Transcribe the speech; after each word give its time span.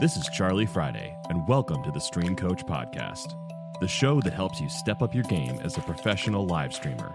This 0.00 0.16
is 0.16 0.30
Charlie 0.30 0.64
Friday, 0.64 1.14
and 1.28 1.46
welcome 1.46 1.82
to 1.82 1.90
the 1.90 2.00
Stream 2.00 2.34
Coach 2.34 2.64
Podcast, 2.64 3.34
the 3.80 3.86
show 3.86 4.18
that 4.22 4.32
helps 4.32 4.58
you 4.58 4.66
step 4.70 5.02
up 5.02 5.14
your 5.14 5.24
game 5.24 5.60
as 5.62 5.76
a 5.76 5.82
professional 5.82 6.46
live 6.46 6.72
streamer. 6.72 7.14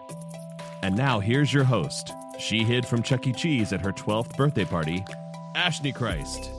And 0.83 0.95
now 0.95 1.19
here's 1.19 1.51
your 1.51 1.63
host. 1.63 2.13
She 2.37 2.63
hid 2.63 2.85
from 2.85 3.01
Chuck 3.01 3.25
E. 3.25 3.33
Cheese 3.33 3.73
at 3.73 3.81
her 3.81 3.91
12th 3.91 4.37
birthday 4.37 4.65
party, 4.65 5.03
Ashley 5.55 5.91
Christ. 5.91 6.51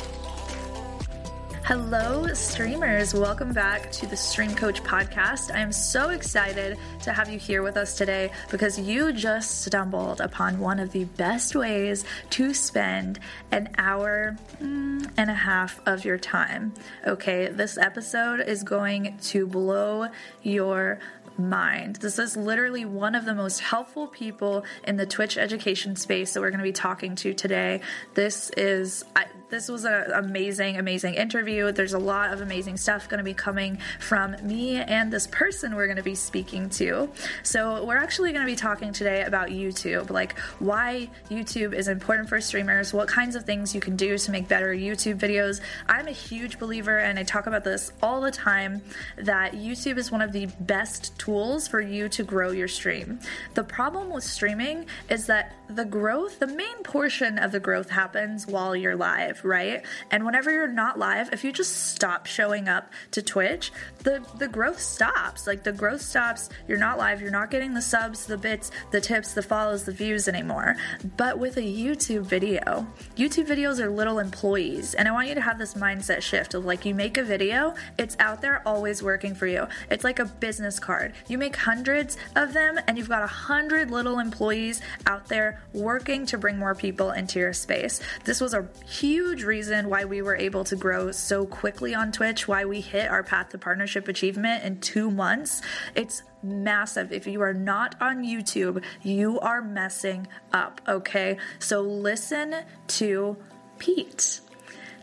Hello, 1.66 2.28
streamers. 2.28 3.12
Welcome 3.12 3.52
back 3.52 3.90
to 3.90 4.06
the 4.06 4.16
Stream 4.16 4.54
Coach 4.54 4.84
podcast. 4.84 5.52
I 5.52 5.58
am 5.58 5.72
so 5.72 6.10
excited 6.10 6.78
to 7.02 7.12
have 7.12 7.28
you 7.28 7.40
here 7.40 7.64
with 7.64 7.76
us 7.76 7.96
today 7.96 8.30
because 8.52 8.78
you 8.78 9.12
just 9.12 9.62
stumbled 9.62 10.20
upon 10.20 10.60
one 10.60 10.78
of 10.78 10.92
the 10.92 11.06
best 11.06 11.56
ways 11.56 12.04
to 12.30 12.54
spend 12.54 13.18
an 13.50 13.70
hour 13.78 14.36
mm, 14.62 15.10
and 15.16 15.28
a 15.28 15.34
half 15.34 15.80
of 15.86 16.04
your 16.04 16.18
time. 16.18 16.72
Okay, 17.04 17.48
this 17.48 17.76
episode 17.76 18.38
is 18.38 18.62
going 18.62 19.18
to 19.22 19.44
blow 19.44 20.06
your 20.44 21.00
mind. 21.36 21.96
This 21.96 22.20
is 22.20 22.36
literally 22.36 22.84
one 22.84 23.16
of 23.16 23.24
the 23.24 23.34
most 23.34 23.58
helpful 23.58 24.06
people 24.06 24.64
in 24.84 24.96
the 24.96 25.06
Twitch 25.06 25.36
education 25.36 25.96
space 25.96 26.32
that 26.34 26.40
we're 26.40 26.50
going 26.50 26.58
to 26.58 26.64
be 26.64 26.72
talking 26.72 27.16
to 27.16 27.34
today. 27.34 27.80
This 28.14 28.50
is 28.50 29.04
I, 29.16 29.26
this 29.48 29.68
was 29.68 29.84
an 29.84 30.10
amazing, 30.12 30.76
amazing 30.76 31.14
interview. 31.14 31.70
There's 31.72 31.92
a 31.92 31.98
lot 31.98 32.32
of 32.32 32.40
amazing 32.40 32.76
stuff 32.76 33.08
going 33.08 33.18
to 33.18 33.24
be 33.24 33.34
coming 33.34 33.78
from 34.00 34.36
me 34.42 34.76
and 34.76 35.12
this 35.12 35.26
person 35.26 35.74
we're 35.74 35.86
going 35.86 35.96
to 35.96 36.02
be 36.02 36.14
speaking 36.14 36.68
to. 36.70 37.08
So 37.42 37.84
we're 37.84 37.96
actually 37.96 38.32
going 38.32 38.44
to 38.44 38.50
be 38.50 38.56
talking 38.56 38.92
today 38.92 39.22
about 39.22 39.48
YouTube, 39.48 40.10
like 40.10 40.38
why 40.58 41.08
YouTube 41.30 41.74
is 41.74 41.88
important 41.88 42.28
for 42.28 42.40
streamers, 42.40 42.92
what 42.92 43.08
kinds 43.08 43.36
of 43.36 43.44
things 43.44 43.74
you 43.74 43.80
can 43.80 43.96
do 43.96 44.18
to 44.18 44.30
make 44.30 44.48
better 44.48 44.74
YouTube 44.74 45.18
videos. 45.18 45.60
I'm 45.88 46.08
a 46.08 46.12
huge 46.12 46.58
believer, 46.58 46.98
and 46.98 47.18
I 47.18 47.22
talk 47.22 47.46
about 47.46 47.64
this 47.64 47.92
all 48.02 48.20
the 48.20 48.30
time, 48.30 48.82
that 49.16 49.52
YouTube 49.52 49.98
is 49.98 50.10
one 50.10 50.22
of 50.22 50.32
the 50.32 50.46
best 50.60 51.18
tools 51.18 51.68
for 51.68 51.80
you 51.80 52.08
to 52.10 52.22
grow 52.22 52.50
your 52.50 52.68
stream. 52.68 53.20
The 53.54 53.64
problem 53.64 54.10
with 54.10 54.24
streaming 54.24 54.86
is 55.08 55.26
that 55.26 55.54
the 55.68 55.84
growth, 55.84 56.38
the 56.38 56.46
main 56.46 56.82
portion 56.82 57.38
of 57.38 57.52
the 57.52 57.60
growth 57.60 57.90
happens 57.90 58.46
while 58.46 58.76
you're 58.76 58.96
live, 58.96 59.44
right? 59.44 59.84
And 60.10 60.24
whenever 60.24 60.50
you're 60.50 60.66
not 60.66 60.98
live, 60.98 61.30
if 61.32 61.44
you 61.44 61.52
just 61.52 61.90
stop 61.90 62.26
showing 62.26 62.68
up 62.68 62.92
to 63.12 63.22
Twitch, 63.22 63.72
the 64.04 64.24
the 64.38 64.48
growth 64.48 64.80
stops. 64.80 65.46
Like 65.46 65.64
the 65.64 65.72
growth 65.72 66.02
stops. 66.02 66.48
You're 66.68 66.78
not 66.78 66.98
live, 66.98 67.20
you're 67.20 67.30
not 67.30 67.50
getting 67.50 67.74
the 67.74 67.82
subs, 67.82 68.26
the 68.26 68.38
bits, 68.38 68.70
the 68.90 69.00
tips, 69.00 69.34
the 69.34 69.42
follows, 69.42 69.84
the 69.84 69.92
views 69.92 70.28
anymore. 70.28 70.76
But 71.16 71.38
with 71.38 71.56
a 71.56 71.62
YouTube 71.62 72.22
video, 72.22 72.86
YouTube 73.16 73.46
videos 73.46 73.80
are 73.80 73.90
little 73.90 74.18
employees. 74.18 74.94
And 74.94 75.08
I 75.08 75.12
want 75.12 75.28
you 75.28 75.34
to 75.34 75.40
have 75.40 75.58
this 75.58 75.74
mindset 75.74 76.22
shift 76.22 76.54
of 76.54 76.64
like 76.64 76.84
you 76.84 76.94
make 76.94 77.16
a 77.16 77.22
video, 77.22 77.74
it's 77.98 78.16
out 78.20 78.40
there 78.40 78.62
always 78.66 79.02
working 79.02 79.34
for 79.34 79.46
you. 79.46 79.66
It's 79.90 80.04
like 80.04 80.18
a 80.18 80.24
business 80.24 80.78
card. 80.78 81.12
You 81.28 81.38
make 81.38 81.56
hundreds 81.56 82.16
of 82.34 82.52
them 82.52 82.78
and 82.86 82.96
you've 82.96 83.08
got 83.08 83.22
a 83.22 83.26
hundred 83.26 83.90
little 83.90 84.18
employees 84.18 84.80
out 85.06 85.28
there 85.28 85.55
working 85.72 86.26
to 86.26 86.38
bring 86.38 86.58
more 86.58 86.74
people 86.74 87.10
into 87.10 87.38
your 87.38 87.52
space. 87.52 88.00
This 88.24 88.40
was 88.40 88.54
a 88.54 88.68
huge 88.86 89.44
reason 89.44 89.88
why 89.88 90.04
we 90.04 90.22
were 90.22 90.36
able 90.36 90.64
to 90.64 90.76
grow 90.76 91.10
so 91.12 91.46
quickly 91.46 91.94
on 91.94 92.12
Twitch, 92.12 92.48
why 92.48 92.64
we 92.64 92.80
hit 92.80 93.10
our 93.10 93.22
path 93.22 93.50
to 93.50 93.58
partnership 93.58 94.08
achievement 94.08 94.64
in 94.64 94.80
two 94.80 95.10
months. 95.10 95.62
It's 95.94 96.22
massive. 96.42 97.12
If 97.12 97.26
you 97.26 97.42
are 97.42 97.54
not 97.54 97.94
on 98.00 98.24
YouTube, 98.24 98.82
you 99.02 99.38
are 99.40 99.62
messing 99.62 100.26
up, 100.52 100.80
okay? 100.88 101.38
So 101.58 101.80
listen 101.80 102.54
to 102.88 103.36
Pete. 103.78 104.40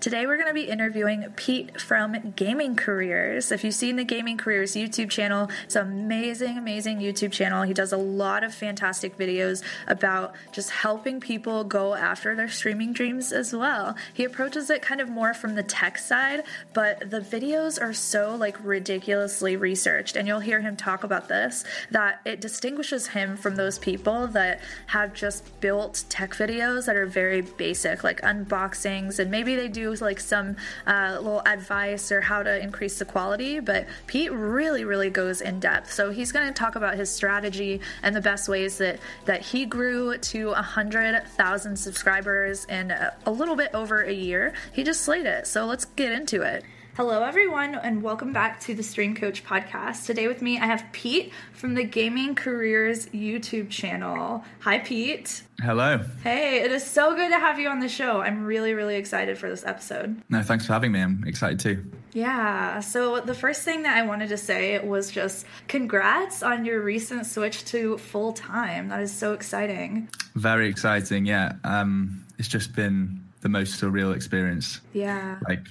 Today 0.04 0.26
we're 0.26 0.36
going 0.36 0.50
to 0.50 0.54
be 0.54 0.68
interviewing 0.68 1.24
Pete 1.38 1.80
from 1.80 2.34
Gaming 2.36 2.76
Careers. 2.76 3.54
If 3.54 3.64
you've 3.64 3.74
seen 3.74 3.96
the 3.96 4.04
Gaming 4.04 4.36
Careers 4.36 4.74
YouTube 4.74 5.10
channel, 5.10 5.50
it's 5.64 5.78
an 5.78 5.88
amazing, 5.88 6.58
amazing 6.58 7.00
YouTube 7.00 7.32
channel. 7.32 7.64
He 7.64 7.74
does 7.74 7.94
a 7.94 7.98
lot 7.98 8.44
of 8.44 8.54
fantastic 8.54 9.18
videos 9.18 9.64
about 9.88 10.36
just 10.52 10.72
helping 10.72 11.22
people 11.22 11.64
go 11.64 11.94
after 11.94 12.36
their 12.36 12.50
streaming 12.50 12.92
dreams 12.92 13.32
as 13.32 13.54
well. 13.54 13.96
He 14.14 14.26
approaches 14.26 14.70
it 14.70 14.82
kind 14.82 15.00
of 15.00 15.08
more 15.08 15.34
from 15.34 15.56
the 15.56 15.64
tech 15.64 15.98
side, 15.98 16.44
but 16.74 17.10
the 17.10 17.22
videos 17.22 17.82
are 17.82 17.94
so 17.94 18.36
like 18.36 18.58
ridiculously 18.62 19.56
researched, 19.56 20.18
and 20.18 20.28
you'll 20.28 20.42
hear 20.42 20.60
him 20.60 20.76
talk 20.76 21.06
about 21.06 21.30
this 21.30 21.64
that 21.92 22.20
it 22.26 22.42
distinguishes 22.42 23.08
him 23.08 23.38
from 23.38 23.56
those 23.56 23.80
people 23.80 24.28
that 24.28 24.60
have 24.88 25.14
just 25.14 25.62
built 25.62 26.04
tech 26.10 26.32
videos 26.32 26.88
that 26.88 26.98
are 26.98 27.06
very 27.06 27.40
basic, 27.40 28.04
like 28.04 28.20
unboxings, 28.20 29.18
and 29.18 29.32
maybe 29.32 29.56
they 29.56 29.70
do 29.70 29.93
like 30.02 30.20
some 30.20 30.56
uh, 30.86 31.18
little 31.22 31.42
advice 31.46 32.12
or 32.12 32.22
how 32.22 32.44
to 32.44 32.60
increase 32.60 33.00
the 33.00 33.06
quality. 33.06 33.60
But 33.60 33.88
Pete 34.08 34.32
really, 34.32 34.86
really 34.86 35.10
goes 35.10 35.42
in 35.42 35.60
depth. 35.60 35.94
So 35.94 36.12
he's 36.12 36.32
going 36.32 36.48
to 36.48 36.54
talk 36.54 36.76
about 36.76 36.96
his 36.96 37.10
strategy 37.10 37.82
and 38.02 38.16
the 38.16 38.22
best 38.22 38.48
ways 38.48 38.78
that 38.78 39.00
that 39.26 39.42
he 39.42 39.66
grew 39.66 40.18
to 40.18 40.52
a 40.52 40.62
hundred 40.62 41.22
thousand 41.30 41.78
subscribers 41.78 42.66
in 42.66 42.92
a, 42.92 43.14
a 43.26 43.32
little 43.32 43.56
bit 43.56 43.72
over 43.74 44.02
a 44.02 44.14
year. 44.14 44.54
He 44.72 44.84
just 44.84 45.02
slayed 45.02 45.26
it. 45.26 45.48
So 45.48 45.66
let's 45.66 45.86
get 45.86 46.12
into 46.12 46.42
it. 46.42 46.64
Hello, 46.96 47.24
everyone, 47.24 47.74
and 47.74 48.04
welcome 48.04 48.34
back 48.34 48.60
to 48.60 48.76
the 48.76 48.84
Stream 48.84 49.16
Coach 49.16 49.44
podcast. 49.44 50.06
Today 50.06 50.28
with 50.28 50.44
me, 50.44 50.60
I 50.60 50.68
have 50.68 50.86
Pete 50.92 51.34
from 51.52 51.74
the 51.74 51.84
Gaming 51.84 52.36
Careers 52.36 53.08
YouTube 53.08 53.72
channel. 53.72 54.44
Hi, 54.60 54.78
Pete. 54.78 55.42
Hello. 55.60 56.06
Hey, 56.22 56.62
it 56.62 56.72
is 56.72 56.86
so 56.86 57.16
good 57.16 57.30
to 57.30 57.40
have 57.40 57.58
you 57.58 57.68
on 57.68 57.80
the 57.80 57.90
show. 57.90 58.22
I'm 58.22 58.46
really, 58.46 58.76
really 58.76 58.96
excited 58.96 59.40
for 59.40 59.50
this 59.50 59.66
episode. 59.66 60.22
No, 60.30 60.44
thanks 60.44 60.68
for 60.68 60.74
having 60.74 60.92
me. 60.92 61.02
I'm 61.02 61.24
excited 61.26 61.60
too. 61.60 61.84
Yeah. 62.12 62.80
So, 62.80 63.22
the 63.22 63.34
first 63.34 63.64
thing 63.64 63.82
that 63.82 63.98
I 63.98 64.06
wanted 64.06 64.30
to 64.30 64.38
say 64.38 64.78
was 64.78 65.10
just 65.10 65.48
congrats 65.68 66.44
on 66.44 66.64
your 66.64 66.80
recent 66.82 67.26
switch 67.26 67.66
to 67.66 67.98
full 67.98 68.34
time. 68.34 68.90
That 68.90 69.02
is 69.02 69.12
so 69.12 69.34
exciting. 69.34 70.10
Very 70.36 70.70
exciting. 70.70 71.26
Yeah. 71.26 71.54
Um, 71.64 72.24
it's 72.38 72.48
just 72.48 72.76
been 72.76 73.20
the 73.42 73.50
most 73.50 73.82
surreal 73.82 74.16
experience. 74.16 74.80
Yeah. 74.94 75.40
Like, 75.50 75.66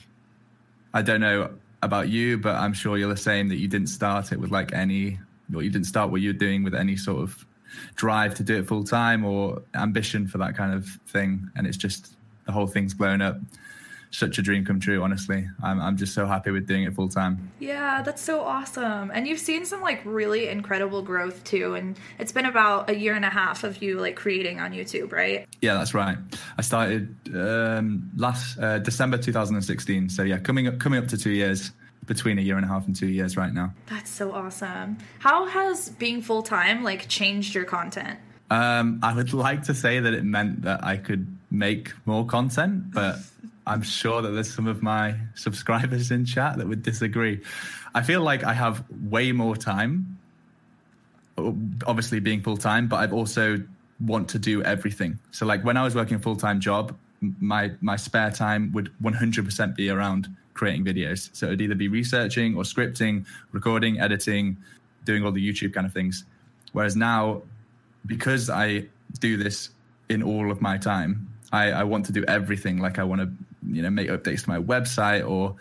I 0.94 1.02
don't 1.02 1.20
know 1.20 1.50
about 1.82 2.08
you, 2.08 2.38
but 2.38 2.54
I'm 2.56 2.72
sure 2.72 2.96
you're 2.96 3.08
the 3.08 3.16
same 3.16 3.48
that 3.48 3.56
you 3.56 3.68
didn't 3.68 3.88
start 3.88 4.32
it 4.32 4.38
with 4.38 4.50
like 4.50 4.72
any, 4.72 5.18
or 5.54 5.62
you 5.62 5.70
didn't 5.70 5.86
start 5.86 6.10
what 6.10 6.20
you're 6.20 6.32
doing 6.32 6.62
with 6.62 6.74
any 6.74 6.96
sort 6.96 7.22
of 7.22 7.44
drive 7.94 8.34
to 8.34 8.42
do 8.42 8.58
it 8.58 8.66
full 8.66 8.84
time 8.84 9.24
or 9.24 9.62
ambition 9.74 10.26
for 10.26 10.38
that 10.38 10.56
kind 10.56 10.74
of 10.74 10.86
thing. 11.08 11.50
And 11.56 11.66
it's 11.66 11.76
just 11.76 12.16
the 12.46 12.52
whole 12.52 12.66
thing's 12.66 12.94
blown 12.94 13.22
up 13.22 13.38
such 14.12 14.38
a 14.38 14.42
dream 14.42 14.64
come 14.64 14.78
true 14.78 15.02
honestly. 15.02 15.48
I'm, 15.62 15.80
I'm 15.80 15.96
just 15.96 16.14
so 16.14 16.26
happy 16.26 16.50
with 16.50 16.66
doing 16.66 16.84
it 16.84 16.94
full 16.94 17.08
time. 17.08 17.50
Yeah 17.58 18.02
that's 18.02 18.22
so 18.22 18.42
awesome. 18.42 19.10
And 19.12 19.26
you've 19.26 19.40
seen 19.40 19.64
some 19.64 19.80
like 19.80 20.00
really 20.04 20.48
incredible 20.48 21.02
growth 21.02 21.42
too 21.44 21.74
and 21.74 21.98
it's 22.18 22.32
been 22.32 22.46
about 22.46 22.90
a 22.90 22.94
year 22.94 23.14
and 23.14 23.24
a 23.24 23.30
half 23.30 23.64
of 23.64 23.82
you 23.82 23.98
like 23.98 24.16
creating 24.16 24.60
on 24.60 24.72
youtube 24.72 25.12
right? 25.12 25.46
Yeah 25.60 25.74
that's 25.74 25.94
right. 25.94 26.16
I 26.58 26.62
started 26.62 27.14
um, 27.34 28.10
last 28.16 28.58
uh, 28.58 28.78
december 28.78 29.18
2016 29.18 30.08
so 30.08 30.22
yeah 30.22 30.38
coming 30.38 30.68
up 30.68 30.78
coming 30.78 31.02
up 31.02 31.08
to 31.08 31.18
two 31.18 31.30
years 31.30 31.72
between 32.06 32.38
a 32.38 32.42
year 32.42 32.56
and 32.56 32.64
a 32.64 32.68
half 32.68 32.86
and 32.86 32.96
two 32.96 33.06
years 33.06 33.36
right 33.36 33.54
now. 33.54 33.72
That's 33.86 34.10
so 34.10 34.32
awesome. 34.32 34.98
How 35.20 35.46
has 35.46 35.88
being 35.88 36.20
full-time 36.20 36.82
like 36.82 37.08
changed 37.08 37.54
your 37.54 37.64
content? 37.64 38.18
Um, 38.50 39.00
i 39.02 39.14
would 39.14 39.32
like 39.48 39.62
to 39.64 39.74
say 39.74 39.98
that 40.00 40.12
it 40.12 40.24
meant 40.24 40.62
that 40.62 40.84
i 40.84 40.98
could 40.98 41.26
make 41.50 41.92
more 42.04 42.26
content 42.26 42.92
but 42.92 43.16
I'm 43.66 43.82
sure 43.82 44.22
that 44.22 44.30
there's 44.30 44.52
some 44.52 44.66
of 44.66 44.82
my 44.82 45.16
subscribers 45.34 46.10
in 46.10 46.24
chat 46.24 46.58
that 46.58 46.66
would 46.66 46.82
disagree. 46.82 47.40
I 47.94 48.02
feel 48.02 48.22
like 48.22 48.44
I 48.44 48.52
have 48.52 48.84
way 49.10 49.32
more 49.32 49.56
time, 49.56 50.18
obviously 51.86 52.20
being 52.20 52.42
full 52.42 52.56
time, 52.56 52.88
but 52.88 52.96
I've 52.96 53.12
also 53.12 53.62
want 54.00 54.28
to 54.30 54.38
do 54.38 54.62
everything. 54.62 55.18
So 55.30 55.46
like 55.46 55.64
when 55.64 55.76
I 55.76 55.84
was 55.84 55.94
working 55.94 56.16
a 56.16 56.20
full 56.20 56.36
time 56.36 56.60
job, 56.60 56.96
my 57.40 57.70
my 57.80 57.96
spare 57.96 58.30
time 58.30 58.72
would 58.72 58.90
100% 59.02 59.76
be 59.76 59.88
around 59.90 60.28
creating 60.54 60.84
videos. 60.84 61.30
So 61.32 61.46
it'd 61.46 61.60
either 61.60 61.74
be 61.74 61.88
researching 61.88 62.56
or 62.56 62.62
scripting, 62.64 63.26
recording, 63.52 64.00
editing, 64.00 64.56
doing 65.04 65.24
all 65.24 65.32
the 65.32 65.46
YouTube 65.46 65.72
kind 65.72 65.86
of 65.86 65.92
things. 65.92 66.24
Whereas 66.72 66.96
now, 66.96 67.42
because 68.06 68.50
I 68.50 68.86
do 69.20 69.36
this 69.36 69.70
in 70.08 70.22
all 70.22 70.50
of 70.50 70.60
my 70.60 70.78
time, 70.78 71.28
I, 71.52 71.70
I 71.70 71.84
want 71.84 72.06
to 72.06 72.12
do 72.12 72.24
everything. 72.24 72.78
Like 72.78 72.98
I 72.98 73.04
want 73.04 73.20
to 73.20 73.30
you 73.66 73.82
know 73.82 73.90
make 73.90 74.08
updates 74.08 74.44
to 74.44 74.50
my 74.50 74.58
website 74.58 75.28
or 75.28 75.54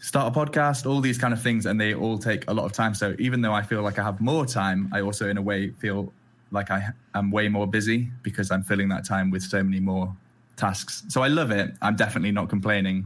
start 0.00 0.34
a 0.34 0.38
podcast 0.38 0.88
all 0.88 1.00
these 1.00 1.18
kind 1.18 1.32
of 1.32 1.40
things 1.40 1.66
and 1.66 1.80
they 1.80 1.94
all 1.94 2.18
take 2.18 2.48
a 2.48 2.52
lot 2.52 2.64
of 2.64 2.72
time 2.72 2.94
so 2.94 3.14
even 3.18 3.40
though 3.40 3.52
i 3.52 3.62
feel 3.62 3.82
like 3.82 3.98
i 3.98 4.02
have 4.02 4.20
more 4.20 4.44
time 4.46 4.88
i 4.92 5.00
also 5.00 5.28
in 5.28 5.36
a 5.36 5.42
way 5.42 5.70
feel 5.78 6.12
like 6.50 6.70
i 6.70 6.88
am 7.14 7.30
way 7.30 7.48
more 7.48 7.66
busy 7.66 8.10
because 8.22 8.50
i'm 8.50 8.62
filling 8.62 8.88
that 8.88 9.04
time 9.04 9.30
with 9.30 9.42
so 9.42 9.62
many 9.62 9.80
more 9.80 10.14
tasks 10.56 11.04
so 11.08 11.22
i 11.22 11.28
love 11.28 11.50
it 11.50 11.74
i'm 11.82 11.96
definitely 11.96 12.32
not 12.32 12.48
complaining 12.48 13.04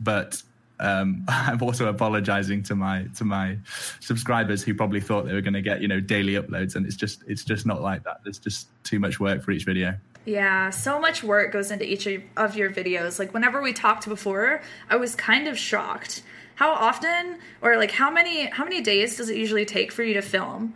but 0.00 0.42
um, 0.80 1.24
I'm 1.28 1.62
also 1.62 1.86
apologizing 1.88 2.62
to 2.64 2.74
my 2.74 3.06
to 3.16 3.24
my 3.24 3.58
subscribers 4.00 4.62
who 4.62 4.74
probably 4.74 5.00
thought 5.00 5.26
they 5.26 5.32
were 5.32 5.40
going 5.40 5.54
to 5.54 5.62
get 5.62 5.80
you 5.80 5.88
know 5.88 6.00
daily 6.00 6.34
uploads, 6.34 6.76
and 6.76 6.86
it's 6.86 6.96
just 6.96 7.22
it's 7.26 7.44
just 7.44 7.66
not 7.66 7.82
like 7.82 8.04
that. 8.04 8.20
There's 8.24 8.38
just 8.38 8.68
too 8.84 8.98
much 8.98 9.20
work 9.20 9.42
for 9.42 9.50
each 9.52 9.64
video. 9.64 9.94
Yeah, 10.24 10.70
so 10.70 10.98
much 10.98 11.22
work 11.22 11.52
goes 11.52 11.70
into 11.70 11.84
each 11.84 12.06
of 12.36 12.56
your 12.56 12.70
videos. 12.70 13.18
Like 13.18 13.34
whenever 13.34 13.60
we 13.60 13.72
talked 13.72 14.08
before, 14.08 14.62
I 14.88 14.96
was 14.96 15.14
kind 15.14 15.48
of 15.48 15.58
shocked. 15.58 16.22
How 16.54 16.72
often 16.72 17.38
or 17.60 17.76
like 17.76 17.90
how 17.90 18.10
many 18.10 18.46
how 18.46 18.64
many 18.64 18.80
days 18.80 19.16
does 19.16 19.28
it 19.28 19.36
usually 19.36 19.64
take 19.64 19.92
for 19.92 20.02
you 20.02 20.14
to 20.14 20.22
film? 20.22 20.74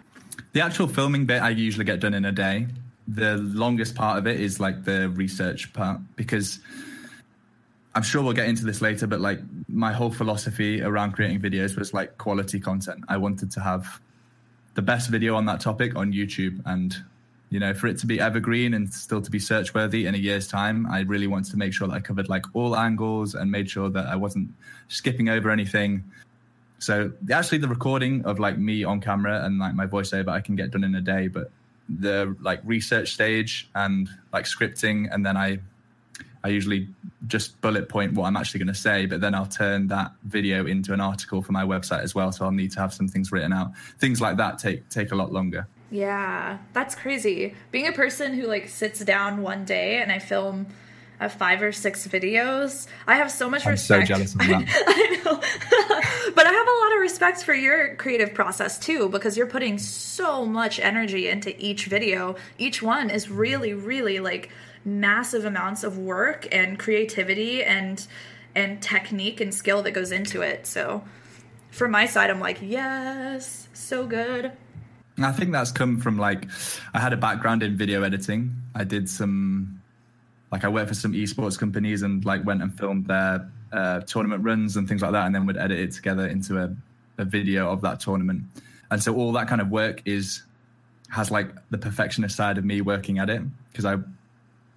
The 0.53 0.61
actual 0.61 0.89
filming 0.89 1.25
bit 1.25 1.41
I 1.41 1.51
usually 1.51 1.85
get 1.85 2.01
done 2.01 2.15
in 2.15 2.25
a 2.25 2.33
day. 2.33 2.67
The 3.07 3.37
longest 3.39 3.95
part 3.95 4.19
of 4.19 4.27
it 4.27 4.41
is 4.41 4.61
like 4.61 4.85
the 4.85 5.09
research 5.11 5.73
part 5.73 6.01
because 6.17 6.59
I'm 7.95 8.03
sure 8.03 8.23
we'll 8.23 8.35
get 8.35 8.49
into 8.49 8.65
this 8.65 8.83
later, 8.83 9.07
but 9.07 9.21
like 9.21 9.41
my 9.69 9.93
whole 9.93 10.11
philosophy 10.11 10.83
around 10.83 11.13
creating 11.13 11.41
videos 11.41 11.77
was 11.77 11.95
like 11.95 12.19
quality 12.19 12.61
content. 12.61 13.05
I 13.09 13.17
wanted 13.17 13.51
to 13.53 13.61
have 13.61 14.01
the 14.75 14.83
best 14.83 15.09
video 15.11 15.37
on 15.37 15.47
that 15.47 15.61
topic 15.61 15.97
on 15.97 16.13
YouTube 16.13 16.61
and 16.67 16.97
you 17.51 17.59
know, 17.59 17.73
for 17.73 17.87
it 17.87 17.99
to 17.99 18.07
be 18.07 18.21
evergreen 18.21 18.75
and 18.75 18.93
still 18.93 19.23
to 19.23 19.31
be 19.31 19.39
search 19.39 19.73
worthy 19.75 20.07
in 20.07 20.15
a 20.15 20.19
year's 20.19 20.47
time, 20.47 20.87
I 20.87 21.01
really 21.01 21.27
wanted 21.27 21.51
to 21.53 21.57
make 21.57 21.73
sure 21.73 21.89
that 21.89 21.95
I 21.95 22.01
covered 22.01 22.29
like 22.29 22.45
all 22.53 22.77
angles 22.77 23.35
and 23.35 23.51
made 23.51 23.71
sure 23.71 23.89
that 23.91 24.07
I 24.07 24.17
wasn't 24.17 24.51
skipping 24.89 25.29
over 25.29 25.51
anything. 25.51 26.05
So 26.79 27.11
actually, 27.33 27.59
the 27.59 27.69
recording 27.69 28.25
of 28.25 28.39
like 28.39 28.59
me 28.59 28.85
on 28.85 29.01
camera 29.01 29.45
and 29.45 29.59
like 29.59 29.75
my 29.75 29.87
voiceover, 29.87 30.29
I 30.29 30.41
can 30.41 30.57
get 30.57 30.71
done 30.71 30.85
in 30.85 30.95
a 30.95 31.01
day. 31.01 31.29
But 31.29 31.51
the 31.89 32.37
like 32.41 32.61
research 32.65 33.13
stage 33.15 33.69
and 33.75 34.09
like 34.33 34.45
scripting, 34.45 35.13
and 35.13 35.25
then 35.25 35.37
I, 35.37 35.59
I 36.45 36.49
usually 36.49 36.89
just 37.27 37.59
bullet 37.63 37.89
point 37.89 38.13
what 38.13 38.27
I'm 38.27 38.37
actually 38.37 38.59
going 38.59 38.69
to 38.69 38.75
say, 38.75 39.07
but 39.07 39.23
then 39.23 39.35
I'll 39.35 39.47
turn 39.47 39.89
that 39.89 40.13
video 40.25 40.67
into 40.67 40.93
an 40.93 41.01
article 41.01 41.41
for 41.41 41.53
my 41.53 41.65
website 41.65 42.03
as 42.03 42.15
well. 42.15 42.31
So 42.31 42.45
I'll 42.45 42.53
need 42.53 42.73
to 42.73 42.81
have 42.81 42.93
some 42.93 43.09
things 43.09 43.33
written 43.33 43.55
out. 43.55 43.73
Things 43.99 44.21
like 44.21 44.37
that 44.37 44.59
take 44.59 44.87
take 44.91 45.13
a 45.13 45.17
lot 45.17 45.33
longer. 45.33 45.67
Yeah, 45.91 46.59
that's 46.73 46.95
crazy. 46.95 47.55
Being 47.71 47.89
a 47.89 47.93
person 47.93 48.35
who 48.35 48.47
like 48.47 48.69
sits 48.69 49.01
down 49.01 49.43
one 49.43 49.65
day 49.65 50.01
and 50.01 50.13
I 50.13 50.19
film 50.19 50.67
uh, 51.21 51.29
five 51.29 51.63
or 51.63 51.73
six 51.73 52.07
videos, 52.07 52.87
I 53.07 53.17
have 53.17 53.31
so 53.31 53.49
much 53.49 53.67
I'm 53.67 53.73
respect. 53.73 54.09
so 54.09 54.15
jealous 54.15 54.35
of 54.35 54.41
that. 54.41 54.65
I 54.87 55.23
know, 55.25 56.33
but 56.35 56.47
I 56.47 56.53
have 56.53 56.67
a 56.69 56.85
lot 56.85 56.93
of 56.95 57.01
respect 57.01 57.43
for 57.43 57.55
your 57.55 57.95
creative 57.97 58.35
process 58.35 58.79
too 58.79 59.09
because 59.09 59.37
you're 59.37 59.47
putting 59.47 59.79
so 59.79 60.45
much 60.45 60.79
energy 60.79 61.29
into 61.29 61.55
each 61.59 61.87
video. 61.87 62.37
Each 62.59 62.83
one 62.83 63.11
is 63.11 63.31
really, 63.31 63.73
really 63.73 64.21
like 64.21 64.51
massive 64.85 65.45
amounts 65.45 65.85
of 65.85 65.99
work 65.99 66.47
and 66.53 66.79
creativity 66.79 67.65
and 67.65 68.07
and 68.55 68.83
technique 68.83 69.41
and 69.41 69.55
skill 69.55 69.83
that 69.83 69.93
goes 69.93 70.13
into 70.13 70.43
it. 70.43 70.67
So, 70.67 71.03
from 71.71 71.93
my 71.93 72.07
side, 72.07 72.31
I'm 72.31 72.41
like, 72.41 72.59
yes, 72.61 73.69
so 73.73 74.07
good. 74.07 74.53
I 75.25 75.33
think 75.33 75.53
that's 75.53 75.73
come 75.73 76.01
from 76.01 76.19
like 76.19 76.47
I 76.95 77.01
had 77.01 77.13
a 77.13 77.17
background 77.17 77.63
in 77.63 77.77
video 77.77 78.03
editing. 78.03 78.55
I 78.75 78.85
did 78.85 79.09
some 79.09 79.81
like 80.51 80.65
I 80.65 80.69
worked 80.69 80.89
for 80.89 80.95
some 80.95 81.13
esports 81.13 81.59
companies 81.59 82.03
and 82.03 82.25
like 82.25 82.45
went 82.45 82.63
and 82.63 82.77
filmed 82.77 83.07
their 83.07 83.51
uh, 83.73 84.01
tournament 84.01 84.45
runs 84.45 84.77
and 84.77 84.89
things 84.89 85.03
like 85.03 85.13
that, 85.13 85.27
and 85.27 85.35
then 85.35 85.47
would 85.47 85.59
edit 85.59 85.79
it 85.79 85.93
together 85.93 86.27
into 86.27 86.59
a, 86.59 86.75
a 87.19 87.25
video 87.25 87.71
of 87.71 87.81
that 87.83 88.01
tournament. 88.01 88.45
And 88.91 89.03
so 89.03 89.15
all 89.15 89.33
that 89.33 89.49
kind 89.49 89.61
of 89.61 89.69
work 89.69 90.03
is 90.05 90.43
has 91.11 91.31
like 91.31 91.51
the 91.71 91.79
perfectionist 91.79 92.37
side 92.37 92.59
of 92.59 92.65
me 92.65 92.81
working 92.81 93.19
at 93.19 93.29
it 93.29 93.43
because 93.71 93.85
I 93.85 93.97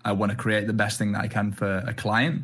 I 0.03 0.13
want 0.13 0.31
to 0.31 0.37
create 0.37 0.67
the 0.67 0.73
best 0.73 0.97
thing 0.97 1.11
that 1.13 1.21
I 1.21 1.27
can 1.27 1.51
for 1.51 1.83
a 1.87 1.93
client, 1.93 2.41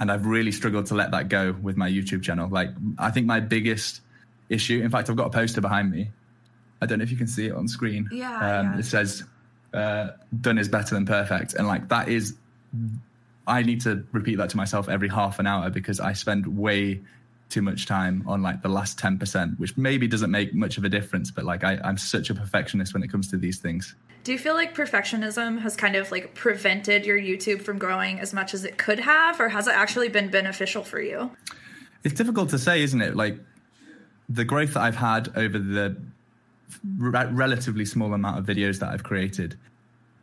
and 0.00 0.10
I've 0.10 0.26
really 0.26 0.52
struggled 0.52 0.86
to 0.86 0.94
let 0.94 1.10
that 1.12 1.28
go 1.28 1.52
with 1.62 1.76
my 1.76 1.88
YouTube 1.88 2.22
channel. 2.22 2.48
Like 2.48 2.70
I 2.98 3.10
think 3.10 3.26
my 3.26 3.40
biggest 3.40 4.00
issue, 4.48 4.82
in 4.82 4.90
fact, 4.90 5.08
I've 5.08 5.16
got 5.16 5.26
a 5.26 5.30
poster 5.30 5.60
behind 5.60 5.90
me 5.90 6.10
I 6.80 6.86
don't 6.86 6.98
know 6.98 7.02
if 7.02 7.10
you 7.10 7.16
can 7.16 7.26
see 7.26 7.46
it 7.46 7.52
on 7.52 7.68
screen. 7.68 8.08
Yeah. 8.12 8.34
Um, 8.34 8.66
yeah. 8.66 8.78
It 8.78 8.84
says, 8.84 9.24
uh, 9.72 10.10
done 10.40 10.58
is 10.58 10.68
better 10.68 10.94
than 10.94 11.06
perfect. 11.06 11.54
And 11.54 11.66
like 11.66 11.88
that 11.88 12.08
is, 12.08 12.34
I 13.46 13.62
need 13.62 13.80
to 13.82 14.04
repeat 14.12 14.36
that 14.36 14.50
to 14.50 14.56
myself 14.56 14.88
every 14.88 15.08
half 15.08 15.38
an 15.38 15.46
hour 15.46 15.70
because 15.70 16.00
I 16.00 16.12
spend 16.12 16.46
way 16.46 17.00
too 17.48 17.62
much 17.62 17.86
time 17.86 18.22
on 18.26 18.42
like 18.42 18.62
the 18.62 18.68
last 18.68 18.98
10%, 18.98 19.58
which 19.58 19.76
maybe 19.76 20.06
doesn't 20.06 20.30
make 20.30 20.54
much 20.54 20.78
of 20.78 20.84
a 20.84 20.88
difference. 20.88 21.30
But 21.30 21.44
like 21.44 21.64
I, 21.64 21.78
I'm 21.82 21.98
such 21.98 22.30
a 22.30 22.34
perfectionist 22.34 22.94
when 22.94 23.02
it 23.02 23.10
comes 23.10 23.28
to 23.30 23.36
these 23.36 23.58
things. 23.58 23.94
Do 24.24 24.32
you 24.32 24.38
feel 24.38 24.54
like 24.54 24.74
perfectionism 24.74 25.60
has 25.60 25.74
kind 25.74 25.96
of 25.96 26.10
like 26.10 26.34
prevented 26.34 27.06
your 27.06 27.18
YouTube 27.18 27.62
from 27.62 27.78
growing 27.78 28.20
as 28.20 28.34
much 28.34 28.52
as 28.52 28.64
it 28.64 28.76
could 28.76 28.98
have, 29.00 29.40
or 29.40 29.48
has 29.48 29.66
it 29.66 29.74
actually 29.74 30.08
been 30.08 30.28
beneficial 30.28 30.84
for 30.84 31.00
you? 31.00 31.30
It's 32.04 32.14
difficult 32.14 32.50
to 32.50 32.58
say, 32.58 32.82
isn't 32.82 33.00
it? 33.00 33.16
Like 33.16 33.38
the 34.28 34.44
growth 34.44 34.74
that 34.74 34.80
I've 34.80 34.96
had 34.96 35.34
over 35.36 35.58
the 35.58 35.96
re- 36.96 37.28
relatively 37.30 37.84
small 37.84 38.12
amount 38.14 38.38
of 38.38 38.46
videos 38.46 38.78
that 38.80 38.90
I've 38.90 39.04
created, 39.04 39.56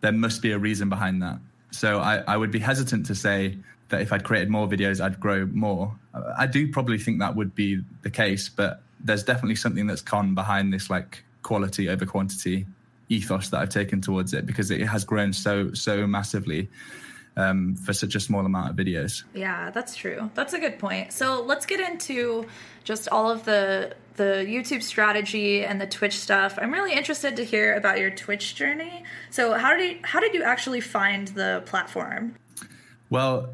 there 0.02 0.12
must 0.12 0.42
be 0.42 0.52
a 0.52 0.58
reason 0.58 0.90
behind 0.90 1.22
that. 1.22 1.40
So 1.72 2.00
I, 2.00 2.18
I 2.28 2.38
would 2.38 2.52
be 2.52 2.60
hesitant 2.60 3.06
to 3.08 3.16
say 3.16 3.58
that 3.90 4.02
if 4.02 4.12
I'd 4.14 4.24
created 4.24 4.50
more 4.50 4.68
videos, 4.68 5.04
I'd 5.04 5.20
grow 5.20 5.46
more. 5.48 5.94
I 6.38 6.48
do 6.48 6.72
probably 6.72 6.98
think 6.98 7.20
that 7.20 7.36
would 7.36 7.54
be 7.56 7.84
the 8.02 8.10
case, 8.10 8.50
but 8.50 8.82
there's 9.00 9.24
definitely 9.24 9.56
something 9.56 9.88
that's 9.88 10.02
con 10.02 10.34
behind 10.34 10.74
this 10.74 10.90
like 10.90 11.24
quality 11.44 11.90
over 11.90 12.06
quantity 12.06 12.66
ethos 13.10 13.50
that 13.50 13.60
I've 13.60 13.70
taken 13.70 14.02
towards 14.02 14.34
it 14.34 14.48
because 14.48 14.72
it 14.72 14.82
has 14.82 15.06
grown 15.06 15.32
so 15.32 15.74
so 15.74 16.08
massively 16.08 16.70
um, 17.38 17.76
for 17.76 17.94
such 17.94 18.16
a 18.16 18.20
small 18.20 18.46
amount 18.46 18.72
of 18.72 18.76
videos. 18.76 19.24
Yeah, 19.34 19.70
that's 19.70 19.96
true. 19.96 20.32
That's 20.34 20.54
a 20.54 20.60
good 20.60 20.80
point. 20.80 21.12
So 21.12 21.44
let's 21.44 21.66
get 21.66 21.80
into 21.80 22.48
just 22.84 23.10
all 23.10 23.30
of 23.30 23.44
the 23.46 23.96
the 24.16 24.46
YouTube 24.48 24.82
strategy 24.82 25.66
and 25.66 25.80
the 25.80 25.88
Twitch 25.88 26.18
stuff. 26.18 26.58
I'm 26.62 26.72
really 26.72 26.94
interested 26.94 27.36
to 27.36 27.46
hear 27.46 27.76
about 27.76 28.00
your 28.00 28.10
Twitch 28.10 28.56
journey. 28.56 29.04
So 29.30 29.54
how 29.54 29.76
did 29.76 29.92
you, 29.92 30.00
how 30.04 30.20
did 30.20 30.34
you 30.34 30.44
actually 30.44 30.82
find 30.82 31.28
the 31.30 31.64
platform? 31.66 32.36
Well, 33.10 33.50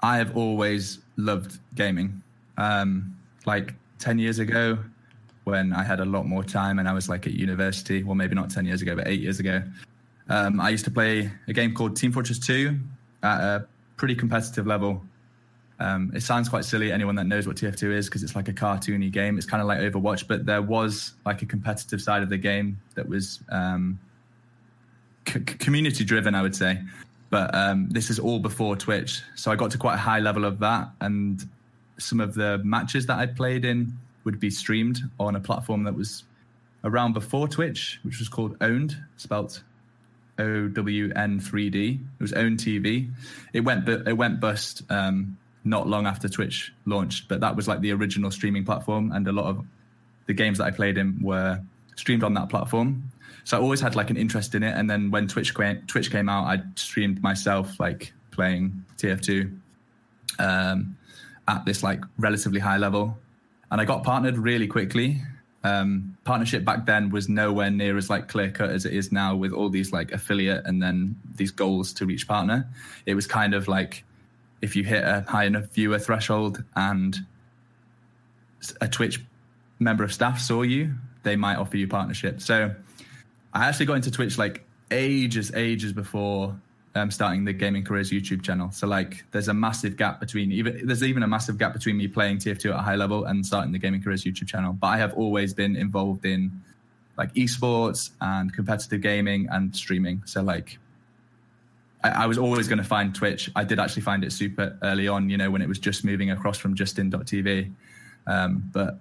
I 0.00 0.18
have 0.18 0.36
always 0.36 0.98
loved 1.16 1.58
gaming. 1.74 2.22
Um, 2.56 3.16
like 3.46 3.74
ten 3.98 4.18
years 4.18 4.38
ago, 4.38 4.78
when 5.44 5.72
I 5.72 5.82
had 5.82 6.00
a 6.00 6.04
lot 6.04 6.26
more 6.26 6.44
time 6.44 6.78
and 6.78 6.88
I 6.88 6.92
was 6.92 7.08
like 7.08 7.26
at 7.26 7.32
university, 7.32 8.02
well, 8.02 8.14
maybe 8.14 8.34
not 8.34 8.50
ten 8.50 8.64
years 8.64 8.82
ago, 8.82 8.94
but 8.96 9.08
eight 9.08 9.20
years 9.20 9.40
ago, 9.40 9.62
um, 10.28 10.60
I 10.60 10.70
used 10.70 10.84
to 10.84 10.90
play 10.90 11.30
a 11.48 11.52
game 11.52 11.74
called 11.74 11.96
Team 11.96 12.12
Fortress 12.12 12.38
Two 12.38 12.78
at 13.22 13.40
a 13.40 13.66
pretty 13.96 14.14
competitive 14.14 14.66
level. 14.66 15.02
Um, 15.80 16.10
it 16.14 16.22
sounds 16.22 16.48
quite 16.48 16.64
silly. 16.64 16.90
Anyone 16.90 17.14
that 17.16 17.26
knows 17.26 17.46
what 17.46 17.56
TF2 17.56 17.92
is, 17.92 18.06
because 18.06 18.22
it's 18.22 18.34
like 18.34 18.48
a 18.48 18.52
cartoony 18.52 19.10
game. 19.10 19.36
It's 19.36 19.46
kind 19.46 19.60
of 19.60 19.68
like 19.68 19.78
Overwatch, 19.78 20.26
but 20.26 20.44
there 20.44 20.62
was 20.62 21.12
like 21.24 21.42
a 21.42 21.46
competitive 21.46 22.02
side 22.02 22.22
of 22.22 22.28
the 22.28 22.38
game 22.38 22.80
that 22.94 23.08
was 23.08 23.40
um, 23.48 24.00
c- 25.28 25.40
community 25.40 26.04
driven, 26.04 26.34
I 26.34 26.42
would 26.42 26.56
say. 26.56 26.80
But 27.30 27.54
um, 27.54 27.88
this 27.90 28.10
is 28.10 28.18
all 28.18 28.38
before 28.38 28.74
Twitch, 28.74 29.22
so 29.36 29.52
I 29.52 29.56
got 29.56 29.70
to 29.72 29.78
quite 29.78 29.94
a 29.94 29.98
high 29.98 30.18
level 30.18 30.44
of 30.44 30.58
that, 30.60 30.88
and 31.00 31.46
some 31.98 32.20
of 32.20 32.34
the 32.34 32.58
matches 32.64 33.06
that 33.06 33.18
I 33.18 33.26
played 33.26 33.64
in 33.64 33.92
would 34.24 34.40
be 34.40 34.50
streamed 34.50 35.00
on 35.20 35.36
a 35.36 35.40
platform 35.40 35.84
that 35.84 35.94
was 35.94 36.24
around 36.84 37.12
before 37.12 37.46
Twitch, 37.46 38.00
which 38.02 38.18
was 38.18 38.28
called 38.28 38.56
Owned, 38.60 38.96
spelt 39.16 39.62
OWN3D. 40.38 41.94
It 41.94 42.22
was 42.22 42.32
Own 42.32 42.56
TV. 42.56 43.10
It 43.52 43.60
went 43.60 43.88
it 43.88 44.16
went 44.16 44.40
bust 44.40 44.82
um, 44.88 45.36
not 45.68 45.86
long 45.86 46.06
after 46.06 46.28
Twitch 46.28 46.72
launched, 46.86 47.28
but 47.28 47.40
that 47.40 47.54
was 47.54 47.68
like 47.68 47.80
the 47.80 47.92
original 47.92 48.30
streaming 48.30 48.64
platform, 48.64 49.12
and 49.12 49.26
a 49.28 49.32
lot 49.32 49.46
of 49.46 49.64
the 50.26 50.34
games 50.34 50.58
that 50.58 50.64
I 50.64 50.70
played 50.70 50.98
in 50.98 51.18
were 51.22 51.60
streamed 51.96 52.24
on 52.24 52.34
that 52.34 52.48
platform. 52.48 53.10
So 53.44 53.56
I 53.56 53.60
always 53.60 53.80
had 53.80 53.96
like 53.96 54.10
an 54.10 54.16
interest 54.16 54.54
in 54.54 54.62
it. 54.62 54.76
And 54.76 54.90
then 54.90 55.10
when 55.10 55.26
Twitch 55.26 55.54
came, 55.54 55.82
Twitch 55.86 56.10
came 56.10 56.28
out, 56.28 56.44
I 56.44 56.62
streamed 56.74 57.22
myself 57.22 57.80
like 57.80 58.12
playing 58.30 58.84
TF2 58.98 59.58
um, 60.38 60.96
at 61.46 61.64
this 61.64 61.82
like 61.82 62.02
relatively 62.18 62.60
high 62.60 62.76
level, 62.76 63.18
and 63.70 63.80
I 63.80 63.84
got 63.84 64.04
partnered 64.04 64.38
really 64.38 64.66
quickly 64.66 65.22
um, 65.64 66.16
partnership 66.24 66.64
back 66.64 66.86
then 66.86 67.10
was 67.10 67.28
nowhere 67.28 67.70
near 67.70 67.96
as 67.96 68.08
like 68.08 68.28
clear 68.28 68.50
cut 68.50 68.70
as 68.70 68.86
it 68.86 68.92
is 68.92 69.10
now 69.10 69.34
with 69.34 69.52
all 69.52 69.68
these 69.68 69.92
like 69.92 70.12
affiliate 70.12 70.64
and 70.66 70.82
then 70.82 71.16
these 71.34 71.50
goals 71.50 71.92
to 71.94 72.06
reach 72.06 72.28
partner. 72.28 72.68
It 73.06 73.14
was 73.14 73.26
kind 73.26 73.54
of 73.54 73.66
like 73.66 74.04
if 74.60 74.76
you 74.76 74.84
hit 74.84 75.04
a 75.04 75.24
high 75.28 75.44
enough 75.44 75.66
viewer 75.66 75.98
threshold 75.98 76.64
and 76.76 77.18
a 78.80 78.88
Twitch 78.88 79.22
member 79.78 80.04
of 80.04 80.12
staff 80.12 80.40
saw 80.40 80.62
you, 80.62 80.94
they 81.22 81.36
might 81.36 81.56
offer 81.56 81.76
you 81.76 81.86
partnership. 81.86 82.40
So 82.40 82.74
I 83.54 83.66
actually 83.66 83.86
got 83.86 83.94
into 83.94 84.10
Twitch 84.10 84.38
like 84.38 84.64
ages, 84.90 85.52
ages 85.54 85.92
before 85.92 86.58
um, 86.94 87.10
starting 87.10 87.44
the 87.44 87.52
gaming 87.52 87.84
careers 87.84 88.10
YouTube 88.10 88.42
channel. 88.42 88.70
So 88.72 88.86
like, 88.86 89.24
there's 89.30 89.48
a 89.48 89.54
massive 89.54 89.96
gap 89.96 90.20
between 90.20 90.52
even 90.52 90.86
there's 90.86 91.02
even 91.02 91.22
a 91.22 91.28
massive 91.28 91.58
gap 91.58 91.72
between 91.72 91.96
me 91.96 92.08
playing 92.08 92.38
TF2 92.38 92.72
at 92.72 92.78
a 92.78 92.82
high 92.82 92.96
level 92.96 93.24
and 93.24 93.44
starting 93.44 93.72
the 93.72 93.78
gaming 93.78 94.02
careers 94.02 94.24
YouTube 94.24 94.48
channel. 94.48 94.72
But 94.72 94.88
I 94.88 94.98
have 94.98 95.14
always 95.14 95.54
been 95.54 95.76
involved 95.76 96.24
in 96.24 96.62
like 97.16 97.32
esports 97.34 98.10
and 98.20 98.52
competitive 98.52 99.00
gaming 99.00 99.48
and 99.50 99.74
streaming. 99.74 100.22
So 100.24 100.42
like, 100.42 100.78
I, 102.04 102.10
I 102.10 102.26
was 102.26 102.38
always 102.38 102.68
going 102.68 102.78
to 102.78 102.84
find 102.84 103.14
Twitch. 103.14 103.50
I 103.56 103.64
did 103.64 103.78
actually 103.78 104.02
find 104.02 104.24
it 104.24 104.32
super 104.32 104.78
early 104.82 105.08
on, 105.08 105.28
you 105.28 105.36
know, 105.36 105.50
when 105.50 105.62
it 105.62 105.68
was 105.68 105.78
just 105.78 106.04
moving 106.04 106.30
across 106.30 106.58
from 106.58 106.74
Justin.tv. 106.74 107.72
Um, 108.26 108.70
but 108.72 108.98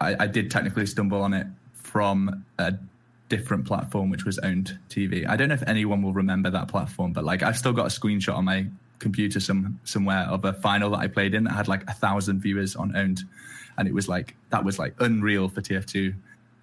I, 0.00 0.16
I 0.20 0.26
did 0.26 0.50
technically 0.50 0.86
stumble 0.86 1.22
on 1.22 1.32
it 1.32 1.46
from 1.74 2.44
a 2.58 2.74
different 3.28 3.64
platform 3.64 4.10
which 4.10 4.24
was 4.24 4.38
owned 4.40 4.78
TV. 4.90 5.26
I 5.26 5.36
don't 5.36 5.48
know 5.48 5.54
if 5.54 5.62
anyone 5.66 6.02
will 6.02 6.12
remember 6.12 6.50
that 6.50 6.68
platform, 6.68 7.12
but 7.12 7.24
like 7.24 7.42
I've 7.42 7.56
still 7.56 7.72
got 7.72 7.86
a 7.86 8.00
screenshot 8.00 8.34
on 8.36 8.44
my 8.44 8.66
computer 8.98 9.40
some 9.40 9.80
somewhere 9.84 10.24
of 10.28 10.44
a 10.44 10.52
final 10.52 10.90
that 10.90 10.98
I 10.98 11.08
played 11.08 11.34
in 11.34 11.44
that 11.44 11.54
had 11.54 11.66
like 11.66 11.82
a 11.88 11.94
thousand 11.94 12.40
viewers 12.40 12.76
on 12.76 12.94
owned, 12.96 13.22
and 13.78 13.88
it 13.88 13.94
was 13.94 14.08
like 14.08 14.36
that 14.50 14.62
was 14.64 14.78
like 14.78 14.94
unreal 15.00 15.48
for 15.48 15.60
TF2 15.60 16.14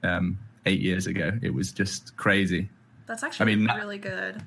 um, 0.03 0.37
eight 0.67 0.79
years 0.79 1.07
ago. 1.07 1.31
It 1.41 1.53
was 1.53 1.71
just 1.71 2.15
crazy. 2.17 2.69
That's 3.07 3.23
actually 3.23 3.51
I 3.51 3.55
mean, 3.55 3.71
really 3.75 3.97
good. 3.97 4.43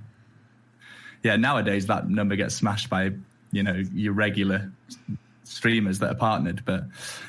Yeah, 1.22 1.36
nowadays 1.36 1.86
that 1.86 2.08
number 2.08 2.36
gets 2.36 2.54
smashed 2.54 2.90
by 2.90 3.12
you 3.52 3.62
know 3.62 3.82
your 3.94 4.12
regular 4.12 4.70
streamers 5.44 5.98
that 6.00 6.10
are 6.10 6.16
partnered, 6.16 6.64
but 6.64 6.84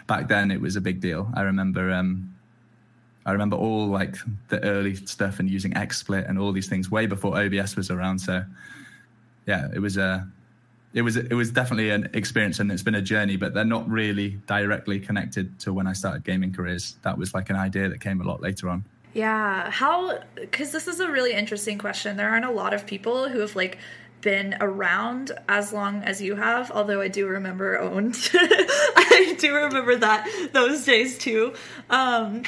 back 0.08 0.28
then 0.28 0.52
it 0.52 0.62
was 0.62 0.76
a 0.76 0.82
big 0.82 1.00
deal. 1.00 1.30
I 1.36 1.42
remember. 1.42 1.92
Um, 1.92 2.30
I 3.26 3.32
remember 3.32 3.56
all 3.56 3.88
like 3.88 4.18
the 4.50 4.62
early 4.64 4.96
stuff 4.96 5.40
and 5.40 5.50
using 5.50 5.72
XSplit 5.74 6.30
and 6.30 6.38
all 6.38 6.52
these 6.52 6.68
things 6.68 6.92
way 6.92 7.06
before 7.06 7.40
OBS 7.40 7.78
was 7.78 7.90
around. 7.90 8.20
So 8.20 8.44
yeah, 9.46 9.70
it 9.74 9.80
was 9.80 9.96
a 9.96 10.28
it 10.94 11.02
was 11.02 11.16
it 11.16 11.34
was 11.34 11.52
definitely 11.52 11.90
an 11.90 12.10
experience 12.14 12.60
and 12.60 12.72
it's 12.72 12.84
been 12.84 12.96
a 12.96 13.02
journey, 13.02 13.38
but 13.38 13.54
they're 13.54 13.66
not 13.66 13.90
really 13.90 14.32
directly 14.46 15.00
connected 15.00 15.60
to 15.62 15.74
when 15.74 15.88
I 15.88 15.94
started 15.94 16.24
gaming 16.24 16.54
careers. 16.54 16.96
That 17.04 17.18
was 17.18 17.34
like 17.34 17.50
an 17.50 17.56
idea 17.56 17.90
that 17.90 18.02
came 18.02 18.22
a 18.22 18.26
lot 18.26 18.42
later 18.42 18.70
on. 18.70 18.84
Yeah, 19.14 19.70
how 19.70 20.20
cuz 20.52 20.72
this 20.72 20.88
is 20.88 21.00
a 21.00 21.10
really 21.10 21.34
interesting 21.34 21.78
question. 21.78 22.18
There 22.18 22.30
aren't 22.30 22.46
a 22.46 22.52
lot 22.52 22.74
of 22.74 22.86
people 22.86 23.30
who 23.30 23.40
have 23.40 23.56
like 23.56 23.78
been 24.22 24.56
around 24.62 25.32
as 25.50 25.74
long 25.74 26.02
as 26.04 26.22
you 26.22 26.36
have, 26.36 26.72
although 26.72 27.02
I 27.02 27.10
do 27.10 27.28
remember 27.28 27.78
owned. 27.80 28.18
I 28.34 29.36
do 29.38 29.54
remember 29.54 29.98
that 29.98 30.28
those 30.54 30.86
days 30.86 31.18
too. 31.18 31.54
Um 31.90 32.44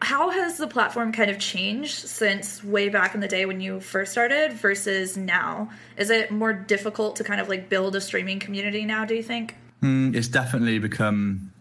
how 0.00 0.30
has 0.30 0.58
the 0.58 0.66
platform 0.66 1.12
kind 1.12 1.30
of 1.30 1.38
changed 1.38 1.94
since 1.94 2.62
way 2.62 2.88
back 2.88 3.14
in 3.14 3.20
the 3.20 3.28
day 3.28 3.46
when 3.46 3.60
you 3.60 3.80
first 3.80 4.12
started 4.12 4.52
versus 4.52 5.16
now? 5.16 5.70
Is 5.96 6.10
it 6.10 6.30
more 6.30 6.52
difficult 6.52 7.16
to 7.16 7.24
kind 7.24 7.40
of 7.40 7.48
like 7.48 7.68
build 7.68 7.96
a 7.96 8.00
streaming 8.00 8.38
community 8.38 8.84
now? 8.84 9.04
Do 9.04 9.14
you 9.14 9.22
think? 9.22 9.56
Mm, 9.82 10.14
it's 10.14 10.28
definitely 10.28 10.78
become 10.78 11.52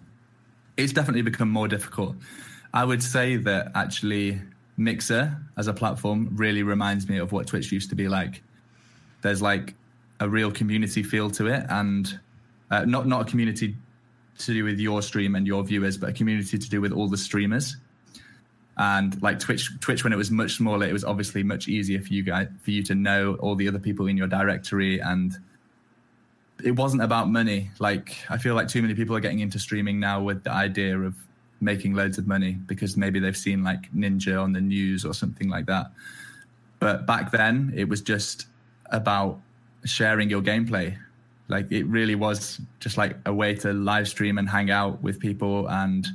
it's 0.75 0.93
definitely 0.93 1.23
become 1.23 1.49
more 1.49 1.67
difficult. 1.67 2.15
I 2.73 2.85
would 2.85 3.01
say 3.01 3.37
that 3.37 3.71
actually 3.75 4.41
Mixer 4.77 5.37
as 5.57 5.67
a 5.67 5.73
platform 5.73 6.29
really 6.33 6.63
reminds 6.63 7.09
me 7.09 7.17
of 7.17 7.31
what 7.31 7.47
Twitch 7.47 7.71
used 7.71 7.89
to 7.89 7.95
be 7.95 8.07
like. 8.07 8.43
There's 9.21 9.41
like 9.41 9.73
a 10.19 10.29
real 10.29 10.51
community 10.51 11.03
feel 11.03 11.29
to 11.31 11.47
it, 11.47 11.65
and 11.69 12.19
uh, 12.71 12.85
not 12.85 13.07
not 13.07 13.21
a 13.21 13.25
community 13.29 13.75
to 14.39 14.53
do 14.53 14.63
with 14.63 14.79
your 14.79 15.01
stream 15.01 15.35
and 15.35 15.47
your 15.47 15.63
viewers, 15.63 15.97
but 15.97 16.09
a 16.09 16.13
community 16.13 16.57
to 16.57 16.69
do 16.69 16.79
with 16.79 16.91
all 16.91 17.07
the 17.07 17.17
streamers 17.17 17.77
and 18.77 19.19
like 19.21 19.39
Twitch, 19.39 19.71
Twitch 19.79 20.03
when 20.03 20.13
it 20.13 20.17
was 20.17 20.29
much 20.29 20.55
smaller, 20.55 20.85
it 20.85 20.93
was 20.93 21.03
obviously 21.03 21.41
much 21.43 21.67
easier 21.67 21.99
for 21.99 22.13
you 22.13 22.23
guys 22.23 22.47
for 22.61 22.71
you 22.71 22.83
to 22.83 22.95
know 22.95 23.35
all 23.35 23.55
the 23.55 23.67
other 23.67 23.79
people 23.79 24.07
in 24.07 24.15
your 24.15 24.27
directory, 24.27 24.99
and 24.99 25.35
it 26.63 26.71
wasn't 26.71 27.01
about 27.01 27.29
money. 27.29 27.71
Like 27.79 28.15
I 28.29 28.37
feel 28.37 28.53
like 28.53 28.67
too 28.67 28.81
many 28.81 28.93
people 28.93 29.15
are 29.15 29.19
getting 29.19 29.39
into 29.39 29.57
streaming 29.57 29.99
now 29.99 30.21
with 30.21 30.43
the 30.43 30.51
idea 30.51 30.97
of 30.99 31.15
making 31.59 31.93
loads 31.93 32.17
of 32.17 32.27
money 32.27 32.57
because 32.67 32.97
maybe 32.97 33.19
they've 33.19 33.37
seen 33.37 33.63
like 33.63 33.91
Ninja 33.93 34.41
on 34.41 34.53
the 34.53 34.61
news 34.61 35.05
or 35.05 35.13
something 35.13 35.49
like 35.49 35.65
that. 35.65 35.91
But 36.79 37.05
back 37.05 37.31
then, 37.31 37.73
it 37.75 37.89
was 37.89 38.01
just 38.01 38.47
about 38.91 39.39
sharing 39.85 40.29
your 40.29 40.41
gameplay. 40.41 40.97
Like 41.47 41.71
it 41.71 41.85
really 41.85 42.15
was 42.15 42.59
just 42.79 42.97
like 42.97 43.17
a 43.25 43.33
way 43.33 43.55
to 43.55 43.73
live 43.73 44.07
stream 44.07 44.37
and 44.37 44.47
hang 44.49 44.69
out 44.69 45.01
with 45.01 45.19
people 45.19 45.67
and 45.67 46.07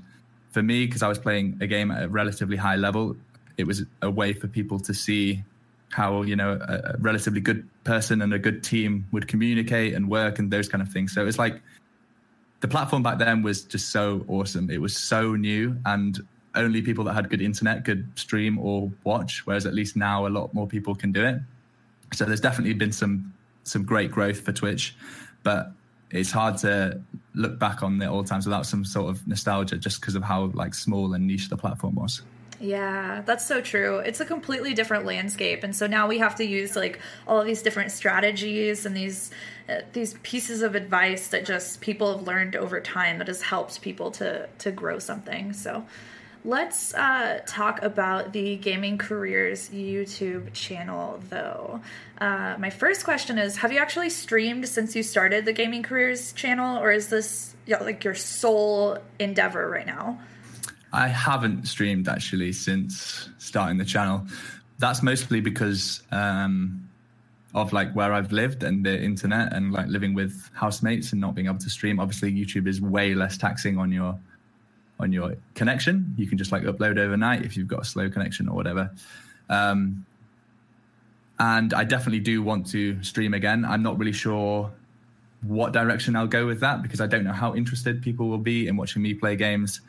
for 0.53 0.63
me, 0.63 0.87
because 0.87 1.03
I 1.03 1.09
was 1.09 1.19
playing 1.19 1.59
a 1.61 1.67
game 1.67 1.91
at 1.91 2.05
a 2.05 2.09
relatively 2.09 2.57
high 2.57 2.77
level, 2.77 3.17
it 3.57 3.67
was 3.67 3.85
a 4.03 4.11
way 4.11 4.33
for 4.33 4.49
people 4.49 4.79
to 4.81 4.95
see 4.95 5.43
how 5.91 6.23
you 6.23 6.37
know 6.37 6.59
a, 6.61 6.95
a 6.95 6.97
relatively 7.01 7.41
good 7.41 7.69
person 7.85 8.23
and 8.23 8.33
a 8.33 8.39
good 8.39 8.63
team 8.63 9.07
would 9.13 9.29
communicate 9.29 9.95
and 9.95 10.09
work 10.09 10.39
and 10.39 10.51
those 10.51 10.69
kind 10.69 10.83
of 10.83 10.89
things. 10.89 11.13
So 11.13 11.27
it's 11.27 11.39
like 11.39 11.61
the 12.63 12.69
platform 12.69 13.03
back 13.03 13.19
then 13.19 13.43
was 13.43 13.63
just 13.65 13.91
so 13.91 14.25
awesome. 14.29 14.71
It 14.71 14.81
was 14.81 14.97
so 14.97 15.35
new 15.35 15.77
and 15.85 16.19
only 16.55 16.81
people 16.81 17.05
that 17.05 17.15
had 17.15 17.29
good 17.29 17.43
internet 17.43 17.85
could 17.85 18.09
stream 18.15 18.57
or 18.59 18.91
watch. 19.03 19.45
Whereas 19.45 19.67
at 19.67 19.75
least 19.75 19.97
now 19.97 20.27
a 20.27 20.31
lot 20.31 20.55
more 20.55 20.69
people 20.69 20.95
can 20.95 21.11
do 21.11 21.25
it. 21.25 21.41
So 22.15 22.25
there's 22.25 22.41
definitely 22.41 22.75
been 22.75 22.93
some 22.93 23.35
some 23.65 23.85
great 23.85 24.11
growth 24.11 24.41
for 24.41 24.53
Twitch, 24.53 24.95
but 25.43 25.73
it's 26.11 26.31
hard 26.31 26.57
to 26.59 27.01
look 27.35 27.59
back 27.59 27.83
on 27.83 27.99
the 27.99 28.07
old 28.07 28.27
times 28.27 28.47
without 28.47 28.67
some 28.67 28.85
sort 28.85 29.11
of 29.11 29.27
nostalgia 29.27 29.77
just 29.77 30.01
because 30.01 30.15
of 30.15 30.23
how 30.23 30.45
like 30.55 30.75
small 30.75 31.15
and 31.15 31.27
niche 31.27 31.49
the 31.49 31.57
platform 31.57 31.97
was. 31.97 32.23
Yeah, 32.63 33.23
that's 33.27 33.45
so 33.45 33.61
true. 33.61 33.99
It's 33.99 34.21
a 34.21 34.25
completely 34.25 34.73
different 34.73 35.05
landscape, 35.05 35.65
and 35.65 35.75
so 35.75 35.89
now 35.89 36.07
we 36.07 36.19
have 36.19 36.37
to 36.37 36.45
use 36.45 36.77
like 36.77 37.01
all 37.27 37.41
of 37.41 37.47
these 37.47 37.61
different 37.61 37.91
strategies 37.91 38.87
and 38.87 38.97
these 38.97 39.33
uh, 39.69 39.81
these 39.93 40.15
pieces 40.23 40.63
of 40.63 40.77
advice 40.77 41.29
that 41.29 41.45
just 41.45 41.81
people 41.81 42.17
have 42.17 42.25
learned 42.25 42.55
over 42.55 42.81
time 42.81 43.19
that 43.19 43.27
has 43.27 43.43
helped 43.43 43.83
people 43.83 44.13
to 44.13 44.49
to 44.59 44.71
grow 44.71 45.01
something. 45.01 45.53
So, 45.53 45.85
Let's 46.45 46.93
uh, 46.95 47.41
talk 47.47 47.83
about 47.83 48.33
the 48.33 48.57
Gaming 48.57 48.99
Careers 48.99 49.69
YouTube 49.69 50.53
channel, 50.53 51.21
though. 51.31 51.81
Uh, 52.21 52.57
my 52.59 52.71
first 52.71 53.05
question 53.05 53.39
is 53.39 53.57
Have 53.59 53.73
you 53.73 53.79
actually 53.79 54.11
streamed 54.11 54.69
since 54.69 54.97
you 54.97 55.05
started 55.05 55.45
the 55.45 55.53
Gaming 55.53 55.85
Careers 55.85 56.33
channel, 56.33 56.79
or 56.79 56.91
is 56.91 57.09
this 57.09 57.55
you 57.67 57.77
know, 57.77 57.85
like 57.85 58.03
your 58.03 58.17
sole 58.17 58.99
endeavor 59.21 59.69
right 59.69 59.87
now? 59.87 60.19
I 60.93 61.09
haven't 61.09 61.67
streamed 61.67 62.09
actually 62.09 62.53
since 62.53 63.31
starting 63.39 63.79
the 63.79 63.85
channel. 63.85 64.27
That's 64.79 65.03
mostly 65.03 65.41
because 65.41 66.03
um, 66.11 66.89
of 67.55 67.73
like 67.73 67.93
where 67.95 68.13
I've 68.13 68.33
lived 68.33 68.63
and 68.63 68.85
the 68.85 69.01
internet 69.01 69.53
and 69.55 69.73
like 69.73 69.87
living 69.87 70.15
with 70.15 70.51
housemates 70.53 71.13
and 71.13 71.21
not 71.21 71.35
being 71.35 71.47
able 71.47 71.59
to 71.59 71.71
stream. 71.71 71.99
Obviously, 71.99 72.33
YouTube 72.33 72.67
is 72.67 72.81
way 72.81 73.15
less 73.15 73.39
taxing 73.39 73.79
on 73.79 73.91
your 73.91 74.19
on 75.01 75.13
your 75.13 75.37
connection. 75.55 76.15
You 76.17 76.27
can 76.27 76.39
just 76.39 76.53
like 76.53 76.63
upload 76.63 76.99
overnight 76.99 77.45
if 77.45 77.57
you've 77.57 77.69
got 77.69 77.81
a 77.81 77.85
slow 77.85 78.11
connection 78.11 78.49
or 78.49 78.55
whatever. 78.55 78.91
Um, 79.49 80.05
and 81.39 81.75
I 81.75 81.85
definitely 81.85 82.21
do 82.21 82.43
want 82.43 82.67
to 82.69 83.03
stream 83.03 83.35
again. 83.35 83.65
I'm 83.65 83.83
not 83.83 83.99
really 83.99 84.13
sure 84.13 84.71
what 85.43 85.73
direction 85.73 86.15
I'll 86.15 86.29
go 86.29 86.47
with 86.47 86.61
that 86.61 86.83
because 86.83 87.01
I 87.01 87.07
don't 87.07 87.25
know 87.25 87.33
how 87.33 87.55
interested 87.55 88.01
people 88.01 88.29
will 88.29 88.39
be 88.39 88.69
in 88.69 88.77
watching 88.77 89.03
me 89.03 89.15
play 89.15 89.35
games 89.35 89.81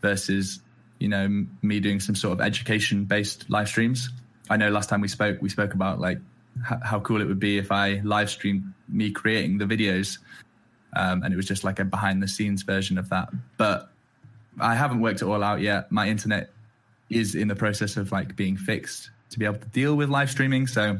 versus 0.00 0.60
you 0.98 1.08
know 1.08 1.46
me 1.62 1.80
doing 1.80 2.00
some 2.00 2.14
sort 2.14 2.32
of 2.32 2.40
education 2.44 3.04
based 3.04 3.48
live 3.48 3.68
streams. 3.68 4.10
I 4.50 4.56
know 4.56 4.70
last 4.70 4.88
time 4.88 5.00
we 5.00 5.08
spoke, 5.08 5.40
we 5.40 5.48
spoke 5.48 5.74
about 5.74 6.00
like 6.00 6.18
h- 6.70 6.78
how 6.82 7.00
cool 7.00 7.20
it 7.20 7.26
would 7.26 7.40
be 7.40 7.58
if 7.58 7.70
I 7.70 8.00
live 8.04 8.30
streamed 8.30 8.72
me 8.88 9.10
creating 9.10 9.58
the 9.58 9.66
videos, 9.66 10.18
um, 10.96 11.22
and 11.22 11.32
it 11.32 11.36
was 11.36 11.46
just 11.46 11.64
like 11.64 11.78
a 11.78 11.84
behind 11.84 12.22
the 12.22 12.28
scenes 12.28 12.62
version 12.62 12.98
of 12.98 13.08
that. 13.10 13.28
But 13.56 13.90
I 14.60 14.74
haven't 14.74 15.00
worked 15.00 15.22
it 15.22 15.26
all 15.26 15.42
out 15.42 15.60
yet. 15.60 15.92
My 15.92 16.08
internet 16.08 16.50
is 17.10 17.34
in 17.34 17.48
the 17.48 17.56
process 17.56 17.96
of 17.96 18.12
like 18.12 18.36
being 18.36 18.56
fixed 18.56 19.10
to 19.30 19.38
be 19.38 19.44
able 19.44 19.58
to 19.58 19.68
deal 19.68 19.96
with 19.96 20.08
live 20.08 20.30
streaming. 20.30 20.66
So 20.66 20.98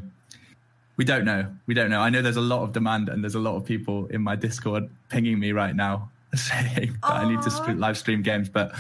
we 0.97 1.05
don't 1.05 1.25
know. 1.25 1.47
We 1.67 1.75
don't 1.75 1.91
know. 1.91 2.01
I 2.01 2.11
know 2.11 2.23
there's 2.23 2.37
a 2.37 2.41
lot 2.41 2.63
of 2.63 2.73
demand 2.73 3.09
and 3.09 3.23
there's 3.23 3.35
a 3.35 3.41
lot 3.41 3.57
of 3.57 3.65
people 3.65 4.07
in 4.07 4.23
my 4.23 4.37
Discord 4.37 4.91
pinging 5.09 5.39
me 5.39 5.53
right 5.53 5.75
now 5.75 6.11
saying 6.35 6.97
that 7.03 7.11
I 7.11 7.29
need 7.29 7.43
to 7.43 7.75
live 7.75 7.99
stream 7.99 8.23
games, 8.23 8.49
but 8.49 8.73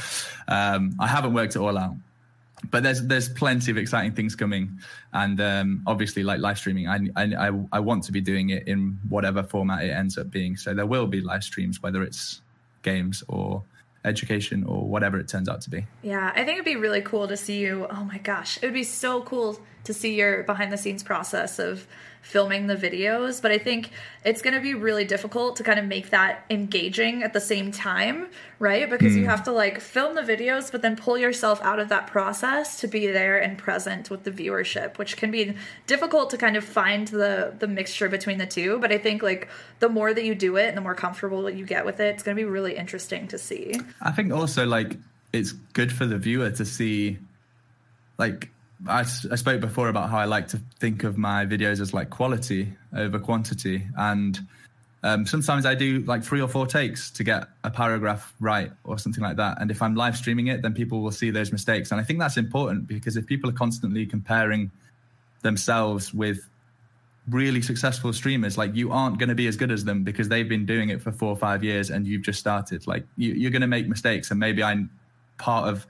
um, 0.49 0.95
I 0.99 1.07
haven't 1.07 1.35
worked 1.35 1.57
it 1.57 1.61
all 1.61 1.77
out. 1.79 1.95
But 2.71 2.83
there's 2.83 3.03
there's 3.07 3.29
plenty 3.29 3.71
of 3.71 3.79
exciting 3.79 4.15
things 4.15 4.35
coming, 4.35 4.81
and 5.13 5.41
um, 5.41 5.83
obviously, 5.87 6.25
like 6.25 6.41
live 6.41 6.59
streaming, 6.59 6.89
I, 6.89 6.99
I 7.17 7.53
I 7.73 7.81
want 7.81 8.03
to 8.05 8.13
be 8.13 8.21
doing 8.21 8.51
it 8.51 8.67
in 8.67 8.99
whatever 9.09 9.45
format 9.45 9.85
it 9.85 9.91
ends 9.91 10.19
up 10.19 10.31
being. 10.31 10.57
So 10.57 10.75
there 10.75 10.87
will 10.87 11.07
be 11.07 11.21
live 11.21 11.45
streams, 11.45 11.81
whether 11.83 12.03
it's 12.03 12.43
games 12.83 13.23
or 13.29 13.63
education 14.05 14.65
or 14.65 14.89
whatever 14.89 15.19
it 15.19 15.29
turns 15.29 15.49
out 15.49 15.61
to 15.63 15.71
be. 15.71 15.87
Yeah, 16.03 16.33
I 16.35 16.45
think 16.45 16.55
it'd 16.55 16.65
be 16.65 16.77
really 16.77 17.03
cool 17.03 17.29
to 17.29 17.37
see 17.37 17.59
you. 17.59 17.87
Oh 17.91 18.05
my 18.05 18.19
gosh, 18.19 18.59
it 18.61 18.67
would 18.67 18.75
be 18.75 18.85
so 18.85 19.23
cool 19.23 19.61
to 19.85 19.95
see 19.95 20.15
your 20.15 20.43
behind 20.43 20.73
the 20.73 20.77
scenes 20.77 21.03
process 21.03 21.59
of 21.59 21.87
filming 22.23 22.67
the 22.67 22.77
videos, 22.77 23.41
but 23.41 23.51
I 23.51 23.59
think 23.59 23.91
it's 24.25 24.43
going 24.43 24.55
to 24.55 24.61
be 24.61 24.75
really 24.75 25.05
difficult 25.05 25.57
to 25.57 25.63
kind 25.63 25.79
of 25.79 25.87
make 25.87 26.11
that 26.11 26.45
engaging 26.51 27.23
at 27.23 27.33
the 27.33 27.41
same 27.41 27.73
time, 27.73 28.29
right? 28.59 28.89
Because 28.89 29.13
mm. 29.13 29.17
you 29.17 29.23
hmm. 29.23 29.31
have 29.31 29.45
to 29.45 29.53
like 29.53 29.81
film 29.81 30.15
the 30.15 30.23
videos, 30.23 30.71
but 30.71 30.83
then 30.83 30.97
pull 30.97 31.17
yourself 31.17 31.61
out 31.63 31.79
of 31.79 31.89
that 31.89 32.07
process 32.07 32.81
to 32.81 32.87
be 32.87 33.07
there 33.07 33.39
and 33.39 33.57
present 33.57 34.11
with 34.11 34.25
the 34.25 34.31
viewership, 34.31 34.99
which 34.99 35.17
can 35.17 35.31
be 35.31 35.55
difficult 35.87 36.31
to 36.31 36.37
kind 36.37 36.57
of 36.57 36.65
find 36.65 37.09
the 37.09 37.55
the 37.59 37.67
mixture 37.67 38.09
between 38.09 38.39
the 38.39 38.47
two. 38.47 38.79
But 38.79 38.93
I 38.93 38.99
think 38.99 39.23
like 39.23 39.49
the 39.79 39.89
more 39.89 40.13
that 40.13 40.25
you 40.25 40.35
do 40.35 40.57
it 40.57 40.69
and 40.69 40.77
the 40.77 40.83
more 40.83 40.95
comfortable 40.95 41.49
you 41.49 41.65
get 41.65 41.87
with 41.87 42.01
it, 42.01 42.15
it's 42.15 42.23
going 42.23 42.37
to 42.37 42.43
be 42.43 42.49
really 42.49 42.77
interesting 42.77 43.29
to 43.29 43.39
see. 43.39 43.75
I 44.03 44.11
think 44.11 44.33
also 44.33 44.67
like 44.67 44.97
it's 45.33 45.53
good 45.53 45.93
for 45.93 46.07
the 46.07 46.19
viewer 46.19 46.51
to 46.51 46.65
see 46.65 47.19
like 48.19 48.51
I, 48.87 49.01
I 49.01 49.37
spoke 49.37 49.61
before 49.61 49.89
about 49.89 50.11
how 50.11 50.19
I 50.19 50.27
like 50.27 50.49
to 50.49 50.61
think 50.79 51.05
of 51.05 51.19
my 51.19 51.47
videos 51.47 51.81
as 51.81 51.93
like 51.93 52.11
quality 52.11 52.73
over 52.95 53.19
quantity, 53.19 53.87
and 53.97 54.39
Um, 55.05 55.27
sometimes 55.27 55.65
I 55.65 55.77
do 55.77 56.01
like 56.01 56.25
three 56.25 56.41
or 56.41 56.49
four 56.49 56.67
takes 56.67 57.11
to 57.13 57.23
get 57.23 57.47
a 57.63 57.71
paragraph 57.71 58.35
right 58.41 58.73
or 58.83 58.99
something 58.99 59.23
like 59.23 59.37
that. 59.37 59.61
And 59.61 59.71
if 59.71 59.81
I'm 59.81 59.95
live 59.95 60.17
streaming 60.17 60.49
it, 60.49 60.61
then 60.61 60.75
people 60.75 61.03
will 61.03 61.13
see 61.13 61.31
those 61.31 61.53
mistakes. 61.53 61.93
And 61.93 62.01
I 62.01 62.05
think 62.05 62.19
that's 62.19 62.37
important 62.37 62.89
because 62.89 63.17
if 63.17 63.25
people 63.25 63.49
are 63.49 63.55
constantly 63.55 64.07
comparing 64.07 64.73
themselves 65.43 66.13
with 66.13 66.39
really 67.31 67.63
successful 67.63 68.13
streamers, 68.13 68.59
like 68.59 68.75
you 68.75 68.91
aren't 68.91 69.19
going 69.21 69.29
to 69.29 69.37
be 69.37 69.47
as 69.47 69.57
good 69.57 69.71
as 69.71 69.85
them 69.85 70.03
because 70.03 70.29
they've 70.29 70.49
been 70.49 70.67
doing 70.67 70.89
it 70.89 71.01
for 71.01 71.13
four 71.13 71.31
or 71.31 71.37
five 71.37 71.63
years 71.63 71.91
and 71.91 72.05
you've 72.05 72.27
just 72.27 72.41
started. 72.41 72.85
Like 72.89 73.07
you, 73.17 73.35
you're 73.35 73.53
going 73.53 73.63
to 73.63 73.69
make 73.69 73.87
mistakes. 73.87 74.33
And 74.33 74.41
maybe 74.41 74.65
I'm 74.65 74.91
part 75.37 75.69
of 75.69 75.87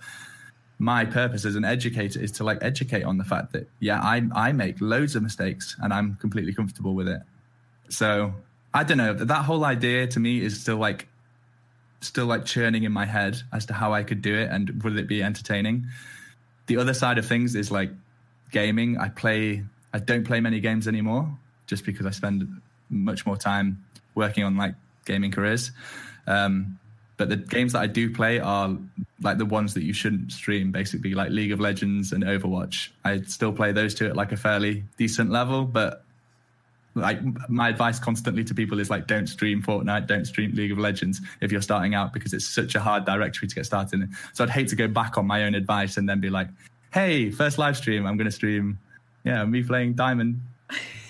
my 0.78 1.04
purpose 1.04 1.44
as 1.44 1.56
an 1.56 1.64
educator 1.64 2.20
is 2.20 2.32
to 2.32 2.44
like 2.44 2.58
educate 2.62 3.02
on 3.02 3.18
the 3.18 3.24
fact 3.24 3.52
that 3.52 3.68
yeah 3.80 4.00
i 4.00 4.22
i 4.34 4.52
make 4.52 4.80
loads 4.80 5.16
of 5.16 5.22
mistakes 5.22 5.76
and 5.80 5.92
i'm 5.92 6.14
completely 6.16 6.54
comfortable 6.54 6.94
with 6.94 7.08
it. 7.08 7.20
So 7.88 8.32
i 8.72 8.84
don't 8.84 8.98
know 8.98 9.12
that 9.12 9.44
whole 9.44 9.64
idea 9.64 10.06
to 10.06 10.20
me 10.20 10.40
is 10.40 10.60
still 10.60 10.76
like 10.76 11.08
still 12.00 12.26
like 12.26 12.44
churning 12.44 12.84
in 12.84 12.92
my 12.92 13.04
head 13.04 13.36
as 13.52 13.66
to 13.66 13.74
how 13.74 13.92
i 13.92 14.02
could 14.04 14.22
do 14.22 14.34
it 14.34 14.50
and 14.50 14.82
would 14.82 14.96
it 14.96 15.08
be 15.08 15.22
entertaining. 15.22 15.86
The 16.66 16.76
other 16.76 16.94
side 16.94 17.18
of 17.18 17.26
things 17.26 17.54
is 17.54 17.70
like 17.70 17.90
gaming. 18.52 18.98
I 18.98 19.08
play 19.08 19.64
i 19.92 19.98
don't 19.98 20.24
play 20.24 20.40
many 20.40 20.60
games 20.60 20.86
anymore 20.86 21.36
just 21.66 21.84
because 21.84 22.06
i 22.06 22.10
spend 22.10 22.60
much 22.90 23.26
more 23.26 23.36
time 23.36 23.84
working 24.14 24.44
on 24.44 24.56
like 24.56 24.74
gaming 25.04 25.32
careers. 25.32 25.72
Um, 26.26 26.78
but 27.18 27.28
the 27.28 27.36
games 27.36 27.72
that 27.72 27.80
I 27.80 27.88
do 27.88 28.14
play 28.14 28.38
are 28.38 28.74
like 29.20 29.38
the 29.38 29.44
ones 29.44 29.74
that 29.74 29.82
you 29.82 29.92
shouldn't 29.92 30.32
stream, 30.32 30.70
basically 30.70 31.14
like 31.14 31.30
League 31.30 31.52
of 31.52 31.60
Legends 31.60 32.12
and 32.12 32.24
Overwatch. 32.24 32.90
I 33.04 33.20
still 33.22 33.52
play 33.52 33.72
those 33.72 33.94
two 33.94 34.06
at 34.06 34.16
like 34.16 34.30
a 34.32 34.36
fairly 34.36 34.84
decent 34.96 35.30
level, 35.30 35.64
but 35.64 36.04
like 36.94 37.18
my 37.48 37.68
advice 37.68 37.98
constantly 37.98 38.44
to 38.44 38.54
people 38.54 38.78
is 38.80 38.88
like 38.88 39.08
don't 39.08 39.26
stream 39.26 39.62
Fortnite, 39.62 40.06
don't 40.06 40.24
stream 40.26 40.54
League 40.54 40.72
of 40.72 40.78
Legends 40.78 41.20
if 41.40 41.50
you're 41.50 41.60
starting 41.60 41.94
out 41.94 42.12
because 42.12 42.32
it's 42.32 42.46
such 42.46 42.76
a 42.76 42.80
hard 42.80 43.04
directory 43.04 43.48
to 43.48 43.54
get 43.54 43.66
started 43.66 44.00
in. 44.00 44.16
So 44.32 44.44
I'd 44.44 44.50
hate 44.50 44.68
to 44.68 44.76
go 44.76 44.86
back 44.86 45.18
on 45.18 45.26
my 45.26 45.44
own 45.44 45.56
advice 45.56 45.96
and 45.96 46.08
then 46.08 46.20
be 46.20 46.30
like, 46.30 46.48
hey, 46.92 47.30
first 47.30 47.58
live 47.58 47.76
stream, 47.76 48.06
I'm 48.06 48.16
going 48.16 48.26
to 48.26 48.32
stream, 48.32 48.78
yeah, 49.24 49.44
me 49.44 49.64
playing 49.64 49.94
Diamond 49.94 50.40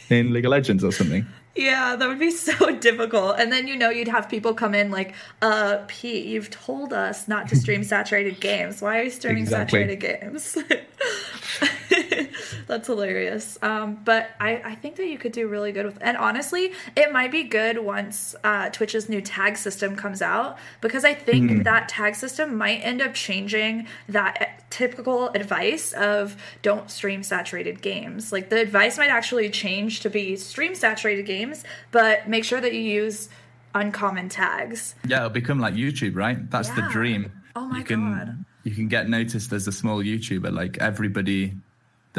in 0.08 0.32
League 0.32 0.46
of 0.46 0.50
Legends 0.50 0.82
or 0.82 0.90
something. 0.90 1.26
Yeah, 1.54 1.96
that 1.96 2.08
would 2.08 2.18
be 2.18 2.30
so 2.48 2.76
difficult. 2.76 3.36
And 3.38 3.52
then 3.52 3.66
you 3.66 3.76
know 3.76 3.90
you'd 3.90 4.08
have 4.08 4.28
people 4.28 4.54
come 4.54 4.74
in 4.74 4.90
like, 4.90 5.14
uh, 5.42 5.78
Pete, 5.88 6.26
you've 6.26 6.50
told 6.50 6.92
us 6.92 7.28
not 7.28 7.48
to 7.48 7.56
stream 7.56 7.84
saturated 7.94 8.40
games. 8.40 8.80
Why 8.80 9.00
are 9.00 9.02
you 9.04 9.10
streaming 9.10 9.44
exactly. 9.44 9.80
saturated 9.80 10.20
games? 10.20 10.56
That's 12.66 12.86
hilarious. 12.86 13.58
Um, 13.62 13.98
but 14.04 14.30
I, 14.40 14.62
I 14.64 14.74
think 14.74 14.96
that 14.96 15.06
you 15.06 15.18
could 15.18 15.32
do 15.32 15.48
really 15.48 15.72
good 15.72 15.86
with 15.86 15.98
and 16.00 16.16
honestly, 16.16 16.72
it 16.96 17.12
might 17.12 17.30
be 17.30 17.44
good 17.44 17.78
once 17.78 18.34
uh, 18.44 18.70
Twitch's 18.70 19.08
new 19.08 19.20
tag 19.20 19.56
system 19.56 19.96
comes 19.96 20.22
out 20.22 20.58
because 20.80 21.04
I 21.04 21.14
think 21.14 21.50
mm. 21.50 21.64
that 21.64 21.88
tag 21.88 22.14
system 22.14 22.56
might 22.56 22.78
end 22.78 23.02
up 23.02 23.14
changing 23.14 23.86
that 24.08 24.64
typical 24.70 25.28
advice 25.30 25.92
of 25.92 26.36
don't 26.62 26.90
stream 26.90 27.22
saturated 27.22 27.82
games. 27.82 28.32
Like 28.32 28.50
the 28.50 28.60
advice 28.60 28.98
might 28.98 29.10
actually 29.10 29.50
change 29.50 30.00
to 30.00 30.10
be 30.10 30.36
stream 30.36 30.74
saturated 30.74 31.26
games, 31.26 31.64
but 31.90 32.28
make 32.28 32.44
sure 32.44 32.60
that 32.60 32.72
you 32.72 32.80
use 32.80 33.28
uncommon 33.74 34.28
tags. 34.28 34.94
Yeah, 35.06 35.18
it'll 35.18 35.30
become 35.30 35.58
like 35.58 35.74
YouTube, 35.74 36.16
right? 36.16 36.50
That's 36.50 36.68
yeah. 36.68 36.74
the 36.76 36.82
dream. 36.92 37.32
Oh 37.56 37.66
my 37.66 37.78
you 37.78 37.84
can, 37.84 38.12
god. 38.12 38.44
You 38.64 38.74
can 38.74 38.88
get 38.88 39.08
noticed 39.08 39.52
as 39.52 39.66
a 39.66 39.72
small 39.72 40.02
YouTuber. 40.02 40.52
Like 40.52 40.78
everybody 40.78 41.54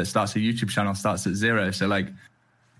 that 0.00 0.06
starts 0.06 0.34
a 0.34 0.38
YouTube 0.38 0.70
channel 0.70 0.94
starts 0.94 1.26
at 1.26 1.34
zero. 1.34 1.70
So 1.70 1.86
like 1.86 2.08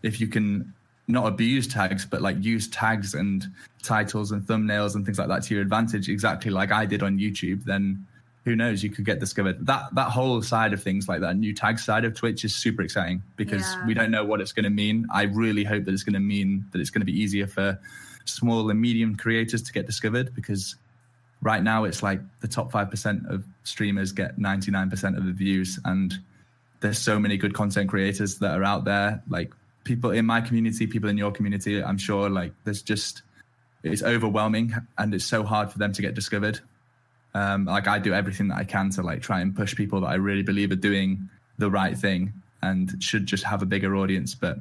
if 0.03 0.21
you 0.21 0.27
can 0.27 0.73
not 1.07 1.27
abuse 1.27 1.67
tags, 1.67 2.07
but 2.07 2.23
like 2.23 2.43
use 2.43 2.69
tags 2.69 3.15
and 3.15 3.47
titles 3.83 4.33
and 4.33 4.43
thumbnails 4.43 4.95
and 4.95 5.05
things 5.05 5.19
like 5.19 5.29
that 5.29 5.43
to 5.45 5.55
your 5.55 5.63
advantage, 5.63 6.09
exactly 6.09 6.51
like 6.51 6.73
I 6.73 6.87
did 6.87 7.03
on 7.03 7.19
YouTube, 7.19 7.65
then 7.65 8.07
who 8.45 8.57
knows, 8.57 8.83
you 8.83 8.89
could 8.89 9.05
get 9.05 9.21
discovered. 9.21 9.67
That 9.67 9.95
that 9.95 10.11
whole 10.11 10.41
side 10.41 10.73
of 10.73 10.83
things, 10.83 11.09
like 11.09 11.21
that 11.21 11.37
new 11.37 11.53
tag 11.53 11.79
side 11.79 12.07
of 12.07 12.15
Twitch, 12.15 12.43
is 12.45 12.55
super 12.55 12.81
exciting 12.81 13.23
because 13.37 13.61
yeah. 13.61 13.87
we 13.87 13.93
don't 13.93 14.11
know 14.11 14.25
what 14.25 14.41
it's 14.41 14.53
going 14.53 14.65
to 14.65 14.71
mean. 14.71 15.07
I 15.13 15.25
really 15.25 15.63
hope 15.63 15.85
that 15.85 15.93
it's 15.93 16.05
going 16.05 16.15
to 16.15 16.21
mean 16.21 16.65
that 16.73 16.81
it's 16.81 16.91
going 16.91 17.03
to 17.03 17.07
be 17.07 17.19
easier 17.21 17.47
for 17.47 17.79
small 18.25 18.71
and 18.71 18.81
medium 18.81 19.15
creators 19.15 19.63
to 19.63 19.73
get 19.73 19.85
discovered 19.85 20.35
because 20.35 20.77
right 21.43 21.63
now 21.63 21.85
it's 21.85 22.03
like 22.03 22.21
the 22.41 22.49
top 22.49 22.71
5% 22.71 23.31
of 23.31 23.45
streamers 23.65 24.13
get 24.13 24.39
99% 24.39 25.17
of 25.17 25.25
the 25.25 25.33
views 25.33 25.79
and 25.85 26.19
there's 26.81 26.99
so 26.99 27.19
many 27.19 27.37
good 27.37 27.55
content 27.55 27.89
creators 27.89 28.39
that 28.39 28.59
are 28.59 28.65
out 28.65 28.85
there. 28.85 29.23
Like 29.29 29.53
people 29.85 30.11
in 30.11 30.27
my 30.27 30.41
community 30.41 30.87
people 30.87 31.09
in 31.09 31.17
your 31.17 31.33
community 31.33 31.83
i'm 31.83 31.99
sure 31.99 32.29
like 32.29 32.53
there's 32.65 32.83
just 32.83 33.23
it's 33.83 34.03
overwhelming 34.03 34.75
and 34.99 35.15
it's 35.15 35.25
so 35.25 35.43
hard 35.43 35.73
for 35.73 35.79
them 35.79 35.91
to 35.91 36.03
get 36.03 36.15
discovered. 36.15 36.61
Um, 37.33 37.65
like 37.65 37.89
i 37.89 37.99
do 37.99 38.13
everything 38.13 38.49
that 38.49 38.59
i 38.59 38.65
can 38.65 38.91
to 38.91 39.03
like 39.03 39.23
try 39.23 39.41
and 39.41 39.55
push 39.55 39.75
people 39.75 40.01
that 40.03 40.09
i 40.09 40.15
really 40.15 40.43
believe 40.43 40.71
are 40.71 40.77
doing 40.77 41.31
the 41.59 41.71
right 41.71 41.97
thing 41.97 42.33
and 42.63 43.03
should 43.03 43.27
just 43.27 43.45
have 43.45 43.63
a 43.63 43.67
bigger 43.67 43.97
audience. 43.97 44.35
But 44.35 44.59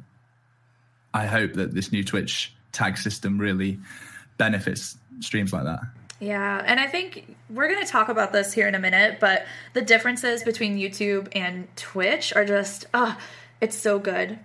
i 1.13 1.25
hope 1.25 1.53
that 1.53 1.73
this 1.73 1.91
new 1.91 2.03
twitch 2.03 2.53
tag 2.71 2.97
system 2.97 3.39
really 3.39 3.79
benefits 4.37 4.97
streams 5.19 5.51
like 5.51 5.63
that 5.63 5.81
yeah, 6.19 6.63
and 6.65 6.79
I 6.79 6.87
think 6.87 7.35
we're 7.49 7.67
going 7.67 7.83
to 7.85 7.91
talk 7.91 8.09
about 8.09 8.33
this 8.33 8.53
here 8.53 8.67
in 8.67 8.75
a 8.75 8.79
minute, 8.79 9.19
but 9.19 9.45
the 9.73 9.81
differences 9.81 10.43
between 10.43 10.77
YouTube 10.77 11.27
and 11.33 11.67
Twitch 11.75 12.33
are 12.35 12.45
just, 12.45 12.85
oh, 12.93 13.17
it's 13.61 13.77
so 13.77 13.99
good. 13.99 14.39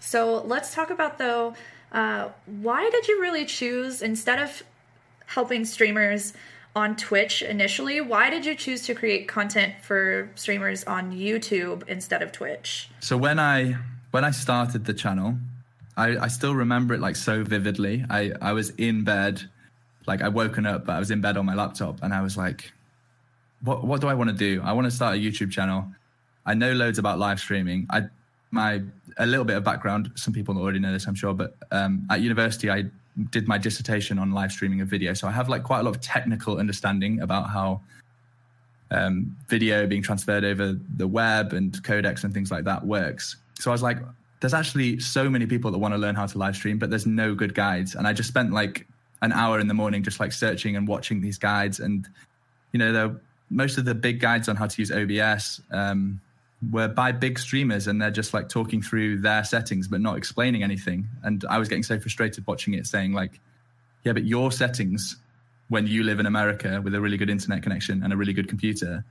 So 0.00 0.42
let's 0.42 0.74
talk 0.74 0.90
about, 0.90 1.18
though, 1.18 1.54
uh, 1.92 2.28
why 2.46 2.88
did 2.90 3.08
you 3.08 3.20
really 3.20 3.46
choose, 3.46 4.02
instead 4.02 4.38
of 4.38 4.62
helping 5.26 5.64
streamers 5.64 6.34
on 6.76 6.96
Twitch 6.96 7.40
initially, 7.40 8.00
why 8.00 8.30
did 8.30 8.44
you 8.44 8.54
choose 8.54 8.82
to 8.82 8.94
create 8.94 9.28
content 9.28 9.74
for 9.80 10.28
streamers 10.34 10.84
on 10.84 11.12
YouTube 11.12 11.86
instead 11.88 12.20
of 12.20 12.32
Twitch? 12.32 12.90
So 13.00 13.16
when 13.16 13.38
I 13.38 13.76
when 14.10 14.24
I 14.24 14.30
started 14.32 14.84
the 14.84 14.94
channel, 14.94 15.36
I, 15.96 16.16
I 16.16 16.28
still 16.28 16.54
remember 16.54 16.94
it 16.94 17.00
like 17.00 17.16
so 17.16 17.44
vividly. 17.44 18.04
I, 18.10 18.32
I 18.42 18.52
was 18.52 18.70
in 18.70 19.04
bed 19.04 19.48
like 20.06 20.22
I 20.22 20.28
woken 20.28 20.66
up, 20.66 20.86
but 20.86 20.96
I 20.96 20.98
was 20.98 21.10
in 21.10 21.20
bed 21.20 21.36
on 21.36 21.46
my 21.46 21.54
laptop, 21.54 22.02
and 22.02 22.12
I 22.12 22.20
was 22.22 22.36
like, 22.36 22.72
"What? 23.62 23.84
What 23.84 24.00
do 24.00 24.08
I 24.08 24.14
want 24.14 24.30
to 24.30 24.36
do? 24.36 24.60
I 24.64 24.72
want 24.72 24.86
to 24.86 24.90
start 24.90 25.16
a 25.16 25.18
YouTube 25.18 25.50
channel. 25.50 25.86
I 26.46 26.54
know 26.54 26.72
loads 26.72 26.98
about 26.98 27.18
live 27.18 27.40
streaming. 27.40 27.86
I 27.90 28.08
my 28.50 28.82
a 29.18 29.26
little 29.26 29.44
bit 29.44 29.56
of 29.56 29.64
background. 29.64 30.12
Some 30.14 30.32
people 30.32 30.56
already 30.58 30.78
know 30.78 30.92
this, 30.92 31.06
I'm 31.06 31.14
sure, 31.14 31.34
but 31.34 31.56
um, 31.72 32.06
at 32.10 32.20
university, 32.20 32.70
I 32.70 32.84
did 33.30 33.46
my 33.46 33.58
dissertation 33.58 34.18
on 34.18 34.32
live 34.32 34.52
streaming 34.52 34.80
of 34.80 34.88
video, 34.88 35.14
so 35.14 35.28
I 35.28 35.32
have 35.32 35.48
like 35.48 35.64
quite 35.64 35.80
a 35.80 35.82
lot 35.82 35.94
of 35.94 36.00
technical 36.00 36.58
understanding 36.58 37.20
about 37.20 37.50
how 37.50 37.80
um, 38.90 39.36
video 39.48 39.86
being 39.86 40.02
transferred 40.02 40.44
over 40.44 40.78
the 40.96 41.06
web 41.06 41.52
and 41.52 41.72
codecs 41.82 42.24
and 42.24 42.32
things 42.32 42.50
like 42.50 42.64
that 42.64 42.86
works. 42.86 43.36
So 43.58 43.70
I 43.70 43.74
was 43.74 43.82
like, 43.82 43.98
there's 44.40 44.54
actually 44.54 45.00
so 45.00 45.28
many 45.28 45.46
people 45.46 45.70
that 45.70 45.78
want 45.78 45.94
to 45.94 45.98
learn 45.98 46.14
how 46.14 46.26
to 46.26 46.38
live 46.38 46.54
stream, 46.56 46.78
but 46.78 46.90
there's 46.90 47.06
no 47.06 47.34
good 47.34 47.54
guides. 47.54 47.94
And 47.94 48.06
I 48.06 48.12
just 48.12 48.28
spent 48.28 48.52
like 48.52 48.86
an 49.24 49.32
hour 49.32 49.58
in 49.58 49.66
the 49.68 49.74
morning 49.74 50.02
just 50.02 50.20
like 50.20 50.32
searching 50.32 50.76
and 50.76 50.86
watching 50.86 51.20
these 51.20 51.38
guides. 51.38 51.80
And 51.80 52.06
you 52.72 52.78
know 52.78 52.92
the 52.92 53.20
most 53.50 53.78
of 53.78 53.84
the 53.84 53.94
big 53.94 54.20
guides 54.20 54.48
on 54.48 54.56
how 54.56 54.66
to 54.66 54.82
use 54.82 54.90
obs 54.90 55.60
um, 55.70 56.20
were 56.70 56.88
by 56.88 57.12
big 57.12 57.38
streamers 57.38 57.86
and 57.86 58.00
they're 58.00 58.10
just 58.10 58.34
like 58.34 58.48
talking 58.48 58.82
through 58.82 59.18
their 59.20 59.44
settings 59.44 59.88
but 59.88 60.00
not 60.00 60.16
explaining 60.16 60.62
anything. 60.62 61.08
And 61.22 61.44
i 61.48 61.58
was 61.58 61.68
getting 61.68 61.82
so 61.82 61.98
frustrated 61.98 62.46
watching 62.46 62.74
it 62.74 62.86
saying 62.86 63.12
like 63.12 63.40
yeah 64.04 64.12
but 64.12 64.24
your 64.24 64.52
settings 64.52 65.16
when 65.68 65.86
you 65.86 66.02
live 66.02 66.20
in 66.20 66.26
america 66.26 66.80
with 66.84 66.94
a 66.94 67.00
really 67.00 67.16
good 67.16 67.30
internet 67.30 67.62
connection 67.62 68.02
and 68.02 68.12
a 68.12 68.16
really 68.16 68.34
good 68.34 68.48
computer 68.48 69.04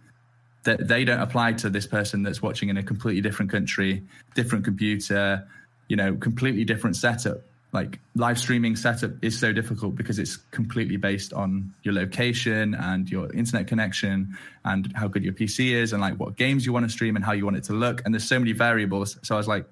that 0.63 0.87
they 0.87 1.03
don't 1.03 1.19
apply 1.19 1.51
to 1.53 1.69
this 1.69 1.87
person 1.87 2.23
that's 2.23 2.41
watching 2.41 2.69
in 2.69 2.77
a 2.77 2.83
completely 2.83 3.21
different 3.21 3.51
country 3.51 4.03
different 4.35 4.63
computer 4.63 5.45
you 5.87 5.95
know 5.95 6.15
completely 6.15 6.63
different 6.63 6.95
setup 6.95 7.41
like 7.73 7.99
live 8.15 8.37
streaming 8.37 8.75
setup 8.75 9.11
is 9.23 9.37
so 9.37 9.51
difficult 9.51 9.95
because 9.95 10.19
it's 10.19 10.37
completely 10.51 10.95
based 10.95 11.33
on 11.33 11.73
your 11.81 11.95
location 11.95 12.75
and 12.75 13.09
your 13.09 13.33
internet 13.33 13.65
connection 13.65 14.37
and 14.63 14.93
how 14.95 15.07
good 15.07 15.23
your 15.23 15.33
PC 15.33 15.71
is 15.71 15.91
and 15.91 15.99
like 15.99 16.13
what 16.19 16.35
games 16.35 16.67
you 16.67 16.71
want 16.71 16.85
to 16.85 16.89
stream 16.89 17.15
and 17.15 17.25
how 17.25 17.31
you 17.31 17.43
want 17.45 17.57
it 17.57 17.63
to 17.63 17.73
look. 17.73 18.03
And 18.05 18.13
there's 18.13 18.27
so 18.27 18.37
many 18.37 18.51
variables. 18.51 19.17
So 19.23 19.33
I 19.33 19.39
was 19.39 19.47
like, 19.47 19.65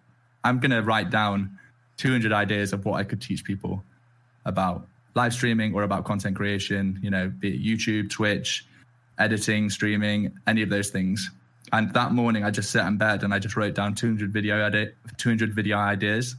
I'm 0.43 0.59
going 0.59 0.71
to 0.71 0.81
write 0.81 1.11
down 1.11 1.59
200 1.97 2.33
ideas 2.33 2.73
of 2.73 2.85
what 2.85 2.95
I 2.95 3.03
could 3.03 3.21
teach 3.21 3.43
people 3.43 3.83
about 4.45 4.87
live 5.13 5.33
streaming 5.33 5.75
or 5.75 5.83
about 5.83 6.03
content 6.03 6.35
creation, 6.35 6.99
you 7.03 7.11
know, 7.11 7.29
be 7.29 7.53
it 7.53 7.63
YouTube, 7.63 8.09
Twitch, 8.09 8.65
editing, 9.19 9.69
streaming, 9.69 10.31
any 10.47 10.63
of 10.63 10.69
those 10.69 10.89
things. 10.89 11.29
And 11.71 11.93
that 11.93 12.13
morning 12.13 12.43
I 12.43 12.49
just 12.49 12.71
sat 12.71 12.87
in 12.87 12.97
bed 12.97 13.21
and 13.21 13.31
I 13.31 13.37
just 13.37 13.55
wrote 13.55 13.75
down 13.75 13.93
200 13.93 14.33
video 14.33 14.59
edit, 14.59 14.95
200 15.17 15.53
video 15.53 15.77
ideas 15.77 16.35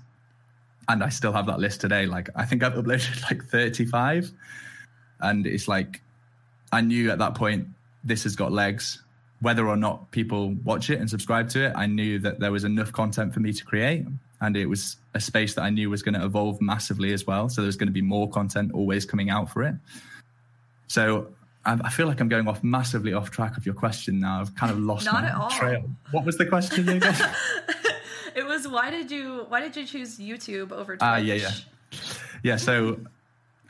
and 0.89 1.03
I 1.03 1.09
still 1.09 1.33
have 1.33 1.47
that 1.47 1.59
list 1.59 1.81
today. 1.81 2.07
Like 2.07 2.29
I 2.35 2.45
think 2.45 2.63
I've 2.63 2.75
uploaded 2.75 3.23
like 3.31 3.45
35, 3.45 4.33
and 5.21 5.47
it's 5.47 5.69
like 5.69 6.03
I 6.73 6.81
knew 6.81 7.11
at 7.11 7.19
that 7.19 7.35
point 7.35 7.69
this 8.05 8.25
has 8.25 8.37
got 8.37 8.53
legs. 8.53 9.03
Whether 9.41 9.67
or 9.69 9.77
not 9.77 10.09
people 10.13 10.55
watch 10.65 10.89
it 10.89 11.01
and 11.01 11.11
subscribe 11.11 11.49
to 11.51 11.67
it, 11.67 11.73
I 11.75 11.87
knew 11.87 12.21
that 12.21 12.39
there 12.39 12.53
was 12.53 12.63
enough 12.63 12.93
content 12.93 13.35
for 13.35 13.41
me 13.41 13.53
to 13.53 13.65
create, 13.65 14.07
and 14.41 14.57
it 14.57 14.67
was 14.67 14.97
a 15.15 15.21
space 15.21 15.55
that 15.55 15.63
I 15.63 15.71
knew 15.71 15.91
was 15.91 16.03
going 16.03 16.15
to 16.15 16.25
evolve 16.25 16.61
massively 16.61 17.13
as 17.13 17.27
well. 17.27 17.49
So 17.49 17.63
there's 17.63 17.77
going 17.77 17.89
to 17.89 17.93
be 17.93 18.03
more 18.03 18.31
content 18.31 18.73
always 18.73 19.05
coming 19.05 19.31
out 19.31 19.51
for 19.51 19.65
it. 19.65 19.75
So 20.87 21.29
I, 21.65 21.91
feel 21.91 22.07
like 22.07 22.21
I'm 22.21 22.29
going 22.29 22.49
off 22.49 22.63
massively 22.65 23.13
off 23.13 23.31
track 23.31 23.57
of 23.57 23.65
your 23.65 23.75
question 23.75 24.19
now. 24.19 24.41
I've 24.41 24.55
kind 24.57 24.73
of 24.73 24.81
lost 24.81 25.07
Not 25.07 25.23
my 25.23 25.57
trail. 25.57 25.89
What 26.11 26.25
was 26.25 26.37
the 26.37 26.47
question 26.47 26.89
again? 26.89 27.15
it 28.35 28.47
was 28.47 28.69
why 28.69 28.91
did 28.91 29.11
you 29.11 29.47
why 29.49 29.61
did 29.61 29.77
you 29.77 29.87
choose 29.87 30.19
YouTube 30.19 30.73
over 30.73 30.97
Twitch? 30.97 31.01
Ah, 31.03 31.15
uh, 31.15 31.19
yeah, 31.19 31.35
yeah, 31.35 31.51
yeah. 32.43 32.57
So 32.57 33.01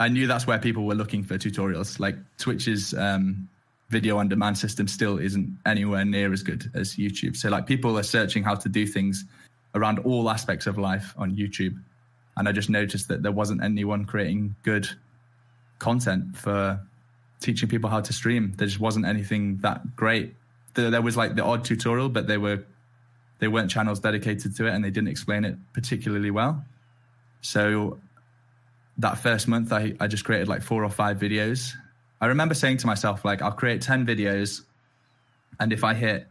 I 0.01 0.09
knew 0.09 0.27
that's 0.27 0.47
where 0.47 0.59
people 0.59 0.85
were 0.85 0.95
looking 0.95 1.23
for 1.23 1.39
tutorials. 1.39 2.01
Like 2.01 2.17
Twitch's 2.39 2.95
um, 2.95 3.49
video 3.91 4.19
on 4.19 4.29
demand 4.29 4.59
system 4.59 4.89
still 4.89 5.19
isn't 5.19 5.49
anywhere 5.67 6.05
near 6.05 6.33
as 6.33 6.43
good 6.43 6.71
as 6.75 6.97
YouTube. 6.97 7.37
So 7.37 7.49
like 7.51 7.67
people 7.67 7.99
are 7.99 8.03
searching 8.03 8.43
how 8.43 8.55
to 8.55 8.69
do 8.69 8.87
things 8.87 9.25
around 9.75 9.99
all 10.01 10.31
aspects 10.31 10.67
of 10.67 10.79
life 10.79 11.15
on 11.17 11.35
YouTube, 11.37 11.77
and 12.37 12.49
I 12.49 12.53
just 12.53 12.71
noticed 12.71 13.09
that 13.09 13.23
there 13.23 13.33
wasn't 13.33 13.63
anyone 13.63 14.05
creating 14.05 14.55
good 14.63 14.89
content 15.79 16.37
for 16.37 16.81
teaching 17.41 17.69
people 17.69 17.91
how 17.91 18.01
to 18.01 18.13
stream. 18.13 18.55
There 18.57 18.67
just 18.67 18.81
wasn't 18.81 19.07
anything 19.07 19.59
that 19.59 19.97
great. 19.97 20.35
There, 20.75 20.91
there 20.91 21.03
was 21.03 21.17
like 21.17 21.35
the 21.35 21.45
odd 21.45 21.65
tutorial, 21.65 22.09
but 22.09 22.27
they 22.27 22.39
were 22.39 22.65
they 23.43 23.49
weren't 23.49 23.69
channels 23.69 23.99
dedicated 23.99 24.55
to 24.55 24.69
it, 24.69 24.71
and 24.73 24.85
they 24.85 24.91
didn't 24.91 25.09
explain 25.09 25.45
it 25.45 25.57
particularly 25.73 26.31
well. 26.31 26.65
So 27.41 27.99
that 28.99 29.19
first 29.19 29.49
month, 29.49 29.73
I, 29.73 29.97
I 29.99 30.07
just 30.07 30.25
created 30.25 30.47
like 30.47 30.63
four 30.63 30.85
or 30.85 30.89
five 30.89 31.19
videos. 31.19 31.73
I 32.21 32.27
remember 32.27 32.55
saying 32.55 32.77
to 32.79 32.87
myself, 32.87 33.25
like, 33.25 33.43
I'll 33.43 33.51
create 33.51 33.83
10 33.83 34.07
videos, 34.07 34.63
and 35.59 35.73
if 35.73 35.83
I 35.83 35.93
hit 35.93 36.29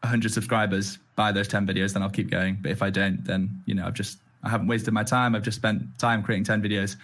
100 0.00 0.32
subscribers 0.32 0.98
by 1.14 1.30
those 1.30 1.46
10 1.46 1.68
videos, 1.68 1.92
then 1.92 2.02
I'll 2.02 2.10
keep 2.10 2.30
going. 2.30 2.58
But 2.60 2.72
if 2.72 2.82
I 2.82 2.90
don't, 2.90 3.24
then, 3.24 3.62
you 3.64 3.76
know, 3.76 3.86
I've 3.86 3.94
just, 3.94 4.18
I 4.42 4.48
haven't 4.48 4.66
wasted 4.66 4.92
my 4.92 5.04
time. 5.04 5.36
I've 5.36 5.44
just 5.44 5.56
spent 5.56 6.00
time 6.00 6.20
creating 6.20 6.46
10 6.46 6.62
videos. 6.64 6.96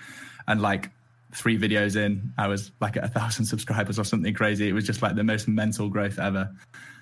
And 0.48 0.60
like 0.60 0.90
three 1.32 1.56
videos 1.56 1.94
in, 1.94 2.32
I 2.36 2.48
was 2.48 2.72
like 2.80 2.96
at 2.96 3.04
a 3.04 3.08
thousand 3.08 3.44
subscribers 3.54 3.96
or 3.96 4.04
something 4.04 4.34
crazy. 4.34 4.68
It 4.68 4.72
was 4.72 4.84
just 4.84 5.02
like 5.02 5.14
the 5.14 5.22
most 5.22 5.46
mental 5.46 5.88
growth 5.88 6.18
ever. 6.18 6.50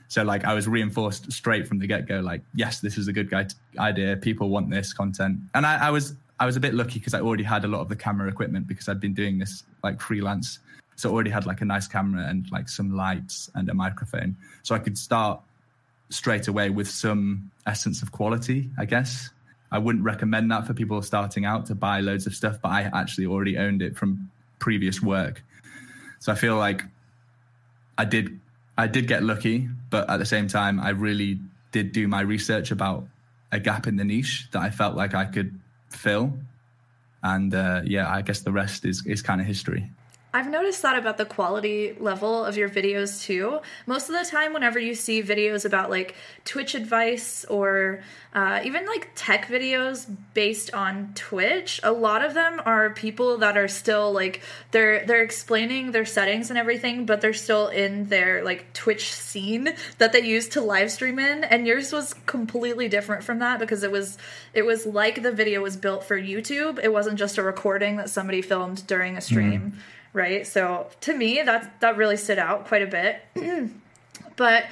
So 0.08 0.22
like 0.22 0.44
I 0.44 0.54
was 0.54 0.68
reinforced 0.68 1.32
straight 1.32 1.66
from 1.66 1.78
the 1.78 1.86
get 1.86 2.06
go, 2.06 2.20
like 2.20 2.42
yes, 2.54 2.80
this 2.80 2.98
is 2.98 3.08
a 3.08 3.12
good 3.12 3.30
guy 3.30 3.46
idea. 3.78 4.16
People 4.16 4.48
want 4.48 4.70
this 4.70 4.92
content, 4.92 5.38
and 5.54 5.66
I, 5.66 5.88
I 5.88 5.90
was 5.90 6.14
I 6.38 6.46
was 6.46 6.56
a 6.56 6.60
bit 6.60 6.74
lucky 6.74 6.98
because 6.98 7.14
I 7.14 7.20
already 7.20 7.44
had 7.44 7.64
a 7.64 7.68
lot 7.68 7.80
of 7.80 7.88
the 7.88 7.96
camera 7.96 8.28
equipment 8.28 8.66
because 8.66 8.88
I'd 8.88 9.00
been 9.00 9.14
doing 9.14 9.38
this 9.38 9.64
like 9.82 10.00
freelance. 10.00 10.58
So 10.96 11.10
I 11.10 11.12
already 11.12 11.30
had 11.30 11.46
like 11.46 11.60
a 11.60 11.64
nice 11.64 11.88
camera 11.88 12.26
and 12.28 12.48
like 12.52 12.68
some 12.68 12.94
lights 12.94 13.50
and 13.54 13.68
a 13.68 13.74
microphone, 13.74 14.36
so 14.62 14.74
I 14.74 14.78
could 14.78 14.98
start 14.98 15.40
straight 16.10 16.48
away 16.48 16.70
with 16.70 16.88
some 16.88 17.50
essence 17.66 18.02
of 18.02 18.12
quality, 18.12 18.70
I 18.78 18.84
guess. 18.84 19.30
I 19.72 19.78
wouldn't 19.78 20.04
recommend 20.04 20.52
that 20.52 20.66
for 20.66 20.74
people 20.74 21.02
starting 21.02 21.44
out 21.44 21.66
to 21.66 21.74
buy 21.74 22.00
loads 22.00 22.26
of 22.26 22.34
stuff, 22.34 22.58
but 22.62 22.68
I 22.68 22.82
actually 22.82 23.26
already 23.26 23.58
owned 23.58 23.82
it 23.82 23.96
from 23.96 24.30
previous 24.60 25.02
work. 25.02 25.42
So 26.20 26.30
I 26.30 26.36
feel 26.36 26.56
like 26.56 26.84
I 27.98 28.04
did 28.04 28.38
I 28.76 28.87
did 28.87 29.06
get 29.06 29.22
lucky, 29.22 29.68
but 29.90 30.08
at 30.10 30.18
the 30.18 30.26
same 30.26 30.48
time 30.48 30.80
I 30.80 30.90
really 30.90 31.38
did 31.72 31.92
do 31.92 32.08
my 32.08 32.20
research 32.20 32.70
about 32.70 33.06
a 33.52 33.60
gap 33.60 33.87
in 33.87 33.96
the 33.96 34.04
niche 34.04 34.48
that 34.52 34.62
I 34.62 34.70
felt 34.70 34.96
like 34.96 35.14
I 35.14 35.26
could 35.26 35.60
fill. 35.90 36.32
And 37.22 37.54
uh, 37.54 37.82
yeah, 37.84 38.10
I 38.10 38.22
guess 38.22 38.40
the 38.40 38.52
rest 38.52 38.84
is 38.84 39.06
is 39.06 39.22
kind 39.22 39.40
of 39.40 39.46
history. 39.46 39.90
I've 40.35 40.51
noticed 40.51 40.83
that 40.83 40.99
about 40.99 41.16
the 41.16 41.25
quality 41.25 41.94
level 42.01 42.44
of 42.44 42.57
your 42.57 42.68
videos 42.68 43.23
too. 43.23 43.61
Most 43.87 44.09
of 44.09 44.16
the 44.18 44.29
time, 44.29 44.53
whenever 44.53 44.81
you 44.81 44.97
see 44.97 45.23
videos 45.23 45.64
about 45.64 45.90
like 45.90 46.16
Twitch 46.44 46.75
advice 46.75 47.44
or 47.44 48.03
uh, 48.35 48.59
even 48.64 48.85
like 48.85 49.11
tech 49.14 49.47
videos 49.47 50.12
based 50.35 50.75
on 50.75 51.12
Twitch, 51.14 51.79
a 51.85 51.92
lot 51.92 52.25
of 52.25 52.35
them 52.35 52.61
are 52.66 52.90
people 52.90 53.38
that 53.38 53.57
are 53.57 53.68
still 53.68 54.11
like 54.12 54.42
they're 54.73 55.07
they're 55.07 55.23
explaining 55.23 55.92
their 55.92 56.05
settings 56.05 56.51
and 56.51 56.59
everything, 56.59 57.07
but 57.07 57.20
they're 57.20 57.33
still 57.33 57.68
in 57.68 58.09
their 58.09 58.42
like 58.42 58.73
Twitch 58.73 59.12
scene 59.12 59.73
that 59.99 60.11
they 60.11 60.23
use 60.23 60.49
to 60.49 60.61
live 60.61 60.90
stream 60.90 61.20
in. 61.20 61.44
And 61.44 61.64
yours 61.64 61.92
was 61.92 62.12
completely 62.27 62.88
different 62.88 63.23
from 63.23 63.38
that 63.38 63.61
because 63.61 63.85
it 63.85 63.92
was 63.92 64.18
it 64.53 64.62
was 64.62 64.85
like 64.85 65.23
the 65.23 65.31
video 65.31 65.62
was 65.62 65.77
built 65.77 66.03
for 66.03 66.20
YouTube. 66.20 66.81
It 66.83 66.92
wasn't 66.92 67.20
just 67.20 67.38
a 67.38 67.42
recording 67.44 67.99
that 67.99 68.11
somebody 68.11 68.42
filmed 68.42 68.85
during 68.88 69.16
a 69.16 69.20
stream. 69.20 69.75
Mm 69.77 69.81
right? 70.14 70.46
So 70.46 70.87
to 71.03 71.14
me, 71.14 71.42
that 71.42 71.81
that 71.81 71.98
really 71.98 72.16
stood 72.16 72.38
out 72.38 72.66
quite 72.66 72.81
a 72.81 72.87
bit. 72.87 73.22
but 74.37 74.64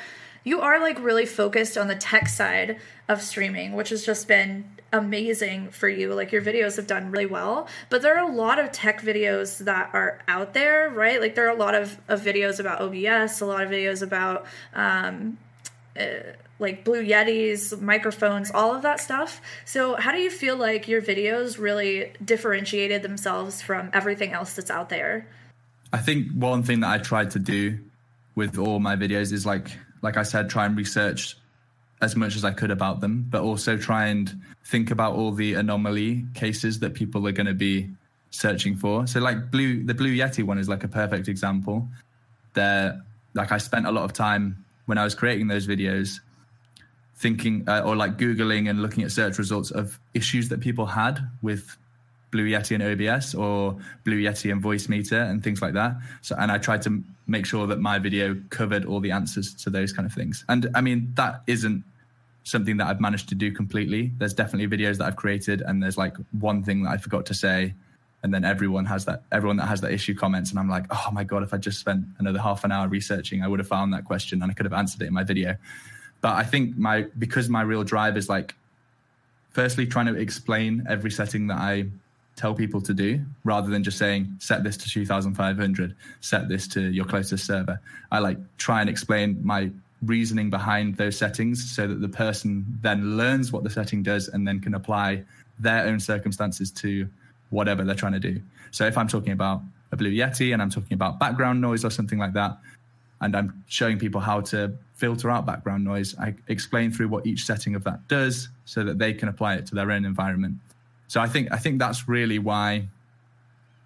you 0.44 0.60
are 0.60 0.80
like 0.80 0.98
really 1.02 1.26
focused 1.26 1.76
on 1.76 1.88
the 1.88 1.94
tech 1.94 2.28
side 2.28 2.80
of 3.08 3.20
streaming, 3.20 3.74
which 3.74 3.90
has 3.90 4.06
just 4.06 4.26
been 4.26 4.64
amazing 4.92 5.70
for 5.70 5.88
you. 5.88 6.14
Like 6.14 6.32
your 6.32 6.42
videos 6.42 6.76
have 6.76 6.86
done 6.86 7.10
really 7.10 7.26
well, 7.26 7.68
but 7.90 8.02
there 8.02 8.16
are 8.16 8.28
a 8.28 8.34
lot 8.34 8.58
of 8.58 8.72
tech 8.72 9.02
videos 9.02 9.58
that 9.58 9.90
are 9.92 10.20
out 10.28 10.54
there, 10.54 10.90
right? 10.90 11.20
Like 11.20 11.34
there 11.34 11.46
are 11.46 11.54
a 11.54 11.58
lot 11.58 11.74
of, 11.74 11.98
of 12.08 12.20
videos 12.20 12.58
about 12.58 12.80
OBS, 12.80 13.40
a 13.40 13.46
lot 13.46 13.62
of 13.62 13.70
videos 13.70 14.02
about 14.02 14.46
um, 14.74 15.38
uh, 15.98 16.32
like 16.62 16.84
Blue 16.84 17.04
Yetis, 17.04 17.78
microphones, 17.80 18.50
all 18.50 18.74
of 18.74 18.82
that 18.82 19.00
stuff. 19.00 19.42
So, 19.64 19.96
how 19.96 20.12
do 20.12 20.18
you 20.18 20.30
feel 20.30 20.56
like 20.56 20.88
your 20.88 21.02
videos 21.02 21.58
really 21.58 22.12
differentiated 22.24 23.02
themselves 23.02 23.60
from 23.60 23.90
everything 23.92 24.32
else 24.32 24.54
that's 24.54 24.70
out 24.70 24.88
there? 24.88 25.26
I 25.92 25.98
think 25.98 26.32
one 26.32 26.62
thing 26.62 26.80
that 26.80 26.90
I 26.90 26.98
tried 26.98 27.32
to 27.32 27.38
do 27.38 27.78
with 28.34 28.56
all 28.56 28.78
my 28.78 28.96
videos 28.96 29.32
is 29.32 29.44
like 29.44 29.68
like 30.00 30.16
I 30.16 30.22
said 30.22 30.48
try 30.48 30.64
and 30.64 30.76
research 30.76 31.36
as 32.00 32.16
much 32.16 32.34
as 32.34 32.44
I 32.44 32.50
could 32.50 32.70
about 32.72 33.00
them, 33.00 33.26
but 33.30 33.42
also 33.42 33.76
try 33.76 34.06
and 34.06 34.42
think 34.64 34.90
about 34.90 35.14
all 35.14 35.30
the 35.30 35.54
anomaly 35.54 36.24
cases 36.34 36.80
that 36.80 36.94
people 36.94 37.26
are 37.28 37.32
going 37.32 37.46
to 37.46 37.54
be 37.54 37.88
searching 38.30 38.74
for. 38.76 39.06
So 39.06 39.20
like 39.20 39.50
blue 39.50 39.84
the 39.84 39.94
blue 39.94 40.16
yeti 40.16 40.42
one 40.42 40.58
is 40.58 40.68
like 40.68 40.84
a 40.84 40.88
perfect 40.88 41.28
example. 41.28 41.88
There 42.54 43.00
like 43.34 43.52
I 43.52 43.58
spent 43.58 43.86
a 43.86 43.92
lot 43.92 44.04
of 44.04 44.12
time 44.12 44.64
when 44.86 44.98
I 44.98 45.04
was 45.04 45.14
creating 45.14 45.48
those 45.48 45.66
videos 45.66 46.20
thinking 47.22 47.64
uh, 47.68 47.82
or 47.86 47.94
like 47.94 48.18
googling 48.18 48.68
and 48.68 48.82
looking 48.82 49.04
at 49.04 49.12
search 49.12 49.38
results 49.38 49.70
of 49.70 49.98
issues 50.12 50.48
that 50.48 50.60
people 50.60 50.86
had 50.86 51.20
with 51.40 51.78
blue 52.32 52.50
yeti 52.50 52.74
and 52.74 52.82
obs 52.82 53.32
or 53.34 53.76
blue 54.04 54.20
yeti 54.20 54.50
and 54.50 54.60
Voicemeeter 54.60 55.30
and 55.30 55.42
things 55.44 55.62
like 55.62 55.74
that. 55.74 55.94
So 56.22 56.34
and 56.36 56.50
i 56.50 56.58
tried 56.58 56.82
to 56.82 57.02
make 57.28 57.46
sure 57.46 57.68
that 57.68 57.78
my 57.78 58.00
video 58.00 58.36
covered 58.50 58.84
all 58.84 58.98
the 58.98 59.12
answers 59.12 59.54
to 59.62 59.70
those 59.70 59.92
kind 59.92 60.04
of 60.04 60.12
things. 60.12 60.44
And 60.48 60.68
i 60.74 60.80
mean 60.80 61.12
that 61.14 61.42
isn't 61.46 61.84
something 62.42 62.76
that 62.78 62.88
i've 62.88 63.00
managed 63.00 63.28
to 63.28 63.36
do 63.36 63.52
completely. 63.52 64.12
There's 64.18 64.34
definitely 64.34 64.76
videos 64.76 64.98
that 64.98 65.04
i've 65.04 65.16
created 65.16 65.62
and 65.62 65.80
there's 65.80 65.96
like 65.96 66.16
one 66.32 66.64
thing 66.64 66.82
that 66.82 66.90
i 66.90 66.96
forgot 66.96 67.24
to 67.26 67.34
say. 67.34 67.74
And 68.24 68.32
then 68.32 68.44
everyone 68.44 68.84
has 68.86 69.04
that 69.06 69.22
everyone 69.32 69.56
that 69.56 69.66
has 69.66 69.80
that 69.80 69.92
issue 69.92 70.14
comments 70.14 70.50
and 70.50 70.58
i'm 70.60 70.68
like 70.68 70.86
oh 70.90 71.08
my 71.12 71.24
god 71.24 71.42
if 71.42 71.52
i 71.52 71.56
just 71.56 71.80
spent 71.80 72.04
another 72.20 72.38
half 72.38 72.62
an 72.62 72.70
hour 72.70 72.86
researching 72.86 73.42
i 73.42 73.48
would 73.48 73.58
have 73.58 73.66
found 73.66 73.92
that 73.94 74.04
question 74.04 74.42
and 74.42 74.50
i 74.52 74.54
could 74.54 74.64
have 74.64 74.72
answered 74.72 75.02
it 75.02 75.06
in 75.06 75.12
my 75.12 75.24
video 75.24 75.56
but 76.22 76.36
I 76.36 76.44
think 76.44 76.78
my 76.78 77.06
because 77.18 77.50
my 77.50 77.62
real 77.62 77.84
drive 77.84 78.16
is 78.16 78.28
like 78.28 78.54
firstly 79.50 79.86
trying 79.86 80.06
to 80.06 80.14
explain 80.14 80.86
every 80.88 81.10
setting 81.10 81.48
that 81.48 81.58
I 81.58 81.86
tell 82.36 82.54
people 82.54 82.80
to 82.80 82.94
do 82.94 83.22
rather 83.44 83.68
than 83.68 83.84
just 83.84 83.98
saying 83.98 84.34
set 84.38 84.64
this 84.64 84.78
to 84.78 84.88
2500 84.88 85.94
set 86.20 86.48
this 86.48 86.66
to 86.68 86.80
your 86.80 87.04
closest 87.04 87.44
server. 87.44 87.78
I 88.10 88.20
like 88.20 88.38
try 88.56 88.80
and 88.80 88.88
explain 88.88 89.38
my 89.42 89.70
reasoning 90.02 90.48
behind 90.48 90.96
those 90.96 91.18
settings 91.18 91.70
so 91.76 91.86
that 91.86 92.00
the 92.00 92.08
person 92.08 92.64
then 92.80 93.16
learns 93.16 93.52
what 93.52 93.64
the 93.64 93.70
setting 93.70 94.02
does 94.02 94.28
and 94.28 94.48
then 94.48 94.60
can 94.60 94.74
apply 94.74 95.22
their 95.58 95.86
own 95.86 96.00
circumstances 96.00 96.70
to 96.70 97.06
whatever 97.50 97.84
they're 97.84 97.94
trying 97.94 98.12
to 98.12 98.20
do. 98.20 98.40
So 98.70 98.86
if 98.86 98.96
i'm 98.96 99.08
talking 99.08 99.32
about 99.32 99.60
a 99.90 99.96
blue 99.96 100.10
yeti 100.10 100.52
and 100.52 100.62
i'm 100.62 100.70
talking 100.70 100.94
about 100.94 101.18
background 101.18 101.60
noise 101.60 101.84
or 101.84 101.90
something 101.90 102.18
like 102.18 102.32
that 102.32 102.56
and 103.22 103.36
I'm 103.36 103.64
showing 103.68 103.98
people 103.98 104.20
how 104.20 104.40
to 104.40 104.76
filter 104.94 105.30
out 105.30 105.46
background 105.46 105.84
noise. 105.84 106.14
I 106.18 106.34
explain 106.48 106.90
through 106.90 107.08
what 107.08 107.26
each 107.26 107.44
setting 107.44 107.74
of 107.74 107.84
that 107.84 108.06
does 108.08 108.48
so 108.64 108.84
that 108.84 108.98
they 108.98 109.14
can 109.14 109.28
apply 109.28 109.54
it 109.54 109.66
to 109.66 109.74
their 109.74 109.90
own 109.90 110.04
environment. 110.04 110.56
So 111.06 111.20
I 111.20 111.28
think 111.28 111.50
I 111.52 111.56
think 111.56 111.78
that's 111.78 112.08
really 112.08 112.38
why 112.38 112.88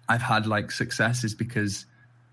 I've 0.09 0.21
had 0.21 0.47
like 0.47 0.71
success 0.71 1.23
is 1.23 1.35
because 1.35 1.85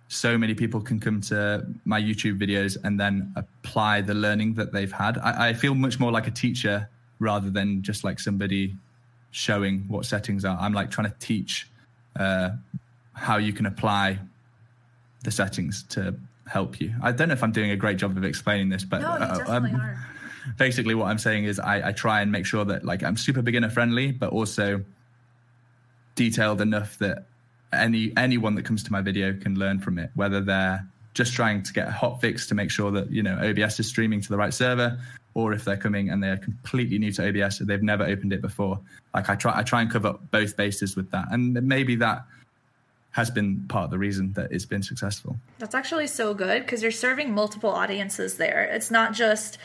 so 0.08 0.38
many 0.38 0.54
people 0.54 0.80
can 0.80 0.98
come 0.98 1.20
to 1.22 1.66
my 1.84 2.00
YouTube 2.00 2.38
videos 2.40 2.76
and 2.84 2.98
then 2.98 3.32
apply 3.36 4.00
the 4.00 4.14
learning 4.14 4.54
that 4.54 4.72
they've 4.72 4.92
had. 4.92 5.18
I, 5.18 5.48
I 5.48 5.52
feel 5.52 5.74
much 5.74 5.98
more 6.00 6.12
like 6.12 6.26
a 6.26 6.30
teacher 6.30 6.88
rather 7.18 7.50
than 7.50 7.82
just 7.82 8.04
like 8.04 8.20
somebody 8.20 8.74
showing 9.30 9.84
what 9.88 10.06
settings 10.06 10.44
are. 10.44 10.56
I'm 10.58 10.72
like 10.72 10.90
trying 10.90 11.10
to 11.10 11.18
teach 11.18 11.68
uh, 12.16 12.50
how 13.12 13.36
you 13.38 13.52
can 13.52 13.66
apply 13.66 14.18
the 15.24 15.30
settings 15.30 15.82
to 15.84 16.14
help 16.46 16.80
you. 16.80 16.94
I 17.02 17.12
don't 17.12 17.28
know 17.28 17.34
if 17.34 17.42
I'm 17.42 17.52
doing 17.52 17.70
a 17.70 17.76
great 17.76 17.96
job 17.96 18.16
of 18.16 18.24
explaining 18.24 18.68
this, 18.68 18.84
but 18.84 19.00
no, 19.00 19.08
uh, 19.08 19.44
um, 19.48 19.96
basically 20.58 20.94
what 20.94 21.06
I'm 21.06 21.18
saying 21.18 21.44
is 21.44 21.58
I, 21.58 21.88
I, 21.88 21.92
try 21.92 22.20
and 22.20 22.30
make 22.30 22.46
sure 22.46 22.64
that 22.66 22.84
like 22.84 23.02
I'm 23.02 23.16
super 23.16 23.42
beginner 23.42 23.70
friendly, 23.70 24.12
but 24.12 24.30
also 24.30 24.84
detailed 26.14 26.60
enough 26.60 26.98
that 26.98 27.26
any 27.72 28.12
anyone 28.16 28.54
that 28.54 28.64
comes 28.64 28.82
to 28.84 28.92
my 28.92 29.00
video 29.00 29.32
can 29.34 29.58
learn 29.58 29.80
from 29.80 29.98
it, 29.98 30.10
whether 30.14 30.40
they're 30.40 30.86
just 31.14 31.32
trying 31.32 31.62
to 31.62 31.72
get 31.72 31.88
a 31.88 31.92
hot 31.92 32.20
fix 32.20 32.46
to 32.48 32.54
make 32.54 32.70
sure 32.70 32.90
that 32.90 33.10
you 33.10 33.22
know 33.22 33.36
OBS 33.38 33.80
is 33.80 33.86
streaming 33.86 34.20
to 34.20 34.28
the 34.28 34.36
right 34.36 34.54
server, 34.54 34.98
or 35.34 35.52
if 35.52 35.64
they're 35.64 35.76
coming 35.76 36.10
and 36.10 36.22
they're 36.22 36.36
completely 36.36 36.98
new 36.98 37.12
to 37.12 37.28
OBS, 37.28 37.58
so 37.58 37.64
they've 37.64 37.82
never 37.82 38.04
opened 38.04 38.32
it 38.32 38.40
before. 38.40 38.78
Like 39.14 39.28
I 39.28 39.34
try, 39.34 39.58
I 39.58 39.62
try 39.62 39.82
and 39.82 39.90
cover 39.90 40.14
both 40.30 40.56
bases 40.56 40.94
with 40.94 41.10
that, 41.10 41.26
and 41.30 41.54
maybe 41.62 41.96
that 41.96 42.24
has 43.14 43.30
been 43.30 43.64
part 43.68 43.84
of 43.84 43.90
the 43.92 43.98
reason 43.98 44.32
that 44.32 44.50
it's 44.50 44.64
been 44.64 44.82
successful. 44.82 45.36
That's 45.60 45.74
actually 45.74 46.08
so 46.08 46.34
good 46.34 46.62
because 46.62 46.82
you're 46.82 46.90
serving 46.90 47.32
multiple 47.32 47.70
audiences 47.70 48.38
there. 48.38 48.64
It's 48.64 48.90
not 48.90 49.12
just, 49.12 49.56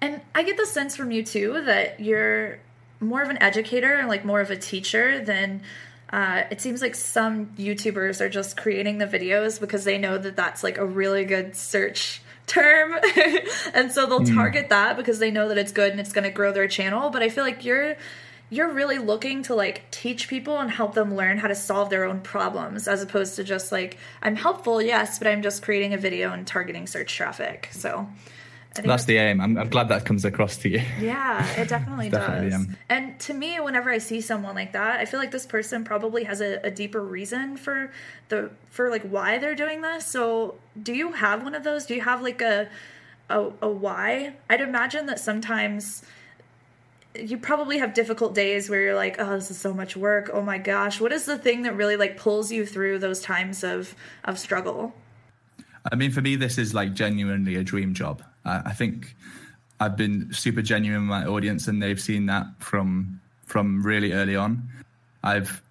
and 0.00 0.20
I 0.34 0.42
get 0.42 0.56
the 0.56 0.66
sense 0.66 0.96
from 0.96 1.12
you 1.12 1.22
too 1.22 1.62
that 1.64 2.00
you're 2.00 2.58
more 2.98 3.22
of 3.22 3.30
an 3.30 3.40
educator 3.40 3.94
and 3.94 4.08
like 4.08 4.24
more 4.24 4.40
of 4.40 4.50
a 4.50 4.56
teacher 4.56 5.24
than 5.24 5.62
uh, 6.12 6.42
it 6.50 6.60
seems 6.60 6.82
like 6.82 6.96
some 6.96 7.46
YouTubers 7.56 8.20
are 8.20 8.28
just 8.28 8.56
creating 8.56 8.98
the 8.98 9.06
videos 9.06 9.60
because 9.60 9.84
they 9.84 9.96
know 9.96 10.18
that 10.18 10.34
that's 10.34 10.64
like 10.64 10.76
a 10.76 10.84
really 10.84 11.24
good 11.24 11.54
search 11.54 12.20
term. 12.48 12.98
and 13.74 13.92
so 13.92 14.06
they'll 14.06 14.22
mm. 14.22 14.34
target 14.34 14.70
that 14.70 14.96
because 14.96 15.20
they 15.20 15.30
know 15.30 15.48
that 15.50 15.58
it's 15.58 15.70
good 15.70 15.92
and 15.92 16.00
it's 16.00 16.12
going 16.12 16.24
to 16.24 16.30
grow 16.30 16.50
their 16.50 16.66
channel. 16.66 17.10
But 17.10 17.22
I 17.22 17.28
feel 17.28 17.44
like 17.44 17.64
you're 17.64 17.96
you're 18.50 18.72
really 18.72 18.98
looking 18.98 19.42
to 19.44 19.54
like 19.54 19.90
teach 19.90 20.28
people 20.28 20.58
and 20.58 20.70
help 20.70 20.94
them 20.94 21.14
learn 21.14 21.38
how 21.38 21.48
to 21.48 21.54
solve 21.54 21.90
their 21.90 22.04
own 22.04 22.20
problems 22.20 22.88
as 22.88 23.02
opposed 23.02 23.36
to 23.36 23.44
just 23.44 23.72
like 23.72 23.98
I'm 24.22 24.36
helpful, 24.36 24.80
yes, 24.80 25.18
but 25.18 25.28
I'm 25.28 25.42
just 25.42 25.62
creating 25.62 25.94
a 25.94 25.98
video 25.98 26.32
and 26.32 26.46
targeting 26.46 26.86
search 26.86 27.14
traffic. 27.14 27.68
So 27.72 28.08
that's, 28.74 28.86
that's 28.86 29.04
the 29.04 29.16
aim. 29.16 29.40
I'm, 29.40 29.56
I'm, 29.58 29.68
glad 29.68 29.88
that 29.88 30.04
comes 30.04 30.24
across 30.24 30.56
to 30.58 30.68
you. 30.68 30.82
Yeah, 31.00 31.46
it 31.60 31.68
definitely 31.68 32.10
does. 32.10 32.66
And 32.88 33.18
to 33.20 33.34
me, 33.34 33.58
whenever 33.60 33.90
I 33.90 33.98
see 33.98 34.20
someone 34.20 34.54
like 34.54 34.72
that, 34.72 35.00
I 35.00 35.04
feel 35.04 35.18
like 35.20 35.30
this 35.30 35.46
person 35.46 35.84
probably 35.84 36.24
has 36.24 36.40
a, 36.40 36.60
a, 36.64 36.70
deeper 36.70 37.02
reason 37.02 37.56
for 37.56 37.90
the 38.28 38.50
for 38.70 38.90
like 38.90 39.02
why 39.02 39.38
they're 39.38 39.54
doing 39.54 39.80
this. 39.82 40.06
So, 40.06 40.56
do 40.80 40.94
you 40.94 41.12
have 41.12 41.42
one 41.42 41.54
of 41.54 41.64
those? 41.64 41.86
Do 41.86 41.94
you 41.94 42.02
have 42.02 42.22
like 42.22 42.40
a 42.40 42.68
a, 43.28 43.50
a 43.62 43.68
why? 43.68 44.34
I'd 44.48 44.60
imagine 44.60 45.06
that 45.06 45.18
sometimes 45.18 46.02
you 47.20 47.38
probably 47.38 47.78
have 47.78 47.94
difficult 47.94 48.34
days 48.34 48.68
where 48.70 48.80
you're 48.80 48.94
like, 48.94 49.16
oh, 49.18 49.34
this 49.34 49.50
is 49.50 49.58
so 49.58 49.72
much 49.72 49.96
work. 49.96 50.30
Oh 50.32 50.42
my 50.42 50.58
gosh, 50.58 51.00
what 51.00 51.12
is 51.12 51.24
the 51.24 51.38
thing 51.38 51.62
that 51.62 51.76
really 51.76 51.96
like 51.96 52.16
pulls 52.16 52.50
you 52.50 52.66
through 52.66 52.98
those 52.98 53.20
times 53.20 53.64
of 53.64 53.94
of 54.24 54.38
struggle? 54.38 54.94
I 55.90 55.94
mean, 55.94 56.10
for 56.10 56.20
me, 56.20 56.36
this 56.36 56.58
is 56.58 56.74
like 56.74 56.94
genuinely 56.94 57.56
a 57.56 57.64
dream 57.64 57.94
job. 57.94 58.22
I, 58.44 58.62
I 58.66 58.72
think 58.72 59.16
I've 59.80 59.96
been 59.96 60.32
super 60.32 60.62
genuine 60.62 61.02
with 61.02 61.10
my 61.10 61.24
audience, 61.26 61.68
and 61.68 61.82
they've 61.82 62.00
seen 62.00 62.26
that 62.26 62.46
from 62.58 63.20
from 63.46 63.82
really 63.82 64.12
early 64.12 64.36
on. 64.36 64.68
I've 65.22 65.62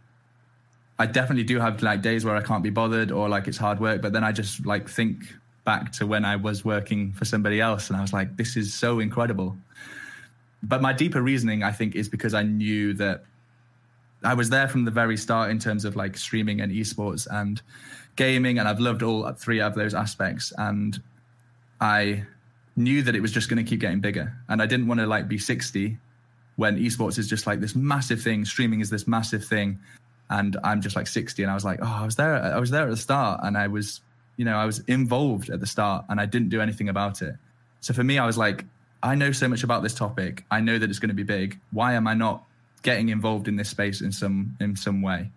I 0.99 1.05
definitely 1.05 1.43
do 1.43 1.59
have 1.59 1.81
like 1.83 2.01
days 2.01 2.25
where 2.25 2.35
I 2.35 2.41
can't 2.41 2.63
be 2.63 2.71
bothered 2.71 3.11
or 3.11 3.29
like 3.29 3.47
it's 3.47 3.57
hard 3.57 3.79
work, 3.79 4.01
but 4.01 4.13
then 4.13 4.23
I 4.23 4.31
just 4.31 4.65
like 4.65 4.89
think 4.89 5.23
back 5.63 5.91
to 5.91 6.07
when 6.07 6.25
I 6.25 6.37
was 6.37 6.65
working 6.65 7.13
for 7.13 7.25
somebody 7.25 7.61
else 7.61 7.89
and 7.89 7.97
I 7.97 8.01
was 8.01 8.13
like, 8.13 8.37
this 8.37 8.55
is 8.57 8.73
so 8.73 8.99
incredible. 8.99 9.55
But 10.67 10.81
my 10.81 10.91
deeper 10.91 11.21
reasoning, 11.21 11.63
I 11.63 11.71
think, 11.71 11.95
is 11.95 12.09
because 12.09 12.33
I 12.33 12.43
knew 12.43 12.93
that 12.95 13.23
I 14.23 14.33
was 14.33 14.49
there 14.49 14.67
from 14.67 14.83
the 14.83 14.91
very 14.91 15.15
start 15.15 15.49
in 15.49 15.59
terms 15.59 15.85
of 15.85 15.95
like 15.95 16.17
streaming 16.17 16.59
and 16.59 16.71
esports 16.71 17.27
and 17.31 17.61
gaming, 18.15 18.59
and 18.59 18.67
I've 18.67 18.79
loved 18.79 19.01
all 19.01 19.31
three 19.33 19.61
of 19.61 19.75
those 19.75 19.93
aspects. 19.93 20.51
And 20.57 21.01
I 21.79 22.25
knew 22.75 23.01
that 23.03 23.15
it 23.15 23.21
was 23.21 23.31
just 23.31 23.49
going 23.49 23.63
to 23.63 23.69
keep 23.69 23.79
getting 23.79 24.01
bigger, 24.01 24.35
and 24.49 24.61
I 24.61 24.65
didn't 24.65 24.87
want 24.87 24.99
to 24.99 25.07
like 25.07 25.27
be 25.27 25.37
60 25.37 25.97
when 26.57 26.77
esports 26.77 27.19
is 27.19 27.29
just 27.29 27.45
like 27.45 27.59
this 27.59 27.75
massive 27.75 28.21
thing, 28.21 28.43
streaming 28.43 28.81
is 28.81 28.89
this 28.89 29.07
massive 29.07 29.45
thing, 29.45 29.79
and 30.29 30.57
I'm 30.63 30.81
just 30.81 30.95
like 30.95 31.07
60, 31.07 31.43
and 31.43 31.51
I 31.51 31.53
was 31.53 31.63
like, 31.63 31.79
oh, 31.81 31.97
I 32.01 32.03
was 32.03 32.15
there, 32.15 32.35
I 32.35 32.59
was 32.59 32.71
there 32.71 32.83
at 32.83 32.89
the 32.89 32.97
start, 32.97 33.39
and 33.43 33.57
I 33.57 33.67
was, 33.67 34.01
you 34.37 34.45
know, 34.45 34.57
I 34.57 34.65
was 34.65 34.79
involved 34.79 35.49
at 35.51 35.59
the 35.59 35.67
start, 35.67 36.05
and 36.09 36.19
I 36.19 36.25
didn't 36.25 36.49
do 36.49 36.59
anything 36.59 36.89
about 36.89 37.21
it. 37.21 37.35
So 37.81 37.93
for 37.93 38.03
me, 38.03 38.17
I 38.17 38.25
was 38.25 38.37
like, 38.37 38.65
I 39.03 39.15
know 39.15 39.31
so 39.31 39.47
much 39.47 39.63
about 39.63 39.83
this 39.83 39.93
topic. 39.93 40.43
I 40.49 40.59
know 40.59 40.79
that 40.79 40.89
it's 40.89 40.99
going 40.99 41.09
to 41.09 41.15
be 41.15 41.23
big. 41.23 41.59
Why 41.71 41.93
am 41.93 42.07
I 42.07 42.13
not 42.13 42.43
getting 42.81 43.09
involved 43.09 43.47
in 43.47 43.55
this 43.55 43.69
space 43.69 44.01
in 44.01 44.11
some 44.11 44.55
in 44.59 44.75
some 44.75 45.01
way? 45.01 45.31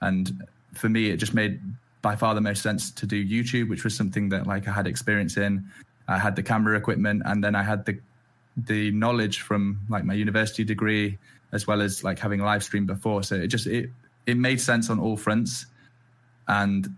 And 0.00 0.46
for 0.74 0.88
me, 0.88 1.10
it 1.10 1.16
just 1.16 1.34
made 1.34 1.60
by 2.02 2.14
far 2.16 2.34
the 2.34 2.40
most 2.40 2.62
sense 2.62 2.90
to 2.92 3.06
do 3.06 3.24
YouTube, 3.24 3.68
which 3.68 3.84
was 3.84 3.96
something 3.96 4.28
that 4.28 4.46
like 4.46 4.68
I 4.68 4.72
had 4.72 4.86
experience 4.86 5.36
in. 5.36 5.68
I 6.06 6.18
had 6.18 6.36
the 6.36 6.42
camera 6.42 6.76
equipment, 6.76 7.22
and 7.24 7.42
then 7.42 7.54
I 7.54 7.62
had 7.62 7.84
the 7.86 7.98
the 8.56 8.90
knowledge 8.90 9.40
from 9.40 9.80
like 9.88 10.04
my 10.04 10.14
university 10.14 10.64
degree, 10.64 11.18
as 11.52 11.66
well 11.66 11.80
as 11.80 12.04
like 12.04 12.18
having 12.18 12.40
live 12.40 12.62
streamed 12.62 12.88
before. 12.88 13.22
So 13.22 13.36
it 13.36 13.48
just 13.48 13.66
it 13.66 13.90
it 14.26 14.36
made 14.36 14.60
sense 14.60 14.90
on 14.90 15.00
all 15.00 15.16
fronts, 15.16 15.66
and 16.46 16.88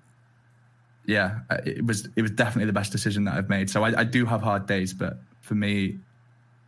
yeah, 1.07 1.41
it 1.65 1.85
was 1.85 2.09
it 2.17 2.23
was 2.23 2.31
definitely 2.33 2.67
the 2.67 2.73
best 2.73 2.93
decision 2.93 3.25
that 3.25 3.35
I've 3.35 3.49
made. 3.49 3.71
So 3.71 3.85
I, 3.85 4.01
I 4.01 4.05
do 4.05 4.27
have 4.27 4.43
hard 4.43 4.67
days, 4.67 4.93
but 4.93 5.19
for 5.41 5.55
me, 5.55 5.99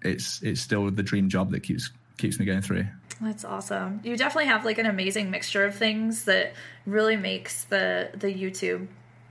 it's 0.02 0.42
it's 0.42 0.60
still 0.60 0.90
the 0.90 1.02
dream 1.02 1.28
job 1.28 1.50
that 1.52 1.60
keeps 1.60 1.90
keeps 2.18 2.38
me 2.38 2.44
going 2.44 2.62
through. 2.62 2.86
That's 3.20 3.44
awesome. 3.44 4.00
You 4.02 4.16
definitely 4.16 4.46
have 4.48 4.64
like 4.64 4.78
an 4.78 4.86
amazing 4.86 5.30
mixture 5.30 5.64
of 5.64 5.76
things 5.76 6.24
that 6.24 6.54
really 6.86 7.16
makes 7.16 7.64
the 7.64 8.10
the 8.14 8.32
YouTube 8.32 8.88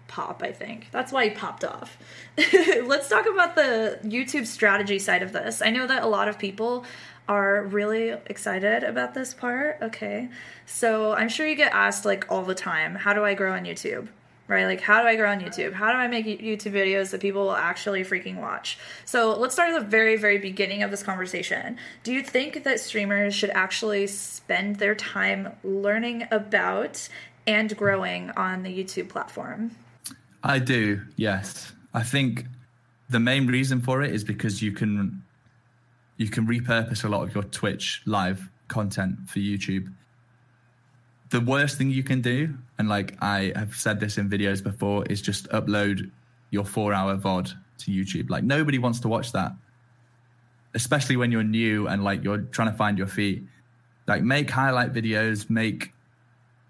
pop, 0.07 0.43
I 0.43 0.51
think. 0.51 0.87
That's 0.91 1.11
why 1.11 1.25
he 1.25 1.29
popped 1.31 1.63
off. 1.63 1.97
Let's 2.37 3.09
talk 3.09 3.25
about 3.27 3.55
the 3.55 3.99
YouTube 4.03 4.45
strategy 4.45 4.99
side 4.99 5.23
of 5.23 5.31
this. 5.31 5.61
I 5.61 5.69
know 5.69 5.87
that 5.87 6.03
a 6.03 6.07
lot 6.07 6.27
of 6.27 6.37
people 6.37 6.85
are 7.27 7.63
really 7.63 8.09
excited 8.25 8.83
about 8.83 9.13
this 9.13 9.33
part. 9.33 9.77
Okay. 9.81 10.29
So, 10.65 11.13
I'm 11.13 11.29
sure 11.29 11.47
you 11.47 11.55
get 11.55 11.73
asked 11.73 12.03
like 12.03 12.25
all 12.29 12.43
the 12.43 12.55
time, 12.55 12.95
how 12.95 13.13
do 13.13 13.23
I 13.23 13.33
grow 13.33 13.53
on 13.53 13.63
YouTube? 13.63 14.09
Right? 14.51 14.65
Like, 14.65 14.81
how 14.81 15.01
do 15.01 15.07
I 15.07 15.15
grow 15.15 15.31
on 15.31 15.39
YouTube? 15.39 15.73
How 15.73 15.91
do 15.91 15.97
I 15.97 16.07
make 16.07 16.25
YouTube 16.25 16.73
videos 16.73 17.11
that 17.11 17.21
people 17.21 17.43
will 17.43 17.55
actually 17.55 18.03
freaking 18.03 18.39
watch? 18.39 18.77
So, 19.05 19.35
let's 19.35 19.53
start 19.53 19.71
at 19.71 19.79
the 19.79 19.87
very, 19.87 20.17
very 20.17 20.37
beginning 20.37 20.83
of 20.83 20.91
this 20.91 21.01
conversation. 21.01 21.77
Do 22.03 22.13
you 22.13 22.21
think 22.21 22.63
that 22.63 22.79
streamers 22.79 23.33
should 23.33 23.49
actually 23.51 24.07
spend 24.07 24.75
their 24.75 24.93
time 24.93 25.53
learning 25.63 26.27
about 26.31 27.07
and 27.47 27.75
growing 27.75 28.29
on 28.31 28.63
the 28.63 28.69
YouTube 28.69 29.09
platform? 29.09 29.71
I 30.43 30.59
do, 30.59 31.01
yes. 31.15 31.71
I 31.93 32.03
think 32.03 32.45
the 33.09 33.19
main 33.19 33.47
reason 33.47 33.81
for 33.81 34.01
it 34.01 34.13
is 34.13 34.23
because 34.23 34.61
you 34.61 34.71
can 34.71 35.23
you 36.17 36.29
can 36.29 36.45
repurpose 36.45 37.03
a 37.03 37.09
lot 37.09 37.23
of 37.23 37.33
your 37.33 37.43
Twitch 37.43 38.01
live 38.05 38.49
content 38.67 39.27
for 39.27 39.39
YouTube 39.39 39.91
the 41.31 41.41
worst 41.41 41.77
thing 41.77 41.89
you 41.89 42.03
can 42.03 42.21
do, 42.21 42.53
and 42.77 42.87
like 42.87 43.17
I 43.21 43.53
have 43.55 43.73
said 43.73 43.99
this 43.99 44.17
in 44.17 44.29
videos 44.29 44.61
before, 44.61 45.05
is 45.05 45.21
just 45.21 45.49
upload 45.49 46.11
your 46.51 46.65
four 46.65 46.93
hour 46.93 47.17
VOD 47.17 47.53
to 47.79 47.91
YouTube. 47.91 48.29
Like 48.29 48.43
nobody 48.43 48.77
wants 48.77 48.99
to 48.99 49.07
watch 49.07 49.31
that, 49.31 49.53
especially 50.75 51.15
when 51.15 51.31
you're 51.31 51.43
new 51.43 51.87
and 51.87 52.03
like 52.03 52.23
you're 52.23 52.39
trying 52.39 52.69
to 52.69 52.77
find 52.77 52.97
your 52.97 53.07
feet. 53.07 53.43
Like 54.07 54.23
make 54.23 54.49
highlight 54.49 54.93
videos, 54.93 55.49
make 55.49 55.93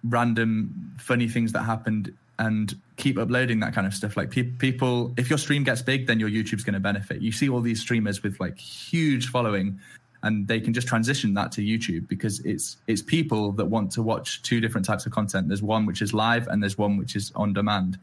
random 0.03 0.93
funny 0.97 1.27
things 1.27 1.51
that 1.53 1.63
happened 1.63 2.13
and 2.37 2.75
keep 2.97 3.17
uploading 3.17 3.59
that 3.59 3.73
kind 3.73 3.87
of 3.87 3.93
stuff. 3.93 4.15
Like 4.15 4.31
pe- 4.31 4.43
people, 4.43 5.13
if 5.17 5.29
your 5.29 5.37
stream 5.37 5.63
gets 5.63 5.81
big, 5.81 6.07
then 6.07 6.19
your 6.19 6.29
YouTube's 6.29 6.63
going 6.63 6.73
to 6.73 6.79
benefit. 6.79 7.21
You 7.21 7.31
see 7.31 7.49
all 7.49 7.61
these 7.61 7.81
streamers 7.81 8.23
with 8.23 8.39
like 8.39 8.57
huge 8.57 9.27
following 9.27 9.79
and 10.23 10.47
they 10.47 10.59
can 10.59 10.73
just 10.73 10.87
transition 10.87 11.33
that 11.33 11.51
to 11.53 11.61
YouTube 11.61 12.07
because 12.07 12.39
it's 12.41 12.77
it's 12.87 13.01
people 13.01 13.51
that 13.53 13.65
want 13.65 13.91
to 13.93 14.03
watch 14.03 14.41
two 14.43 14.59
different 14.59 14.85
types 14.85 15.05
of 15.05 15.11
content. 15.11 15.47
There's 15.47 15.63
one 15.63 15.85
which 15.85 16.01
is 16.01 16.13
live 16.13 16.47
and 16.47 16.61
there's 16.61 16.77
one 16.77 16.97
which 16.97 17.15
is 17.15 17.31
on 17.35 17.53
demand. 17.53 17.97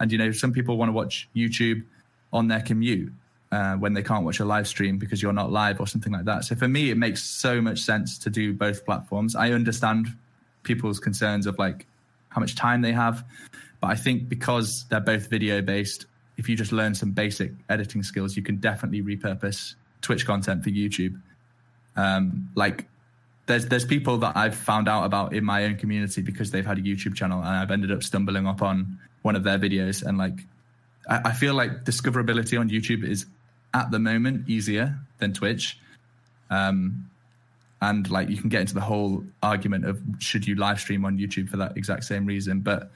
And 0.00 0.10
you 0.10 0.18
know, 0.18 0.32
some 0.32 0.52
people 0.52 0.76
want 0.76 0.88
to 0.88 0.92
watch 0.92 1.28
YouTube 1.36 1.84
on 2.32 2.48
their 2.48 2.60
commute 2.60 3.12
uh, 3.52 3.74
when 3.74 3.94
they 3.94 4.02
can't 4.02 4.24
watch 4.24 4.40
a 4.40 4.44
live 4.44 4.66
stream 4.68 4.98
because 4.98 5.22
you're 5.22 5.32
not 5.32 5.50
live 5.50 5.80
or 5.80 5.86
something 5.86 6.12
like 6.12 6.24
that. 6.24 6.44
So 6.44 6.54
for 6.54 6.68
me, 6.68 6.90
it 6.90 6.96
makes 6.96 7.22
so 7.22 7.60
much 7.60 7.80
sense 7.80 8.18
to 8.18 8.30
do 8.30 8.52
both 8.52 8.84
platforms. 8.84 9.36
I 9.36 9.52
understand 9.52 10.08
people's 10.62 11.00
concerns 11.00 11.46
of 11.46 11.58
like 11.58 11.86
how 12.30 12.40
much 12.40 12.54
time 12.54 12.82
they 12.82 12.92
have, 12.92 13.24
but 13.80 13.88
I 13.88 13.94
think 13.94 14.28
because 14.28 14.84
they're 14.88 15.00
both 15.00 15.28
video 15.28 15.62
based, 15.62 16.06
if 16.36 16.48
you 16.48 16.56
just 16.56 16.72
learn 16.72 16.94
some 16.94 17.10
basic 17.10 17.52
editing 17.68 18.02
skills, 18.02 18.36
you 18.36 18.42
can 18.42 18.56
definitely 18.56 19.02
repurpose 19.02 19.74
Twitch 20.02 20.26
content 20.26 20.62
for 20.62 20.70
YouTube. 20.70 21.20
Um, 21.98 22.48
like 22.54 22.86
there's 23.46 23.66
there's 23.66 23.84
people 23.84 24.18
that 24.18 24.36
I've 24.36 24.54
found 24.54 24.88
out 24.88 25.04
about 25.04 25.34
in 25.34 25.44
my 25.44 25.64
own 25.64 25.76
community 25.76 26.22
because 26.22 26.52
they've 26.52 26.64
had 26.64 26.78
a 26.78 26.82
YouTube 26.82 27.14
channel 27.14 27.40
and 27.40 27.48
I've 27.48 27.70
ended 27.70 27.90
up 27.90 28.02
stumbling 28.02 28.46
upon 28.46 28.98
one 29.22 29.34
of 29.34 29.42
their 29.42 29.58
videos 29.58 30.04
and 30.04 30.16
like 30.16 30.38
I, 31.08 31.20
I 31.26 31.32
feel 31.32 31.54
like 31.54 31.84
discoverability 31.84 32.58
on 32.58 32.70
YouTube 32.70 33.04
is 33.04 33.26
at 33.74 33.90
the 33.90 33.98
moment 33.98 34.48
easier 34.48 34.98
than 35.18 35.32
Twitch. 35.32 35.78
Um, 36.50 37.10
and 37.80 38.08
like 38.10 38.28
you 38.28 38.36
can 38.36 38.48
get 38.48 38.60
into 38.60 38.74
the 38.74 38.80
whole 38.80 39.24
argument 39.42 39.84
of 39.84 40.00
should 40.18 40.46
you 40.46 40.54
live 40.54 40.80
stream 40.80 41.04
on 41.04 41.18
YouTube 41.18 41.48
for 41.48 41.56
that 41.56 41.76
exact 41.76 42.04
same 42.04 42.26
reason, 42.26 42.60
but 42.60 42.90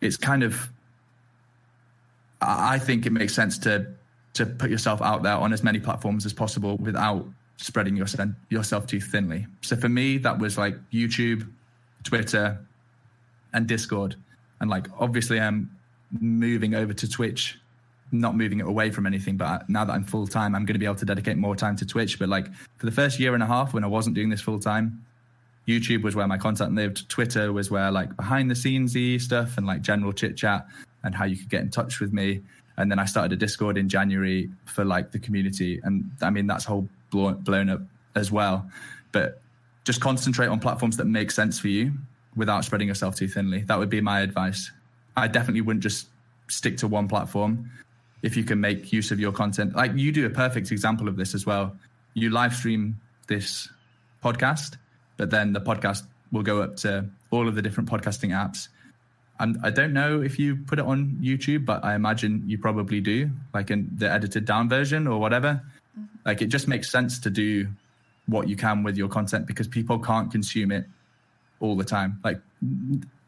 it's 0.00 0.16
kind 0.16 0.42
of 0.42 0.70
I 2.40 2.78
think 2.78 3.06
it 3.06 3.12
makes 3.12 3.34
sense 3.34 3.58
to 3.58 3.86
to 4.34 4.46
put 4.46 4.70
yourself 4.70 5.02
out 5.02 5.22
there 5.22 5.34
on 5.34 5.52
as 5.52 5.62
many 5.62 5.80
platforms 5.80 6.26
as 6.26 6.32
possible 6.32 6.76
without 6.78 7.26
spreading 7.62 7.96
your, 7.96 8.06
yourself 8.50 8.86
too 8.86 9.00
thinly. 9.00 9.46
So 9.62 9.76
for 9.76 9.88
me, 9.88 10.18
that 10.18 10.38
was 10.38 10.58
like 10.58 10.76
YouTube, 10.90 11.48
Twitter, 12.04 12.58
and 13.52 13.66
Discord. 13.66 14.16
And 14.60 14.68
like 14.68 14.86
obviously, 14.98 15.40
I'm 15.40 15.70
moving 16.20 16.74
over 16.74 16.92
to 16.92 17.08
Twitch, 17.08 17.58
not 18.10 18.36
moving 18.36 18.60
it 18.60 18.66
away 18.66 18.90
from 18.90 19.06
anything. 19.06 19.36
But 19.36 19.68
now 19.68 19.84
that 19.84 19.92
I'm 19.92 20.04
full 20.04 20.26
time, 20.26 20.54
I'm 20.54 20.64
going 20.64 20.74
to 20.74 20.78
be 20.78 20.84
able 20.84 20.96
to 20.96 21.04
dedicate 21.04 21.36
more 21.36 21.56
time 21.56 21.76
to 21.76 21.86
Twitch. 21.86 22.18
But 22.18 22.28
like 22.28 22.52
for 22.78 22.86
the 22.86 22.92
first 22.92 23.18
year 23.18 23.34
and 23.34 23.42
a 23.42 23.46
half 23.46 23.72
when 23.74 23.84
I 23.84 23.88
wasn't 23.88 24.14
doing 24.14 24.28
this 24.28 24.40
full 24.40 24.58
time, 24.58 25.04
YouTube 25.66 26.02
was 26.02 26.16
where 26.16 26.26
my 26.26 26.38
content 26.38 26.74
lived. 26.74 27.08
Twitter 27.08 27.52
was 27.52 27.70
where 27.70 27.90
like 27.90 28.14
behind 28.16 28.50
the 28.50 28.54
scenesy 28.54 29.20
stuff 29.20 29.56
and 29.56 29.66
like 29.66 29.82
general 29.82 30.12
chit 30.12 30.36
chat 30.36 30.66
and 31.04 31.14
how 31.14 31.24
you 31.24 31.36
could 31.36 31.48
get 31.48 31.62
in 31.62 31.70
touch 31.70 32.00
with 32.00 32.12
me. 32.12 32.40
And 32.76 32.90
then 32.90 32.98
I 32.98 33.04
started 33.04 33.32
a 33.32 33.36
Discord 33.36 33.76
in 33.76 33.88
January 33.88 34.50
for 34.64 34.84
like 34.84 35.12
the 35.12 35.18
community, 35.18 35.78
and 35.84 36.10
I 36.22 36.30
mean 36.30 36.46
that's 36.46 36.64
whole 36.64 36.88
blown, 37.12 37.36
blown 37.42 37.70
up 37.70 37.82
as 38.16 38.32
well. 38.32 38.68
But 39.12 39.40
just 39.84 40.00
concentrate 40.00 40.48
on 40.48 40.58
platforms 40.58 40.96
that 40.96 41.04
make 41.04 41.30
sense 41.30 41.60
for 41.60 41.68
you 41.68 41.92
without 42.34 42.64
spreading 42.64 42.88
yourself 42.88 43.14
too 43.14 43.28
thinly. 43.28 43.62
That 43.62 43.78
would 43.78 43.90
be 43.90 44.00
my 44.00 44.20
advice. 44.20 44.72
I 45.16 45.28
definitely 45.28 45.60
wouldn't 45.60 45.84
just 45.84 46.08
stick 46.48 46.78
to 46.78 46.88
one 46.88 47.06
platform 47.06 47.70
if 48.22 48.36
you 48.36 48.42
can 48.42 48.60
make 48.60 48.92
use 48.92 49.12
of 49.12 49.20
your 49.20 49.32
content. 49.32 49.76
Like 49.76 49.92
you 49.94 50.10
do 50.10 50.26
a 50.26 50.30
perfect 50.30 50.72
example 50.72 51.06
of 51.06 51.16
this 51.16 51.34
as 51.34 51.46
well. 51.46 51.76
You 52.14 52.30
live 52.30 52.54
stream 52.54 53.00
this 53.28 53.68
podcast 54.24 54.76
but 55.16 55.30
then 55.30 55.52
the 55.52 55.60
podcast 55.60 56.02
will 56.30 56.42
go 56.42 56.62
up 56.62 56.76
to 56.76 57.06
all 57.30 57.46
of 57.48 57.54
the 57.54 57.62
different 57.62 57.88
podcasting 57.88 58.30
apps. 58.30 58.66
And 59.38 59.56
I 59.62 59.70
don't 59.70 59.92
know 59.92 60.20
if 60.20 60.38
you 60.38 60.56
put 60.56 60.78
it 60.78 60.84
on 60.84 61.18
YouTube, 61.22 61.64
but 61.64 61.84
I 61.84 61.94
imagine 61.94 62.42
you 62.46 62.58
probably 62.58 63.00
do, 63.00 63.30
like 63.54 63.70
in 63.70 63.88
the 63.96 64.10
edited 64.10 64.44
down 64.44 64.68
version 64.68 65.06
or 65.06 65.20
whatever. 65.20 65.62
Mm-hmm. 65.98 66.16
Like 66.24 66.42
it 66.42 66.46
just 66.46 66.68
makes 66.68 66.90
sense 66.90 67.18
to 67.20 67.30
do 67.30 67.68
what 68.26 68.48
you 68.48 68.56
can 68.56 68.82
with 68.82 68.96
your 68.96 69.08
content 69.08 69.46
because 69.46 69.68
people 69.68 69.98
can't 69.98 70.30
consume 70.30 70.70
it 70.72 70.86
all 71.60 71.76
the 71.76 71.84
time. 71.84 72.20
Like 72.24 72.40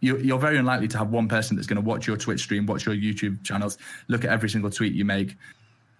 you're 0.00 0.38
very 0.38 0.58
unlikely 0.58 0.88
to 0.88 0.98
have 0.98 1.10
one 1.10 1.28
person 1.28 1.56
that's 1.56 1.66
going 1.66 1.82
to 1.82 1.88
watch 1.88 2.06
your 2.06 2.16
Twitch 2.16 2.40
stream, 2.40 2.66
watch 2.66 2.84
your 2.86 2.94
YouTube 2.94 3.42
channels, 3.42 3.78
look 4.08 4.24
at 4.24 4.30
every 4.30 4.50
single 4.50 4.70
tweet 4.70 4.92
you 4.92 5.04
make, 5.04 5.36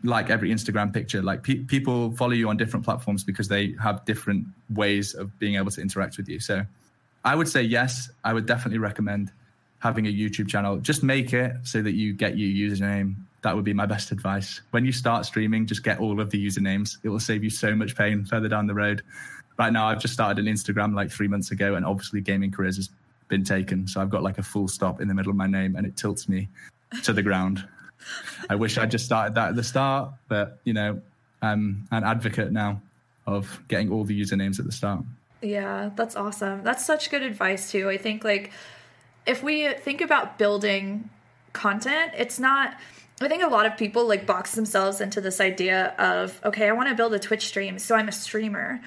like 0.03 0.29
every 0.29 0.50
Instagram 0.50 0.92
picture. 0.92 1.22
Like 1.22 1.42
pe- 1.42 1.64
people 1.64 2.14
follow 2.14 2.33
you 2.33 2.48
on 2.50 2.57
different 2.57 2.85
platforms 2.85 3.24
because 3.24 3.48
they 3.48 3.74
have 3.83 4.05
different 4.05 4.46
ways 4.68 5.14
of 5.14 5.38
being 5.38 5.57
able 5.57 5.70
to 5.70 5.81
interact 5.81 6.18
with 6.18 6.29
you. 6.29 6.38
So 6.38 6.66
I 7.24 7.35
would 7.35 7.48
say 7.48 7.62
yes. 7.62 8.11
I 8.22 8.35
would 8.35 8.46
definitely 8.46 8.79
recommend 8.79 9.33
having 9.79 10.07
a 10.07 10.12
YouTube 10.12 10.48
channel. 10.48 10.77
Just 10.79 11.03
make 11.03 11.33
it 11.33 11.53
so 11.62 11.81
that 11.81 11.92
you 11.92 12.12
get 12.12 12.37
your 12.37 12.70
username. 12.70 13.16
That 13.44 13.54
would 13.54 13.64
be 13.64 13.74
my 13.74 13.85
best 13.85 14.11
advice. 14.11 14.62
When 14.70 14.87
you 14.87 14.90
start 14.90 15.26
streaming, 15.26 15.66
just 15.66 15.85
get 15.85 16.00
all 16.00 16.18
of 16.18 16.30
the 16.30 16.44
usernames. 16.44 16.96
It 17.02 17.11
will 17.11 17.20
save 17.20 17.44
you 17.44 17.50
so 17.50 17.76
much 17.76 17.94
pain 17.94 18.24
further 18.24 18.48
down 18.48 18.66
the 18.66 18.74
road. 18.74 19.02
Right 19.59 19.70
now, 19.70 19.87
I've 19.87 20.00
just 20.00 20.14
started 20.14 20.44
an 20.44 20.50
Instagram 20.50 20.94
like 20.94 21.11
three 21.11 21.28
months 21.28 21.50
ago, 21.50 21.74
and 21.74 21.85
obviously, 21.85 22.22
gaming 22.22 22.50
careers 22.50 22.76
has 22.76 22.88
been 23.28 23.44
taken. 23.44 23.87
So 23.87 24.00
I've 24.00 24.09
got 24.09 24.22
like 24.22 24.38
a 24.38 24.42
full 24.42 24.66
stop 24.66 24.98
in 25.02 25.09
the 25.09 25.14
middle 25.14 25.28
of 25.28 25.37
my 25.37 25.46
name, 25.46 25.76
and 25.76 25.87
it 25.87 25.94
tilts 25.94 26.26
me 26.26 26.48
to 27.02 27.12
the 27.12 27.22
ground. 27.22 27.62
I 28.48 28.54
wish 28.54 28.78
I'd 28.78 28.90
just 28.90 29.04
started 29.04 29.35
that 29.35 29.50
at 29.50 29.57
the 29.57 29.62
start, 29.62 30.11
but 30.26 30.59
you 30.64 30.72
know, 30.72 31.02
I'm 31.42 31.87
an 31.90 32.02
advocate 32.02 32.50
now 32.50 32.80
of 33.26 33.61
getting 33.68 33.92
all 33.92 34.04
the 34.04 34.18
usernames 34.18 34.59
at 34.59 34.64
the 34.64 34.72
start. 34.72 35.04
Yeah, 35.42 35.90
that's 35.96 36.16
awesome. 36.16 36.62
That's 36.62 36.87
such 36.87 37.11
good 37.11 37.22
advice 37.22 37.70
too. 37.70 37.90
I 37.90 37.98
think 37.98 38.24
like 38.24 38.52
if 39.26 39.42
we 39.42 39.70
think 39.74 40.00
about 40.00 40.38
building 40.38 41.11
content, 41.55 42.12
it's 42.17 42.38
not 42.38 42.77
I 43.21 43.29
think 43.29 43.45
a 43.45 43.49
lot 43.49 43.64
of 43.64 43.77
people 43.77 44.09
like 44.09 44.27
box 44.27 44.57
themselves 44.57 45.01
into 45.01 45.21
this 45.21 45.40
idea 45.40 45.95
of 45.99 46.40
okay, 46.45 46.69
I 46.69 46.73
want 46.73 46.88
to 46.88 46.95
build 46.95 47.14
a 47.14 47.19
Twitch 47.19 47.47
stream, 47.47 47.79
so 47.79 47.95
I'm 47.95 48.09
a 48.09 48.12
streamer. 48.12 48.81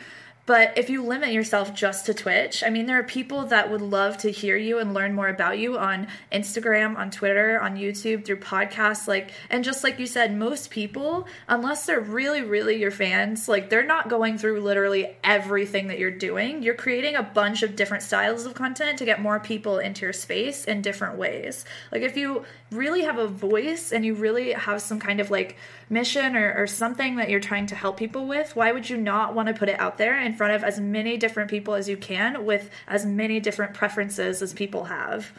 But 0.48 0.78
if 0.78 0.90
you 0.90 1.04
limit 1.04 1.34
yourself 1.34 1.74
just 1.74 2.06
to 2.06 2.14
Twitch, 2.14 2.64
I 2.64 2.70
mean, 2.70 2.86
there 2.86 2.98
are 2.98 3.04
people 3.04 3.48
that 3.48 3.70
would 3.70 3.82
love 3.82 4.18
to 4.20 4.32
hear 4.32 4.56
you 4.56 4.80
and 4.80 4.94
learn 4.94 5.14
more 5.14 5.28
about 5.28 5.60
you 5.60 5.78
on 5.78 6.08
Instagram, 6.32 6.98
on 6.98 7.12
Twitter, 7.12 7.60
on 7.60 7.76
YouTube, 7.76 8.24
through 8.24 8.40
podcasts. 8.40 9.10
Like, 9.10 9.32
and 9.50 9.66
just 9.66 9.84
like 9.84 10.00
you 10.00 10.08
said, 10.08 10.34
most 10.34 10.70
people, 10.70 11.28
unless 11.50 11.86
they're 11.86 12.00
really, 12.00 12.44
really 12.44 12.78
your 12.78 12.92
fans, 12.92 13.50
like, 13.50 13.70
they're 13.70 13.86
not 13.86 14.08
going 14.08 14.38
through 14.38 14.62
literally 14.62 15.18
everything 15.22 15.88
that 15.88 16.00
you're 16.00 16.12
doing. 16.12 16.64
You're 16.64 16.76
creating 16.76 17.16
a 17.16 17.24
bunch 17.24 17.62
of 17.62 17.76
different 17.76 18.04
styles 18.04 18.46
of 18.46 18.54
content 18.54 19.00
to 19.00 19.06
get 19.06 19.20
more 19.20 19.42
people 19.42 19.80
into 19.80 20.04
your 20.04 20.14
space 20.14 20.64
in 20.64 20.82
different 20.82 21.18
ways. 21.18 21.66
Like, 21.92 22.04
if 22.04 22.16
you 22.16 22.46
really 22.72 23.04
have 23.04 23.18
a 23.18 23.28
voice 23.28 23.92
and 23.92 24.06
you 24.06 24.14
really 24.14 24.54
have 24.54 24.82
some 24.82 25.00
kind 25.02 25.20
of 25.20 25.30
like 25.30 25.58
mission 25.90 26.36
or, 26.36 26.54
or 26.58 26.68
something 26.68 27.16
that 27.16 27.30
you're 27.30 27.40
trying 27.40 27.66
to 27.68 27.76
help 27.76 27.98
people 27.98 28.28
with, 28.28 28.56
why 28.56 28.72
would 28.72 28.90
you 28.90 28.98
not 28.98 29.34
want 29.34 29.48
to 29.48 29.54
put 29.54 29.70
it 29.70 29.80
out 29.80 29.98
there 29.98 30.20
in 30.20 30.34
front 30.34 30.54
of 30.54 30.64
as 30.64 30.80
many 30.80 31.18
different 31.18 31.50
people 31.50 31.74
as 31.74 31.88
you 31.88 31.98
can 31.98 32.46
with 32.46 32.70
as 32.88 33.06
many 33.06 33.40
different 33.40 33.74
preferences 33.74 34.42
as 34.42 34.54
people 34.54 34.86
have? 34.86 35.32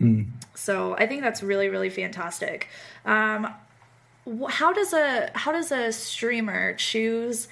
Mm. 0.00 0.28
So 0.54 0.94
I 0.96 1.06
think 1.06 1.22
that's 1.22 1.42
really, 1.42 1.68
really 1.68 1.90
fantastic. 1.90 2.68
Um, 3.04 3.52
how 4.48 4.72
does 4.72 4.92
a 4.92 5.30
how 5.34 5.52
does 5.52 5.72
a 5.72 5.92
streamer 5.92 6.74
choose 6.74 7.48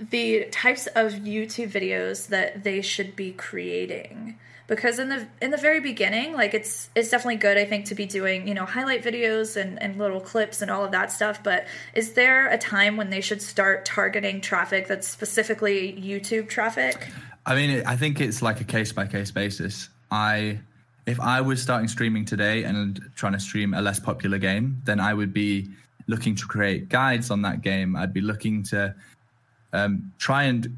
the 0.00 0.46
types 0.50 0.88
of 0.88 1.12
YouTube 1.12 1.70
videos 1.70 2.28
that 2.28 2.64
they 2.64 2.82
should 2.82 3.14
be 3.14 3.32
creating? 3.32 4.38
Because 4.66 4.98
in 4.98 5.08
the 5.08 5.26
in 5.42 5.50
the 5.50 5.56
very 5.56 5.80
beginning 5.80 6.32
like 6.32 6.54
it's 6.54 6.88
it's 6.94 7.10
definitely 7.10 7.36
good 7.36 7.56
i 7.56 7.64
think 7.64 7.84
to 7.84 7.94
be 7.94 8.06
doing 8.06 8.48
you 8.48 8.54
know 8.54 8.64
highlight 8.64 9.02
videos 9.02 9.60
and, 9.60 9.80
and 9.82 9.98
little 9.98 10.20
clips 10.20 10.62
and 10.62 10.70
all 10.70 10.84
of 10.84 10.90
that 10.90 11.12
stuff 11.12 11.42
but 11.42 11.66
is 11.94 12.12
there 12.12 12.48
a 12.48 12.58
time 12.58 12.96
when 12.96 13.10
they 13.10 13.20
should 13.20 13.42
start 13.42 13.84
targeting 13.84 14.40
traffic 14.40 14.88
that's 14.88 15.08
specifically 15.08 15.92
youtube 15.92 16.48
traffic? 16.48 17.08
I 17.46 17.54
mean 17.54 17.82
i 17.86 17.96
think 17.96 18.20
it's 18.20 18.42
like 18.42 18.60
a 18.60 18.64
case 18.64 18.92
by 18.92 19.06
case 19.06 19.30
basis. 19.30 19.88
I 20.10 20.60
if 21.06 21.20
i 21.20 21.40
was 21.40 21.60
starting 21.60 21.88
streaming 21.88 22.24
today 22.24 22.64
and 22.64 23.00
trying 23.14 23.32
to 23.32 23.40
stream 23.40 23.74
a 23.74 23.82
less 23.82 24.00
popular 24.00 24.38
game 24.38 24.80
then 24.84 25.00
i 25.00 25.12
would 25.12 25.32
be 25.32 25.68
looking 26.06 26.34
to 26.36 26.46
create 26.46 26.88
guides 26.88 27.30
on 27.30 27.42
that 27.42 27.62
game. 27.62 27.96
I'd 27.96 28.12
be 28.12 28.20
looking 28.20 28.62
to 28.64 28.94
um, 29.72 30.12
try 30.18 30.44
and 30.44 30.76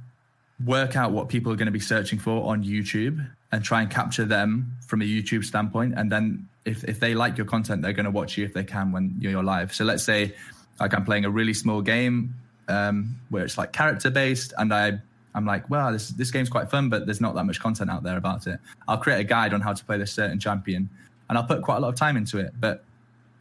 work 0.64 0.96
out 0.96 1.12
what 1.12 1.29
people 1.29 1.53
are 1.53 1.57
going 1.57 1.66
to 1.66 1.72
be 1.72 1.81
searching 1.81 2.18
for 2.18 2.51
on 2.51 2.64
youtube 2.64 3.29
and 3.52 3.64
try 3.64 3.82
and 3.82 3.90
capture 3.90 4.24
them 4.24 4.72
from 4.87 5.02
a 5.02 5.04
YouTube 5.04 5.44
standpoint. 5.44 5.94
And 5.96 6.11
then 6.11 6.48
if, 6.64 6.85
if 6.85 7.00
they 7.00 7.14
like 7.14 7.37
your 7.37 7.46
content, 7.46 7.82
they're 7.82 7.92
going 7.92 8.04
to 8.04 8.11
watch 8.11 8.37
you 8.37 8.44
if 8.44 8.52
they 8.52 8.64
can 8.64 8.92
when 8.92 9.14
you're 9.18 9.42
live. 9.42 9.72
So 9.72 9.85
let's 9.85 10.04
say 10.04 10.35
like 10.80 10.94
I'm 10.94 11.04
playing 11.04 11.24
a 11.24 11.30
really 11.30 11.54
small 11.54 11.80
game 11.80 12.35
um, 12.68 13.16
where 13.30 13.44
it's 13.44 13.56
like 13.56 13.72
character 13.72 14.11
based, 14.11 14.52
and 14.59 14.72
I 14.72 14.98
I'm 15.35 15.44
like, 15.44 15.68
well, 15.70 15.92
this 15.92 16.09
this 16.11 16.30
game's 16.30 16.48
quite 16.48 16.70
fun, 16.70 16.88
but 16.88 17.06
there's 17.06 17.20
not 17.20 17.35
that 17.35 17.44
much 17.44 17.61
content 17.61 17.90
out 17.90 18.02
there 18.02 18.16
about 18.16 18.46
it. 18.46 18.59
I'll 18.88 18.98
create 18.98 19.20
a 19.20 19.24
guide 19.24 19.54
on 19.54 19.61
how 19.61 19.72
to 19.72 19.85
play 19.85 19.98
this 19.98 20.12
certain 20.12 20.38
champion, 20.38 20.88
and 21.28 21.38
I'll 21.38 21.44
put 21.44 21.62
quite 21.62 21.76
a 21.76 21.80
lot 21.80 21.88
of 21.88 21.94
time 21.94 22.16
into 22.16 22.38
it. 22.38 22.52
But 22.59 22.85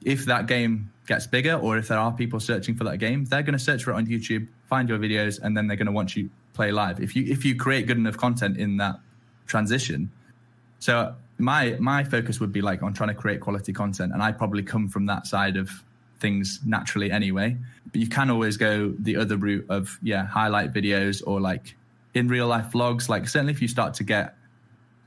if 0.03 0.25
that 0.25 0.47
game 0.47 0.91
gets 1.07 1.27
bigger, 1.27 1.55
or 1.55 1.77
if 1.77 1.87
there 1.87 1.97
are 1.97 2.11
people 2.11 2.39
searching 2.39 2.75
for 2.75 2.83
that 2.83 2.97
game, 2.97 3.25
they're 3.25 3.43
going 3.43 3.57
to 3.57 3.63
search 3.63 3.83
for 3.83 3.91
it 3.91 3.95
on 3.95 4.07
YouTube, 4.07 4.47
find 4.67 4.89
your 4.89 4.99
videos, 4.99 5.39
and 5.41 5.55
then 5.55 5.67
they're 5.67 5.77
going 5.77 5.87
to 5.87 5.91
want 5.91 6.15
you 6.15 6.29
play 6.53 6.71
live. 6.71 7.01
If 7.01 7.15
you 7.15 7.25
if 7.25 7.43
you 7.43 7.55
create 7.55 7.87
good 7.87 7.97
enough 7.97 8.17
content 8.17 8.57
in 8.57 8.77
that 8.77 8.99
transition. 9.47 10.11
So 10.79 11.15
my 11.37 11.75
my 11.79 12.03
focus 12.03 12.39
would 12.39 12.51
be 12.53 12.61
like 12.61 12.83
on 12.83 12.93
trying 12.93 13.09
to 13.09 13.15
create 13.15 13.41
quality 13.41 13.73
content, 13.73 14.13
and 14.13 14.21
I 14.21 14.31
probably 14.31 14.63
come 14.63 14.87
from 14.87 15.05
that 15.07 15.27
side 15.27 15.57
of 15.57 15.69
things 16.19 16.59
naturally 16.65 17.11
anyway. 17.11 17.57
But 17.91 18.01
you 18.01 18.07
can 18.07 18.29
always 18.29 18.57
go 18.57 18.93
the 18.99 19.15
other 19.17 19.37
route 19.37 19.65
of 19.69 19.97
yeah, 20.01 20.25
highlight 20.25 20.73
videos 20.73 21.21
or 21.25 21.39
like 21.39 21.75
in 22.13 22.27
real 22.27 22.47
life 22.47 22.67
vlogs. 22.71 23.09
Like 23.09 23.27
certainly 23.27 23.53
if 23.53 23.61
you 23.61 23.67
start 23.67 23.93
to 23.95 24.03
get 24.03 24.35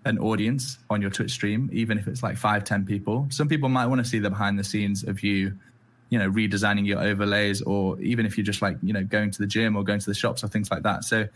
an 0.04 0.18
audience 0.18 0.78
on 0.90 1.00
your 1.02 1.10
Twitch 1.10 1.32
stream, 1.32 1.68
even 1.72 1.98
if 1.98 2.06
it's 2.06 2.22
like 2.22 2.36
five, 2.36 2.64
ten 2.64 2.84
people, 2.84 3.26
some 3.30 3.48
people 3.48 3.68
might 3.68 3.86
want 3.86 4.02
to 4.02 4.08
see 4.08 4.18
the 4.18 4.30
behind 4.30 4.58
the 4.58 4.64
scenes 4.64 5.04
of 5.04 5.22
you, 5.22 5.52
you 6.10 6.18
know, 6.18 6.30
redesigning 6.30 6.86
your 6.86 7.00
overlays, 7.00 7.62
or 7.62 8.00
even 8.00 8.26
if 8.26 8.36
you're 8.36 8.44
just 8.44 8.62
like 8.62 8.76
you 8.82 8.92
know 8.92 9.04
going 9.04 9.30
to 9.30 9.38
the 9.38 9.46
gym 9.46 9.76
or 9.76 9.82
going 9.82 10.00
to 10.00 10.06
the 10.06 10.14
shops 10.14 10.44
or 10.44 10.48
things 10.48 10.70
like 10.70 10.82
that. 10.82 11.04
So 11.04 11.26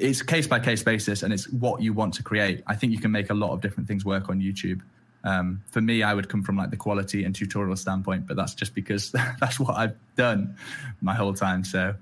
it's 0.00 0.22
case 0.22 0.46
by 0.46 0.60
case 0.60 0.82
basis 0.82 1.22
and 1.22 1.32
it's 1.32 1.48
what 1.50 1.82
you 1.82 1.92
want 1.92 2.14
to 2.14 2.22
create. 2.22 2.62
I 2.66 2.74
think 2.74 2.92
you 2.92 3.00
can 3.00 3.10
make 3.10 3.30
a 3.30 3.34
lot 3.34 3.50
of 3.50 3.60
different 3.60 3.88
things 3.88 4.04
work 4.04 4.28
on 4.28 4.40
YouTube. 4.40 4.80
Um, 5.24 5.62
for 5.70 5.80
me, 5.80 6.02
I 6.02 6.14
would 6.14 6.28
come 6.28 6.42
from 6.42 6.56
like 6.56 6.70
the 6.70 6.76
quality 6.76 7.24
and 7.24 7.34
tutorial 7.34 7.76
standpoint, 7.76 8.26
but 8.26 8.36
that's 8.36 8.54
just 8.54 8.74
because 8.74 9.10
that's 9.40 9.58
what 9.58 9.76
I've 9.76 9.96
done 10.16 10.56
my 11.00 11.14
whole 11.14 11.34
time. 11.34 11.64
So, 11.64 11.94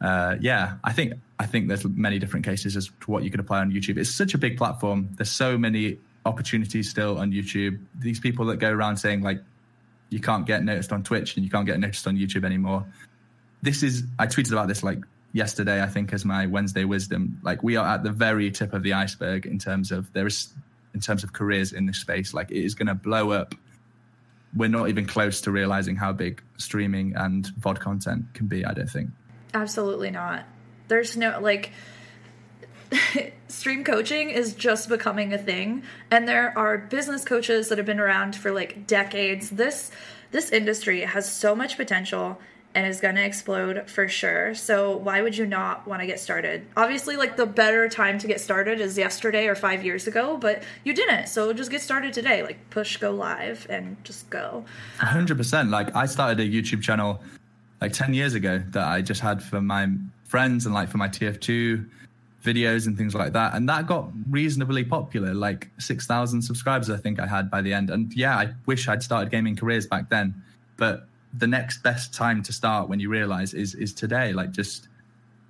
uh, 0.00 0.36
yeah, 0.40 0.76
I 0.82 0.92
think 0.92 1.14
I 1.38 1.46
think 1.46 1.68
there's 1.68 1.84
many 1.84 2.18
different 2.18 2.46
cases 2.46 2.76
as 2.76 2.90
to 3.00 3.10
what 3.10 3.22
you 3.22 3.30
could 3.30 3.40
apply 3.40 3.60
on 3.60 3.70
YouTube. 3.70 3.98
It's 3.98 4.10
such 4.10 4.34
a 4.34 4.38
big 4.38 4.56
platform. 4.56 5.10
There's 5.12 5.30
so 5.30 5.58
many 5.58 5.98
opportunities 6.24 6.90
still 6.90 7.18
on 7.18 7.32
YouTube. 7.32 7.78
These 7.98 8.20
people 8.20 8.46
that 8.46 8.56
go 8.56 8.70
around 8.70 8.96
saying 8.96 9.22
like 9.22 9.42
you 10.10 10.20
can't 10.20 10.46
get 10.46 10.64
noticed 10.64 10.92
on 10.92 11.02
Twitch 11.02 11.36
and 11.36 11.44
you 11.44 11.50
can't 11.50 11.66
get 11.66 11.78
noticed 11.78 12.06
on 12.06 12.16
YouTube 12.16 12.44
anymore. 12.44 12.86
This 13.60 13.82
is 13.82 14.04
I 14.18 14.26
tweeted 14.26 14.52
about 14.52 14.68
this 14.68 14.82
like 14.82 15.00
yesterday, 15.32 15.82
I 15.82 15.86
think, 15.86 16.12
as 16.12 16.24
my 16.24 16.46
Wednesday 16.46 16.84
wisdom. 16.84 17.40
Like 17.42 17.62
we 17.62 17.76
are 17.76 17.86
at 17.86 18.02
the 18.02 18.10
very 18.10 18.50
tip 18.50 18.72
of 18.72 18.82
the 18.82 18.94
iceberg 18.94 19.46
in 19.46 19.58
terms 19.58 19.92
of 19.92 20.12
there 20.12 20.26
is 20.26 20.52
in 20.94 21.00
terms 21.00 21.22
of 21.22 21.32
careers 21.32 21.72
in 21.72 21.86
this 21.86 21.98
space. 21.98 22.34
Like 22.34 22.50
it 22.50 22.64
is 22.64 22.74
going 22.74 22.88
to 22.88 22.94
blow 22.94 23.30
up. 23.30 23.54
We're 24.56 24.68
not 24.68 24.88
even 24.88 25.06
close 25.06 25.42
to 25.42 25.50
realizing 25.50 25.96
how 25.96 26.12
big 26.12 26.42
streaming 26.56 27.14
and 27.14 27.46
VOD 27.60 27.78
content 27.78 28.34
can 28.34 28.46
be. 28.46 28.64
I 28.64 28.72
don't 28.72 28.88
think. 28.88 29.10
Absolutely 29.54 30.10
not. 30.10 30.44
There's 30.88 31.16
no 31.16 31.38
like 31.40 31.72
stream 33.48 33.84
coaching 33.84 34.30
is 34.30 34.54
just 34.54 34.88
becoming 34.88 35.32
a 35.32 35.38
thing 35.38 35.82
and 36.10 36.26
there 36.26 36.56
are 36.56 36.78
business 36.78 37.24
coaches 37.24 37.68
that 37.68 37.78
have 37.78 37.86
been 37.86 38.00
around 38.00 38.34
for 38.34 38.50
like 38.50 38.86
decades 38.86 39.50
this 39.50 39.90
this 40.30 40.50
industry 40.50 41.02
has 41.02 41.30
so 41.30 41.54
much 41.54 41.76
potential 41.76 42.40
and 42.74 42.86
is 42.86 43.00
going 43.00 43.14
to 43.14 43.24
explode 43.24 43.90
for 43.90 44.08
sure. 44.08 44.54
So 44.54 44.96
why 44.96 45.22
would 45.22 45.36
you 45.36 45.46
not 45.46 45.86
want 45.88 46.00
to 46.00 46.06
get 46.06 46.20
started? 46.20 46.66
Obviously, 46.76 47.16
like 47.16 47.36
the 47.36 47.46
better 47.46 47.88
time 47.88 48.18
to 48.18 48.26
get 48.26 48.40
started 48.40 48.80
is 48.80 48.96
yesterday 48.96 49.46
or 49.48 49.54
5 49.54 49.84
years 49.84 50.06
ago, 50.06 50.36
but 50.36 50.62
you 50.84 50.92
didn't. 50.92 51.28
So 51.28 51.52
just 51.52 51.70
get 51.70 51.80
started 51.80 52.12
today. 52.12 52.42
Like 52.42 52.58
push 52.70 52.98
go 52.98 53.10
live 53.10 53.66
and 53.70 53.96
just 54.04 54.28
go. 54.30 54.64
100%. 54.98 55.70
Like 55.70 55.94
I 55.96 56.06
started 56.06 56.40
a 56.40 56.48
YouTube 56.48 56.82
channel 56.82 57.20
like 57.80 57.92
10 57.92 58.14
years 58.14 58.34
ago 58.34 58.62
that 58.70 58.86
I 58.86 59.02
just 59.02 59.20
had 59.20 59.42
for 59.42 59.60
my 59.60 59.88
friends 60.24 60.66
and 60.66 60.74
like 60.74 60.88
for 60.88 60.98
my 60.98 61.08
TF2 61.08 61.88
videos 62.44 62.86
and 62.86 62.96
things 62.96 63.14
like 63.14 63.32
that. 63.32 63.54
And 63.54 63.68
that 63.68 63.86
got 63.86 64.10
reasonably 64.30 64.84
popular, 64.84 65.34
like 65.34 65.68
6,000 65.78 66.42
subscribers, 66.42 66.90
I 66.90 66.96
think 66.96 67.18
I 67.18 67.26
had 67.26 67.50
by 67.50 67.62
the 67.62 67.72
end. 67.72 67.90
And 67.90 68.12
yeah, 68.14 68.36
I 68.36 68.54
wish 68.66 68.88
I'd 68.88 69.02
started 69.02 69.30
gaming 69.30 69.56
careers 69.56 69.86
back 69.86 70.10
then. 70.10 70.40
But 70.76 71.08
the 71.32 71.46
next 71.46 71.82
best 71.82 72.14
time 72.14 72.42
to 72.42 72.52
start 72.52 72.88
when 72.88 73.00
you 73.00 73.08
realize 73.08 73.54
is 73.54 73.74
is 73.74 73.92
today. 73.92 74.32
Like 74.32 74.52
just 74.52 74.88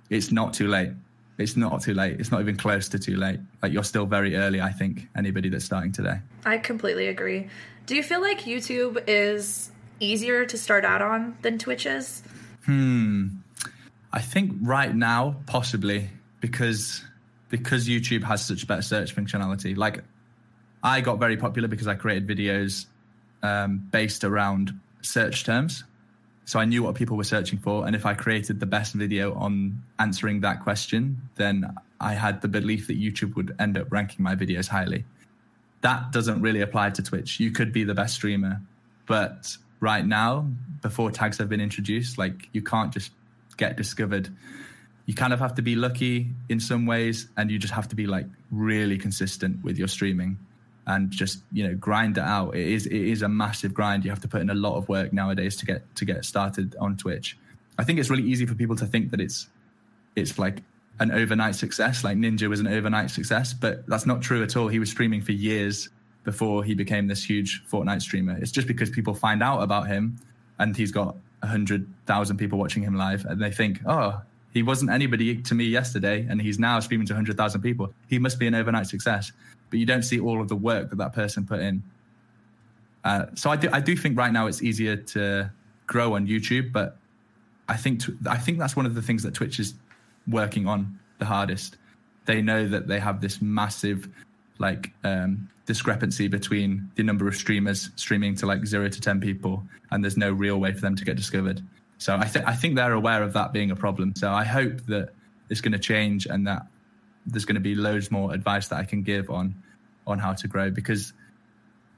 it's 0.09 0.31
not 0.31 0.53
too 0.53 0.67
late. 0.67 0.91
It's 1.37 1.55
not 1.55 1.81
too 1.81 1.93
late. 1.93 2.19
It's 2.19 2.31
not 2.31 2.41
even 2.41 2.57
close 2.57 2.89
to 2.89 2.99
too 2.99 3.15
late. 3.15 3.39
Like 3.61 3.71
you're 3.71 3.83
still 3.83 4.05
very 4.05 4.35
early, 4.35 4.59
I 4.59 4.71
think, 4.71 5.07
anybody 5.15 5.47
that's 5.47 5.63
starting 5.63 5.93
today. 5.93 6.19
I 6.45 6.57
completely 6.57 7.07
agree. 7.07 7.47
Do 7.85 7.95
you 7.95 8.03
feel 8.03 8.21
like 8.21 8.41
YouTube 8.41 9.03
is 9.07 9.71
easier 9.99 10.45
to 10.45 10.57
start 10.57 10.83
out 10.83 11.01
on 11.01 11.37
than 11.41 11.57
Twitch 11.57 11.85
is? 11.85 12.23
Hmm. 12.65 13.27
I 14.11 14.19
think 14.19 14.53
right 14.61 14.93
now, 14.93 15.37
possibly 15.45 16.09
because 16.41 17.03
because 17.49 17.87
YouTube 17.87 18.23
has 18.23 18.45
such 18.45 18.67
better 18.67 18.81
search 18.81 19.15
functionality. 19.15 19.77
Like 19.77 20.03
I 20.83 21.01
got 21.01 21.19
very 21.19 21.37
popular 21.37 21.67
because 21.67 21.87
I 21.87 21.95
created 21.95 22.27
videos 22.27 22.85
um, 23.43 23.87
based 23.91 24.23
around 24.23 24.79
search 25.01 25.43
terms. 25.43 25.83
So 26.45 26.59
I 26.59 26.65
knew 26.65 26.81
what 26.81 26.95
people 26.95 27.15
were 27.15 27.23
searching 27.23 27.59
for. 27.59 27.85
And 27.85 27.95
if 27.95 28.05
I 28.05 28.15
created 28.15 28.59
the 28.59 28.65
best 28.65 28.95
video 28.95 29.35
on 29.35 29.83
answering 29.99 30.41
that 30.41 30.61
question, 30.63 31.21
then 31.35 31.75
I 31.99 32.13
had 32.13 32.41
the 32.41 32.47
belief 32.47 32.87
that 32.87 32.99
YouTube 32.99 33.35
would 33.35 33.55
end 33.59 33.77
up 33.77 33.91
ranking 33.91 34.23
my 34.23 34.35
videos 34.35 34.67
highly. 34.67 35.05
That 35.81 36.11
doesn't 36.11 36.41
really 36.41 36.61
apply 36.61 36.89
to 36.91 37.03
Twitch. 37.03 37.39
You 37.39 37.51
could 37.51 37.71
be 37.71 37.83
the 37.83 37.93
best 37.93 38.15
streamer, 38.15 38.61
but 39.05 39.55
right 39.79 40.05
now, 40.05 40.49
before 40.81 41.11
tags 41.11 41.37
have 41.37 41.49
been 41.49 41.61
introduced, 41.61 42.17
like 42.17 42.49
you 42.51 42.61
can't 42.61 42.91
just 42.91 43.11
get 43.57 43.77
discovered. 43.77 44.29
You 45.05 45.13
kind 45.13 45.33
of 45.33 45.39
have 45.39 45.55
to 45.55 45.61
be 45.61 45.75
lucky 45.75 46.31
in 46.49 46.59
some 46.59 46.85
ways, 46.85 47.27
and 47.37 47.49
you 47.51 47.59
just 47.59 47.73
have 47.73 47.87
to 47.89 47.95
be 47.95 48.07
like 48.07 48.25
really 48.51 48.97
consistent 48.97 49.63
with 49.63 49.77
your 49.77 49.87
streaming 49.87 50.37
and 50.89 51.11
just 51.11 51.43
you 51.51 51.65
know 51.65 51.75
grind 51.75 52.17
it 52.17 52.23
out. 52.23 52.55
It 52.55 52.67
is 52.67 52.87
it 52.87 52.93
is 52.93 53.21
a 53.21 53.29
massive 53.29 53.73
grind. 53.73 54.03
You 54.03 54.09
have 54.09 54.21
to 54.21 54.27
put 54.27 54.41
in 54.41 54.49
a 54.49 54.55
lot 54.55 54.75
of 54.75 54.89
work 54.89 55.13
nowadays 55.13 55.55
to 55.57 55.65
get 55.65 55.95
to 55.95 56.03
get 56.03 56.25
started 56.25 56.75
on 56.81 56.97
Twitch. 56.97 57.37
I 57.77 57.83
think 57.83 57.99
it's 57.99 58.09
really 58.09 58.23
easy 58.23 58.45
for 58.45 58.55
people 58.55 58.75
to 58.75 58.85
think 58.85 59.11
that 59.11 59.21
it's 59.21 59.47
it's 60.15 60.39
like 60.39 60.63
an 60.99 61.11
overnight 61.11 61.55
success, 61.55 62.03
like 62.03 62.17
Ninja 62.17 62.49
was 62.49 62.59
an 62.59 62.67
overnight 62.67 63.11
success, 63.11 63.53
but 63.53 63.85
that's 63.87 64.05
not 64.05 64.21
true 64.21 64.43
at 64.43 64.57
all. 64.57 64.67
He 64.67 64.79
was 64.79 64.89
streaming 64.89 65.21
for 65.21 65.31
years 65.31 65.89
before 66.25 66.63
he 66.63 66.73
became 66.73 67.07
this 67.07 67.23
huge 67.23 67.63
Fortnite 67.71 68.01
streamer. 68.01 68.37
It's 68.37 68.51
just 68.51 68.67
because 68.67 68.89
people 68.89 69.13
find 69.13 69.41
out 69.41 69.61
about 69.61 69.87
him 69.87 70.19
and 70.57 70.75
he's 70.75 70.91
got 70.91 71.15
100,000 71.39 72.37
people 72.37 72.59
watching 72.59 72.83
him 72.83 72.95
live 72.95 73.23
and 73.23 73.41
they 73.41 73.51
think, 73.51 73.79
oh, 73.85 74.21
he 74.51 74.61
wasn't 74.61 74.91
anybody 74.91 75.41
to 75.43 75.55
me 75.55 75.63
yesterday 75.63 76.27
and 76.29 76.41
he's 76.41 76.59
now 76.59 76.81
streaming 76.81 77.07
to 77.07 77.13
100,000 77.13 77.61
people. 77.61 77.93
He 78.09 78.19
must 78.19 78.37
be 78.37 78.47
an 78.47 78.55
overnight 78.55 78.87
success 78.87 79.31
but 79.69 79.79
you 79.79 79.85
don't 79.85 80.03
see 80.03 80.19
all 80.19 80.41
of 80.41 80.47
the 80.47 80.55
work 80.55 80.89
that 80.89 80.97
that 80.97 81.13
person 81.13 81.45
put 81.45 81.59
in. 81.59 81.83
Uh, 83.03 83.25
so 83.35 83.49
I 83.49 83.55
do, 83.55 83.69
I 83.71 83.79
do 83.79 83.95
think 83.95 84.17
right 84.17 84.31
now 84.31 84.47
it's 84.47 84.61
easier 84.61 84.95
to 84.95 85.51
grow 85.87 86.15
on 86.15 86.27
YouTube, 86.27 86.71
but 86.71 86.97
I 87.67 87.77
think 87.77 88.01
I 88.27 88.37
think 88.37 88.57
that's 88.57 88.75
one 88.75 88.85
of 88.85 88.95
the 88.95 89.01
things 89.01 89.23
that 89.23 89.33
Twitch 89.33 89.59
is 89.59 89.75
working 90.27 90.67
on 90.67 90.99
the 91.19 91.25
hardest. 91.25 91.77
They 92.25 92.41
know 92.41 92.67
that 92.67 92.87
they 92.87 92.99
have 92.99 93.21
this 93.21 93.41
massive 93.41 94.09
like 94.57 94.91
um, 95.03 95.49
discrepancy 95.65 96.27
between 96.27 96.89
the 96.95 97.03
number 97.03 97.27
of 97.27 97.35
streamers 97.35 97.89
streaming 97.95 98.35
to 98.35 98.45
like 98.45 98.65
zero 98.65 98.89
to 98.89 99.01
ten 99.01 99.21
people, 99.21 99.63
and 99.91 100.03
there's 100.03 100.17
no 100.17 100.31
real 100.31 100.59
way 100.59 100.73
for 100.73 100.81
them 100.81 100.95
to 100.95 101.05
get 101.05 101.15
discovered. 101.15 101.61
So 101.99 102.15
I 102.15 102.25
think 102.25 102.47
I 102.47 102.55
think 102.55 102.75
they're 102.75 102.93
aware 102.93 103.23
of 103.23 103.33
that 103.33 103.53
being 103.53 103.71
a 103.71 103.75
problem. 103.75 104.13
So 104.15 104.31
I 104.31 104.43
hope 104.43 104.85
that 104.87 105.13
it's 105.49 105.61
going 105.61 105.73
to 105.73 105.79
change 105.79 106.25
and 106.25 106.45
that 106.47 106.65
there's 107.25 107.45
going 107.45 107.55
to 107.55 107.61
be 107.61 107.75
loads 107.75 108.11
more 108.11 108.33
advice 108.33 108.67
that 108.69 108.77
I 108.77 108.83
can 108.83 109.03
give 109.03 109.29
on 109.29 109.55
on 110.07 110.19
how 110.19 110.33
to 110.33 110.47
grow 110.47 110.71
because 110.71 111.13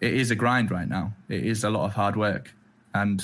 it 0.01 0.13
is 0.13 0.31
a 0.31 0.35
grind 0.35 0.71
right 0.71 0.87
now. 0.87 1.13
It 1.29 1.45
is 1.45 1.63
a 1.63 1.69
lot 1.69 1.85
of 1.85 1.93
hard 1.93 2.15
work, 2.15 2.53
and 2.93 3.21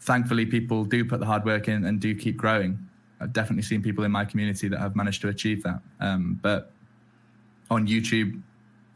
thankfully, 0.00 0.46
people 0.46 0.84
do 0.84 1.04
put 1.04 1.20
the 1.20 1.26
hard 1.26 1.44
work 1.44 1.68
in 1.68 1.84
and 1.84 2.00
do 2.00 2.14
keep 2.14 2.36
growing. 2.36 2.78
I've 3.20 3.32
definitely 3.32 3.62
seen 3.62 3.82
people 3.82 4.04
in 4.04 4.10
my 4.10 4.24
community 4.24 4.68
that 4.68 4.80
have 4.80 4.96
managed 4.96 5.22
to 5.22 5.28
achieve 5.28 5.62
that. 5.62 5.80
Um, 6.00 6.40
but 6.42 6.72
on 7.70 7.86
YouTube, 7.86 8.42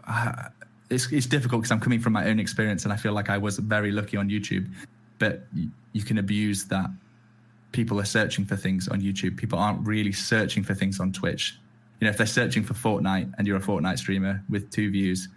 uh, 0.07 0.49
it's, 0.91 1.11
it's 1.13 1.27
difficult 1.27 1.63
because 1.63 1.71
I'm 1.71 1.81
coming 1.81 2.01
from 2.01 2.13
my 2.13 2.27
own 2.27 2.39
experience, 2.39 2.85
and 2.85 2.93
I 2.93 2.97
feel 2.97 3.13
like 3.13 3.31
I 3.31 3.39
was 3.39 3.59
very 3.59 3.93
lucky 3.93 4.17
on 4.17 4.29
YouTube. 4.29 4.69
But 5.19 5.47
you, 5.55 5.71
you 5.93 6.03
can 6.03 6.19
abuse 6.19 6.65
that. 6.67 6.91
People 7.73 8.01
are 8.01 8.05
searching 8.05 8.45
for 8.45 8.57
things 8.57 8.89
on 8.89 9.01
YouTube. 9.01 9.37
People 9.37 9.59
aren't 9.59 9.87
really 9.87 10.13
searching 10.13 10.63
for 10.63 10.75
things 10.75 11.01
on 11.01 11.13
Twitch 11.13 11.59
you 12.01 12.05
know, 12.05 12.11
if 12.11 12.17
they're 12.17 12.27
searching 12.27 12.63
for 12.63 12.75
Fortnite 12.75 13.33
and 13.39 13.47
you're 13.47 13.57
a 13.57 13.61
Fortnite 13.61 13.99
streamer 13.99 14.43
with 14.49 14.71
two 14.71 14.91
views, 14.91 15.29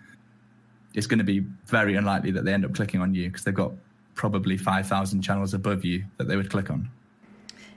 it's 0.93 1.07
going 1.07 1.19
to 1.19 1.23
be 1.23 1.39
very 1.65 1.95
unlikely 1.95 2.31
that 2.31 2.45
they 2.45 2.53
end 2.53 2.65
up 2.65 2.73
clicking 2.73 3.01
on 3.01 3.13
you 3.13 3.27
because 3.27 3.43
they've 3.43 3.53
got 3.53 3.71
probably 4.15 4.57
5,000 4.57 5.21
channels 5.21 5.53
above 5.53 5.85
you 5.85 6.03
that 6.17 6.27
they 6.27 6.35
would 6.35 6.49
click 6.49 6.69
on. 6.69 6.89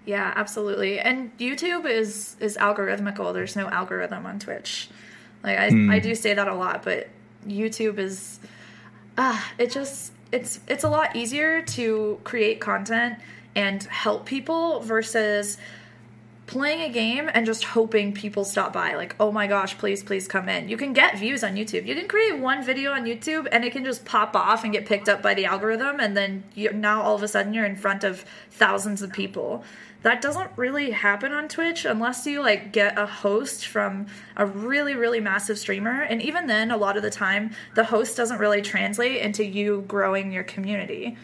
Yeah, 0.05 0.33
absolutely. 0.35 0.99
And 0.99 1.37
YouTube 1.39 1.87
is 1.87 2.37
is 2.41 2.57
algorithmical. 2.57 3.33
There's 3.33 3.55
no 3.55 3.69
algorithm 3.69 4.27
on 4.27 4.41
Twitch. 4.41 4.89
Like 5.45 5.59
I, 5.59 5.71
mm. 5.71 5.93
I 5.93 6.01
do 6.01 6.15
say 6.17 6.35
that 6.35 6.49
a 6.49 6.55
lot, 6.55 6.83
but 6.83 7.09
YouTube 7.47 7.99
is 7.99 8.41
ah, 9.17 9.39
uh, 9.39 9.53
it 9.59 9.71
just 9.71 10.13
it's 10.33 10.59
it's 10.67 10.83
a 10.83 10.89
lot 10.89 11.15
easier 11.15 11.63
to 11.63 12.19
create 12.25 12.59
content 12.61 13.19
and 13.55 13.83
help 13.85 14.27
people 14.27 14.81
versus 14.81 15.59
playing 16.53 16.83
a 16.83 16.89
game 16.91 17.31
and 17.33 17.47
just 17.47 17.65
hoping 17.65 18.13
people 18.13 18.45
stop 18.45 18.75
by. 18.75 18.95
Like 18.95 19.17
oh 19.19 19.33
my 19.33 19.47
gosh 19.47 19.79
please 19.79 20.03
please 20.03 20.29
come 20.29 20.51
in. 20.51 20.69
You 20.69 20.77
can 20.77 20.93
get 20.93 21.19
views 21.19 21.43
on 21.43 21.55
youtube. 21.55 21.87
You 21.87 21.95
can 21.95 22.07
create 22.07 22.39
one 22.39 22.63
video 22.63 22.93
on 22.93 23.07
youtube 23.07 23.49
and 23.51 23.65
it 23.65 23.73
can 23.73 23.87
just 23.87 24.05
pop 24.05 24.37
off 24.37 24.63
and 24.63 24.71
get 24.71 24.85
picked 24.85 25.09
up 25.09 25.23
by 25.23 25.33
the 25.33 25.47
algorithm 25.47 25.99
and 25.99 26.15
then 26.15 26.45
you 26.55 26.71
now 26.75 27.01
all 27.01 27.15
of 27.15 27.23
a 27.23 27.29
sudden 27.29 27.55
you're 27.55 27.65
in 27.65 27.75
front 27.75 28.05
of 28.05 28.27
thousands 28.51 29.01
of 29.01 29.11
people. 29.13 29.65
That 30.03 30.21
doesn't 30.21 30.51
really 30.57 30.91
happen 30.91 31.33
on 31.33 31.49
twitch 31.49 31.87
unless 31.87 32.27
you 32.27 32.43
like 32.43 32.71
get 32.71 32.99
a 32.99 33.07
host 33.07 33.67
from 33.67 34.09
a 34.37 34.45
really 34.45 34.95
really 34.95 35.21
massive 35.21 35.59
streamer. 35.59 36.03
And 36.03 36.21
even 36.21 36.49
then 36.49 36.71
a 36.71 36.77
lot 36.77 36.99
of 36.99 37.03
the 37.03 37.11
time 37.11 37.53
the 37.77 37.85
host 37.85 38.15
doesn't 38.15 38.39
really 38.39 38.61
translate 38.61 39.23
into 39.23 39.43
you 39.43 39.87
growing 39.89 40.31
your 40.31 40.45
community 40.45 41.17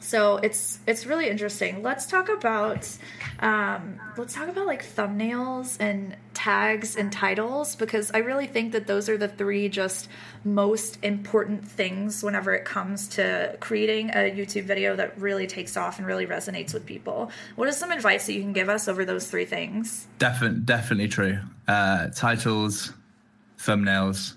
so 0.00 0.36
it's 0.38 0.78
it's 0.86 1.06
really 1.06 1.28
interesting. 1.28 1.82
Let's 1.82 2.06
talk 2.06 2.28
about 2.28 2.88
um, 3.40 4.00
let's 4.16 4.34
talk 4.34 4.48
about 4.48 4.66
like 4.66 4.84
thumbnails 4.84 5.76
and 5.80 6.16
tags 6.34 6.96
and 6.96 7.12
titles 7.12 7.76
because 7.76 8.10
I 8.12 8.18
really 8.18 8.46
think 8.46 8.72
that 8.72 8.86
those 8.86 9.08
are 9.08 9.18
the 9.18 9.28
three 9.28 9.68
just 9.68 10.08
most 10.44 10.98
important 11.02 11.66
things 11.66 12.22
whenever 12.22 12.54
it 12.54 12.64
comes 12.64 13.08
to 13.08 13.56
creating 13.60 14.10
a 14.10 14.30
YouTube 14.30 14.64
video 14.64 14.96
that 14.96 15.18
really 15.18 15.46
takes 15.46 15.76
off 15.76 15.98
and 15.98 16.06
really 16.06 16.26
resonates 16.26 16.72
with 16.72 16.86
people. 16.86 17.30
What 17.56 17.68
is 17.68 17.76
some 17.76 17.90
advice 17.90 18.26
that 18.26 18.32
you 18.32 18.40
can 18.40 18.52
give 18.52 18.68
us 18.68 18.88
over 18.88 19.04
those 19.04 19.30
three 19.30 19.44
things? 19.44 20.06
Definitely, 20.18 20.60
definitely 20.60 21.08
true. 21.08 21.38
Uh, 21.68 22.08
titles, 22.08 22.92
thumbnails 23.58 24.34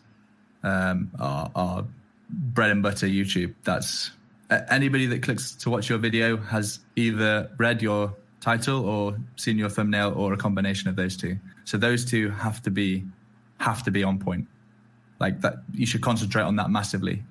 um, 0.64 1.11
are, 1.20 1.51
are 1.55 1.86
bread 2.30 2.72
and 2.72 2.84
butter 2.84 3.07
YouTube. 3.07 3.53
That's 3.64 4.11
anybody 4.69 5.05
that 5.07 5.23
clicks 5.23 5.53
to 5.55 5.69
watch 5.69 5.89
your 5.89 5.97
video 5.97 6.37
has 6.37 6.79
either 6.95 7.49
read 7.57 7.81
your 7.81 8.13
title 8.41 8.85
or 8.85 9.17
seen 9.35 9.57
your 9.57 9.69
thumbnail 9.69 10.13
or 10.15 10.33
a 10.33 10.37
combination 10.37 10.89
of 10.89 10.95
those 10.95 11.15
two. 11.15 11.37
So 11.63 11.77
those 11.77 12.03
two 12.03 12.29
have 12.31 12.61
to 12.63 12.71
be 12.71 13.05
have 13.59 13.83
to 13.83 13.91
be 13.91 14.03
on 14.03 14.19
point. 14.19 14.47
Like 15.19 15.41
that 15.41 15.55
you 15.73 15.85
should 15.85 16.01
concentrate 16.01 16.43
on 16.43 16.57
that 16.57 16.69
massively. 16.69 17.23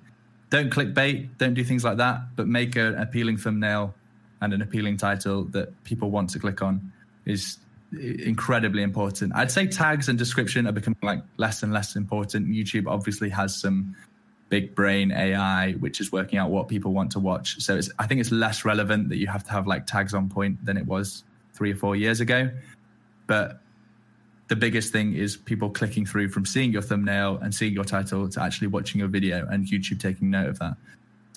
Don't 0.50 0.70
clickbait, 0.70 1.28
don't 1.38 1.54
do 1.54 1.64
things 1.64 1.84
like 1.84 1.98
that, 1.98 2.36
but 2.36 2.46
make 2.46 2.76
an 2.76 2.94
appealing 2.94 3.36
thumbnail 3.36 3.94
and 4.40 4.52
an 4.52 4.62
appealing 4.62 4.96
title 4.96 5.44
that 5.44 5.68
people 5.84 6.10
want 6.10 6.30
to 6.30 6.38
click 6.38 6.62
on 6.62 6.92
is 7.26 7.58
incredibly 7.92 8.82
important. 8.82 9.32
I'd 9.34 9.50
say 9.50 9.66
tags 9.66 10.08
and 10.08 10.18
description 10.18 10.66
are 10.66 10.72
becoming 10.72 10.98
like 11.02 11.22
less 11.36 11.62
and 11.62 11.72
less 11.72 11.96
important. 11.96 12.48
YouTube 12.48 12.86
obviously 12.86 13.28
has 13.30 13.54
some 13.54 13.94
big 14.53 14.74
brain 14.74 15.11
AI, 15.12 15.72
which 15.80 15.98
is 15.98 16.12
working 16.12 16.38
out 16.38 16.50
what 16.50 16.68
people 16.68 16.92
want 16.92 17.11
to 17.11 17.18
watch. 17.18 17.59
So 17.62 17.74
it's, 17.74 17.90
I 17.98 18.07
think 18.07 18.20
it's 18.20 18.30
less 18.30 18.66
relevant 18.66 19.09
that 19.09 19.16
you 19.16 19.26
have 19.26 19.42
to 19.44 19.50
have 19.50 19.66
like 19.66 19.86
tags 19.86 20.12
on 20.12 20.28
point 20.28 20.62
than 20.62 20.76
it 20.76 20.84
was 20.84 21.24
three 21.55 21.72
or 21.72 21.74
four 21.74 21.96
years 21.96 22.20
ago. 22.20 22.50
But 23.26 23.62
the 24.48 24.57
biggest 24.57 24.92
thing 24.92 25.14
is 25.14 25.38
people 25.38 25.70
clicking 25.70 26.05
through 26.05 26.28
from 26.28 26.44
seeing 26.44 26.70
your 26.70 26.82
thumbnail 26.82 27.38
and 27.40 27.55
seeing 27.55 27.72
your 27.72 27.84
title 27.84 28.28
to 28.28 28.42
actually 28.42 28.66
watching 28.66 28.98
your 28.98 29.09
video 29.09 29.48
and 29.50 29.64
YouTube 29.64 29.98
taking 29.98 30.28
note 30.28 30.50
of 30.50 30.59
that. 30.59 30.76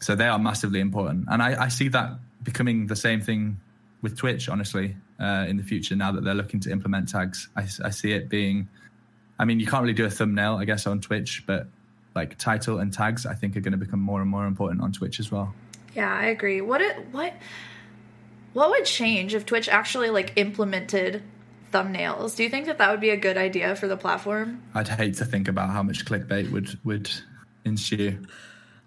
So 0.01 0.13
they 0.13 0.27
are 0.27 0.37
massively 0.37 0.81
important. 0.81 1.23
And 1.29 1.41
I, 1.41 1.63
I 1.63 1.67
see 1.69 1.87
that 1.87 2.19
becoming 2.43 2.87
the 2.87 2.97
same 2.97 3.21
thing 3.21 3.57
with 4.01 4.17
Twitch, 4.17 4.49
honestly, 4.49 4.93
uh, 5.21 5.45
in 5.47 5.55
the 5.55 5.63
future 5.63 5.95
now 5.95 6.11
that 6.11 6.25
they're 6.25 6.33
looking 6.33 6.59
to 6.59 6.69
implement 6.69 7.07
tags. 7.07 7.47
I, 7.55 7.61
I 7.81 7.91
see 7.91 8.11
it 8.11 8.27
being, 8.27 8.67
I 9.39 9.45
mean, 9.45 9.61
you 9.61 9.67
can't 9.67 9.83
really 9.83 9.93
do 9.93 10.03
a 10.03 10.09
thumbnail, 10.09 10.57
I 10.57 10.65
guess, 10.65 10.85
on 10.85 10.99
Twitch, 10.99 11.43
but 11.47 11.67
like 12.15 12.37
title 12.37 12.79
and 12.79 12.91
tags, 12.93 13.25
I 13.25 13.33
think 13.33 13.55
are 13.57 13.61
going 13.61 13.73
to 13.73 13.77
become 13.77 13.99
more 13.99 14.21
and 14.21 14.29
more 14.29 14.47
important 14.47 14.81
on 14.81 14.91
Twitch 14.91 15.19
as 15.19 15.31
well. 15.31 15.53
Yeah, 15.93 16.13
I 16.13 16.25
agree. 16.25 16.61
What 16.61 16.81
it, 16.81 17.07
what 17.11 17.33
what 18.53 18.69
would 18.69 18.85
change 18.85 19.35
if 19.35 19.45
Twitch 19.45 19.67
actually 19.67 20.09
like 20.09 20.33
implemented 20.37 21.21
thumbnails? 21.71 22.35
Do 22.35 22.43
you 22.43 22.49
think 22.49 22.67
that 22.67 22.77
that 22.77 22.89
would 22.91 23.01
be 23.01 23.09
a 23.09 23.17
good 23.17 23.37
idea 23.37 23.75
for 23.75 23.87
the 23.87 23.97
platform? 23.97 24.61
I'd 24.73 24.87
hate 24.87 25.15
to 25.15 25.25
think 25.25 25.47
about 25.47 25.69
how 25.69 25.83
much 25.83 26.05
clickbait 26.05 26.51
would 26.51 26.79
would 26.83 27.11
ensue. 27.65 28.25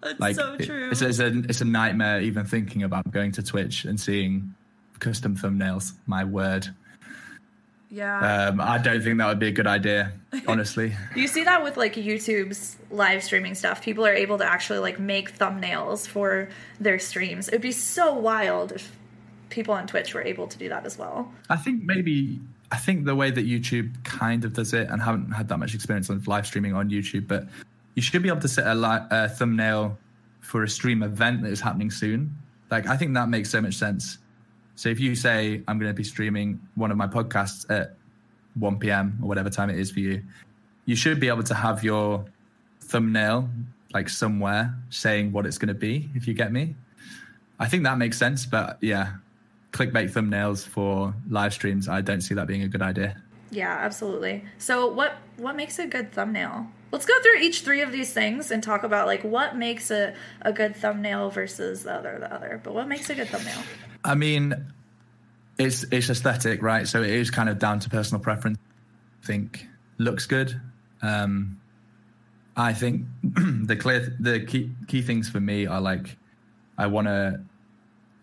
That's 0.03 0.21
like, 0.21 0.37
so 0.37 0.57
true. 0.57 0.87
It, 0.87 0.93
it's, 0.93 1.03
it's, 1.03 1.19
a, 1.19 1.27
it's 1.27 1.61
a 1.61 1.65
nightmare 1.65 2.21
even 2.21 2.47
thinking 2.47 2.83
about 2.83 3.11
going 3.11 3.33
to 3.33 3.43
Twitch 3.43 3.85
and 3.85 4.01
seeing 4.01 4.55
custom 5.01 5.37
thumbnails. 5.37 5.93
My 6.07 6.25
word. 6.25 6.69
Yeah. 7.91 8.49
Um, 8.49 8.61
I 8.61 8.79
don't 8.79 9.03
think 9.03 9.19
that 9.19 9.27
would 9.29 9.39
be 9.39 9.49
a 9.49 9.53
good 9.53 9.67
idea, 9.67 10.13
honestly. 10.47 10.95
you 11.17 11.27
see 11.27 11.45
that 11.45 11.63
with 11.63 11.77
like 11.77 11.95
YouTube's 11.95 12.77
live 12.91 13.23
streaming 13.23 13.55
stuff. 13.55 13.83
People 13.83 14.07
are 14.07 14.13
able 14.13 14.39
to 14.39 14.45
actually 14.45 14.79
like 14.81 14.99
make 14.99 15.37
thumbnails 15.39 16.07
for 16.07 16.49
their 16.81 16.99
streams. 16.99 17.49
It'd 17.49 17.63
be 17.63 17.73
so 17.73 18.13
wild 18.15 18.73
if 18.73 18.95
people 19.49 19.75
on 19.75 19.87
Twitch 19.87 20.15
were 20.15 20.23
able 20.23 20.47
to 20.49 20.59
do 20.59 20.69
that 20.69 20.85
as 20.85 20.99
well. 20.99 21.33
I 21.49 21.57
think 21.57 21.83
maybe 21.83 22.41
I 22.71 22.77
think 22.77 23.07
the 23.07 23.15
way 23.15 23.31
that 23.31 23.47
YouTube 23.47 23.93
kind 24.05 24.45
of 24.45 24.53
does 24.53 24.75
it, 24.75 24.89
and 24.91 25.01
haven't 25.01 25.33
had 25.33 25.49
that 25.49 25.59
much 25.59 25.75
experience 25.75 26.11
on 26.11 26.23
live 26.27 26.47
streaming 26.47 26.75
on 26.75 26.91
YouTube, 26.91 27.27
but 27.27 27.47
you 27.95 28.03
should 28.03 28.23
be 28.23 28.29
able 28.29 28.41
to 28.41 28.49
set 28.49 28.67
a, 28.67 28.75
li- 28.75 29.07
a 29.11 29.29
thumbnail 29.31 29.99
for 30.41 30.63
a 30.63 30.69
stream 30.69 31.03
event 31.03 31.43
that 31.43 31.51
is 31.51 31.61
happening 31.61 31.91
soon. 31.91 32.37
Like 32.71 32.87
I 32.87 32.97
think 32.99 33.15
that 33.15 33.31
makes 33.31 33.49
so 33.51 33.63
much 33.63 33.75
sense 33.75 34.19
so 34.79 34.89
if 34.89 35.01
you 35.01 35.17
say 35.17 35.61
I'm 35.67 35.77
going 35.81 35.91
to 35.91 35.97
be 35.97 36.05
streaming 36.05 36.61
one 36.77 36.93
of 36.93 36.97
my 36.97 37.09
podcasts 37.09 37.69
at 37.69 37.97
1 38.55 38.79
p.m. 38.79 39.19
or 39.21 39.27
whatever 39.27 39.51
time 39.51 39.71
it 39.71 39.77
is 39.77 39.91
for 39.91 39.99
you, 39.99 40.23
you 40.85 40.95
should 40.95 41.19
be 41.19 41.27
able 41.27 41.43
to 41.43 41.55
have 41.55 41.83
your 41.83 42.25
thumbnail 42.83 43.51
like 43.93 44.09
somewhere 44.09 44.73
saying 44.91 45.33
what 45.33 45.47
it's 45.47 45.59
going 45.59 45.67
to 45.67 45.75
be. 45.75 46.09
If 46.15 46.29
you 46.29 46.33
get 46.33 46.53
me, 46.53 46.77
I 47.59 47.67
think 47.67 47.83
that 47.83 47.99
makes 47.99 48.19
sense. 48.19 48.47
But 48.47 48.79
yeah, 48.81 49.15
clickbait 49.73 50.13
thumbnails 50.13 50.65
for 50.65 51.13
live 51.29 51.53
streams, 51.53 51.89
I 51.89 52.01
don't 52.01 52.21
see 52.21 52.35
that 52.35 52.47
being 52.47 52.63
a 52.63 52.69
good 52.69 52.83
idea. 52.83 53.21
Yeah, 53.51 53.77
absolutely. 53.81 54.45
So 54.59 54.87
what 54.87 55.17
what 55.39 55.57
makes 55.57 55.81
a 55.81 55.89
good 55.89 56.13
thumbnail? 56.13 56.69
Let's 56.91 57.05
go 57.05 57.15
through 57.21 57.41
each 57.41 57.63
three 57.63 57.83
of 57.83 57.93
these 57.93 58.13
things 58.13 58.51
and 58.51 58.63
talk 58.63 58.83
about 58.83 59.07
like 59.07 59.23
what 59.23 59.57
makes 59.57 59.91
a, 59.91 60.15
a 60.43 60.53
good 60.53 60.75
thumbnail 60.75 61.31
versus 61.31 61.83
the 61.83 61.93
other 61.93 62.19
the 62.19 62.33
other. 62.33 62.61
But 62.63 62.75
what 62.75 62.89
makes 62.89 63.11
a 63.11 63.15
good 63.15 63.29
thumbnail? 63.29 63.63
I 64.05 64.15
mean, 64.15 64.55
it's 65.59 65.85
it's 65.91 66.09
aesthetic, 66.09 66.63
right? 66.63 66.87
So 66.89 67.03
it 67.03 67.11
is 67.11 67.31
kind 67.31 67.49
of 67.49 67.59
down 67.59 67.81
to 67.81 67.91
personal 67.91 68.23
preference. 68.23 68.59
I 69.23 69.27
think 69.27 69.67
looks 69.99 70.27
good. 70.27 70.61
Um, 71.03 71.61
I 72.57 72.73
think 72.73 73.07
the 73.23 73.77
clear 73.77 74.17
the 74.19 74.41
key 74.41 74.73
key 74.87 75.03
things 75.03 75.29
for 75.29 75.41
me 75.41 75.67
are 75.67 75.81
like 75.81 76.17
I 76.79 76.87
want 76.87 77.07
to 77.09 77.41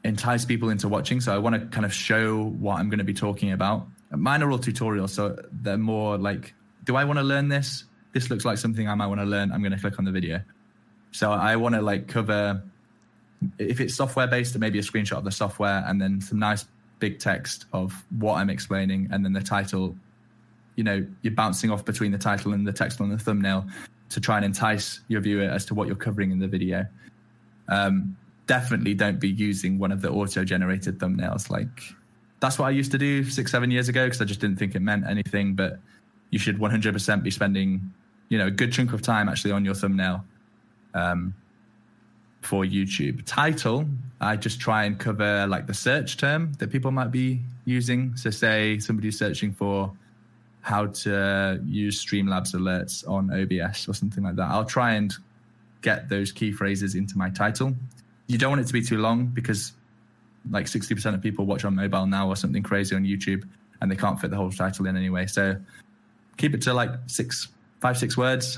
entice 0.03 0.45
people 0.45 0.69
into 0.69 0.87
watching, 0.87 1.19
so 1.19 1.33
I 1.33 1.37
want 1.37 1.55
to 1.55 1.65
kind 1.67 1.85
of 1.85 1.93
show 1.93 2.45
what 2.45 2.79
I'm 2.79 2.89
going 2.89 2.99
to 2.99 3.05
be 3.05 3.13
talking 3.13 3.51
about. 3.51 3.87
Mine 4.11 4.43
are 4.43 4.51
all 4.51 4.59
tutorials, 4.59 5.09
so 5.09 5.37
they're 5.51 5.77
more 5.77 6.17
like, 6.17 6.53
do 6.83 6.95
I 6.95 7.03
want 7.03 7.17
to 7.17 7.23
learn 7.23 7.49
this? 7.49 7.85
This 8.15 8.29
looks 8.29 8.45
like 8.45 8.57
something 8.57 8.87
I 8.87 8.95
might 8.95 9.07
want 9.07 9.19
to 9.19 9.25
learn. 9.25 9.51
I'm 9.51 9.61
going 9.61 9.73
to 9.73 9.77
click 9.77 9.99
on 9.99 10.05
the 10.05 10.11
video. 10.11 10.41
So 11.11 11.31
I 11.31 11.57
want 11.57 11.75
to 11.75 11.81
like 11.81 12.07
cover 12.07 12.63
if 13.59 13.81
it's 13.81 13.93
software 13.93 14.25
based, 14.25 14.57
maybe 14.57 14.79
a 14.79 14.81
screenshot 14.81 15.17
of 15.17 15.25
the 15.25 15.31
software 15.31 15.83
and 15.85 16.01
then 16.01 16.21
some 16.21 16.39
nice 16.39 16.65
big 16.99 17.19
text 17.19 17.65
of 17.73 18.05
what 18.17 18.35
I'm 18.35 18.49
explaining 18.49 19.09
and 19.11 19.23
then 19.23 19.33
the 19.33 19.41
title. 19.41 19.97
You 20.77 20.85
know, 20.85 21.05
you're 21.23 21.33
bouncing 21.33 21.71
off 21.71 21.83
between 21.83 22.13
the 22.13 22.17
title 22.17 22.53
and 22.53 22.65
the 22.65 22.71
text 22.71 23.01
on 23.01 23.09
the 23.09 23.17
thumbnail 23.17 23.67
to 24.09 24.21
try 24.21 24.37
and 24.37 24.45
entice 24.45 25.01
your 25.09 25.19
viewer 25.19 25.43
as 25.43 25.65
to 25.65 25.75
what 25.75 25.87
you're 25.87 25.95
covering 25.97 26.31
in 26.31 26.39
the 26.39 26.47
video. 26.47 26.85
Um, 27.67 28.15
definitely 28.47 28.93
don't 28.93 29.19
be 29.19 29.29
using 29.29 29.77
one 29.77 29.91
of 29.91 30.01
the 30.01 30.09
auto 30.09 30.45
generated 30.45 30.99
thumbnails. 30.99 31.49
Like, 31.49 31.81
that's 32.39 32.57
what 32.57 32.67
I 32.67 32.69
used 32.71 32.91
to 32.91 32.97
do 32.97 33.23
six, 33.25 33.51
seven 33.51 33.71
years 33.71 33.89
ago 33.89 34.05
because 34.05 34.21
I 34.21 34.25
just 34.25 34.39
didn't 34.39 34.57
think 34.57 34.73
it 34.73 34.81
meant 34.81 35.05
anything. 35.05 35.53
But 35.55 35.79
you 36.29 36.39
should 36.39 36.57
100% 36.57 37.23
be 37.23 37.31
spending, 37.31 37.93
you 38.29 38.37
know, 38.37 38.47
a 38.47 38.51
good 38.51 38.71
chunk 38.71 38.93
of 38.93 39.01
time 39.01 39.29
actually 39.29 39.51
on 39.51 39.65
your 39.65 39.75
thumbnail. 39.75 40.23
Um, 40.93 41.33
for 42.45 42.63
YouTube. 42.63 43.23
Title, 43.25 43.87
I 44.21 44.35
just 44.35 44.59
try 44.59 44.83
and 44.83 44.99
cover 44.99 45.47
like 45.47 45.67
the 45.67 45.73
search 45.73 46.17
term 46.17 46.53
that 46.59 46.69
people 46.69 46.91
might 46.91 47.11
be 47.11 47.41
using. 47.65 48.15
So, 48.15 48.29
say 48.29 48.77
somebody's 48.79 49.17
searching 49.17 49.51
for 49.51 49.91
how 50.61 50.87
to 50.87 51.61
use 51.65 52.03
Streamlabs 52.03 52.55
alerts 52.55 53.07
on 53.07 53.31
OBS 53.31 53.87
or 53.89 53.93
something 53.93 54.23
like 54.23 54.35
that. 54.35 54.49
I'll 54.49 54.65
try 54.65 54.93
and 54.93 55.13
get 55.81 56.09
those 56.09 56.31
key 56.31 56.51
phrases 56.51 56.95
into 56.95 57.17
my 57.17 57.29
title. 57.29 57.75
You 58.27 58.37
don't 58.37 58.49
want 58.49 58.61
it 58.61 58.67
to 58.67 58.73
be 58.73 58.81
too 58.81 58.97
long 58.97 59.27
because 59.27 59.73
like 60.49 60.65
60% 60.65 61.13
of 61.13 61.21
people 61.21 61.45
watch 61.45 61.65
on 61.65 61.75
mobile 61.75 62.07
now 62.07 62.27
or 62.27 62.35
something 62.35 62.63
crazy 62.63 62.95
on 62.95 63.03
YouTube 63.03 63.47
and 63.81 63.91
they 63.91 63.95
can't 63.95 64.19
fit 64.19 64.31
the 64.31 64.37
whole 64.37 64.51
title 64.51 64.87
in 64.87 64.97
anyway. 64.97 65.27
So 65.27 65.55
keep 66.37 66.55
it 66.55 66.61
to 66.63 66.73
like 66.73 66.89
six, 67.05 67.47
five, 67.85 67.99
six 67.99 68.17
words. 68.17 68.57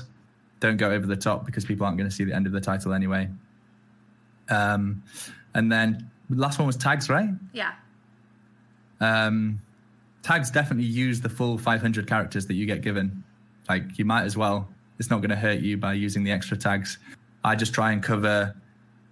Don't 0.58 0.78
go 0.78 0.90
over 0.90 1.06
the 1.06 1.14
top 1.14 1.44
because 1.44 1.66
people 1.66 1.84
aren't 1.84 1.98
going 1.98 2.08
to 2.08 2.16
see 2.16 2.24
the 2.24 2.34
end 2.34 2.46
of 2.46 2.52
the 2.52 2.62
title 2.62 2.94
anyway. 2.94 3.28
Um, 4.48 5.02
and 5.54 5.70
then 5.70 6.10
last 6.30 6.58
one 6.58 6.66
was 6.66 6.78
tags, 6.78 7.10
right? 7.10 7.28
Yeah. 7.52 7.72
Um, 9.02 9.60
tags 10.22 10.50
definitely 10.50 10.86
use 10.86 11.20
the 11.20 11.28
full 11.28 11.58
500 11.58 12.06
characters 12.06 12.46
that 12.46 12.54
you 12.54 12.64
get 12.64 12.80
given. 12.80 13.22
Like 13.68 13.98
you 13.98 14.06
might 14.06 14.24
as 14.24 14.34
well. 14.34 14.66
It's 14.98 15.10
not 15.10 15.18
going 15.18 15.28
to 15.28 15.36
hurt 15.36 15.60
you 15.60 15.76
by 15.76 15.92
using 15.92 16.24
the 16.24 16.32
extra 16.32 16.56
tags. 16.56 16.96
I 17.44 17.54
just 17.54 17.74
try 17.74 17.92
and 17.92 18.02
cover 18.02 18.56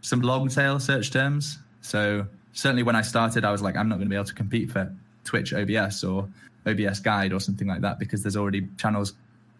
some 0.00 0.22
long 0.22 0.48
tail 0.48 0.80
search 0.80 1.10
terms. 1.10 1.58
So 1.82 2.26
certainly 2.54 2.84
when 2.84 2.96
I 2.96 3.02
started, 3.02 3.44
I 3.44 3.52
was 3.52 3.60
like, 3.60 3.76
I'm 3.76 3.90
not 3.90 3.96
going 3.96 4.06
to 4.06 4.10
be 4.10 4.16
able 4.16 4.24
to 4.24 4.34
compete 4.34 4.70
for 4.70 4.90
Twitch 5.24 5.52
OBS 5.52 6.04
or 6.04 6.26
OBS 6.66 7.00
Guide 7.00 7.34
or 7.34 7.38
something 7.38 7.68
like 7.68 7.82
that 7.82 7.98
because 7.98 8.22
there's 8.22 8.36
already 8.36 8.66
channels 8.78 9.12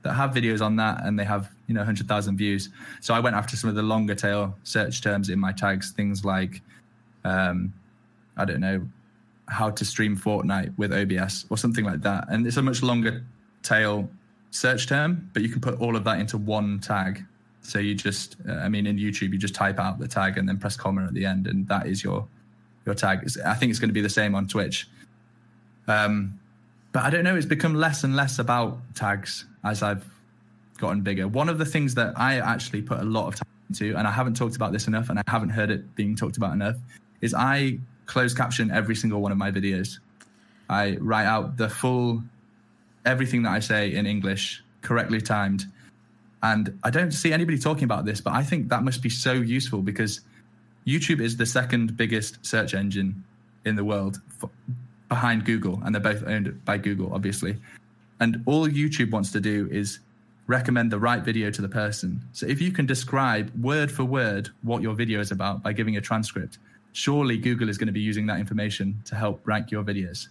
that 0.06 0.14
have 0.14 0.30
videos 0.30 0.64
on 0.64 0.76
that 0.76 1.04
and 1.04 1.18
they 1.18 1.24
have 1.24 1.50
you 1.66 1.74
know 1.74 1.80
100,000 1.80 2.36
views. 2.36 2.70
So 3.00 3.12
I 3.12 3.20
went 3.20 3.36
after 3.36 3.56
some 3.56 3.68
of 3.68 3.76
the 3.76 3.82
longer 3.82 4.14
tail 4.14 4.56
search 4.62 5.02
terms 5.02 5.28
in 5.28 5.38
my 5.38 5.52
tags, 5.52 5.90
things 5.90 6.24
like 6.24 6.62
um, 7.24 7.72
I 8.36 8.44
don't 8.44 8.60
know 8.60 8.86
how 9.48 9.70
to 9.70 9.84
stream 9.84 10.16
Fortnite 10.16 10.76
with 10.76 10.92
OBS 10.92 11.46
or 11.50 11.56
something 11.56 11.84
like 11.84 12.02
that. 12.02 12.26
And 12.28 12.46
it's 12.46 12.56
a 12.56 12.62
much 12.62 12.82
longer 12.82 13.24
tail 13.62 14.08
search 14.50 14.86
term, 14.86 15.28
but 15.32 15.42
you 15.42 15.48
can 15.48 15.60
put 15.60 15.80
all 15.80 15.96
of 15.96 16.04
that 16.04 16.18
into 16.18 16.38
one 16.38 16.78
tag. 16.80 17.24
So 17.62 17.78
you 17.78 17.94
just, 17.94 18.36
uh, 18.48 18.54
I 18.54 18.68
mean, 18.68 18.86
in 18.86 18.96
YouTube, 18.96 19.32
you 19.32 19.38
just 19.38 19.54
type 19.54 19.80
out 19.80 19.98
the 19.98 20.06
tag 20.06 20.38
and 20.38 20.48
then 20.48 20.58
press 20.58 20.76
comma 20.76 21.04
at 21.04 21.14
the 21.14 21.24
end, 21.24 21.48
and 21.48 21.66
that 21.68 21.86
is 21.86 22.04
your 22.04 22.26
your 22.84 22.94
tag. 22.94 23.28
I 23.44 23.54
think 23.54 23.70
it's 23.70 23.80
going 23.80 23.88
to 23.88 23.94
be 23.94 24.00
the 24.00 24.08
same 24.08 24.36
on 24.36 24.46
Twitch. 24.46 24.88
Um, 25.88 26.38
but 26.96 27.04
I 27.04 27.10
don't 27.10 27.24
know. 27.24 27.36
It's 27.36 27.44
become 27.44 27.74
less 27.74 28.04
and 28.04 28.16
less 28.16 28.38
about 28.38 28.78
tags 28.94 29.44
as 29.64 29.82
I've 29.82 30.02
gotten 30.78 31.02
bigger. 31.02 31.28
One 31.28 31.50
of 31.50 31.58
the 31.58 31.66
things 31.66 31.94
that 31.96 32.14
I 32.16 32.38
actually 32.38 32.80
put 32.80 33.00
a 33.00 33.04
lot 33.04 33.28
of 33.28 33.34
time 33.34 33.48
into, 33.68 33.94
and 33.98 34.08
I 34.08 34.10
haven't 34.10 34.34
talked 34.34 34.56
about 34.56 34.72
this 34.72 34.86
enough, 34.86 35.10
and 35.10 35.18
I 35.18 35.22
haven't 35.28 35.50
heard 35.50 35.70
it 35.70 35.94
being 35.94 36.16
talked 36.16 36.38
about 36.38 36.54
enough, 36.54 36.76
is 37.20 37.34
I 37.34 37.80
close 38.06 38.32
caption 38.32 38.70
every 38.70 38.96
single 38.96 39.20
one 39.20 39.30
of 39.30 39.36
my 39.36 39.50
videos. 39.50 39.98
I 40.70 40.96
write 41.02 41.26
out 41.26 41.58
the 41.58 41.68
full 41.68 42.22
everything 43.04 43.42
that 43.42 43.52
I 43.52 43.60
say 43.60 43.92
in 43.92 44.06
English, 44.06 44.64
correctly 44.80 45.20
timed. 45.20 45.66
And 46.42 46.78
I 46.82 46.88
don't 46.88 47.10
see 47.10 47.30
anybody 47.30 47.58
talking 47.58 47.84
about 47.84 48.06
this, 48.06 48.22
but 48.22 48.32
I 48.32 48.42
think 48.42 48.70
that 48.70 48.84
must 48.84 49.02
be 49.02 49.10
so 49.10 49.34
useful 49.34 49.82
because 49.82 50.22
YouTube 50.86 51.20
is 51.20 51.36
the 51.36 51.44
second 51.44 51.98
biggest 51.98 52.38
search 52.40 52.72
engine 52.72 53.22
in 53.66 53.76
the 53.76 53.84
world 53.84 54.18
behind 55.08 55.44
Google, 55.44 55.80
and 55.84 55.94
they're 55.94 56.02
both 56.02 56.24
owned 56.26 56.64
by 56.64 56.78
Google, 56.78 57.12
obviously. 57.14 57.56
And 58.20 58.42
all 58.46 58.66
YouTube 58.66 59.10
wants 59.10 59.30
to 59.32 59.40
do 59.40 59.68
is 59.70 60.00
recommend 60.46 60.90
the 60.90 60.98
right 60.98 61.22
video 61.22 61.50
to 61.50 61.62
the 61.62 61.68
person. 61.68 62.20
So 62.32 62.46
if 62.46 62.60
you 62.60 62.70
can 62.70 62.86
describe 62.86 63.52
word 63.62 63.90
for 63.90 64.04
word 64.04 64.50
what 64.62 64.82
your 64.82 64.94
video 64.94 65.20
is 65.20 65.32
about 65.32 65.62
by 65.62 65.72
giving 65.72 65.96
a 65.96 66.00
transcript, 66.00 66.58
surely 66.92 67.36
Google 67.36 67.68
is 67.68 67.78
going 67.78 67.88
to 67.88 67.92
be 67.92 68.00
using 68.00 68.26
that 68.26 68.38
information 68.38 69.00
to 69.06 69.16
help 69.16 69.40
rank 69.44 69.70
your 69.70 69.82
videos. 69.82 70.28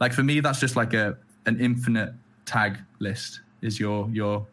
Like 0.00 0.12
for 0.12 0.22
me, 0.22 0.40
that's 0.40 0.60
just 0.60 0.76
like 0.76 0.94
a 0.94 1.16
an 1.46 1.58
infinite 1.60 2.12
tag 2.44 2.78
list 2.98 3.40
is 3.62 3.78
your 3.78 4.08
your 4.10 4.46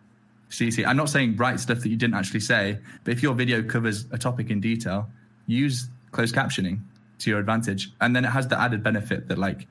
CC. 0.50 0.86
I'm 0.86 0.98
not 0.98 1.10
saying 1.10 1.36
write 1.38 1.60
stuff 1.60 1.80
that 1.80 1.90
you 1.90 1.98
didn't 1.98 2.16
actually 2.16 2.42
say, 2.42 2.78
but 3.04 3.12
if 3.12 3.24
your 3.24 3.34
video 3.34 3.64
covers 3.64 4.06
a 4.12 4.18
topic 4.18 4.50
in 4.50 4.62
detail, 4.62 5.10
use 5.48 5.88
closed 6.12 6.36
captioning 6.36 6.80
to 7.20 7.30
your 7.30 7.40
advantage. 7.40 7.92
And 8.02 8.16
then 8.16 8.26
it 8.26 8.30
has 8.30 8.48
the 8.48 8.60
added 8.60 8.84
benefit 8.84 9.28
that 9.28 9.38
like 9.38 9.68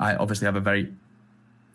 I 0.00 0.16
obviously 0.16 0.46
have 0.46 0.56
a 0.56 0.60
very 0.60 0.92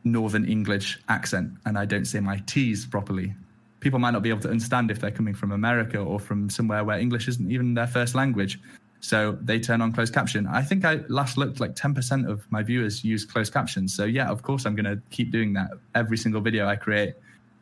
northern 0.04 0.46
English 0.46 1.00
accent 1.10 1.52
and 1.66 1.78
I 1.78 1.86
don't 1.86 2.06
say 2.06 2.20
my 2.20 2.42
T's 2.46 2.86
properly. 2.86 3.34
People 3.80 4.00
might 4.00 4.12
not 4.12 4.24
be 4.24 4.30
able 4.30 4.42
to 4.42 4.50
understand 4.50 4.90
if 4.92 5.00
they're 5.00 5.12
coming 5.12 5.34
from 5.34 5.52
America 5.52 6.00
or 6.00 6.20
from 6.20 6.50
somewhere 6.50 6.84
where 6.84 7.00
English 7.00 7.28
isn't 7.28 7.52
even 7.52 7.74
their 7.74 7.88
first 7.88 8.16
language. 8.16 8.60
So 9.00 9.38
they 9.42 9.60
turn 9.60 9.82
on 9.82 9.94
closed 9.94 10.14
caption. 10.14 10.48
I 10.48 10.64
think 10.64 10.84
I 10.84 11.02
last 11.08 11.38
looked 11.38 11.60
like 11.60 11.76
10% 11.76 12.28
of 12.28 12.52
my 12.52 12.64
viewers 12.64 13.04
use 13.04 13.24
closed 13.26 13.54
captions. 13.54 13.96
So 13.96 14.06
yeah, 14.06 14.28
of 14.28 14.42
course 14.42 14.66
I'm 14.66 14.76
going 14.76 14.86
to 14.86 15.00
keep 15.12 15.32
doing 15.32 15.54
that. 15.54 15.72
Every 15.94 16.18
single 16.18 16.42
video 16.42 16.68
I 16.68 16.76
create, 16.76 17.14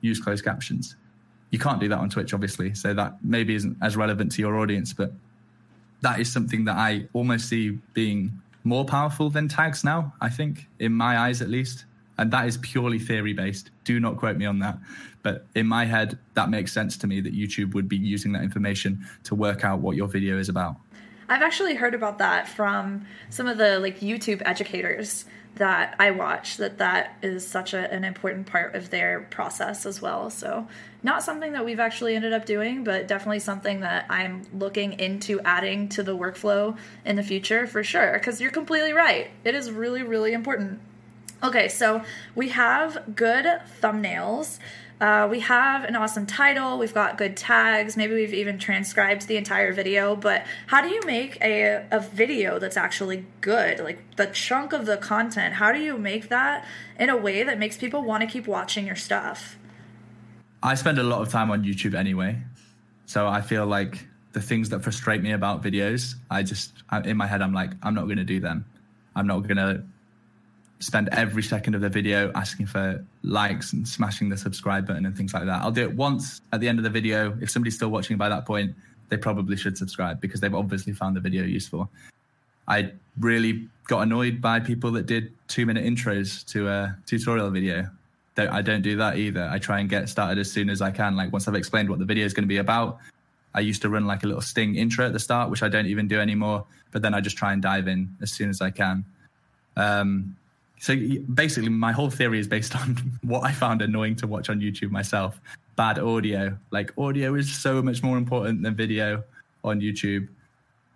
use 0.01 0.20
closed 0.20 0.45
captions. 0.45 0.95
You 1.51 1.60
can't 1.60 1.80
do 1.80 1.89
that 1.89 1.99
on 1.99 2.10
Twitch, 2.10 2.34
obviously. 2.34 2.74
So 2.74 2.93
that 2.93 3.18
maybe 3.22 3.56
isn't 3.56 3.78
as 3.82 3.97
relevant 3.97 4.32
to 4.34 4.41
your 4.41 4.58
audience, 4.58 4.93
but 4.93 5.12
that 6.01 6.19
is 6.19 6.31
something 6.31 6.65
that 6.65 6.77
I 6.77 7.07
almost 7.13 7.49
see 7.49 7.79
being 7.93 8.41
more 8.63 8.85
powerful 8.85 9.29
than 9.29 9.47
tags 9.47 9.83
now, 9.83 10.13
I 10.21 10.29
think, 10.29 10.67
in 10.79 10.93
my 10.93 11.17
eyes 11.17 11.41
at 11.41 11.49
least. 11.49 11.85
And 12.17 12.31
that 12.31 12.47
is 12.47 12.57
purely 12.57 12.99
theory 12.99 13.33
based. 13.33 13.71
Do 13.83 13.99
not 13.99 14.17
quote 14.17 14.37
me 14.37 14.45
on 14.45 14.59
that. 14.59 14.77
But 15.21 15.45
in 15.55 15.67
my 15.67 15.85
head, 15.85 16.17
that 16.35 16.49
makes 16.49 16.71
sense 16.71 16.97
to 16.97 17.07
me 17.07 17.19
that 17.21 17.33
YouTube 17.33 17.73
would 17.73 17.89
be 17.89 17.97
using 17.97 18.31
that 18.33 18.43
information 18.43 19.05
to 19.23 19.35
work 19.35 19.65
out 19.65 19.79
what 19.79 19.95
your 19.95 20.07
video 20.07 20.37
is 20.37 20.49
about. 20.49 20.75
I've 21.27 21.41
actually 21.41 21.75
heard 21.75 21.95
about 21.95 22.19
that 22.19 22.47
from 22.47 23.07
some 23.29 23.47
of 23.47 23.57
the 23.57 23.79
like 23.79 23.99
YouTube 23.99 24.41
educators 24.45 25.25
that 25.55 25.95
I 25.99 26.11
watch 26.11 26.57
that 26.57 26.77
that 26.77 27.17
is 27.23 27.47
such 27.47 27.73
a, 27.73 27.91
an 27.91 28.03
important 28.03 28.45
part 28.45 28.75
of 28.75 28.89
their 28.89 29.21
process 29.31 29.85
as 29.85 30.01
well. 30.01 30.29
So, 30.29 30.67
not 31.06 31.22
something 31.22 31.51
that 31.51 31.64
we've 31.64 31.80
actually 31.80 32.16
ended 32.16 32.34
up 32.34 32.45
doing, 32.47 32.84
but 32.84 33.08
definitely 33.08 33.39
something 33.39 33.82
that 33.82 34.08
I'm 34.10 34.41
looking 34.51 34.93
into 34.93 35.39
adding 35.41 35.88
to 35.89 36.01
the 36.01 36.18
workflow 36.18 36.76
in 37.06 37.16
the 37.16 37.22
future 37.22 37.68
for 37.68 37.84
sure. 37.84 38.14
Because 38.14 38.41
you're 38.41 38.49
completely 38.49 38.91
right. 38.91 39.30
It 39.43 39.53
is 39.53 39.72
really, 39.72 40.01
really 40.01 40.34
important. 40.34 40.82
Okay, 41.43 41.68
so 41.68 42.03
we 42.34 42.49
have 42.49 43.16
good 43.16 43.45
thumbnails. 43.84 44.58
Uh, 44.99 45.28
we 45.30 45.41
have 45.41 45.84
an 45.84 45.95
awesome 45.95 46.26
title. 46.26 46.80
We've 46.80 46.93
got 46.93 47.20
good 47.20 47.38
tags. 47.38 47.95
Maybe 47.95 48.16
we've 48.16 48.34
even 48.34 48.58
transcribed 48.58 49.28
the 49.28 49.38
entire 49.38 49.74
video. 49.74 50.16
But 50.16 50.43
how 50.66 50.82
do 50.82 50.88
you 50.88 51.01
make 51.06 51.38
a, 51.39 51.86
a 51.91 51.99
video 51.99 52.58
that's 52.58 52.78
actually 52.78 53.28
good? 53.41 53.80
Like 53.80 54.16
the 54.16 54.26
chunk 54.26 54.74
of 54.74 54.88
the 54.88 54.97
content, 54.97 55.56
how 55.56 55.72
do 55.72 55.80
you 55.80 55.99
make 55.99 56.30
that 56.30 56.66
in 56.99 57.12
a 57.12 57.18
way 57.18 57.43
that 57.43 57.60
makes 57.60 57.78
people 57.78 58.01
want 58.01 58.22
to 58.22 58.28
keep 58.28 58.47
watching 58.47 58.88
your 58.88 58.95
stuff? 58.95 59.58
I 60.66 60.74
spend 60.74 60.97
a 60.97 61.03
lot 61.03 61.22
of 61.22 61.30
time 61.30 61.51
on 61.51 61.63
YouTube 61.63 61.93
anyway. 61.93 62.41
So 63.05 63.28
I 63.28 63.41
feel 63.41 63.68
like 63.68 64.07
the 64.34 64.41
things 64.41 64.68
that 64.70 64.84
frustrate 64.84 65.22
me 65.22 65.32
about 65.32 65.61
videos, 65.61 66.16
I 66.32 66.41
just, 66.41 66.74
in 67.03 67.18
my 67.18 67.28
head, 67.28 67.43
I'm 67.43 67.53
like, 67.53 67.74
I'm 67.84 67.93
not 67.93 68.05
going 68.05 68.18
to 68.18 68.24
do 68.24 68.39
them. 68.39 68.66
I'm 69.16 69.28
not 69.28 69.41
going 69.41 69.57
to 69.57 69.84
spend 70.80 71.07
every 71.11 71.43
second 71.43 71.76
of 71.76 71.82
the 71.82 71.89
video 71.89 72.32
asking 72.34 72.66
for 72.66 73.05
likes 73.22 73.74
and 73.74 73.88
smashing 73.88 74.30
the 74.30 74.38
subscribe 74.38 74.88
button 74.88 75.05
and 75.05 75.16
things 75.16 75.36
like 75.36 75.45
that. 75.45 75.61
I'll 75.61 75.72
do 75.72 75.84
it 75.84 75.93
once 75.93 76.41
at 76.51 76.61
the 76.61 76.68
end 76.68 76.80
of 76.80 76.84
the 76.84 76.89
video. 76.89 77.38
If 77.39 77.51
somebody's 77.51 77.76
still 77.76 77.89
watching 77.89 78.18
by 78.18 78.30
that 78.30 78.47
point, 78.47 78.76
they 79.09 79.18
probably 79.18 79.57
should 79.57 79.78
subscribe 79.78 80.20
because 80.20 80.41
they've 80.41 80.55
obviously 80.55 80.93
found 80.93 81.16
the 81.16 81.22
video 81.22 81.43
useful. 81.43 81.91
I 82.68 82.91
really 83.20 83.70
got 83.86 84.01
annoyed 84.01 84.41
by 84.41 84.61
people 84.61 84.91
that 84.93 85.05
did 85.05 85.32
two 85.47 85.68
minute 85.68 85.86
intros 85.86 86.43
to 86.53 86.68
a 86.68 86.97
tutorial 87.05 87.51
video. 87.51 87.88
I 88.38 88.61
don't 88.61 88.81
do 88.81 88.97
that 88.97 89.17
either. 89.17 89.47
I 89.49 89.59
try 89.59 89.79
and 89.79 89.89
get 89.89 90.09
started 90.09 90.39
as 90.39 90.51
soon 90.51 90.69
as 90.69 90.81
I 90.81 90.91
can. 90.91 91.15
Like 91.15 91.31
once 91.31 91.47
I've 91.47 91.55
explained 91.55 91.89
what 91.89 91.99
the 91.99 92.05
video 92.05 92.25
is 92.25 92.33
going 92.33 92.43
to 92.43 92.47
be 92.47 92.57
about, 92.57 92.97
I 93.53 93.61
used 93.61 93.81
to 93.83 93.89
run 93.89 94.05
like 94.05 94.23
a 94.23 94.27
little 94.27 94.41
sting 94.41 94.75
intro 94.75 95.05
at 95.05 95.13
the 95.13 95.19
start, 95.19 95.49
which 95.49 95.63
I 95.63 95.69
don't 95.69 95.86
even 95.86 96.07
do 96.07 96.19
anymore. 96.19 96.65
But 96.91 97.01
then 97.01 97.13
I 97.13 97.21
just 97.21 97.38
try 97.38 97.53
and 97.53 97.61
dive 97.61 97.88
in 97.88 98.15
as 98.21 98.31
soon 98.31 98.49
as 98.49 98.61
I 98.61 98.71
can. 98.71 99.05
Um, 99.77 100.36
so 100.79 100.95
basically, 101.33 101.69
my 101.69 101.91
whole 101.91 102.09
theory 102.09 102.39
is 102.39 102.47
based 102.47 102.75
on 102.81 102.97
what 103.21 103.43
I 103.43 103.51
found 103.51 103.81
annoying 103.81 104.15
to 104.17 104.27
watch 104.27 104.49
on 104.49 104.59
YouTube 104.59 104.91
myself. 104.91 105.39
Bad 105.77 105.99
audio. 105.99 106.57
Like 106.71 106.91
audio 106.97 107.36
is 107.36 107.53
so 107.53 107.81
much 107.81 108.03
more 108.03 108.17
important 108.17 108.61
than 108.63 108.75
video 108.75 109.23
on 109.63 109.81
YouTube. 109.81 110.27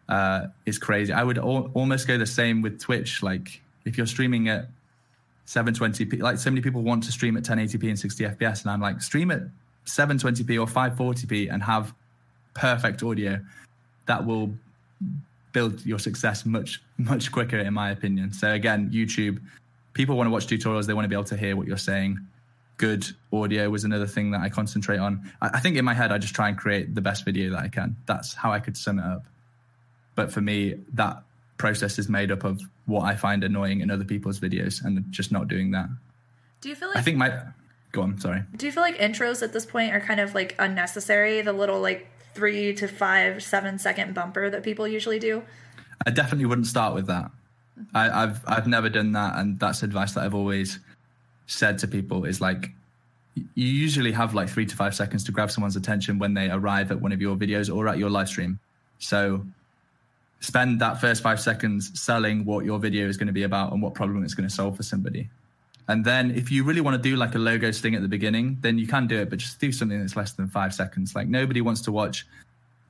Uh, 0.07 0.47
it's 0.65 0.77
crazy. 0.77 1.13
I 1.13 1.23
would 1.23 1.37
al- 1.37 1.71
almost 1.73 2.07
go 2.07 2.17
the 2.17 2.25
same 2.25 2.61
with 2.61 2.79
Twitch. 2.79 3.23
Like 3.23 3.61
if 3.85 3.97
you're 3.97 4.07
streaming 4.07 4.49
at 4.49 4.69
720p, 5.49 6.21
like 6.21 6.37
so 6.37 6.51
many 6.51 6.61
people 6.61 6.83
want 6.83 7.03
to 7.05 7.11
stream 7.11 7.35
at 7.35 7.41
1080p 7.43 7.89
and 7.89 7.97
60 7.97 8.23
FPS, 8.23 8.61
and 8.61 8.69
I'm 8.71 8.79
like, 8.79 9.01
stream 9.01 9.31
at 9.31 9.41
720p 9.87 10.59
or 10.59 10.67
540p 10.67 11.51
and 11.51 11.63
have 11.63 11.91
perfect 12.53 13.01
audio. 13.01 13.39
That 14.05 14.27
will 14.27 14.53
build 15.51 15.83
your 15.83 15.97
success 15.97 16.45
much 16.45 16.83
much 16.99 17.31
quicker, 17.31 17.57
in 17.57 17.73
my 17.73 17.89
opinion. 17.89 18.31
So 18.31 18.51
again, 18.51 18.91
YouTube 18.91 19.39
people 19.93 20.15
want 20.15 20.27
to 20.27 20.31
watch 20.31 20.45
tutorials, 20.45 20.85
they 20.85 20.93
want 20.93 21.05
to 21.05 21.09
be 21.09 21.15
able 21.15 21.23
to 21.25 21.37
hear 21.37 21.55
what 21.55 21.65
you're 21.65 21.77
saying. 21.77 22.19
Good 22.77 23.07
audio 23.33 23.71
was 23.71 23.83
another 23.83 24.07
thing 24.07 24.29
that 24.31 24.41
I 24.41 24.49
concentrate 24.49 24.99
on. 24.99 25.31
I, 25.41 25.49
I 25.55 25.59
think 25.61 25.77
in 25.77 25.83
my 25.83 25.95
head, 25.95 26.11
I 26.11 26.19
just 26.19 26.35
try 26.35 26.47
and 26.47 26.55
create 26.55 26.93
the 26.93 27.01
best 27.01 27.25
video 27.25 27.49
that 27.51 27.59
I 27.59 27.69
can. 27.69 27.95
That's 28.05 28.35
how 28.35 28.51
I 28.51 28.59
could 28.59 28.77
sum 28.77 28.99
it 28.99 29.05
up. 29.05 29.25
But 30.13 30.31
for 30.31 30.41
me, 30.41 30.75
that 30.93 31.23
process 31.57 31.97
is 31.97 32.07
made 32.07 32.31
up 32.31 32.43
of 32.43 32.61
what 32.89 33.05
I 33.05 33.15
find 33.15 33.43
annoying 33.43 33.81
in 33.81 33.91
other 33.91 34.03
people's 34.03 34.39
videos 34.39 34.83
and 34.83 35.05
just 35.11 35.31
not 35.31 35.47
doing 35.47 35.71
that. 35.71 35.87
Do 36.61 36.69
you 36.69 36.75
feel 36.75 36.89
like 36.89 36.97
I 36.97 37.01
think 37.01 37.17
my 37.17 37.31
go 37.91 38.01
on, 38.01 38.19
sorry. 38.19 38.43
Do 38.55 38.65
you 38.65 38.71
feel 38.71 38.83
like 38.83 38.97
intros 38.97 39.41
at 39.41 39.53
this 39.53 39.65
point 39.65 39.93
are 39.93 40.01
kind 40.01 40.19
of 40.19 40.35
like 40.35 40.55
unnecessary? 40.59 41.41
The 41.41 41.53
little 41.53 41.79
like 41.79 42.07
three 42.33 42.73
to 42.75 42.87
five, 42.87 43.41
seven 43.43 43.79
second 43.79 44.13
bumper 44.13 44.49
that 44.49 44.63
people 44.63 44.87
usually 44.87 45.19
do? 45.19 45.43
I 46.05 46.11
definitely 46.11 46.45
wouldn't 46.45 46.67
start 46.67 46.93
with 46.95 47.07
that. 47.07 47.31
I, 47.93 48.21
have 48.21 48.43
I've 48.45 48.67
never 48.67 48.89
done 48.89 49.13
that, 49.13 49.37
and 49.37 49.59
that's 49.59 49.83
advice 49.83 50.13
that 50.13 50.23
I've 50.23 50.35
always 50.35 50.79
said 51.47 51.79
to 51.79 51.87
people 51.87 52.25
is 52.25 52.41
like 52.41 52.71
you 53.35 53.67
usually 53.67 54.11
have 54.11 54.33
like 54.33 54.49
three 54.49 54.65
to 54.65 54.75
five 54.75 54.93
seconds 54.93 55.23
to 55.23 55.31
grab 55.31 55.49
someone's 55.49 55.75
attention 55.75 56.19
when 56.19 56.33
they 56.33 56.49
arrive 56.49 56.91
at 56.91 57.01
one 57.01 57.11
of 57.11 57.21
your 57.21 57.35
videos 57.35 57.73
or 57.73 57.87
at 57.87 57.97
your 57.97 58.09
live 58.09 58.27
stream. 58.27 58.59
So 58.99 59.45
spend 60.39 60.79
that 60.79 61.01
first 61.01 61.21
five 61.21 61.39
seconds 61.39 61.99
selling 61.99 62.45
what 62.45 62.65
your 62.65 62.79
video 62.79 63.07
is 63.07 63.17
going 63.17 63.27
to 63.27 63.33
be 63.33 63.43
about 63.43 63.71
and 63.71 63.81
what 63.81 63.93
problem 63.93 64.23
it's 64.23 64.33
going 64.33 64.47
to 64.47 64.53
solve 64.53 64.77
for 64.77 64.83
somebody. 64.83 65.29
And 65.87 66.05
then 66.05 66.31
if 66.31 66.51
you 66.51 66.63
really 66.63 66.81
want 66.81 67.01
to 67.01 67.09
do 67.09 67.15
like 67.15 67.35
a 67.35 67.39
logo 67.39 67.71
sting 67.71 67.95
at 67.95 68.01
the 68.01 68.07
beginning, 68.07 68.57
then 68.61 68.77
you 68.77 68.87
can 68.87 69.07
do 69.07 69.19
it, 69.19 69.29
but 69.29 69.39
just 69.39 69.59
do 69.59 69.71
something 69.71 69.99
that's 69.99 70.15
less 70.15 70.33
than 70.33 70.47
five 70.47 70.73
seconds. 70.73 71.15
Like 71.15 71.27
nobody 71.27 71.61
wants 71.61 71.81
to 71.81 71.91
watch 71.91 72.27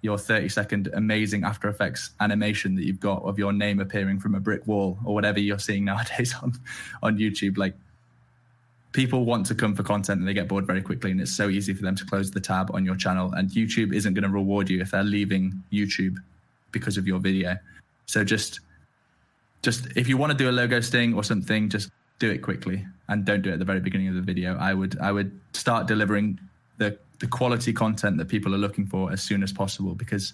your 0.02 0.18
30 0.18 0.50
second 0.50 0.89
amazing 0.93 1.43
After 1.43 1.70
Effects 1.70 2.12
animation 2.20 2.76
that 2.76 2.84
you've 2.84 3.00
got 3.00 3.24
of 3.24 3.39
your 3.39 3.54
name 3.54 3.80
appearing 3.80 4.20
from 4.20 4.36
a 4.36 4.39
brick 4.39 4.66
wall 4.68 4.97
or 5.04 5.14
whatever 5.14 5.39
you're 5.39 5.60
seeing 5.60 5.86
nowadays 5.86 6.36
on, 6.43 6.54
on 7.02 7.18
YouTube. 7.18 7.58
Like 7.58 7.74
people 8.91 9.26
want 9.26 9.45
to 9.47 9.56
come 9.56 9.76
for 9.76 9.84
content 9.84 10.20
and 10.20 10.28
they 10.28 10.34
get 10.34 10.47
bored 10.50 10.68
very 10.68 10.82
quickly. 10.82 11.12
And 11.12 11.22
it's 11.22 11.36
so 11.36 11.50
easy 11.50 11.74
for 11.74 11.84
them 11.84 11.95
to 11.95 12.06
close 12.06 12.32
the 12.32 12.41
tab 12.41 12.70
on 12.74 12.86
your 12.86 12.95
channel. 12.95 13.32
And 13.32 13.50
YouTube 13.50 13.93
isn't 13.93 14.14
going 14.14 14.24
to 14.24 14.30
reward 14.30 14.70
you 14.70 14.82
if 14.82 14.91
they're 14.91 15.04
leaving 15.04 15.64
YouTube 15.72 16.18
because 16.72 16.98
of 16.98 17.08
your 17.08 17.20
video. 17.20 17.58
So 18.06 18.24
just, 18.24 18.60
just 19.62 19.88
if 19.96 20.08
you 20.08 20.18
want 20.18 20.32
to 20.32 20.38
do 20.38 20.50
a 20.50 20.52
logo 20.52 20.80
sting 20.80 21.14
or 21.14 21.24
something, 21.24 21.70
just 21.70 21.90
do 22.20 22.30
it 22.30 22.40
quickly 22.40 22.86
and 23.08 23.26
don't 23.26 23.42
do 23.42 23.50
it 23.50 23.54
at 23.54 23.60
the 23.60 23.66
very 23.66 23.80
beginning 23.80 24.08
of 24.08 24.16
the 24.16 24.22
video. 24.22 24.58
I 24.58 24.74
would, 24.74 25.00
I 25.00 25.12
would 25.12 25.40
start 25.54 25.88
delivering 25.88 26.40
the 26.78 26.98
the 27.20 27.28
quality 27.28 27.74
content 27.74 28.18
that 28.18 28.28
people 28.28 28.56
are 28.56 28.58
looking 28.58 28.86
for 28.86 29.12
as 29.12 29.22
soon 29.22 29.44
as 29.44 29.52
possible 29.52 29.94
because 29.94 30.34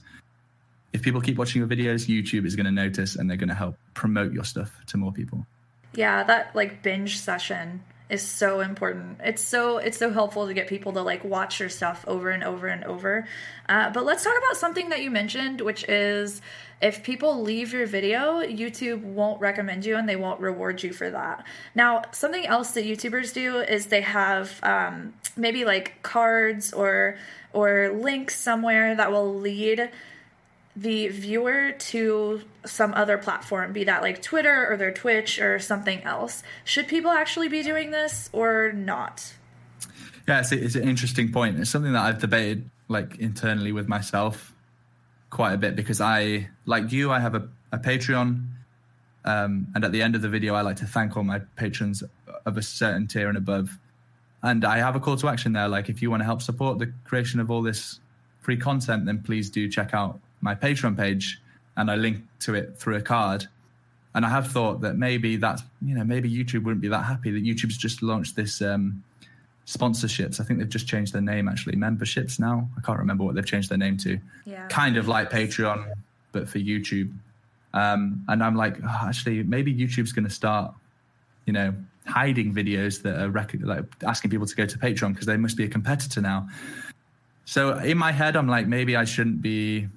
if 0.94 1.02
people 1.02 1.20
keep 1.20 1.38
watching 1.38 1.60
your 1.60 1.68
videos, 1.68 2.08
YouTube 2.08 2.46
is 2.46 2.56
going 2.56 2.66
to 2.66 2.72
notice 2.72 3.16
and 3.16 3.30
they're 3.30 3.38
going 3.38 3.50
to 3.50 3.56
help 3.56 3.76
promote 3.94 4.32
your 4.32 4.46
stuff 4.46 4.72
to 4.88 4.98
more 4.98 5.12
people. 5.12 5.46
Yeah, 5.94 6.24
that 6.24 6.56
like 6.56 6.84
binge 6.84 7.18
session 7.18 7.84
is 8.10 8.22
so 8.22 8.60
important. 8.60 9.20
It's 9.24 9.42
so 9.42 9.78
it's 9.78 9.98
so 9.98 10.12
helpful 10.12 10.48
to 10.48 10.54
get 10.54 10.68
people 10.68 10.94
to 10.94 11.02
like 11.02 11.24
watch 11.24 11.60
your 11.60 11.70
stuff 11.70 12.06
over 12.08 12.30
and 12.30 12.44
over 12.44 12.68
and 12.68 12.84
over. 12.84 13.28
Uh, 13.68 13.90
but 13.90 14.06
let's 14.06 14.24
talk 14.24 14.38
about 14.38 14.58
something 14.58 14.90
that 14.90 15.02
you 15.02 15.10
mentioned, 15.10 15.62
which 15.62 15.84
is 15.90 16.42
if 16.82 17.04
people 17.04 17.42
leave 17.42 17.74
your 17.74 17.88
video, 17.88 18.42
YouTube 18.42 19.02
won't 19.02 19.42
recommend 19.42 19.86
you 19.86 19.96
and 19.96 20.08
they 20.08 20.16
won't 20.16 20.40
reward 20.40 20.84
you 20.84 20.94
for 20.94 21.10
that. 21.10 21.46
Now, 21.74 22.04
something 22.12 22.46
else 22.46 22.72
that 22.72 22.86
YouTubers 22.86 23.34
do 23.34 23.60
is 23.60 23.88
they 23.88 24.02
have 24.02 24.60
um, 24.62 25.14
maybe 25.36 25.66
like 25.66 26.02
cards 26.04 26.74
or 26.74 27.18
or 27.54 27.90
links 27.90 28.36
somewhere 28.38 28.96
that 28.96 29.12
will 29.12 29.34
lead 29.34 29.90
the 30.76 31.08
viewer 31.08 31.72
to 31.72 32.42
some 32.66 32.94
other 32.94 33.18
platform, 33.18 33.72
be 33.72 33.86
that 33.86 34.02
like 34.02 34.22
Twitter 34.22 34.68
or 34.70 34.78
their 34.78 34.92
Twitch 34.92 35.40
or 35.40 35.60
something 35.60 36.02
else. 36.04 36.44
Should 36.66 36.88
people 36.88 37.12
actually 37.12 37.48
be 37.48 37.64
doing 37.64 37.92
this 37.92 38.30
or 38.34 38.74
not? 38.74 39.34
Yeah, 40.28 40.40
it's, 40.40 40.52
it's 40.52 40.76
an 40.76 40.88
interesting 40.88 41.32
point. 41.32 41.60
It's 41.60 41.70
something 41.70 41.94
that 41.94 42.04
I've 42.04 42.20
debated 42.20 42.70
like 42.88 43.18
internally 43.18 43.72
with 43.72 43.88
myself 43.88 44.54
quite 45.30 45.54
a 45.54 45.58
bit 45.58 45.76
because 45.76 46.02
I, 46.02 46.50
like 46.66 46.92
you, 46.92 47.12
I 47.12 47.20
have 47.20 47.36
a, 47.36 47.48
a 47.72 47.78
Patreon. 47.78 48.48
Um, 49.24 49.68
and 49.74 49.84
at 49.84 49.92
the 49.92 50.02
end 50.02 50.16
of 50.16 50.22
the 50.22 50.30
video, 50.30 50.56
I 50.56 50.62
like 50.62 50.78
to 50.78 50.86
thank 50.86 51.16
all 51.18 51.24
my 51.24 51.40
patrons 51.56 52.04
of 52.46 52.58
a 52.58 52.62
certain 52.62 53.08
tier 53.08 53.28
and 53.28 53.38
above. 53.38 53.80
And 54.44 54.64
I 54.64 54.78
have 54.78 54.96
a 54.96 55.00
call 55.00 55.18
to 55.18 55.28
action 55.28 55.54
there. 55.54 55.68
Like, 55.68 55.90
if 55.90 56.04
you 56.04 56.12
want 56.12 56.22
to 56.22 56.26
help 56.26 56.44
support 56.44 56.78
the 56.78 56.94
creation 57.06 57.40
of 57.40 57.50
all 57.50 57.64
this 57.64 58.00
free 58.42 58.58
content, 58.58 59.08
then 59.08 59.24
please 59.24 59.50
do 59.50 59.68
check 59.68 59.96
out 59.96 60.20
my 60.46 60.56
Patreon 60.56 60.96
page. 60.96 61.42
And 61.76 61.92
I 61.92 61.96
link 61.96 62.24
to 62.42 62.56
it 62.56 62.78
through 62.78 62.96
a 62.96 63.02
card. 63.02 63.48
And 64.14 64.26
I 64.26 64.30
have 64.30 64.50
thought 64.50 64.80
that 64.80 64.96
maybe 64.96 65.36
that's 65.36 65.62
you 65.82 65.94
know 65.94 66.06
maybe 66.06 66.32
YouTube 66.32 66.64
wouldn't 66.64 66.82
be 66.82 66.88
that 66.88 67.04
happy 67.04 67.32
that 67.32 67.44
YouTube's 67.44 67.78
just 67.78 68.02
launched 68.02 68.38
this 68.38 68.62
um, 68.62 69.04
sponsorships. 69.68 70.40
I 70.40 70.46
think 70.46 70.60
they've 70.60 70.70
just 70.70 70.88
changed 70.88 71.12
their 71.12 71.22
name 71.22 71.50
actually, 71.50 71.76
memberships 71.76 72.40
now. 72.40 72.70
I 72.78 72.82
can't 72.82 72.98
remember 73.00 73.26
what 73.26 73.36
they've 73.36 73.46
changed 73.46 73.70
their 73.70 73.78
name 73.78 73.98
to. 73.98 74.18
Yeah. 74.46 74.68
Kind 74.68 74.96
of 74.96 75.10
like 75.10 75.30
Patreon, 75.30 75.92
but 76.32 76.48
for 76.48 76.60
YouTube. 76.60 77.12
Um, 77.74 78.24
and 78.30 78.42
I'm 78.42 78.56
like, 78.56 78.78
oh, 78.82 79.02
actually, 79.08 79.44
maybe 79.44 79.76
YouTube's 79.76 80.14
going 80.14 80.24
to 80.24 80.34
start, 80.34 80.74
you 81.46 81.52
know, 81.52 81.74
hiding 82.06 82.54
videos 82.54 83.02
that 83.02 83.20
are 83.20 83.30
rec- 83.30 83.56
like 83.60 83.84
asking 84.04 84.32
people 84.32 84.48
to 84.48 84.56
go 84.56 84.66
to 84.66 84.78
Patreon 84.78 85.10
because 85.14 85.26
they 85.26 85.36
must 85.36 85.58
be 85.58 85.66
a 85.66 85.68
competitor 85.68 86.22
now. 86.22 86.48
So 87.44 87.78
in 87.80 87.98
my 87.98 88.12
head, 88.12 88.36
I'm 88.36 88.48
like, 88.48 88.68
maybe 88.68 88.96
I 88.96 89.04
shouldn't 89.04 89.42
be 89.42 89.88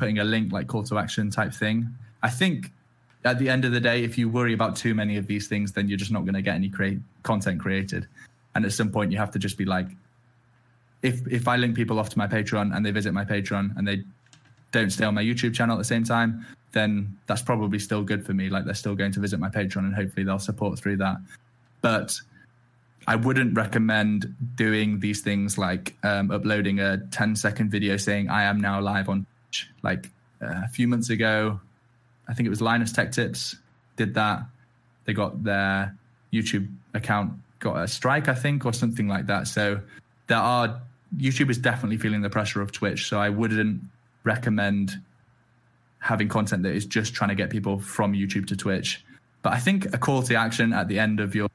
putting 0.00 0.18
a 0.18 0.24
link 0.24 0.50
like 0.50 0.66
call 0.66 0.82
to 0.84 0.98
action 0.98 1.30
type 1.30 1.52
thing. 1.52 1.94
I 2.22 2.30
think 2.30 2.72
at 3.24 3.38
the 3.38 3.48
end 3.48 3.64
of 3.66 3.72
the 3.72 3.80
day, 3.80 4.02
if 4.02 4.16
you 4.16 4.28
worry 4.28 4.54
about 4.54 4.74
too 4.74 4.94
many 4.94 5.18
of 5.18 5.26
these 5.26 5.46
things, 5.46 5.72
then 5.72 5.88
you're 5.88 5.98
just 5.98 6.10
not 6.10 6.22
going 6.22 6.34
to 6.34 6.42
get 6.42 6.54
any 6.54 6.70
create 6.70 6.98
content 7.22 7.60
created. 7.60 8.08
And 8.54 8.64
at 8.64 8.72
some 8.72 8.90
point, 8.90 9.12
you 9.12 9.18
have 9.18 9.30
to 9.32 9.38
just 9.38 9.58
be 9.58 9.66
like, 9.66 9.88
if 11.02 11.26
if 11.28 11.46
I 11.46 11.56
link 11.56 11.76
people 11.76 11.98
off 12.00 12.08
to 12.10 12.18
my 12.18 12.26
Patreon 12.26 12.74
and 12.74 12.84
they 12.84 12.90
visit 12.90 13.12
my 13.12 13.24
Patreon 13.24 13.76
and 13.76 13.86
they 13.86 14.02
don't 14.72 14.90
stay 14.90 15.04
on 15.04 15.14
my 15.14 15.22
YouTube 15.22 15.54
channel 15.54 15.76
at 15.76 15.78
the 15.78 15.84
same 15.84 16.04
time, 16.04 16.46
then 16.72 17.16
that's 17.26 17.42
probably 17.42 17.78
still 17.78 18.02
good 18.02 18.24
for 18.24 18.32
me. 18.32 18.48
Like 18.48 18.64
they're 18.64 18.74
still 18.74 18.94
going 18.96 19.12
to 19.12 19.20
visit 19.20 19.38
my 19.38 19.50
Patreon 19.50 19.84
and 19.84 19.94
hopefully 19.94 20.24
they'll 20.24 20.38
support 20.38 20.78
through 20.78 20.96
that. 20.98 21.16
But 21.82 22.18
I 23.06 23.16
wouldn't 23.16 23.56
recommend 23.56 24.34
doing 24.54 25.00
these 25.00 25.20
things 25.20 25.58
like 25.58 25.96
um, 26.02 26.30
uploading 26.30 26.80
a 26.80 26.98
10 27.10 27.36
second 27.36 27.70
video 27.70 27.96
saying 27.96 28.28
I 28.28 28.44
am 28.44 28.60
now 28.60 28.80
live 28.80 29.08
on. 29.08 29.26
Like 29.82 30.10
uh, 30.42 30.62
a 30.64 30.68
few 30.68 30.88
months 30.88 31.10
ago, 31.10 31.60
I 32.28 32.34
think 32.34 32.46
it 32.46 32.50
was 32.50 32.60
Linus 32.60 32.92
Tech 32.92 33.12
Tips 33.12 33.56
did 33.96 34.14
that. 34.14 34.42
They 35.04 35.12
got 35.12 35.42
their 35.42 35.96
YouTube 36.32 36.68
account 36.94 37.32
got 37.60 37.76
a 37.76 37.86
strike, 37.86 38.28
I 38.28 38.34
think, 38.34 38.64
or 38.64 38.72
something 38.72 39.06
like 39.06 39.26
that. 39.26 39.46
So 39.46 39.80
there 40.26 40.38
are 40.38 40.80
YouTube 41.16 41.50
is 41.50 41.58
definitely 41.58 41.98
feeling 41.98 42.22
the 42.22 42.30
pressure 42.30 42.60
of 42.60 42.72
Twitch. 42.72 43.08
So 43.08 43.18
I 43.18 43.28
wouldn't 43.28 43.82
recommend 44.24 45.00
having 45.98 46.28
content 46.28 46.62
that 46.62 46.74
is 46.74 46.86
just 46.86 47.14
trying 47.14 47.28
to 47.28 47.34
get 47.34 47.50
people 47.50 47.78
from 47.78 48.14
YouTube 48.14 48.46
to 48.46 48.56
Twitch. 48.56 49.04
But 49.42 49.52
I 49.52 49.58
think 49.58 49.94
a 49.94 49.98
call 49.98 50.22
to 50.22 50.34
action 50.34 50.72
at 50.72 50.88
the 50.88 50.98
end 50.98 51.20
of 51.20 51.34
your 51.34 51.48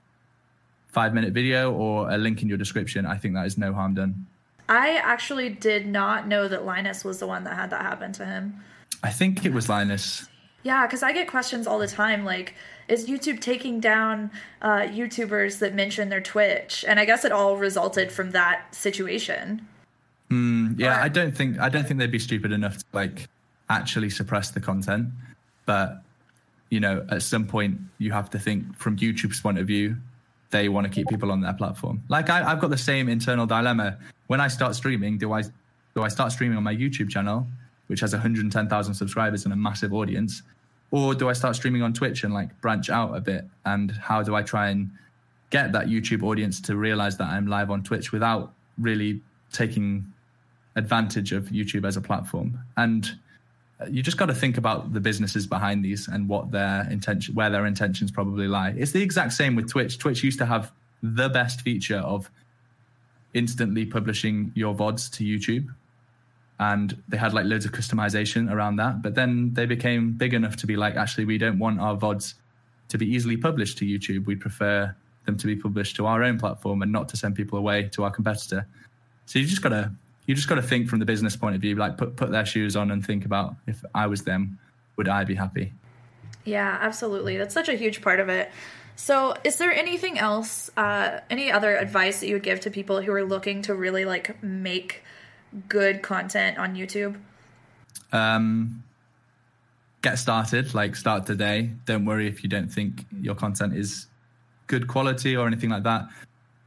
five 0.88 1.14
minute 1.14 1.34
video 1.34 1.74
or 1.74 2.10
a 2.10 2.18
link 2.18 2.42
in 2.42 2.48
your 2.48 2.58
description, 2.58 3.06
I 3.06 3.18
think 3.18 3.34
that 3.34 3.46
is 3.46 3.58
no 3.58 3.74
harm 3.74 3.96
done. 3.96 4.28
I 4.68 4.96
actually 4.98 5.50
did 5.50 5.86
not 5.88 6.28
know 6.28 6.48
that 6.48 6.66
Linus 6.66 7.04
was 7.04 7.20
the 7.20 7.28
one 7.28 7.44
that 7.44 7.56
had 7.56 7.70
that 7.70 7.82
happen 7.82 8.12
to 8.14 8.26
him. 8.26 8.64
I 9.04 9.12
think 9.12 9.46
it 9.46 9.54
was 9.54 9.70
Linus. 9.70 10.28
Yeah, 10.64 10.88
because 10.88 11.04
I 11.04 11.12
get 11.12 11.28
questions 11.28 11.68
all 11.68 11.78
the 11.78 11.88
time 11.88 12.26
like, 12.26 12.56
is 12.88 13.08
YouTube 13.08 13.40
taking 13.40 13.80
down 13.80 14.32
uh, 14.62 14.82
YouTubers 14.82 15.60
that 15.60 15.76
mention 15.76 16.10
their 16.10 16.22
Twitch? 16.22 16.84
And 16.88 17.00
I 17.00 17.06
guess 17.06 17.24
it 17.24 17.32
all 17.32 17.58
resulted 17.58 18.12
from 18.12 18.32
that 18.32 18.74
situation. 18.74 19.68
Mm, 20.32 20.80
yeah, 20.80 20.98
or, 20.98 21.04
I 21.04 21.08
don't 21.08 21.38
think 21.38 21.60
I 21.60 21.70
don't 21.70 21.88
think 21.88 22.00
they'd 22.00 22.12
be 22.12 22.20
stupid 22.20 22.52
enough 22.52 22.80
to 22.80 22.86
like 22.94 23.28
actually 23.70 24.10
suppress 24.10 24.52
the 24.52 24.60
content, 24.60 25.10
but 25.66 26.02
you 26.70 26.80
know, 26.80 27.06
at 27.10 27.22
some 27.22 27.46
point 27.46 27.80
you 28.00 28.12
have 28.12 28.30
to 28.32 28.40
think 28.40 28.76
from 28.78 28.98
YouTube's 28.98 29.40
point 29.42 29.60
of 29.60 29.68
view, 29.68 29.98
they 30.50 30.68
want 30.68 30.86
to 30.86 30.92
keep 30.92 31.08
people 31.08 31.32
on 31.32 31.42
their 31.42 31.54
platform. 31.54 32.02
Like 32.10 32.30
I, 32.30 32.52
I've 32.52 32.60
got 32.60 32.72
the 32.72 32.78
same 32.78 33.08
internal 33.08 33.46
dilemma. 33.46 33.98
When 34.28 34.42
I 34.42 34.48
start 34.48 34.76
streaming, 34.76 35.18
do 35.18 35.34
I 35.34 35.44
do 35.96 36.04
I 36.04 36.08
start 36.10 36.32
streaming 36.32 36.58
on 36.58 36.64
my 36.64 36.76
YouTube 36.76 37.10
channel, 37.10 37.48
which 37.88 38.02
has 38.02 38.12
110,000 38.12 38.94
subscribers 38.94 39.46
and 39.46 39.54
a 39.54 39.56
massive 39.56 39.94
audience, 39.94 40.42
or 40.92 41.16
do 41.16 41.30
I 41.30 41.34
start 41.34 41.56
streaming 41.56 41.82
on 41.82 41.94
Twitch 41.94 42.24
and 42.24 42.34
like 42.34 42.60
branch 42.62 42.90
out 42.90 43.16
a 43.16 43.22
bit? 43.22 43.46
And 43.66 43.92
how 43.92 44.24
do 44.24 44.36
I 44.36 44.42
try 44.42 44.70
and 44.70 44.92
get 45.50 45.72
that 45.72 45.88
YouTube 45.88 46.24
audience 46.24 46.60
to 46.62 46.76
realize 46.76 47.18
that 47.18 47.30
I'm 47.30 47.48
live 47.48 47.72
on 47.72 47.84
Twitch 47.84 48.12
without 48.12 48.54
really 48.78 49.22
taking 49.52 50.12
advantage 50.76 51.32
of 51.32 51.46
YouTube 51.46 51.86
as 51.88 51.98
a 51.98 52.02
platform? 52.02 52.60
And 52.78 53.10
uh, 53.80 53.86
you 53.90 54.02
just 54.02 54.18
got 54.18 54.28
to 54.28 54.36
think 54.36 54.58
about 54.58 54.94
the 54.94 55.00
businesses 55.00 55.48
behind 55.48 55.84
these 55.84 56.08
and 56.08 56.28
what 56.30 56.52
their 56.52 56.90
intention, 56.90 57.36
where 57.36 57.50
their 57.50 57.66
intentions 57.66 58.12
probably 58.12 58.48
lie. 58.48 58.74
It's 58.78 58.92
the 58.92 59.02
exact 59.02 59.34
same 59.34 59.56
with 59.56 59.70
Twitch. 59.70 59.98
Twitch 59.98 60.24
used 60.24 60.40
to 60.40 60.46
have 60.46 60.72
the 61.04 61.30
best 61.30 61.62
feature 61.62 62.00
of 62.00 62.30
instantly 63.36 63.86
publishing 63.86 64.52
your 64.56 64.74
VODs 64.74 65.12
to 65.12 65.24
YouTube. 65.24 65.68
And 66.60 67.00
they 67.10 67.18
had 67.18 67.34
like 67.34 67.46
loads 67.46 67.66
of 67.66 67.74
customization 67.74 68.52
around 68.52 68.78
that. 68.78 69.02
But 69.02 69.14
then 69.14 69.54
they 69.54 69.66
became 69.66 70.14
big 70.14 70.34
enough 70.34 70.56
to 70.58 70.68
be 70.68 70.78
like, 70.78 70.96
actually, 70.96 71.26
we 71.26 71.38
don't 71.38 71.60
want 71.60 71.80
our 71.80 71.96
VODs 71.96 72.36
to 72.88 72.98
be 72.98 73.06
easily 73.06 73.38
published 73.38 73.78
to 73.80 73.86
YouTube. 73.86 74.26
We 74.26 74.36
prefer 74.36 74.96
them 75.26 75.38
to 75.38 75.48
be 75.48 75.56
published 75.56 75.96
to 75.98 76.06
our 76.06 76.24
own 76.24 76.40
platform 76.40 76.82
and 76.82 76.92
not 76.92 77.10
to 77.10 77.18
send 77.18 77.36
people 77.36 77.60
away 77.60 77.90
to 77.90 78.04
our 78.04 78.12
competitor. 78.12 78.66
So 79.26 79.40
you 79.40 79.46
just 79.46 79.62
got 79.62 79.70
to 79.70 79.92
you 80.28 80.34
just 80.34 80.48
got 80.48 80.56
to 80.56 80.62
think 80.62 80.88
from 80.90 81.00
the 81.00 81.06
business 81.06 81.36
point 81.36 81.56
of 81.56 81.62
view, 81.62 81.76
like 81.76 81.98
put 81.98 82.16
put 82.16 82.32
their 82.32 82.46
shoes 82.46 82.76
on 82.76 82.92
and 82.92 83.06
think 83.06 83.26
about 83.26 83.56
if 83.68 83.84
I 83.94 84.08
was 84.08 84.24
them, 84.24 84.58
would 84.96 85.08
I 85.08 85.24
be 85.24 85.36
happy? 85.36 85.74
Yeah, 86.46 86.78
absolutely. 86.80 87.38
That's 87.38 87.54
such 87.54 87.70
a 87.70 87.76
huge 87.76 88.02
part 88.02 88.20
of 88.20 88.30
it. 88.30 88.52
So, 88.96 89.36
is 89.44 89.58
there 89.58 89.74
anything 89.74 90.18
else, 90.18 90.72
uh, 90.78 91.20
any 91.30 91.52
other 91.52 91.76
advice 91.76 92.22
that 92.22 92.28
you 92.28 92.36
would 92.36 92.44
give 92.44 92.62
to 92.62 92.72
people 92.72 93.02
who 93.02 93.12
are 93.12 93.26
looking 93.26 93.62
to 93.64 93.76
really 93.76 94.06
like 94.06 94.42
make 94.42 95.04
good 95.68 96.02
content 96.02 96.58
on 96.58 96.76
YouTube? 96.76 97.20
Um, 98.14 98.84
get 100.02 100.18
started. 100.18 100.74
Like 100.74 100.96
start 100.96 101.26
today. 101.26 101.72
Don't 101.86 102.06
worry 102.06 102.28
if 102.28 102.44
you 102.44 102.50
don't 102.50 102.72
think 102.72 103.06
your 103.20 103.36
content 103.36 103.76
is 103.76 104.08
good 104.68 104.88
quality 104.88 105.36
or 105.36 105.48
anything 105.48 105.70
like 105.70 105.84
that. 105.84 106.08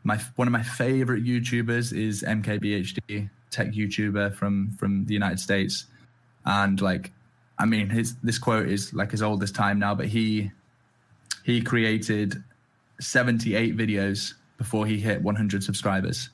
My 0.05 0.18
one 0.37 0.49
of 0.49 0.53
my 0.53 0.62
favorite 0.62 1.24
YouTubers 1.24 1.97
is 1.97 2.22
MKBHD 2.22 3.31
tech 3.51 3.68
YouTuber 3.68 4.35
from 4.35 4.72
from 4.79 5.07
the 5.07 5.14
United 5.14 5.41
States, 5.41 5.87
and 6.45 6.81
like, 6.81 7.12
I 7.59 7.64
mean, 7.64 7.89
his 7.89 8.16
this 8.22 8.39
quote 8.39 8.68
is 8.68 8.93
like 8.93 9.14
as 9.14 9.22
old 9.22 9.43
as 9.43 9.51
time 9.51 9.79
now, 9.79 9.95
but 9.95 10.07
he 10.07 10.51
he 11.45 11.61
created 11.61 12.43
78 13.01 13.76
videos 13.76 14.35
before 14.57 14.87
he 14.87 14.99
hit 14.99 15.22
100 15.22 15.62
subscribers. 15.62 16.31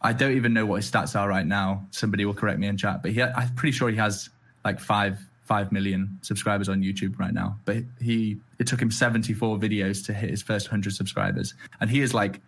I 0.00 0.12
don't 0.12 0.32
even 0.32 0.52
know 0.52 0.66
what 0.66 0.76
his 0.76 0.90
stats 0.90 1.18
are 1.18 1.28
right 1.28 1.46
now. 1.46 1.86
Somebody 1.90 2.24
will 2.24 2.34
correct 2.34 2.58
me 2.58 2.66
in 2.66 2.76
chat, 2.76 3.02
but 3.02 3.12
he, 3.12 3.22
I'm 3.22 3.54
pretty 3.54 3.72
sure 3.72 3.88
he 3.88 3.96
has 3.96 4.30
like 4.64 4.80
five 4.80 5.18
five 5.44 5.72
million 5.72 6.18
subscribers 6.22 6.68
on 6.68 6.82
YouTube 6.82 7.18
right 7.18 7.34
now. 7.34 7.58
But 7.64 7.78
he 8.00 8.38
it 8.58 8.66
took 8.66 8.80
him 8.80 8.90
74 8.90 9.58
videos 9.58 10.04
to 10.06 10.12
hit 10.12 10.30
his 10.30 10.42
first 10.42 10.68
100 10.68 10.92
subscribers, 10.94 11.54
and 11.80 11.90
he 11.90 12.00
is 12.00 12.14
like 12.14 12.40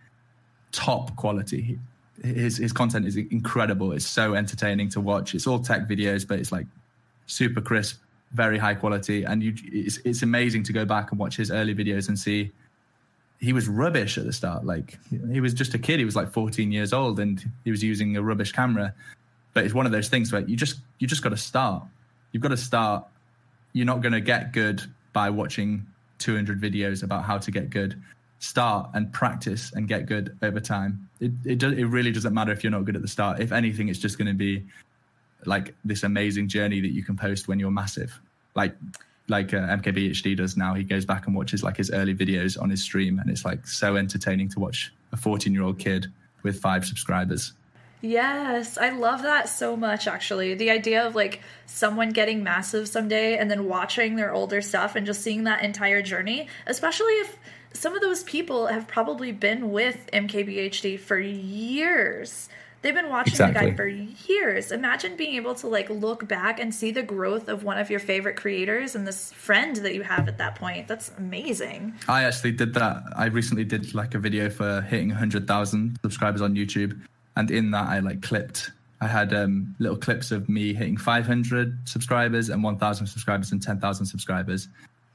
top 0.72 1.14
quality 1.16 1.78
his 2.22 2.58
his 2.58 2.72
content 2.72 3.06
is 3.06 3.16
incredible. 3.16 3.92
It's 3.92 4.06
so 4.06 4.34
entertaining 4.34 4.88
to 4.90 5.00
watch. 5.00 5.34
It's 5.34 5.46
all 5.46 5.58
tech 5.58 5.88
videos, 5.88 6.26
but 6.26 6.38
it's 6.38 6.52
like 6.52 6.66
super 7.26 7.60
crisp, 7.60 8.00
very 8.34 8.58
high 8.58 8.74
quality, 8.74 9.24
and 9.24 9.42
you 9.42 9.54
it's 9.64 9.98
it's 10.04 10.22
amazing 10.22 10.64
to 10.64 10.72
go 10.72 10.84
back 10.84 11.10
and 11.10 11.18
watch 11.18 11.36
his 11.36 11.50
early 11.50 11.74
videos 11.74 12.08
and 12.08 12.18
see 12.18 12.52
he 13.40 13.52
was 13.52 13.68
rubbish 13.68 14.18
at 14.18 14.24
the 14.24 14.32
start. 14.32 14.64
Like 14.64 14.98
he 15.32 15.40
was 15.40 15.54
just 15.54 15.74
a 15.74 15.78
kid. 15.78 15.98
He 15.98 16.04
was 16.04 16.16
like 16.16 16.32
14 16.32 16.72
years 16.72 16.92
old, 16.92 17.20
and 17.20 17.44
he 17.64 17.70
was 17.70 17.82
using 17.82 18.16
a 18.16 18.22
rubbish 18.22 18.52
camera. 18.52 18.94
But 19.52 19.64
it's 19.64 19.74
one 19.74 19.86
of 19.86 19.92
those 19.92 20.08
things 20.08 20.32
where 20.32 20.42
you 20.42 20.56
just 20.56 20.80
you 20.98 21.06
just 21.06 21.22
got 21.22 21.30
to 21.30 21.36
start. 21.36 21.84
You've 22.32 22.42
got 22.42 22.50
to 22.50 22.56
start. 22.56 23.06
You're 23.72 23.86
not 23.86 24.02
going 24.02 24.12
to 24.12 24.20
get 24.20 24.52
good 24.52 24.82
by 25.12 25.30
watching 25.30 25.86
200 26.18 26.60
videos 26.60 27.02
about 27.02 27.24
how 27.24 27.38
to 27.38 27.50
get 27.50 27.70
good 27.70 28.00
start 28.38 28.90
and 28.94 29.12
practice 29.12 29.72
and 29.74 29.88
get 29.88 30.06
good 30.06 30.36
over 30.42 30.60
time. 30.60 31.08
It 31.20 31.32
it, 31.44 31.58
do, 31.58 31.70
it 31.70 31.84
really 31.84 32.12
doesn't 32.12 32.34
matter 32.34 32.52
if 32.52 32.64
you're 32.64 32.70
not 32.70 32.84
good 32.84 32.96
at 32.96 33.02
the 33.02 33.08
start. 33.08 33.40
If 33.40 33.52
anything, 33.52 33.88
it's 33.88 33.98
just 33.98 34.18
going 34.18 34.28
to 34.28 34.34
be 34.34 34.64
like 35.46 35.74
this 35.84 36.02
amazing 36.02 36.48
journey 36.48 36.80
that 36.80 36.92
you 36.92 37.04
can 37.04 37.16
post 37.16 37.48
when 37.48 37.58
you're 37.58 37.70
massive. 37.70 38.20
Like 38.54 38.76
like 39.28 39.54
uh, 39.54 39.60
MKBHD 39.76 40.36
does 40.36 40.56
now. 40.56 40.74
He 40.74 40.84
goes 40.84 41.06
back 41.06 41.26
and 41.26 41.34
watches 41.34 41.62
like 41.62 41.78
his 41.78 41.90
early 41.90 42.14
videos 42.14 42.60
on 42.60 42.70
his 42.70 42.82
stream, 42.82 43.18
and 43.18 43.30
it's 43.30 43.44
like 43.44 43.66
so 43.66 43.96
entertaining 43.96 44.48
to 44.50 44.60
watch 44.60 44.92
a 45.12 45.16
14 45.16 45.52
year 45.52 45.62
old 45.62 45.78
kid 45.78 46.06
with 46.42 46.60
five 46.60 46.84
subscribers. 46.84 47.52
Yes, 48.00 48.76
I 48.76 48.90
love 48.90 49.22
that 49.22 49.48
so 49.48 49.76
much 49.76 50.06
actually. 50.06 50.54
The 50.54 50.70
idea 50.70 51.06
of 51.06 51.14
like 51.14 51.40
someone 51.64 52.10
getting 52.10 52.42
massive 52.44 52.86
someday 52.86 53.38
and 53.38 53.50
then 53.50 53.64
watching 53.64 54.16
their 54.16 54.32
older 54.34 54.60
stuff 54.60 54.94
and 54.94 55.06
just 55.06 55.22
seeing 55.22 55.44
that 55.44 55.64
entire 55.64 56.02
journey, 56.02 56.48
especially 56.66 57.14
if 57.14 57.38
some 57.72 57.94
of 57.94 58.02
those 58.02 58.22
people 58.22 58.66
have 58.66 58.86
probably 58.86 59.32
been 59.32 59.72
with 59.72 60.06
MKBHD 60.12 61.00
for 61.00 61.18
years. 61.18 62.50
They've 62.84 62.94
been 62.94 63.08
watching 63.08 63.32
exactly. 63.32 63.64
the 63.64 63.70
guy 63.70 63.76
for 63.76 63.86
years. 63.86 64.70
Imagine 64.70 65.16
being 65.16 65.36
able 65.36 65.54
to 65.54 65.68
like 65.68 65.88
look 65.88 66.28
back 66.28 66.60
and 66.60 66.72
see 66.74 66.90
the 66.90 67.02
growth 67.02 67.48
of 67.48 67.64
one 67.64 67.78
of 67.78 67.88
your 67.88 67.98
favorite 67.98 68.36
creators 68.36 68.94
and 68.94 69.06
this 69.06 69.32
friend 69.32 69.74
that 69.76 69.94
you 69.94 70.02
have 70.02 70.28
at 70.28 70.36
that 70.36 70.56
point. 70.56 70.86
That's 70.86 71.10
amazing. 71.16 71.94
I 72.08 72.24
actually 72.24 72.52
did 72.52 72.74
that. 72.74 73.02
I 73.16 73.24
recently 73.24 73.64
did 73.64 73.94
like 73.94 74.14
a 74.14 74.18
video 74.18 74.50
for 74.50 74.82
hitting 74.82 75.08
100,000 75.08 75.98
subscribers 76.02 76.42
on 76.42 76.56
YouTube. 76.56 77.00
And 77.36 77.50
in 77.50 77.70
that, 77.70 77.88
I 77.88 78.00
like 78.00 78.20
clipped, 78.20 78.70
I 79.00 79.06
had 79.06 79.32
um, 79.32 79.74
little 79.78 79.96
clips 79.96 80.30
of 80.30 80.50
me 80.50 80.74
hitting 80.74 80.98
500 80.98 81.88
subscribers 81.88 82.50
and 82.50 82.62
1,000 82.62 83.06
subscribers 83.06 83.50
and 83.50 83.62
10,000 83.62 84.04
subscribers. 84.04 84.68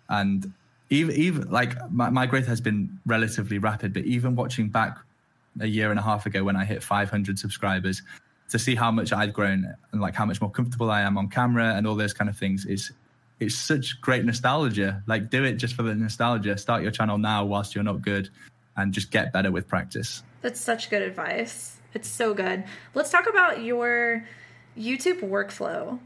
And 0.09 0.51
even 0.89 1.15
even 1.15 1.51
like 1.51 1.77
my, 1.91 2.09
my 2.09 2.25
growth 2.25 2.47
has 2.47 2.61
been 2.61 2.99
relatively 3.05 3.59
rapid, 3.59 3.93
but 3.93 4.05
even 4.05 4.35
watching 4.35 4.69
back 4.69 4.97
a 5.59 5.67
year 5.67 5.89
and 5.89 5.99
a 5.99 6.03
half 6.03 6.25
ago 6.25 6.43
when 6.43 6.55
I 6.55 6.65
hit 6.65 6.83
500 6.83 7.37
subscribers, 7.39 8.01
to 8.49 8.59
see 8.59 8.75
how 8.75 8.91
much 8.91 9.13
I've 9.13 9.33
grown 9.33 9.73
and 9.91 10.01
like 10.01 10.15
how 10.15 10.25
much 10.25 10.41
more 10.41 10.49
comfortable 10.49 10.89
I 10.89 11.01
am 11.01 11.17
on 11.17 11.29
camera 11.29 11.75
and 11.75 11.85
all 11.85 11.95
those 11.95 12.13
kind 12.13 12.29
of 12.29 12.37
things 12.37 12.65
is 12.65 12.91
it's 13.39 13.55
such 13.55 14.01
great 14.01 14.25
nostalgia. 14.25 15.03
Like 15.07 15.29
do 15.29 15.43
it 15.43 15.53
just 15.53 15.75
for 15.75 15.83
the 15.83 15.95
nostalgia. 15.95 16.57
Start 16.57 16.81
your 16.81 16.91
channel 16.91 17.17
now 17.17 17.45
whilst 17.45 17.75
you're 17.75 17.83
not 17.83 18.01
good 18.01 18.29
and 18.75 18.93
just 18.93 19.11
get 19.11 19.31
better 19.31 19.51
with 19.51 19.67
practice. 19.67 20.23
That's 20.41 20.59
such 20.59 20.89
good 20.89 21.01
advice. 21.01 21.77
It's 21.93 22.07
so 22.07 22.33
good. 22.33 22.63
Let's 22.93 23.11
talk 23.11 23.27
about 23.27 23.63
your 23.63 24.25
YouTube 24.77 25.21
workflow. 25.21 25.99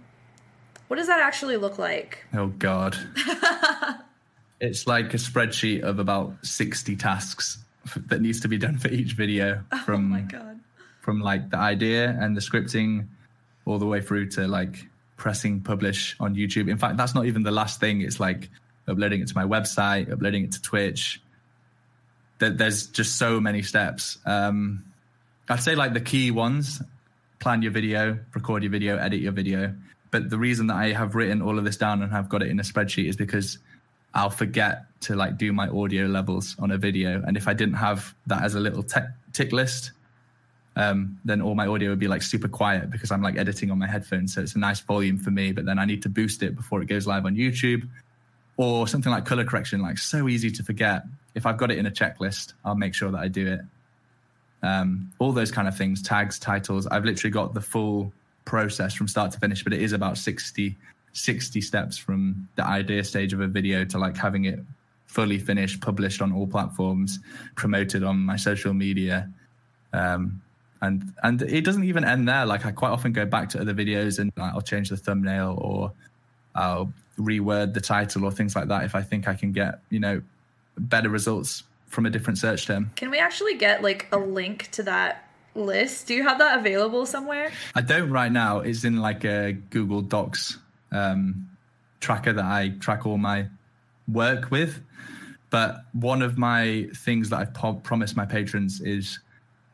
What 0.88 0.98
does 0.98 1.08
that 1.08 1.22
actually 1.22 1.58
look 1.58 1.78
like? 1.78 2.26
Oh 2.34 2.48
god. 2.48 2.98
it's 4.60 4.86
like 4.86 5.14
a 5.14 5.18
spreadsheet 5.18 5.82
of 5.82 6.00
about 6.00 6.34
60 6.46 6.96
tasks 6.98 7.64
that 8.08 8.22
needs 8.22 8.40
to 8.42 8.48
be 8.48 8.58
done 8.58 8.78
for 8.78 8.88
each 8.88 9.14
video 9.14 9.64
from 9.86 10.06
oh 10.06 10.16
my 10.16 10.22
god 10.22 10.60
from 11.02 11.20
like 11.20 11.50
the 11.50 11.58
idea 11.58 12.18
and 12.20 12.36
the 12.36 12.42
scripting 12.42 13.08
all 13.66 13.78
the 13.78 13.86
way 13.86 14.02
through 14.02 14.30
to 14.30 14.48
like 14.48 14.88
pressing 15.18 15.62
publish 15.62 16.16
on 16.20 16.36
YouTube. 16.36 16.70
In 16.70 16.78
fact, 16.78 16.98
that's 16.98 17.14
not 17.14 17.26
even 17.26 17.44
the 17.44 17.52
last 17.52 17.80
thing. 17.80 18.02
It's 18.02 18.20
like 18.20 18.50
uploading 18.88 19.22
it 19.22 19.28
to 19.28 19.36
my 19.36 19.44
website, 19.44 20.12
uploading 20.12 20.46
it 20.46 20.54
to 20.54 20.62
Twitch. 20.62 21.22
There's 22.40 22.88
just 22.88 23.18
so 23.18 23.40
many 23.40 23.62
steps. 23.62 24.18
Um, 24.26 24.84
I'd 25.48 25.62
say 25.62 25.76
like 25.76 25.94
the 25.94 26.02
key 26.02 26.32
ones 26.32 26.82
plan 27.40 27.62
your 27.62 27.72
video, 27.72 28.20
record 28.34 28.64
your 28.64 28.72
video, 28.72 28.98
edit 28.98 29.22
your 29.22 29.32
video. 29.34 29.76
But 30.12 30.30
the 30.30 30.38
reason 30.38 30.68
that 30.68 30.76
I 30.76 30.92
have 30.92 31.16
written 31.16 31.42
all 31.42 31.58
of 31.58 31.66
this 31.66 31.78
down 31.78 32.02
and 32.02 32.12
have 32.12 32.30
got 32.30 32.42
it 32.44 32.50
in 32.50 32.60
a 32.60 32.64
spreadsheet 32.64 33.08
is 33.08 33.16
because 33.16 33.58
I'll 34.14 34.30
forget 34.30 34.86
to 35.02 35.16
like 35.16 35.38
do 35.38 35.52
my 35.52 35.68
audio 35.68 36.06
levels 36.06 36.56
on 36.60 36.72
a 36.72 36.78
video. 36.78 37.22
And 37.26 37.36
if 37.36 37.48
I 37.48 37.54
didn't 37.54 37.76
have 37.76 38.14
that 38.28 38.44
as 38.44 38.56
a 38.56 38.60
little 38.60 38.84
te- 38.84 39.02
tick 39.34 39.52
list, 39.52 39.92
um, 40.76 41.20
then 41.26 41.42
all 41.42 41.56
my 41.56 41.68
audio 41.68 41.90
would 41.90 42.00
be 42.00 42.08
like 42.08 42.22
super 42.22 42.48
quiet 42.48 42.90
because 42.90 43.12
I'm 43.12 43.22
like 43.22 43.38
editing 43.38 43.70
on 43.72 43.80
my 43.80 43.88
headphones. 43.88 44.34
So 44.34 44.42
it's 44.42 44.56
a 44.56 44.60
nice 44.60 44.80
volume 44.80 45.18
for 45.18 45.32
me, 45.32 45.52
but 45.52 45.66
then 45.66 45.78
I 45.78 45.86
need 45.86 46.02
to 46.04 46.10
boost 46.10 46.44
it 46.44 46.56
before 46.56 46.82
it 46.82 46.88
goes 46.88 47.06
live 47.06 47.26
on 47.26 47.36
YouTube 47.36 47.88
or 48.58 48.88
something 48.88 49.12
like 49.12 49.26
color 49.26 49.44
correction, 49.44 49.82
like 49.82 49.98
so 49.98 50.28
easy 50.28 50.52
to 50.52 50.64
forget. 50.64 51.04
If 51.36 51.46
I've 51.46 51.58
got 51.58 51.72
it 51.72 51.78
in 51.78 51.86
a 51.86 51.92
checklist, 51.92 52.54
I'll 52.64 52.76
make 52.76 52.94
sure 52.94 53.12
that 53.12 53.20
I 53.20 53.28
do 53.28 53.48
it. 53.48 53.62
Um, 54.62 55.12
all 55.20 55.32
those 55.32 55.52
kind 55.52 55.68
of 55.68 55.76
things, 55.76 56.02
tags, 56.02 56.40
titles. 56.40 56.88
I've 56.88 57.04
literally 57.04 57.32
got 57.32 57.54
the 57.54 57.62
full 57.62 58.14
process 58.46 58.94
from 58.94 59.08
start 59.08 59.32
to 59.32 59.40
finish, 59.40 59.64
but 59.64 59.74
it 59.74 59.82
is 59.82 59.92
about 59.92 60.18
60, 60.18 60.76
60 61.14 61.62
steps 61.62 61.98
from 61.98 62.48
the 62.56 62.66
idea 62.66 63.04
stage 63.04 63.34
of 63.34 63.40
a 63.40 63.48
video 63.48 63.86
to 63.86 63.98
like 63.98 64.18
having 64.18 64.46
it 64.46 64.60
fully 65.06 65.38
finished, 65.38 65.80
published 65.80 66.22
on 66.22 66.34
all 66.34 66.48
platforms, 66.48 67.20
promoted 67.56 68.04
on 68.04 68.18
my 68.18 68.36
social 68.36 68.74
media. 68.74 69.30
Um, 69.94 70.42
and 70.82 71.14
and 71.24 71.42
it 71.44 71.64
doesn't 71.64 71.86
even 71.86 72.04
end 72.04 72.28
there. 72.28 72.46
Like 72.46 72.66
I 72.66 72.72
quite 72.72 72.90
often 72.90 73.14
go 73.14 73.26
back 73.26 73.48
to 73.50 73.62
other 73.62 73.74
videos 73.74 74.20
and 74.20 74.32
I'll 74.38 74.62
change 74.62 74.90
the 74.90 74.98
thumbnail 74.98 75.58
or 75.62 75.94
I'll 76.56 76.92
reword 77.18 77.74
the 77.74 77.80
title 77.80 78.26
or 78.26 78.32
things 78.32 78.56
like 78.56 78.68
that 78.68 78.84
if 78.84 78.96
I 78.96 79.02
think 79.02 79.28
I 79.28 79.36
can 79.36 79.52
get 79.52 79.80
you 79.90 80.00
know 80.00 80.22
better 80.78 81.10
results 81.10 81.64
from 81.88 82.06
a 82.06 82.10
different 82.10 82.40
search 82.40 82.66
term. 82.66 82.92
Can 82.96 83.12
we 83.12 83.20
actually 83.20 83.56
get 83.56 83.84
like 83.84 84.08
a 84.12 84.18
link 84.18 84.70
to 84.72 84.84
that 84.84 85.30
list? 85.56 86.08
Do 86.08 86.16
you 86.16 86.24
have 86.24 86.40
that 86.40 86.60
available 86.60 87.06
somewhere? 87.06 87.52
I 87.76 87.82
don't 87.82 88.10
right 88.10 88.32
now. 88.32 88.60
It's 88.60 88.84
in 88.84 88.98
like 88.98 89.24
a 89.24 89.54
Google 89.54 90.02
Docs 90.02 90.58
um, 90.94 91.50
tracker 92.00 92.34
that 92.34 92.46
I 92.46 92.70
track 92.80 93.06
all 93.06 93.18
my 93.18 93.48
work 94.08 94.52
with. 94.52 94.82
But 95.50 95.86
one 95.94 96.22
of 96.22 96.38
my 96.38 96.90
things 96.96 97.30
that 97.30 97.40
I've 97.40 97.54
po- 97.54 97.76
promised 97.76 98.16
my 98.16 98.26
patrons 98.26 98.82
is 98.82 99.20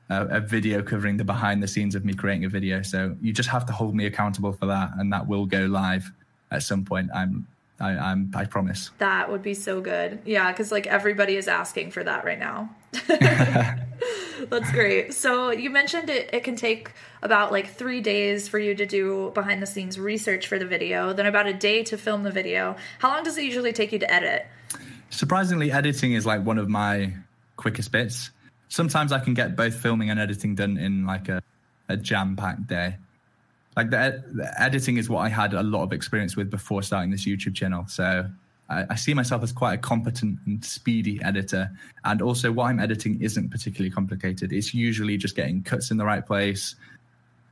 a, 0.10 0.26
a, 0.26 0.40
video 0.42 0.82
covering 0.82 1.16
the 1.16 1.24
behind 1.24 1.64
the 1.64 1.68
scenes 1.68 1.96
of 1.96 2.04
me 2.04 2.14
creating 2.14 2.44
a 2.46 2.50
video. 2.50 2.82
So 2.82 3.16
you 3.22 3.32
just 3.32 3.50
have 3.50 3.66
to 3.68 3.74
hold 3.74 3.96
me 3.96 4.06
accountable 4.06 4.52
for 4.52 4.66
that, 4.66 4.92
and 4.98 5.12
that 5.14 5.28
will 5.28 5.46
go 5.46 5.66
live 5.68 6.12
at 6.52 6.64
some 6.64 6.84
point. 6.84 7.10
I'm 7.14 7.48
I, 7.80 7.92
I'm 7.92 8.32
I 8.36 8.44
promise. 8.44 8.92
That 8.98 9.32
would 9.32 9.42
be 9.42 9.54
so 9.54 9.80
good. 9.80 10.20
Yeah, 10.26 10.52
because 10.52 10.72
like 10.72 10.88
everybody 10.88 11.38
is 11.38 11.48
asking 11.48 11.92
for 11.92 12.04
that 12.04 12.26
right 12.26 12.40
now. 12.40 12.76
That's 14.50 14.72
great. 14.72 15.14
So 15.14 15.52
you 15.52 15.70
mentioned 15.70 16.10
it, 16.10 16.30
it 16.34 16.44
can 16.44 16.56
take 16.56 16.92
about 17.22 17.52
like 17.52 17.74
three 17.74 18.02
days 18.02 18.48
for 18.48 18.60
you 18.60 18.76
to 18.76 18.86
do 18.86 19.32
behind 19.34 19.62
the 19.62 19.68
scenes 19.68 20.00
research 20.00 20.48
for 20.48 20.58
the 20.60 20.66
video, 20.66 21.14
then 21.14 21.26
about 21.26 21.48
a 21.48 21.54
day 21.54 21.84
to 21.84 21.98
film 21.98 22.24
the 22.24 22.32
video. 22.32 22.76
How 23.00 23.10
long 23.10 23.24
does 23.24 23.38
it 23.38 23.44
usually 23.44 23.74
take 23.74 23.92
you 23.92 24.00
to 24.00 24.12
edit? 24.12 24.48
Surprisingly, 25.10 25.72
editing 25.72 26.14
is 26.14 26.26
like 26.26 26.46
one 26.46 26.58
of 26.58 26.70
my 26.70 27.14
quickest 27.58 27.92
bits 27.92 28.32
sometimes 28.70 29.12
I 29.12 29.20
can 29.20 29.34
get 29.34 29.56
both 29.56 29.76
filming 29.76 30.10
and 30.10 30.20
editing 30.20 30.56
done 30.56 30.78
in 30.78 31.06
like 31.06 31.28
a, 31.28 31.42
a 31.90 31.98
jam 31.98 32.36
packed 32.36 32.68
day. 32.68 32.96
Like 33.76 33.90
the, 33.90 34.24
the, 34.34 34.62
editing 34.62 34.98
is 34.98 35.10
what 35.10 35.20
I 35.20 35.30
had 35.30 35.54
a 35.54 35.64
lot 35.64 35.84
of 35.84 35.92
experience 35.92 36.36
with 36.36 36.50
before 36.50 36.82
starting 36.84 37.12
this 37.12 37.26
YouTube 37.26 37.56
channel. 37.56 37.86
So 37.88 38.30
I, 38.70 38.86
I, 38.92 38.96
see 38.96 39.14
myself 39.14 39.44
as 39.44 39.52
quite 39.52 39.74
a 39.74 39.78
competent 39.78 40.40
and 40.46 40.64
speedy 40.64 41.20
editor. 41.24 41.72
And 42.06 42.22
also, 42.22 42.52
what 42.52 42.66
I'm 42.66 42.80
editing 42.80 43.22
isn't 43.22 43.50
particularly 43.50 43.92
complicated. 43.92 44.54
It's 44.54 44.74
usually 44.74 45.18
just 45.18 45.36
getting 45.36 45.64
cuts 45.64 45.92
in 45.92 45.98
the 45.98 46.06
right 46.06 46.26
place, 46.26 46.76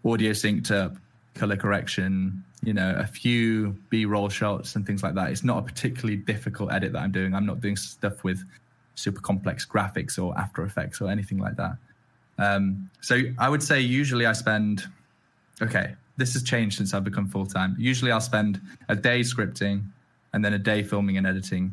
audio 0.05 0.32
synced 0.32 0.72
up, 0.72 0.95
color 1.34 1.55
correction, 1.55 2.43
you 2.63 2.74
know, 2.74 2.95
a 2.97 3.07
few 3.07 3.76
B 3.89 4.05
roll 4.05 4.30
shots 4.30 4.76
and 4.76 4.86
things 4.86 5.03
like 5.03 5.15
that. 5.15 5.32
It's 5.32 5.43
not 5.43 5.59
a 5.59 5.61
particularly 5.61 6.18
difficult 6.18 6.72
edit 6.72 6.93
that 6.93 6.99
I'm 6.99 7.11
doing. 7.11 7.34
I'm 7.34 7.45
not 7.45 7.61
doing 7.61 7.76
stuff 7.76 8.24
with 8.24 8.43
super 8.95 9.22
complex 9.22 9.65
graphics 9.65 10.22
or 10.22 10.38
After 10.38 10.63
Effects 10.63 11.01
or 11.01 11.09
anything 11.09 11.38
like 11.38 11.55
that. 11.57 11.78
Um, 12.39 12.89
so 13.01 13.22
I 13.38 13.49
would 13.49 13.63
say 13.63 13.82
usually 13.82 14.26
I 14.26 14.34
spend, 14.34 14.84
okay, 15.61 15.95
this 16.18 16.34
has 16.34 16.43
changed 16.43 16.78
since 16.78 16.93
I've 16.93 17.03
become 17.03 17.28
full 17.28 17.45
time. 17.45 17.76
Usually 17.80 18.11
I'll 18.11 18.22
spend 18.22 18.59
a 18.89 18.95
day 18.95 19.22
scripting 19.22 19.84
and 20.38 20.45
then 20.45 20.53
a 20.53 20.59
day 20.59 20.83
filming 20.83 21.17
and 21.17 21.25
editing. 21.25 21.71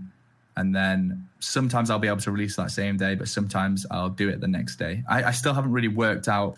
And 0.56 0.74
then 0.74 1.28
sometimes 1.38 1.90
I'll 1.90 1.98
be 1.98 2.08
able 2.08 2.20
to 2.20 2.30
release 2.30 2.56
that 2.56 2.70
same 2.70 2.96
day, 2.96 3.14
but 3.14 3.28
sometimes 3.28 3.84
I'll 3.90 4.08
do 4.08 4.30
it 4.30 4.40
the 4.40 4.48
next 4.48 4.76
day. 4.76 5.04
I, 5.06 5.24
I 5.24 5.30
still 5.32 5.52
haven't 5.52 5.72
really 5.72 5.88
worked 5.88 6.28
out 6.28 6.56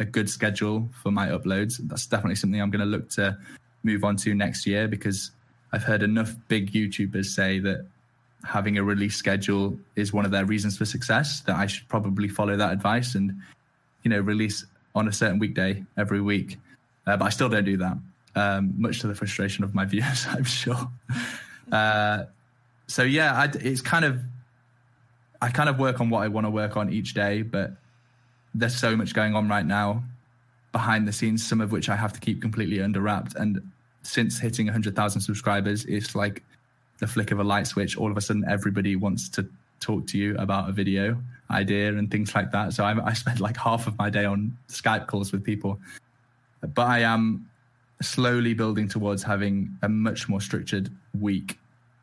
a 0.00 0.04
good 0.04 0.28
schedule 0.28 0.88
for 1.00 1.12
my 1.12 1.28
uploads. 1.28 1.78
That's 1.84 2.06
definitely 2.06 2.34
something 2.34 2.60
I'm 2.60 2.72
going 2.72 2.80
to 2.80 2.86
look 2.86 3.08
to 3.10 3.38
move 3.84 4.02
on 4.02 4.16
to 4.16 4.34
next 4.34 4.66
year 4.66 4.88
because 4.88 5.30
I've 5.72 5.84
heard 5.84 6.02
enough 6.02 6.34
big 6.48 6.72
YouTubers 6.72 7.26
say 7.26 7.60
that 7.60 7.86
having 8.44 8.76
a 8.76 8.82
release 8.82 9.14
schedule 9.14 9.78
is 9.94 10.12
one 10.12 10.24
of 10.24 10.32
their 10.32 10.44
reasons 10.44 10.76
for 10.76 10.84
success 10.84 11.40
that 11.42 11.56
i 11.56 11.66
should 11.66 11.88
probably 11.88 12.28
follow 12.28 12.56
that 12.56 12.72
advice 12.72 13.14
and 13.14 13.34
you 14.02 14.10
know 14.10 14.20
release 14.20 14.66
on 14.94 15.08
a 15.08 15.12
certain 15.12 15.38
weekday 15.38 15.82
every 15.96 16.20
week 16.20 16.58
uh, 17.06 17.16
but 17.16 17.24
i 17.24 17.28
still 17.30 17.48
don't 17.48 17.64
do 17.64 17.76
that 17.76 17.96
um, 18.36 18.74
much 18.76 19.00
to 19.00 19.06
the 19.06 19.14
frustration 19.14 19.64
of 19.64 19.74
my 19.74 19.84
viewers 19.92 20.26
i'm 20.28 20.44
sure 20.44 20.90
uh, 21.72 22.24
so 22.86 23.02
yeah 23.02 23.34
I, 23.34 23.44
it's 23.60 23.80
kind 23.80 24.04
of 24.04 24.20
i 25.40 25.50
kind 25.50 25.68
of 25.68 25.78
work 25.78 26.00
on 26.00 26.10
what 26.10 26.22
i 26.22 26.28
want 26.28 26.46
to 26.46 26.50
work 26.50 26.76
on 26.76 26.92
each 26.92 27.14
day 27.14 27.42
but 27.42 27.72
there's 28.54 28.76
so 28.76 28.96
much 28.96 29.14
going 29.14 29.34
on 29.34 29.48
right 29.48 29.66
now 29.66 30.04
behind 30.72 31.06
the 31.08 31.12
scenes 31.12 31.46
some 31.46 31.60
of 31.60 31.72
which 31.72 31.88
i 31.88 31.96
have 31.96 32.12
to 32.12 32.20
keep 32.20 32.40
completely 32.40 32.80
under 32.80 33.00
wrapped. 33.00 33.34
And 33.36 33.60
since 34.02 34.38
hitting 34.38 34.66
100000 34.66 35.20
subscribers 35.20 35.84
it's 35.86 36.14
like 36.14 36.42
the 36.98 37.06
flick 37.06 37.30
of 37.30 37.38
a 37.38 37.44
light 37.44 37.66
switch, 37.66 37.96
all 37.96 38.10
of 38.10 38.16
a 38.16 38.20
sudden 38.20 38.44
everybody 38.48 38.96
wants 38.96 39.28
to 39.30 39.46
talk 39.80 40.06
to 40.08 40.18
you 40.18 40.36
about 40.38 40.68
a 40.68 40.72
video 40.72 41.16
idea 41.50 41.88
and 41.88 42.10
things 42.10 42.34
like 42.34 42.50
that. 42.52 42.72
So 42.72 42.84
I, 42.84 43.04
I 43.04 43.12
spend 43.12 43.40
like 43.40 43.56
half 43.56 43.86
of 43.86 43.98
my 43.98 44.10
day 44.10 44.24
on 44.24 44.56
Skype 44.68 45.06
calls 45.06 45.32
with 45.32 45.44
people, 45.44 45.78
but 46.74 46.86
I 46.86 47.00
am 47.00 47.48
slowly 48.00 48.54
building 48.54 48.88
towards 48.88 49.22
having 49.22 49.76
a 49.82 49.88
much 49.88 50.28
more 50.28 50.40
structured 50.40 50.90
week 51.20 51.58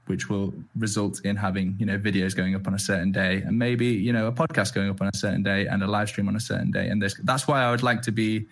which 0.08 0.30
will 0.30 0.54
result 0.76 1.22
in 1.24 1.36
having 1.36 1.76
you 1.80 1.86
know 1.86 1.98
videos 1.98 2.36
going 2.36 2.56
up 2.56 2.68
on 2.68 2.74
a 2.74 2.80
certain 2.80 3.12
day 3.12 3.42
and 3.46 3.58
maybe 3.58 3.86
you 3.86 4.12
know 4.12 4.28
a 4.28 4.32
podcast 4.32 4.74
going 4.74 4.89
up 4.89 5.02
on 5.02 5.08
a 5.08 5.16
certain 5.16 5.44
day 5.44 5.68
and 5.68 5.84
a 5.84 5.88
live 5.88 6.10
stream 6.10 6.28
on 6.28 6.36
a 6.36 6.39
certain 6.39 6.72
day 6.72 6.88
and 6.88 7.02
this 7.02 7.16
that's 7.24 7.48
why 7.48 7.62
i 7.62 7.70
would 7.70 7.84
like 7.84 8.02
to 8.02 8.12
be 8.12 8.46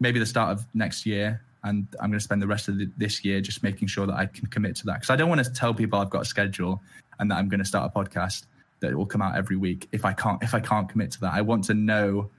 maybe 0.00 0.18
the 0.18 0.26
start 0.26 0.50
of 0.50 0.66
next 0.74 1.06
year 1.06 1.40
and 1.64 1.86
I'm 2.00 2.10
going 2.10 2.18
to 2.18 2.24
spend 2.24 2.40
the 2.40 2.46
rest 2.46 2.68
of 2.68 2.78
the, 2.78 2.90
this 2.96 3.24
year 3.24 3.40
just 3.40 3.62
making 3.62 3.88
sure 3.88 4.06
that 4.06 4.14
I 4.14 4.26
can 4.26 4.46
commit 4.46 4.76
to 4.76 4.86
that 4.86 4.94
because 4.94 5.10
I 5.10 5.16
don't 5.16 5.28
want 5.28 5.44
to 5.44 5.50
tell 5.52 5.74
people 5.74 5.98
I've 5.98 6.10
got 6.10 6.22
a 6.22 6.24
schedule 6.24 6.80
and 7.18 7.30
that 7.30 7.36
I'm 7.36 7.48
going 7.48 7.60
to 7.60 7.66
start 7.66 7.92
a 7.94 7.98
podcast 7.98 8.46
that 8.80 8.96
will 8.96 9.06
come 9.06 9.20
out 9.20 9.36
every 9.36 9.56
week 9.56 9.88
if 9.92 10.04
I 10.04 10.12
can't 10.12 10.42
if 10.42 10.54
I 10.54 10.60
can't 10.60 10.88
commit 10.88 11.10
to 11.12 11.20
that. 11.20 11.34
I 11.34 11.42
want 11.42 11.64
to 11.64 11.74
know 11.74 12.30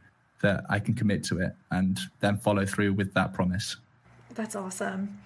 that 0.42 0.64
I 0.70 0.80
can 0.80 0.96
commit 0.96 1.24
to 1.26 1.39
it 1.39 1.54
and 1.70 2.00
then 2.20 2.38
follow 2.38 2.66
through 2.66 2.94
with 2.94 3.14
that 3.14 3.34
promise. 3.34 3.78
That's 4.34 4.56
awesome. 4.56 5.20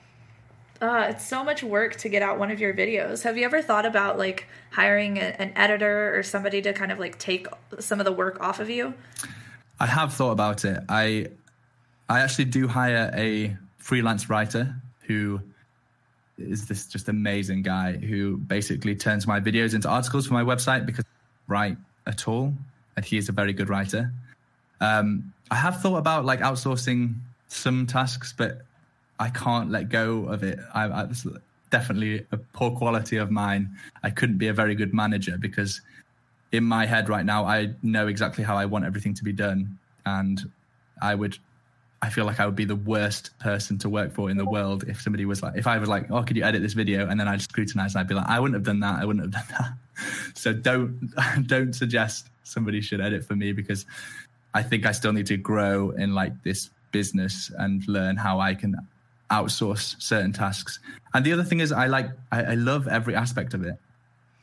Uh, 0.82 1.08
it's 1.10 1.26
so 1.26 1.44
much 1.44 1.64
work 1.64 1.96
to 1.96 2.10
get 2.10 2.22
out 2.22 2.38
one 2.38 2.52
of 2.52 2.60
your 2.60 2.74
videos. 2.74 3.24
Have 3.24 3.38
you 3.38 3.46
ever 3.46 3.62
thought 3.62 3.86
about 3.86 4.18
like 4.18 4.48
hiring 4.72 5.18
a, 5.18 5.42
an 5.42 5.54
editor 5.56 6.18
or 6.18 6.22
somebody 6.22 6.62
to 6.62 6.74
kind 6.74 6.92
of 6.92 7.00
like 7.00 7.18
take 7.18 7.48
some 7.80 8.00
of 8.00 8.06
the 8.06 8.12
work 8.12 8.42
off 8.42 8.60
of 8.60 8.70
you? 8.70 8.94
I 9.80 9.86
have 9.86 10.14
thought 10.14 10.32
about 10.32 10.66
it. 10.66 10.80
I 10.90 11.28
I 12.10 12.20
actually 12.20 12.46
do 12.46 12.68
hire 12.68 13.12
a 13.16 13.56
freelance 13.78 14.30
writer 14.30 14.76
who 15.08 15.40
is 16.38 16.68
this 16.68 16.88
just 16.88 17.08
amazing 17.08 17.62
guy 17.62 17.94
who 17.94 18.38
basically 18.38 18.96
turns 18.96 19.26
my 19.26 19.40
videos 19.40 19.74
into 19.74 19.88
articles 19.88 20.28
for 20.28 20.34
my 20.34 20.44
website 20.44 20.86
because 20.86 21.06
I 21.06 21.52
write 21.52 21.78
at 22.06 22.28
all, 22.28 22.54
and 22.96 23.06
he 23.06 23.18
is 23.18 23.30
a 23.30 23.32
very 23.32 23.54
good 23.54 23.70
writer. 23.70 24.12
Um, 24.82 25.34
I 25.50 25.56
have 25.56 25.82
thought 25.82 25.98
about 25.98 26.26
like 26.26 26.42
outsourcing 26.42 27.16
some 27.48 27.88
tasks, 27.88 28.34
but 28.38 28.64
I 29.20 29.30
can't 29.30 29.72
let 29.72 29.90
go 29.90 30.26
of 30.26 30.44
it. 30.44 30.60
I, 30.74 30.86
I 30.86 31.04
it's 31.04 31.26
definitely 31.70 32.26
a 32.32 32.38
poor 32.38 32.72
quality 32.72 33.18
of 33.18 33.32
mine. 33.32 33.76
I 34.04 34.10
couldn't 34.10 34.38
be 34.38 34.48
a 34.48 34.54
very 34.54 34.76
good 34.76 34.94
manager 34.94 35.38
because 35.38 35.82
in 36.52 36.64
my 36.64 36.86
head 36.86 37.10
right 37.10 37.26
now, 37.26 37.46
I 37.46 37.72
know 37.82 38.08
exactly 38.08 38.44
how 38.44 38.56
I 38.56 38.66
want 38.66 38.86
everything 38.86 39.14
to 39.16 39.24
be 39.24 39.34
done, 39.34 39.78
and 40.06 40.42
I 41.02 41.16
would. 41.16 41.38
I 42.02 42.10
feel 42.10 42.26
like 42.26 42.40
I 42.40 42.46
would 42.46 42.58
be 42.58 42.66
the 42.66 42.76
worst 42.76 43.32
person 43.40 43.80
to 43.80 43.90
work 43.90 44.14
for 44.14 44.30
in 44.30 44.38
the 44.38 44.46
world 44.46 44.84
if 44.88 45.02
somebody 45.02 45.26
was 45.26 45.42
like, 45.42 45.56
if 45.56 45.66
I 45.66 45.80
was 45.80 45.90
like, 45.90 46.12
oh, 46.12 46.22
could 46.22 46.38
you 46.38 46.44
edit 46.44 46.62
this 46.62 46.74
video? 46.74 47.08
And 47.08 47.20
then 47.20 47.28
I'd 47.28 47.42
scrutinize 47.42 47.96
and 47.96 48.02
I'd 48.02 48.08
be 48.08 48.14
like, 48.14 48.28
I 48.28 48.40
wouldn't 48.40 48.54
have 48.54 48.64
done 48.64 48.82
that. 48.82 49.02
I 49.02 49.06
wouldn't 49.06 49.26
have 49.26 49.32
done 49.32 49.58
that. 49.58 50.34
so 50.36 50.54
don't, 50.54 51.12
don't 51.48 51.74
suggest 51.74 52.28
somebody 52.44 52.82
should 52.82 53.02
edit 53.02 53.26
for 53.26 53.36
me 53.36 53.54
because 53.54 53.88
I 54.54 54.62
think 54.62 54.86
I 54.86 54.92
still 54.92 55.14
need 55.14 55.26
to 55.28 55.38
grow 55.38 55.92
in 55.92 56.14
like 56.14 56.44
this 56.44 56.70
business 56.92 57.52
and 57.58 57.88
learn 57.88 58.18
how 58.18 58.40
I 58.40 58.54
can 58.54 58.76
outsource 59.36 60.02
certain 60.02 60.34
tasks. 60.34 60.80
And 61.14 61.26
the 61.26 61.34
other 61.34 61.44
thing 61.44 61.60
is, 61.60 61.72
I 61.72 61.88
like, 61.88 62.10
I, 62.32 62.44
I 62.44 62.56
love 62.56 62.88
every 62.88 63.16
aspect 63.16 63.54
of 63.54 63.64
it. 63.64 63.78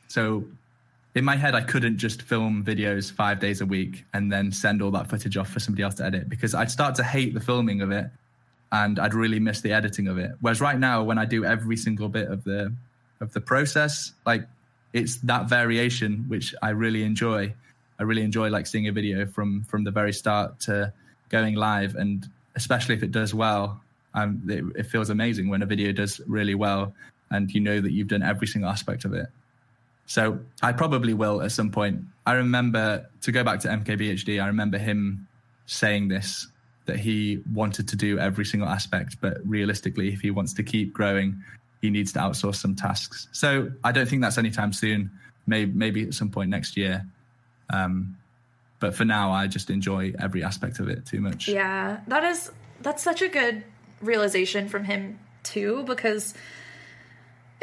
So 0.07 0.45
in 1.15 1.23
my 1.23 1.35
head, 1.35 1.55
I 1.55 1.61
couldn't 1.61 1.97
just 1.97 2.21
film 2.21 2.63
videos 2.63 3.11
five 3.11 3.39
days 3.39 3.61
a 3.61 3.65
week 3.65 4.05
and 4.13 4.31
then 4.31 4.51
send 4.51 4.81
all 4.81 4.91
that 4.91 5.09
footage 5.09 5.37
off 5.37 5.49
for 5.49 5.59
somebody 5.59 5.83
else 5.83 5.95
to 5.95 6.05
edit 6.05 6.29
because 6.29 6.53
I'd 6.55 6.71
start 6.71 6.95
to 6.95 7.03
hate 7.03 7.33
the 7.33 7.39
filming 7.39 7.81
of 7.81 7.91
it 7.91 8.07
and 8.71 8.99
I'd 8.99 9.13
really 9.13 9.39
miss 9.39 9.61
the 9.61 9.71
editing 9.71 10.07
of 10.07 10.17
it. 10.17 10.31
Whereas 10.41 10.59
right 10.59 10.79
now, 10.79 11.03
when 11.03 11.17
I 11.19 11.25
do 11.25 11.45
every 11.45 11.77
single 11.77 12.09
bit 12.09 12.27
of 12.27 12.43
the 12.43 12.73
of 13.21 13.31
the 13.33 13.41
process, 13.41 14.11
like 14.25 14.45
it's 14.91 15.17
that 15.17 15.47
variation 15.47 16.25
which 16.27 16.53
I 16.61 16.69
really 16.69 17.03
enjoy. 17.03 17.53
I 17.99 18.03
really 18.03 18.23
enjoy 18.23 18.49
like 18.49 18.65
seeing 18.65 18.87
a 18.87 18.91
video 18.91 19.27
from 19.27 19.63
from 19.63 19.83
the 19.83 19.91
very 19.91 20.11
start 20.11 20.59
to 20.61 20.91
going 21.29 21.55
live, 21.55 21.95
and 21.95 22.27
especially 22.55 22.95
if 22.95 23.03
it 23.03 23.11
does 23.11 23.33
well, 23.33 23.79
um, 24.13 24.41
it, 24.47 24.63
it 24.79 24.83
feels 24.83 25.09
amazing 25.09 25.49
when 25.49 25.61
a 25.61 25.65
video 25.65 25.91
does 25.91 26.21
really 26.27 26.55
well, 26.55 26.93
and 27.31 27.51
you 27.51 27.61
know 27.61 27.81
that 27.81 27.91
you've 27.91 28.07
done 28.07 28.23
every 28.23 28.47
single 28.47 28.69
aspect 28.69 29.05
of 29.05 29.13
it. 29.13 29.27
So 30.05 30.39
I 30.61 30.73
probably 30.73 31.13
will 31.13 31.41
at 31.41 31.51
some 31.51 31.71
point. 31.71 32.01
I 32.25 32.33
remember 32.33 33.09
to 33.21 33.31
go 33.31 33.43
back 33.43 33.59
to 33.61 33.69
MKBHD. 33.69 34.41
I 34.41 34.47
remember 34.47 34.77
him 34.77 35.27
saying 35.65 36.09
this 36.09 36.47
that 36.85 36.99
he 36.99 37.41
wanted 37.53 37.87
to 37.87 37.95
do 37.95 38.19
every 38.19 38.43
single 38.43 38.67
aspect, 38.67 39.17
but 39.21 39.37
realistically, 39.45 40.11
if 40.11 40.19
he 40.19 40.31
wants 40.31 40.53
to 40.53 40.63
keep 40.63 40.93
growing, 40.93 41.41
he 41.81 41.89
needs 41.89 42.11
to 42.13 42.19
outsource 42.19 42.55
some 42.55 42.75
tasks. 42.75 43.27
So 43.31 43.71
I 43.83 43.91
don't 43.91 44.07
think 44.07 44.21
that's 44.21 44.37
anytime 44.37 44.73
soon. 44.73 45.09
Maybe 45.47 45.71
maybe 45.71 46.03
at 46.03 46.13
some 46.13 46.29
point 46.29 46.49
next 46.49 46.77
year. 46.77 47.05
Um, 47.69 48.17
but 48.79 48.93
for 48.93 49.05
now, 49.05 49.31
I 49.31 49.47
just 49.47 49.69
enjoy 49.69 50.13
every 50.19 50.43
aspect 50.43 50.79
of 50.79 50.89
it 50.89 51.05
too 51.05 51.21
much. 51.21 51.47
Yeah, 51.47 52.01
that 52.07 52.23
is 52.25 52.51
that's 52.81 53.01
such 53.01 53.21
a 53.21 53.29
good 53.29 53.63
realization 54.03 54.69
from 54.69 54.83
him 54.83 55.19
too, 55.43 55.83
because 55.83 56.33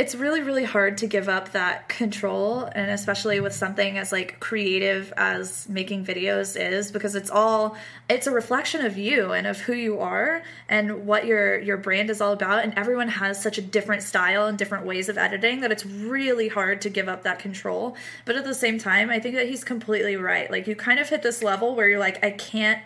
it's 0.01 0.15
really 0.15 0.41
really 0.41 0.65
hard 0.65 0.97
to 0.97 1.07
give 1.07 1.29
up 1.29 1.53
that 1.53 1.87
control 1.91 2.65
and 2.75 2.91
especially 2.91 3.39
with 3.39 3.53
something 3.53 3.99
as 3.99 4.11
like 4.13 4.41
creative 4.41 5.13
as 5.15 5.69
making 5.69 6.03
videos 6.03 6.59
is 6.59 6.91
because 6.91 7.15
it's 7.15 7.31
all 7.31 7.77
it's 8.09 8.27
a 8.27 8.31
reflection 8.31 8.83
of 8.87 8.97
you 8.97 9.33
and 9.33 9.47
of 9.47 9.59
who 9.61 9.75
you 9.75 10.01
are 10.01 10.43
and 10.71 11.07
what 11.07 11.27
your 11.27 11.59
your 11.59 11.77
brand 11.77 12.09
is 12.09 12.23
all 12.23 12.33
about 12.33 12.65
and 12.65 12.73
everyone 12.79 13.09
has 13.09 13.43
such 13.43 13.59
a 13.59 13.63
different 13.63 14.03
style 14.03 14.47
and 14.47 14.57
different 14.57 14.87
ways 14.87 15.11
of 15.11 15.19
editing 15.19 15.61
that 15.61 15.71
it's 15.71 15.85
really 15.85 16.49
hard 16.49 16.81
to 16.81 16.89
give 16.89 17.07
up 17.07 17.25
that 17.25 17.39
control. 17.39 17.95
But 18.25 18.37
at 18.37 18.45
the 18.45 18.55
same 18.55 18.79
time 18.79 19.11
i 19.11 19.21
think 19.21 19.35
that 19.35 19.49
he's 19.49 19.65
completely 19.65 20.17
right. 20.17 20.51
Like 20.51 20.67
you 20.67 20.77
kind 20.77 20.99
of 20.99 21.11
hit 21.11 21.23
this 21.23 21.43
level 21.43 21.75
where 21.75 21.91
you're 21.91 21.99
like 21.99 22.25
i 22.25 22.31
can't 22.31 22.81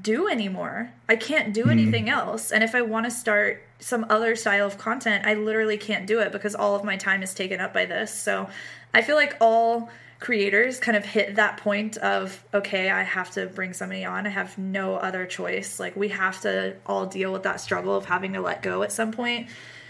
do 0.00 0.28
anymore. 0.28 0.90
I 1.08 1.16
can't 1.16 1.52
do 1.52 1.64
mm. 1.64 1.70
anything 1.70 2.08
else. 2.08 2.50
And 2.50 2.64
if 2.64 2.74
I 2.74 2.82
want 2.82 3.06
to 3.06 3.10
start 3.10 3.62
some 3.78 4.06
other 4.08 4.36
style 4.36 4.66
of 4.66 4.78
content, 4.78 5.26
I 5.26 5.34
literally 5.34 5.76
can't 5.76 6.06
do 6.06 6.20
it 6.20 6.32
because 6.32 6.54
all 6.54 6.74
of 6.74 6.84
my 6.84 6.96
time 6.96 7.22
is 7.22 7.34
taken 7.34 7.60
up 7.60 7.74
by 7.74 7.84
this. 7.84 8.12
So 8.12 8.48
I 8.94 9.02
feel 9.02 9.16
like 9.16 9.36
all 9.40 9.90
creators 10.20 10.78
kind 10.78 10.96
of 10.96 11.04
hit 11.04 11.34
that 11.34 11.56
point 11.56 11.96
of 11.96 12.44
okay, 12.54 12.90
I 12.90 13.02
have 13.02 13.32
to 13.32 13.46
bring 13.46 13.72
somebody 13.72 14.04
on. 14.04 14.26
I 14.26 14.30
have 14.30 14.56
no 14.56 14.94
other 14.94 15.26
choice. 15.26 15.80
Like 15.80 15.96
we 15.96 16.08
have 16.08 16.40
to 16.42 16.76
all 16.86 17.06
deal 17.06 17.32
with 17.32 17.42
that 17.42 17.60
struggle 17.60 17.96
of 17.96 18.04
having 18.04 18.32
to 18.34 18.40
let 18.40 18.62
go 18.62 18.82
at 18.82 18.92
some 18.92 19.12
point, 19.12 19.48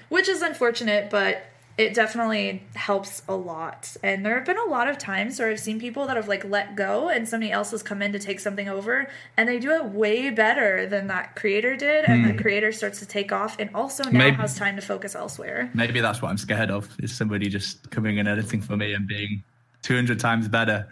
which 0.09 0.29
is 0.29 0.43
unfortunate, 0.43 1.11
but 1.11 1.45
it 1.79 1.95
definitely 1.95 2.63
helps 2.75 3.23
a 3.29 3.35
lot. 3.35 3.97
And 4.03 4.27
there 4.27 4.35
have 4.35 4.45
been 4.45 4.59
a 4.59 4.71
lot 4.71 4.89
of 4.89 4.99
times 4.99 5.39
where 5.39 5.49
I've 5.49 5.61
seen 5.61 5.81
people 5.81 6.07
that 6.07 6.17
have 6.17 6.29
like 6.29 6.45
let 6.45 6.77
go 6.77 7.09
and 7.09 7.27
somebody 7.27 7.51
else 7.51 7.71
has 7.71 7.83
come 7.83 8.03
in 8.03 8.13
to 8.13 8.19
take 8.19 8.41
something 8.41 8.69
over 8.69 9.09
and 9.37 9.49
they 9.49 9.59
do 9.59 9.71
it 9.71 9.87
way 9.87 10.29
better 10.31 10.87
than 10.87 11.07
that 11.07 11.35
creator 11.35 11.75
did 11.75 12.05
and 12.05 12.25
mm. 12.25 12.29
that 12.29 12.43
creator 12.43 12.73
starts 12.73 12.99
to 12.99 13.07
take 13.07 13.33
off 13.33 13.57
and 13.59 13.71
also 13.75 14.05
now 14.05 14.19
maybe, 14.19 14.37
has 14.37 14.57
time 14.57 14.77
to 14.77 14.83
focus 14.83 15.15
elsewhere. 15.15 15.71
Maybe 15.73 16.01
that's 16.01 16.21
what 16.21 16.31
I'm 16.31 16.37
scared 16.37 16.71
of 16.71 16.89
is 17.01 17.15
somebody 17.15 17.49
just 17.49 17.91
coming 17.91 18.19
and 18.19 18.29
editing 18.29 18.61
for 18.61 18.77
me 18.77 18.93
and 18.93 19.07
being 19.07 19.43
200 19.83 20.21
times 20.21 20.49
better. 20.49 20.87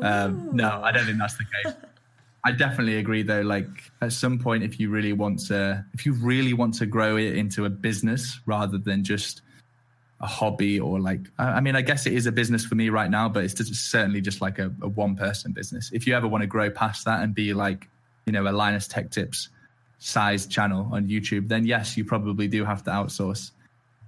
Um, 0.00 0.50
no, 0.52 0.80
I 0.82 0.92
don't 0.92 1.06
think 1.06 1.18
that's 1.18 1.36
the 1.36 1.44
case. 1.64 1.74
I 2.44 2.52
definitely 2.52 2.98
agree 2.98 3.22
though. 3.22 3.40
Like 3.40 3.66
at 4.00 4.12
some 4.12 4.38
point, 4.38 4.62
if 4.62 4.78
you 4.78 4.90
really 4.90 5.12
want 5.12 5.40
to, 5.46 5.84
if 5.92 6.06
you 6.06 6.12
really 6.12 6.52
want 6.52 6.74
to 6.74 6.86
grow 6.86 7.16
it 7.16 7.34
into 7.34 7.64
a 7.64 7.70
business 7.70 8.38
rather 8.46 8.78
than 8.78 9.02
just 9.02 9.42
a 10.20 10.26
hobby 10.26 10.80
or 10.80 10.98
like 10.98 11.20
I 11.38 11.60
mean 11.60 11.76
I 11.76 11.82
guess 11.82 12.06
it 12.06 12.12
is 12.12 12.26
a 12.26 12.32
business 12.32 12.64
for 12.64 12.74
me 12.74 12.88
right 12.88 13.10
now, 13.10 13.28
but 13.28 13.44
it's 13.44 13.54
just, 13.54 13.90
certainly 13.90 14.20
just 14.20 14.40
like 14.40 14.58
a, 14.58 14.72
a 14.82 14.88
one 14.88 15.16
person 15.16 15.52
business. 15.52 15.90
If 15.92 16.06
you 16.06 16.14
ever 16.14 16.26
want 16.26 16.42
to 16.42 16.48
grow 16.48 16.70
past 16.70 17.04
that 17.04 17.22
and 17.22 17.34
be 17.34 17.54
like 17.54 17.88
you 18.26 18.32
know 18.32 18.42
a 18.48 18.50
Linus 18.50 18.88
Tech 18.88 19.10
Tips 19.10 19.48
size 19.98 20.46
channel 20.46 20.88
on 20.92 21.08
YouTube, 21.08 21.48
then 21.48 21.66
yes, 21.66 21.96
you 21.96 22.04
probably 22.04 22.48
do 22.48 22.64
have 22.64 22.82
to 22.84 22.90
outsource. 22.90 23.52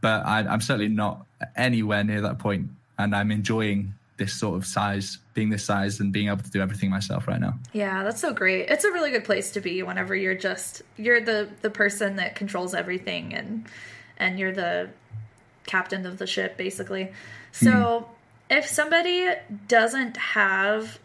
But 0.01 0.27
I, 0.27 0.41
I'm 0.41 0.61
certainly 0.61 0.89
not 0.89 1.27
anywhere 1.57 2.03
near 2.03 2.23
that 2.23 2.39
point, 2.39 2.71
and 2.99 3.15
I'm 3.15 3.31
enjoying 3.31 3.95
this 4.17 4.33
sort 4.33 4.57
of 4.57 4.67
size, 4.67 5.19
being 5.35 5.51
this 5.51 5.65
size, 5.65 6.01
and 6.01 6.13
being 6.13 6.29
able 6.29 6.43
to 6.43 6.51
do 6.51 6.61
everything 6.61 6.91
myself 6.91 7.29
right 7.29 7.41
now. 7.41 7.59
Yeah, 7.73 8.03
that's 8.03 8.21
so 8.21 8.33
great. 8.33 8.69
It's 8.69 8.85
a 8.85 8.91
really 8.91 9.11
good 9.11 9.25
place 9.25 9.53
to 9.53 9.61
be 9.61 9.83
whenever 9.83 10.15
you're 10.15 10.35
just 10.35 10.83
you're 10.97 11.21
the 11.21 11.49
the 11.63 11.71
person 11.71 12.17
that 12.17 12.35
controls 12.35 12.75
everything 12.75 13.33
and 13.35 13.67
and 14.19 14.39
you're 14.39 14.53
the 14.53 14.91
captain 15.71 16.05
of 16.05 16.19
the 16.19 16.27
ship, 16.27 16.57
basically. 16.57 17.13
So 17.53 17.71
mm. 17.71 18.07
if 18.51 18.67
somebody 18.67 19.31
doesn't 19.69 20.17
have 20.17 20.99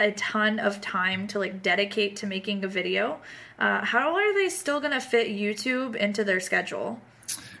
a 0.00 0.10
ton 0.12 0.58
of 0.58 0.80
time 0.80 1.28
to 1.28 1.38
like 1.38 1.62
dedicate 1.62 2.16
to 2.16 2.26
making 2.26 2.64
a 2.64 2.68
video, 2.68 3.18
uh, 3.58 3.84
how 3.84 4.14
are 4.16 4.34
they 4.34 4.48
still 4.48 4.80
going 4.80 4.92
to 4.92 5.00
fit 5.00 5.28
YouTube 5.28 5.94
into 5.96 6.24
their 6.24 6.40
schedule? 6.40 6.98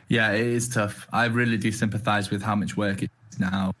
Yeah, 0.08 0.32
it 0.32 0.46
is 0.46 0.68
tough. 0.68 1.06
I 1.12 1.26
really 1.26 1.56
do 1.56 1.70
sympathize 1.70 2.30
with 2.30 2.42
how 2.42 2.56
much 2.56 2.76
work 2.76 3.02
it 3.02 3.10
is 3.30 3.38
now 3.38 3.74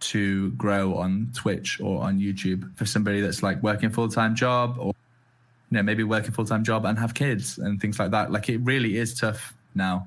to 0.00 0.50
grow 0.52 0.94
on 0.94 1.30
Twitch 1.34 1.80
or 1.80 2.02
on 2.02 2.18
YouTube 2.18 2.74
for 2.76 2.86
somebody 2.86 3.20
that's 3.20 3.42
like 3.42 3.62
working 3.62 3.90
full 3.90 4.08
time 4.08 4.34
job 4.34 4.76
or 4.78 4.94
you 5.70 5.76
know 5.76 5.82
maybe 5.82 6.02
working 6.02 6.32
full 6.32 6.46
time 6.46 6.64
job 6.64 6.84
and 6.84 6.98
have 6.98 7.14
kids 7.14 7.58
and 7.58 7.80
things 7.80 7.98
like 7.98 8.12
that. 8.12 8.32
Like 8.32 8.48
it 8.48 8.58
really 8.58 8.96
is 8.96 9.18
tough 9.18 9.54
now. 9.74 10.06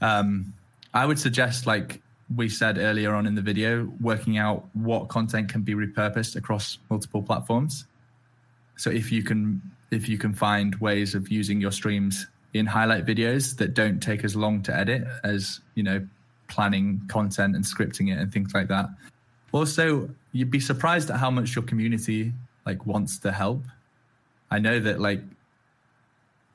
Um, 0.00 0.52
I 0.98 1.06
would 1.06 1.18
suggest, 1.20 1.64
like 1.64 2.02
we 2.34 2.48
said 2.48 2.76
earlier 2.76 3.14
on 3.14 3.24
in 3.24 3.36
the 3.36 3.40
video, 3.40 3.88
working 4.00 4.36
out 4.36 4.66
what 4.72 5.06
content 5.06 5.48
can 5.48 5.62
be 5.62 5.74
repurposed 5.74 6.34
across 6.34 6.78
multiple 6.90 7.22
platforms. 7.22 7.86
So 8.76 8.90
if 8.90 9.12
you 9.12 9.22
can 9.22 9.62
if 9.92 10.08
you 10.08 10.18
can 10.18 10.34
find 10.34 10.74
ways 10.76 11.14
of 11.14 11.28
using 11.28 11.60
your 11.60 11.70
streams 11.70 12.26
in 12.52 12.66
highlight 12.66 13.06
videos 13.06 13.56
that 13.58 13.74
don't 13.74 14.00
take 14.00 14.24
as 14.24 14.34
long 14.34 14.60
to 14.62 14.76
edit 14.76 15.06
as, 15.22 15.60
you 15.76 15.84
know, 15.84 16.04
planning 16.48 17.00
content 17.06 17.54
and 17.54 17.64
scripting 17.64 18.12
it 18.12 18.18
and 18.18 18.32
things 18.32 18.52
like 18.52 18.66
that. 18.66 18.90
Also, 19.52 20.10
you'd 20.32 20.50
be 20.50 20.60
surprised 20.60 21.10
at 21.10 21.16
how 21.16 21.30
much 21.30 21.54
your 21.54 21.64
community 21.64 22.32
like 22.66 22.86
wants 22.86 23.18
to 23.20 23.30
help. 23.30 23.62
I 24.50 24.58
know 24.58 24.80
that 24.80 24.98
like 24.98 25.22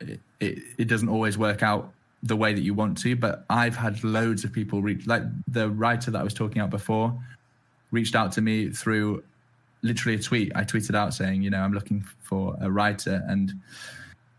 it, 0.02 0.20
it, 0.42 0.60
it 0.78 0.88
doesn't 0.90 1.10
always 1.10 1.38
work 1.38 1.64
out 1.64 1.94
the 2.24 2.36
way 2.36 2.54
that 2.54 2.62
you 2.62 2.74
want 2.74 2.98
to. 3.00 3.16
But 3.16 3.46
I've 3.50 3.76
had 3.76 4.04
loads 4.04 4.44
of 4.44 4.52
people 4.52 4.82
reach, 4.82 5.06
like 5.06 5.24
the 5.48 5.70
writer 5.70 6.10
that 6.12 6.20
I 6.20 6.24
was 6.24 6.34
talking 6.34 6.60
about 6.60 6.72
before, 6.72 7.18
reached 7.92 8.16
out 8.16 8.32
to 8.34 8.42
me 8.42 8.70
through 8.70 9.24
literally 9.84 10.18
a 10.18 10.22
tweet. 10.22 10.52
I 10.56 10.64
tweeted 10.64 10.96
out 10.96 11.14
saying, 11.14 11.44
you 11.44 11.50
know, 11.50 11.60
I'm 11.60 11.74
looking 11.74 12.04
for 12.22 12.56
a 12.62 12.72
writer, 12.72 13.24
and 13.28 13.54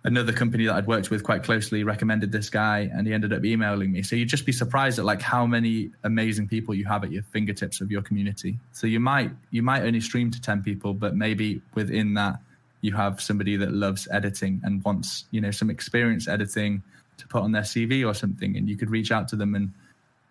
another 0.05 0.33
company 0.33 0.67
that 0.67 0.75
I'd 0.75 0.87
worked 0.87 1.11
with 1.11 1.25
quite 1.25 1.43
closely 1.43 1.85
recommended 1.85 2.33
this 2.33 2.51
guy, 2.51 2.91
and 2.93 3.07
he 3.07 3.13
ended 3.13 3.33
up 3.33 3.45
emailing 3.45 3.93
me. 3.93 4.03
So 4.03 4.17
you'd 4.17 4.29
just 4.29 4.47
be 4.47 4.53
surprised 4.53 4.99
at 4.99 5.05
like 5.05 5.21
how 5.21 5.47
many 5.47 5.91
amazing 6.05 6.49
people 6.49 6.75
you 6.75 6.87
have 6.87 7.05
at 7.05 7.13
your 7.13 7.23
fingertips 7.23 7.81
of 7.81 7.91
your 7.91 8.03
community. 8.03 8.59
So 8.73 8.87
you 8.87 9.01
might 9.01 9.31
you 9.51 9.63
might 9.63 9.83
only 9.83 10.01
stream 10.01 10.31
to 10.31 10.41
ten 10.41 10.63
people, 10.63 10.95
but 10.95 11.15
maybe 11.15 11.61
within 11.75 12.15
that 12.15 12.39
you 12.81 12.93
have 12.93 13.21
somebody 13.21 13.57
that 13.57 13.73
loves 13.73 14.09
editing 14.11 14.61
and 14.63 14.85
wants 14.85 15.25
you 15.31 15.41
know 15.41 15.51
some 15.51 15.71
experience 15.71 16.29
editing 16.29 16.83
to 17.19 17.29
put 17.29 17.43
on 17.43 17.53
their 17.53 17.63
CV 17.63 18.07
or 18.07 18.15
something, 18.15 18.57
and 18.57 18.69
you 18.69 18.77
could 18.77 18.91
reach 18.91 19.13
out 19.13 19.29
to 19.29 19.37
them 19.37 19.55
and 19.55 19.73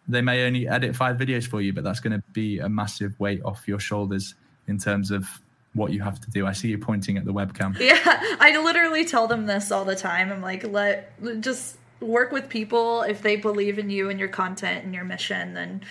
they 0.08 0.22
may 0.22 0.46
only 0.46 0.68
edit 0.68 0.96
five 0.96 1.18
videos 1.18 1.48
for 1.48 1.62
you, 1.62 1.74
but 1.74 1.84
that's 1.84 2.00
going 2.00 2.14
to 2.14 2.24
be 2.34 2.60
a 2.60 2.68
massive 2.68 3.18
weight 3.20 3.42
off 3.44 3.68
your 3.68 3.80
shoulders 3.80 4.36
in 4.68 4.78
terms 4.78 5.12
of 5.12 5.42
what 5.74 5.92
you 5.92 6.02
have 6.02 6.20
to 6.22 6.30
do. 6.30 6.46
I 6.46 6.52
see 6.52 6.68
you 6.70 6.78
pointing 6.78 7.18
at 7.18 7.26
the 7.26 7.34
webcam. 7.34 7.78
Yeah, 7.80 7.98
I 8.40 8.60
literally 8.64 9.06
tell 9.06 9.28
them 9.28 9.46
this 9.46 9.72
all 9.72 9.86
the 9.86 9.96
time. 9.96 10.32
I'm 10.32 10.42
like, 10.42 10.64
let 10.66 11.14
just 11.42 11.78
work 12.00 12.32
with 12.32 12.50
people 12.50 13.02
if 13.04 13.22
they 13.22 13.38
believe 13.38 13.80
in 13.80 13.90
you 13.90 14.10
and 14.10 14.20
your 14.20 14.28
content 14.28 14.84
and 14.84 14.94
your 14.94 15.06
mission. 15.06 15.54
Then, 15.54 15.82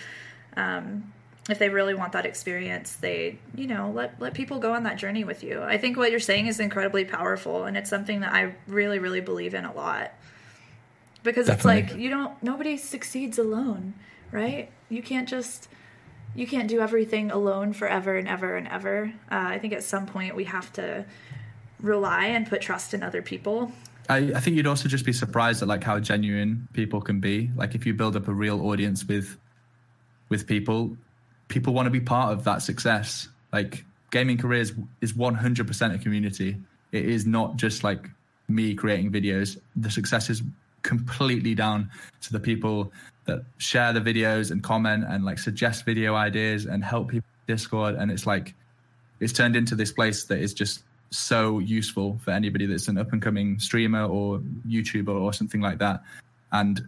um, 0.55 1.11
if 1.49 1.59
they 1.59 1.67
really 1.67 1.93
want 1.93 2.13
that 2.13 2.25
experience, 2.25 2.95
they 2.95 3.37
you 3.53 3.67
know 3.67 3.91
let 3.93 4.19
let 4.21 4.33
people 4.33 4.59
go 4.59 4.73
on 4.73 4.83
that 4.83 4.97
journey 4.97 5.25
with 5.25 5.43
you. 5.43 5.61
I 5.61 5.77
think 5.77 5.97
what 5.97 6.11
you're 6.11 6.19
saying 6.21 6.47
is 6.47 6.59
incredibly 6.59 7.03
powerful, 7.03 7.65
and 7.65 7.75
it's 7.75 7.89
something 7.89 8.21
that 8.21 8.31
I 8.31 8.55
really 8.67 8.99
really 8.99 9.21
believe 9.21 9.53
in 9.53 9.65
a 9.65 9.73
lot 9.73 10.13
because 11.23 11.47
Definitely. 11.47 11.79
it's 11.79 11.91
like 11.91 11.99
you 11.99 12.09
don't 12.09 12.43
nobody 12.43 12.77
succeeds 12.77 13.39
alone, 13.39 13.93
right? 14.31 14.69
You 14.89 15.01
can't 15.01 15.27
just 15.27 15.69
you 16.35 16.47
can't 16.47 16.67
do 16.67 16.81
everything 16.81 17.31
alone 17.31 17.73
forever 17.73 18.15
and 18.17 18.27
ever 18.27 18.55
and 18.55 18.67
ever. 18.67 19.13
Uh, 19.31 19.35
I 19.35 19.59
think 19.59 19.73
at 19.73 19.83
some 19.83 20.05
point 20.05 20.35
we 20.35 20.45
have 20.45 20.71
to 20.73 21.05
rely 21.79 22.27
and 22.27 22.47
put 22.47 22.61
trust 22.61 22.93
in 22.93 23.03
other 23.03 23.21
people. 23.21 23.71
I, 24.09 24.17
I, 24.35 24.39
think 24.39 24.57
you'd 24.57 24.67
also 24.67 24.89
just 24.89 25.05
be 25.05 25.13
surprised 25.13 25.61
at 25.61 25.67
like 25.67 25.83
how 25.83 25.99
genuine 25.99 26.67
people 26.73 27.01
can 27.01 27.19
be. 27.19 27.51
Like 27.55 27.73
if 27.75 27.85
you 27.85 27.93
build 27.93 28.15
up 28.15 28.27
a 28.27 28.33
real 28.33 28.65
audience 28.67 29.05
with 29.05 29.37
with 30.29 30.47
people, 30.47 30.97
people 31.47 31.73
want 31.73 31.85
to 31.85 31.91
be 31.91 31.99
part 31.99 32.33
of 32.33 32.43
that 32.43 32.61
success. 32.61 33.29
Like 33.51 33.85
gaming 34.11 34.37
careers 34.37 34.73
is 35.01 35.13
100% 35.13 35.95
a 35.95 35.97
community. 35.99 36.57
It 36.91 37.05
is 37.05 37.25
not 37.25 37.55
just 37.55 37.83
like 37.83 38.09
me 38.47 38.75
creating 38.75 39.11
videos. 39.11 39.59
The 39.75 39.89
success 39.89 40.29
is 40.29 40.41
completely 40.83 41.55
down 41.55 41.89
to 42.21 42.31
the 42.31 42.39
people 42.39 42.91
that 43.25 43.43
share 43.57 43.93
the 43.93 44.01
videos 44.01 44.51
and 44.51 44.61
comment 44.63 45.05
and 45.07 45.23
like 45.23 45.39
suggest 45.39 45.85
video 45.85 46.15
ideas 46.15 46.65
and 46.65 46.83
help 46.83 47.09
people 47.09 47.27
discord. 47.47 47.95
And 47.95 48.11
it's 48.11 48.25
like 48.25 48.53
it's 49.19 49.33
turned 49.33 49.55
into 49.55 49.75
this 49.75 49.91
place 49.91 50.25
that 50.25 50.39
is 50.39 50.53
just 50.53 50.83
so 51.09 51.59
useful 51.59 52.19
for 52.23 52.31
anybody 52.31 52.65
that's 52.65 52.87
an 52.87 52.97
up 52.97 53.13
and 53.13 53.21
coming 53.21 53.59
streamer 53.59 54.05
or 54.05 54.39
youtuber 54.67 55.15
or 55.15 55.31
something 55.31 55.61
like 55.61 55.79
that. 55.79 56.03
And 56.51 56.81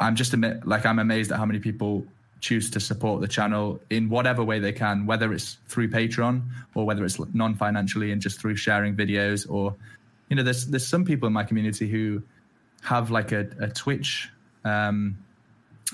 i'm 0.00 0.16
just 0.16 0.34
like 0.64 0.86
i'm 0.86 0.98
amazed 0.98 1.32
at 1.32 1.38
how 1.38 1.46
many 1.46 1.58
people 1.58 2.04
choose 2.40 2.70
to 2.70 2.80
support 2.80 3.20
the 3.20 3.28
channel 3.28 3.80
in 3.90 4.08
whatever 4.10 4.44
way 4.44 4.58
they 4.58 4.72
can 4.72 5.06
whether 5.06 5.32
it's 5.32 5.58
through 5.68 5.88
patreon 5.88 6.42
or 6.74 6.84
whether 6.84 7.04
it's 7.04 7.18
non-financially 7.32 8.12
and 8.12 8.20
just 8.20 8.40
through 8.40 8.56
sharing 8.56 8.94
videos 8.94 9.48
or 9.50 9.74
you 10.28 10.36
know 10.36 10.42
there's 10.42 10.66
there's 10.66 10.86
some 10.86 11.04
people 11.04 11.26
in 11.26 11.32
my 11.32 11.44
community 11.44 11.88
who 11.88 12.22
have 12.84 13.10
like 13.10 13.32
a, 13.32 13.48
a 13.60 13.68
Twitch. 13.68 14.30
Um, 14.64 15.16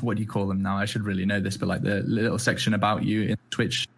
what 0.00 0.16
do 0.16 0.22
you 0.22 0.28
call 0.28 0.46
them 0.46 0.62
now? 0.62 0.76
I 0.76 0.84
should 0.84 1.04
really 1.04 1.24
know 1.24 1.40
this, 1.40 1.56
but 1.56 1.68
like 1.68 1.82
the 1.82 2.02
little 2.02 2.38
section 2.38 2.74
about 2.74 3.04
you 3.04 3.22
in 3.22 3.36
Twitch 3.50 3.88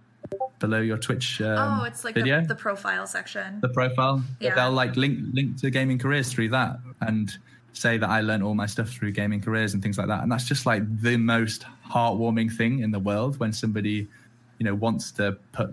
below 0.58 0.80
your 0.80 0.98
Twitch. 0.98 1.40
Um, 1.40 1.80
oh, 1.80 1.84
it's 1.84 2.04
like 2.04 2.14
video. 2.14 2.40
The, 2.42 2.48
the, 2.48 2.54
profile 2.54 3.06
section. 3.06 3.60
The 3.60 3.68
profile. 3.68 4.22
Yeah. 4.40 4.54
They'll 4.54 4.70
like 4.70 4.96
link 4.96 5.18
link 5.32 5.60
to 5.60 5.70
gaming 5.70 5.98
careers 5.98 6.32
through 6.32 6.50
that 6.50 6.78
and 7.00 7.32
say 7.72 7.96
that 7.96 8.08
I 8.08 8.20
learned 8.20 8.42
all 8.42 8.54
my 8.54 8.66
stuff 8.66 8.90
through 8.90 9.12
gaming 9.12 9.40
careers 9.40 9.74
and 9.74 9.82
things 9.82 9.98
like 9.98 10.08
that. 10.08 10.22
And 10.22 10.30
that's 10.30 10.44
just 10.44 10.66
like 10.66 10.82
the 11.00 11.16
most 11.16 11.64
heartwarming 11.90 12.52
thing 12.52 12.80
in 12.80 12.90
the 12.90 12.98
world 12.98 13.38
when 13.40 13.52
somebody, 13.52 14.06
you 14.58 14.64
know, 14.64 14.74
wants 14.74 15.10
to 15.12 15.36
put 15.52 15.70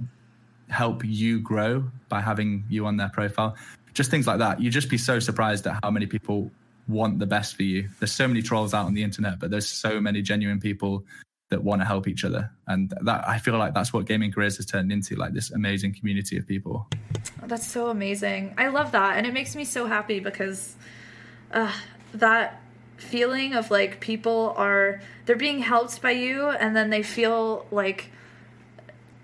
help 0.70 1.04
you 1.04 1.40
grow 1.40 1.84
by 2.10 2.22
having 2.22 2.64
you 2.70 2.86
on 2.86 2.98
their 2.98 3.10
profile. 3.10 3.56
Just 3.94 4.10
things 4.10 4.28
like 4.28 4.40
that. 4.40 4.62
You'd 4.62 4.74
just 4.74 4.90
be 4.90 4.98
so 4.98 5.20
surprised 5.20 5.68
at 5.68 5.80
how 5.84 5.92
many 5.92 6.06
people 6.06 6.50
want 6.90 7.20
the 7.20 7.26
best 7.26 7.56
for 7.56 7.64
you. 7.64 7.88
There's 8.00 8.12
so 8.12 8.28
many 8.28 8.42
trolls 8.42 8.74
out 8.74 8.88
on 8.88 8.94
the 8.94 9.04
internet, 9.04 9.40
but 9.40 9.52
there's 9.52 9.70
so 9.70 10.02
many 10.02 10.22
genuine 10.22 10.60
people 10.60 11.06
that 11.50 11.64
want 11.64 11.82
to 11.82 11.86
help 11.86 12.08
each 12.08 12.26
other. 12.26 12.52
And 12.68 12.94
that 13.02 13.28
I 13.28 13.38
feel 13.38 13.58
like 13.58 13.74
that's 13.74 13.94
what 13.94 14.06
gaming 14.06 14.32
careers 14.32 14.58
has 14.58 14.66
turned 14.66 14.92
into, 14.92 15.16
like 15.16 15.34
this 15.34 15.52
amazing 15.52 15.94
community 15.94 16.38
of 16.38 16.48
people. 16.48 16.88
That's 17.44 17.68
so 17.68 17.90
amazing. 17.90 18.54
I 18.58 18.68
love 18.68 18.92
that. 18.92 19.18
And 19.18 19.26
it 19.26 19.34
makes 19.34 19.56
me 19.56 19.66
so 19.66 19.86
happy 19.86 20.20
because 20.20 20.76
uh, 21.52 21.74
that 22.14 22.62
feeling 22.98 23.54
of 23.54 23.72
like 23.72 24.02
people 24.02 24.54
are 24.58 25.02
they're 25.26 25.38
being 25.38 25.60
helped 25.60 26.02
by 26.02 26.12
you 26.12 26.50
and 26.50 26.76
then 26.76 26.90
they 26.90 27.02
feel 27.02 27.66
like 27.72 28.12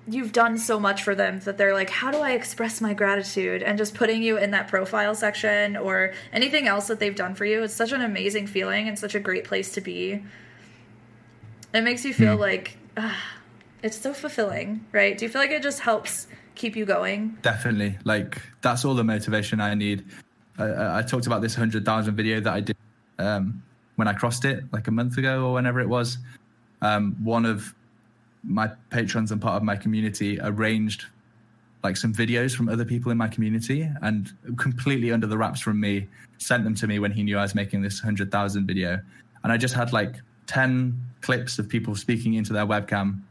you've 0.07 0.31
done 0.31 0.57
so 0.57 0.79
much 0.79 1.03
for 1.03 1.15
them 1.15 1.39
that 1.41 1.57
they're 1.57 1.73
like, 1.73 1.89
how 1.89 2.11
do 2.11 2.17
I 2.17 2.31
express 2.31 2.79
my 2.79 2.93
gratitude? 2.93 3.63
And 3.63 3.77
just 3.77 3.95
putting 3.95 4.21
you 4.21 4.37
in 4.37 4.51
that 4.51 4.67
profile 4.67 5.15
section 5.15 5.75
or 5.75 6.13
anything 6.31 6.67
else 6.67 6.87
that 6.87 6.99
they've 6.99 7.15
done 7.15 7.33
for 7.33 7.45
you, 7.45 7.63
it's 7.63 7.73
such 7.73 7.91
an 7.91 8.01
amazing 8.01 8.47
feeling 8.47 8.87
and 8.87 8.97
such 8.97 9.15
a 9.15 9.19
great 9.19 9.45
place 9.45 9.73
to 9.73 9.81
be. 9.81 10.23
It 11.73 11.81
makes 11.81 12.05
you 12.05 12.13
feel 12.13 12.37
mm. 12.37 12.39
like 12.39 12.77
uh, 12.95 13.13
it's 13.81 13.97
so 13.97 14.13
fulfilling, 14.13 14.85
right? 14.91 15.17
Do 15.17 15.25
you 15.25 15.29
feel 15.29 15.41
like 15.41 15.51
it 15.51 15.63
just 15.63 15.79
helps 15.79 16.27
keep 16.53 16.75
you 16.75 16.85
going? 16.85 17.37
Definitely. 17.41 17.97
Like, 18.03 18.41
that's 18.61 18.85
all 18.85 18.93
the 18.93 19.03
motivation 19.03 19.59
I 19.59 19.73
need. 19.73 20.05
I, 20.57 20.99
I 20.99 21.01
talked 21.01 21.25
about 21.25 21.41
this 21.41 21.55
100,000 21.55 22.15
video 22.15 22.39
that 22.41 22.53
I 22.53 22.59
did 22.61 22.77
um, 23.17 23.63
when 23.95 24.07
I 24.07 24.13
crossed 24.13 24.45
it 24.45 24.63
like 24.71 24.87
a 24.87 24.91
month 24.91 25.17
ago 25.17 25.47
or 25.47 25.53
whenever 25.53 25.79
it 25.79 25.89
was. 25.89 26.19
Um, 26.81 27.15
one 27.23 27.45
of 27.45 27.73
my 28.45 28.67
patrons 28.89 29.31
and 29.31 29.41
part 29.41 29.55
of 29.55 29.63
my 29.63 29.75
community 29.75 30.39
arranged 30.41 31.05
like 31.83 31.97
some 31.97 32.13
videos 32.13 32.55
from 32.55 32.67
other 32.67 32.85
people 32.85 33.11
in 33.11 33.17
my 33.17 33.27
community 33.27 33.87
and 34.01 34.31
completely 34.57 35.11
under 35.11 35.27
the 35.27 35.37
wraps 35.37 35.61
from 35.61 35.79
me 35.79 36.07
sent 36.39 36.63
them 36.63 36.73
to 36.75 36.87
me 36.87 36.99
when 36.99 37.11
he 37.11 37.21
knew 37.21 37.37
I 37.37 37.43
was 37.43 37.53
making 37.53 37.81
this 37.81 38.01
100,000 38.01 38.65
video. 38.65 38.99
And 39.43 39.51
I 39.51 39.57
just 39.57 39.75
had 39.75 39.93
like 39.93 40.15
10 40.47 40.99
clips 41.21 41.59
of 41.59 41.69
people 41.69 41.95
speaking 41.95 42.33
into 42.33 42.53
their 42.53 42.65
webcam 42.65 43.21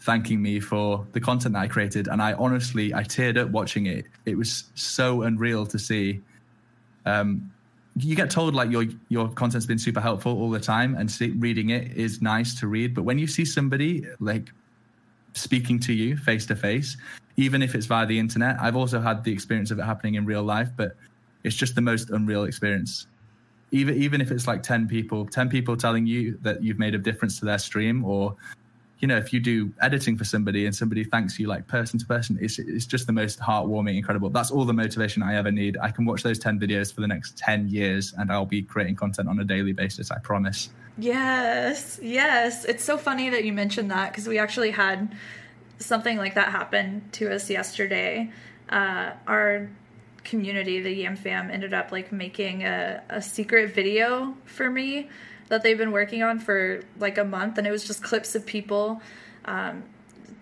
thanking 0.00 0.40
me 0.40 0.60
for 0.60 1.06
the 1.12 1.20
content 1.20 1.52
that 1.52 1.60
I 1.60 1.68
created. 1.68 2.08
And 2.08 2.22
I 2.22 2.32
honestly, 2.32 2.94
I 2.94 3.02
teared 3.02 3.36
up 3.36 3.50
watching 3.50 3.86
it. 3.86 4.06
It 4.24 4.36
was 4.36 4.64
so 4.74 5.22
unreal 5.22 5.66
to 5.66 5.78
see. 5.78 6.20
Um, 7.04 7.52
you 8.04 8.16
get 8.16 8.30
told 8.30 8.54
like 8.54 8.70
your 8.70 8.84
your 9.08 9.28
content's 9.28 9.66
been 9.66 9.78
super 9.78 10.00
helpful 10.00 10.32
all 10.32 10.50
the 10.50 10.60
time 10.60 10.94
and 10.96 11.10
see, 11.10 11.30
reading 11.30 11.70
it 11.70 11.96
is 11.96 12.20
nice 12.22 12.58
to 12.60 12.66
read. 12.66 12.94
But 12.94 13.02
when 13.02 13.18
you 13.18 13.26
see 13.26 13.44
somebody 13.44 14.06
like 14.18 14.50
speaking 15.32 15.78
to 15.78 15.92
you 15.92 16.16
face 16.16 16.44
to 16.44 16.56
face 16.56 16.96
even 17.36 17.62
if 17.62 17.76
it's 17.76 17.86
via 17.86 18.04
the 18.04 18.18
internet 18.18 18.56
i've 18.60 18.74
also 18.74 19.00
had 19.00 19.22
the 19.22 19.32
experience 19.32 19.70
of 19.70 19.78
it 19.78 19.84
happening 19.84 20.16
in 20.16 20.26
real 20.26 20.42
life 20.42 20.70
but 20.76 20.96
it's 21.44 21.56
just 21.56 21.74
the 21.74 21.80
most 21.80 22.10
unreal 22.10 22.44
experience. 22.44 23.06
Even 23.72 23.96
even 23.96 24.20
if 24.20 24.30
it's 24.30 24.46
like 24.46 24.62
10 24.62 24.88
people 24.88 25.26
10 25.26 25.48
people 25.48 25.76
telling 25.76 26.06
you 26.06 26.38
that 26.42 26.62
you've 26.62 26.78
made 26.78 26.94
a 26.94 26.98
difference 26.98 27.38
to 27.38 27.44
their 27.44 27.58
stream 27.58 28.04
or 28.04 28.34
you 29.00 29.08
know, 29.08 29.16
if 29.16 29.32
you 29.32 29.40
do 29.40 29.72
editing 29.80 30.16
for 30.16 30.24
somebody 30.24 30.66
and 30.66 30.76
somebody 30.76 31.04
thanks 31.04 31.38
you 31.38 31.48
like 31.48 31.66
person 31.66 31.98
to 31.98 32.06
person, 32.06 32.38
it's 32.40 32.58
it's 32.58 32.84
just 32.84 33.06
the 33.06 33.12
most 33.12 33.40
heartwarming, 33.40 33.96
incredible. 33.96 34.28
That's 34.28 34.50
all 34.50 34.66
the 34.66 34.74
motivation 34.74 35.22
I 35.22 35.36
ever 35.36 35.50
need. 35.50 35.78
I 35.80 35.90
can 35.90 36.04
watch 36.04 36.22
those 36.22 36.38
10 36.38 36.60
videos 36.60 36.92
for 36.92 37.00
the 37.00 37.08
next 37.08 37.36
10 37.38 37.68
years 37.68 38.12
and 38.16 38.30
I'll 38.30 38.44
be 38.44 38.60
creating 38.60 38.96
content 38.96 39.28
on 39.28 39.40
a 39.40 39.44
daily 39.44 39.72
basis, 39.72 40.10
I 40.10 40.18
promise. 40.18 40.68
Yes. 40.98 41.98
Yes. 42.02 42.66
It's 42.66 42.84
so 42.84 42.98
funny 42.98 43.30
that 43.30 43.44
you 43.44 43.54
mentioned 43.54 43.90
that 43.90 44.12
because 44.12 44.28
we 44.28 44.38
actually 44.38 44.70
had 44.70 45.16
something 45.78 46.18
like 46.18 46.34
that 46.34 46.48
happen 46.48 47.02
to 47.12 47.34
us 47.34 47.48
yesterday. 47.48 48.30
Uh, 48.68 49.12
our 49.26 49.70
community, 50.24 50.82
the 50.82 50.92
Yam 50.92 51.16
Fam, 51.16 51.50
ended 51.50 51.72
up 51.72 51.90
like 51.90 52.12
making 52.12 52.64
a, 52.64 53.02
a 53.08 53.22
secret 53.22 53.74
video 53.74 54.36
for 54.44 54.68
me 54.68 55.08
that 55.50 55.62
they've 55.62 55.76
been 55.76 55.92
working 55.92 56.22
on 56.22 56.38
for 56.38 56.82
like 56.98 57.18
a 57.18 57.24
month, 57.24 57.58
and 57.58 57.66
it 57.66 57.70
was 57.70 57.84
just 57.84 58.02
clips 58.02 58.34
of 58.34 58.46
people 58.46 59.02
um, 59.44 59.82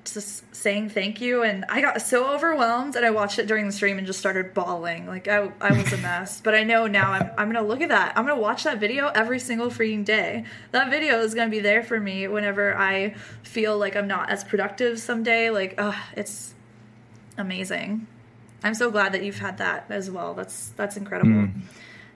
just 0.05 0.55
saying 0.55 0.91
thank 0.91 1.20
you. 1.20 1.43
And 1.43 1.65
I 1.69 1.81
got 1.81 2.01
so 2.03 2.33
overwhelmed, 2.33 2.95
and 2.95 3.05
I 3.05 3.11
watched 3.11 3.39
it 3.39 3.47
during 3.47 3.66
the 3.66 3.73
stream 3.73 3.99
and 3.99 4.07
just 4.07 4.19
started 4.19 4.55
bawling. 4.55 5.07
Like 5.07 5.27
I, 5.27 5.51
I 5.61 5.73
was 5.73 5.93
a 5.93 5.97
mess. 6.03 6.41
but 6.41 6.55
I 6.55 6.62
know 6.62 6.87
now 6.87 7.12
I'm, 7.12 7.31
I'm 7.37 7.53
gonna 7.53 7.66
look 7.66 7.81
at 7.81 7.89
that. 7.89 8.12
I'm 8.16 8.27
gonna 8.27 8.41
watch 8.41 8.65
that 8.65 8.78
video 8.78 9.09
every 9.09 9.41
single 9.41 9.69
freaking 9.69 10.05
day. 10.05 10.45
That 10.70 10.91
video 10.91 11.20
is 11.20 11.35
gonna 11.35 11.51
be 11.51 11.61
there 11.61 11.83
for 11.83 11.99
me 11.99 12.28
whenever 12.28 12.77
I 12.77 13.15
feel 13.43 13.78
like 13.78 13.97
I'm 13.97 14.09
not 14.09 14.31
as 14.31 14.45
productive 14.45 15.01
someday. 15.01 15.51
Like, 15.51 15.74
ugh, 15.78 15.97
it's 16.16 16.55
amazing. 17.37 18.07
I'm 18.62 18.74
so 18.74 18.91
glad 18.91 19.12
that 19.12 19.23
you've 19.23 19.39
had 19.39 19.59
that 19.59 19.87
as 19.89 20.11
well. 20.11 20.35
That's 20.35 20.69
that's 20.70 20.97
incredible. 20.97 21.31
Mm. 21.31 21.62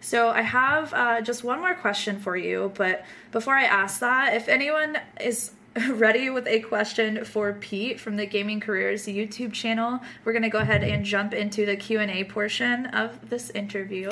So 0.02 0.30
I 0.30 0.42
have 0.42 0.92
uh, 0.92 1.20
just 1.20 1.44
one 1.44 1.60
more 1.60 1.74
question 1.74 2.18
for 2.18 2.36
you, 2.36 2.72
but 2.74 3.04
before 3.30 3.54
I 3.54 3.64
ask 3.64 4.00
that, 4.00 4.34
if 4.34 4.48
anyone 4.48 4.98
is 5.20 5.52
ready 5.90 6.28
with 6.28 6.46
a 6.48 6.60
question 6.60 7.24
for 7.24 7.52
Pete 7.54 8.00
from 8.00 8.16
the 8.16 8.26
Gaming 8.26 8.58
Careers 8.58 9.06
YouTube 9.06 9.52
channel, 9.52 10.00
we're 10.24 10.32
going 10.32 10.42
to 10.42 10.50
go 10.50 10.58
ahead 10.58 10.82
and 10.82 11.04
jump 11.04 11.32
into 11.32 11.64
the 11.64 11.76
Q&A 11.76 12.24
portion 12.24 12.86
of 12.86 13.30
this 13.30 13.50
interview. 13.50 14.10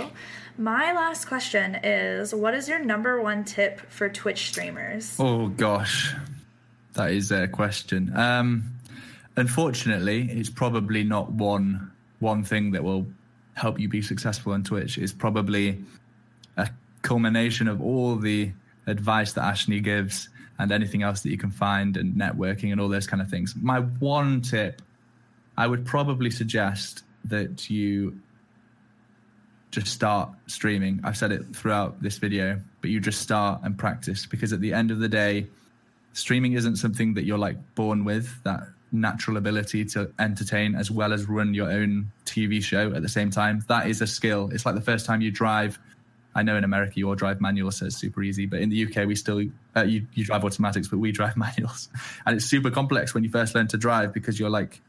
My 0.56 0.92
last 0.92 1.26
question 1.26 1.74
is 1.82 2.34
what 2.34 2.54
is 2.54 2.68
your 2.68 2.78
number 2.78 3.20
one 3.20 3.44
tip 3.44 3.80
for 3.90 4.08
Twitch 4.08 4.48
streamers? 4.48 5.16
Oh 5.18 5.48
gosh. 5.48 6.14
That 6.94 7.10
is 7.10 7.30
a 7.32 7.48
question. 7.48 8.14
Um 8.16 8.74
unfortunately, 9.36 10.28
it's 10.30 10.50
probably 10.50 11.02
not 11.02 11.32
one 11.32 11.90
one 12.18 12.44
thing 12.44 12.72
that 12.72 12.84
will 12.84 13.06
help 13.60 13.78
you 13.78 13.88
be 13.88 14.00
successful 14.00 14.52
on 14.52 14.64
Twitch 14.64 14.96
is 14.96 15.12
probably 15.12 15.84
a 16.56 16.68
culmination 17.02 17.68
of 17.68 17.82
all 17.82 18.16
the 18.16 18.52
advice 18.86 19.34
that 19.34 19.44
Ashley 19.44 19.80
gives 19.80 20.30
and 20.58 20.72
anything 20.72 21.02
else 21.02 21.20
that 21.22 21.30
you 21.30 21.38
can 21.38 21.50
find 21.50 21.96
and 21.96 22.14
networking 22.14 22.72
and 22.72 22.80
all 22.80 22.88
those 22.88 23.06
kind 23.06 23.22
of 23.22 23.28
things. 23.28 23.54
My 23.60 23.80
one 23.80 24.40
tip, 24.40 24.80
I 25.58 25.66
would 25.66 25.84
probably 25.84 26.30
suggest 26.30 27.04
that 27.24 27.68
you 27.68 28.18
just 29.70 29.88
start 29.88 30.30
streaming. 30.46 31.00
I've 31.04 31.16
said 31.16 31.30
it 31.30 31.54
throughout 31.54 32.02
this 32.02 32.16
video, 32.16 32.60
but 32.80 32.90
you 32.90 32.98
just 32.98 33.20
start 33.20 33.60
and 33.62 33.76
practice 33.78 34.24
because 34.24 34.52
at 34.54 34.60
the 34.60 34.72
end 34.72 34.90
of 34.90 35.00
the 35.00 35.08
day, 35.08 35.46
streaming 36.14 36.54
isn't 36.54 36.76
something 36.76 37.14
that 37.14 37.24
you're 37.24 37.38
like 37.38 37.56
born 37.74 38.04
with, 38.04 38.42
that 38.44 38.62
natural 38.92 39.36
ability 39.36 39.84
to 39.84 40.12
entertain 40.18 40.74
as 40.74 40.90
well 40.90 41.12
as 41.12 41.28
run 41.28 41.54
your 41.54 41.70
own 41.70 42.10
TV 42.26 42.62
show 42.62 42.92
at 42.92 43.02
the 43.02 43.08
same 43.08 43.30
time. 43.30 43.64
That 43.68 43.88
is 43.88 44.00
a 44.00 44.06
skill. 44.06 44.50
It's 44.52 44.66
like 44.66 44.74
the 44.74 44.80
first 44.80 45.06
time 45.06 45.20
you 45.20 45.30
drive. 45.30 45.78
I 46.34 46.42
know 46.42 46.56
in 46.56 46.62
America 46.62 46.92
you 46.96 47.08
all 47.08 47.16
drive 47.16 47.40
manuals, 47.40 47.78
so 47.78 47.86
it's 47.86 47.96
super 47.96 48.22
easy. 48.22 48.46
But 48.46 48.60
in 48.60 48.70
the 48.70 48.86
UK, 48.86 49.06
we 49.06 49.16
still 49.16 49.42
uh, 49.76 49.82
you, 49.82 50.06
you 50.14 50.24
drive 50.24 50.44
automatics, 50.44 50.88
but 50.88 50.98
we 50.98 51.12
drive 51.20 51.36
manuals, 51.36 51.88
and 52.26 52.36
it's 52.36 52.46
super 52.46 52.70
complex 52.70 53.14
when 53.14 53.24
you 53.24 53.30
first 53.30 53.54
learn 53.54 53.68
to 53.68 53.76
drive 53.76 54.12
because 54.12 54.38
you're 54.38 54.50
like 54.50 54.80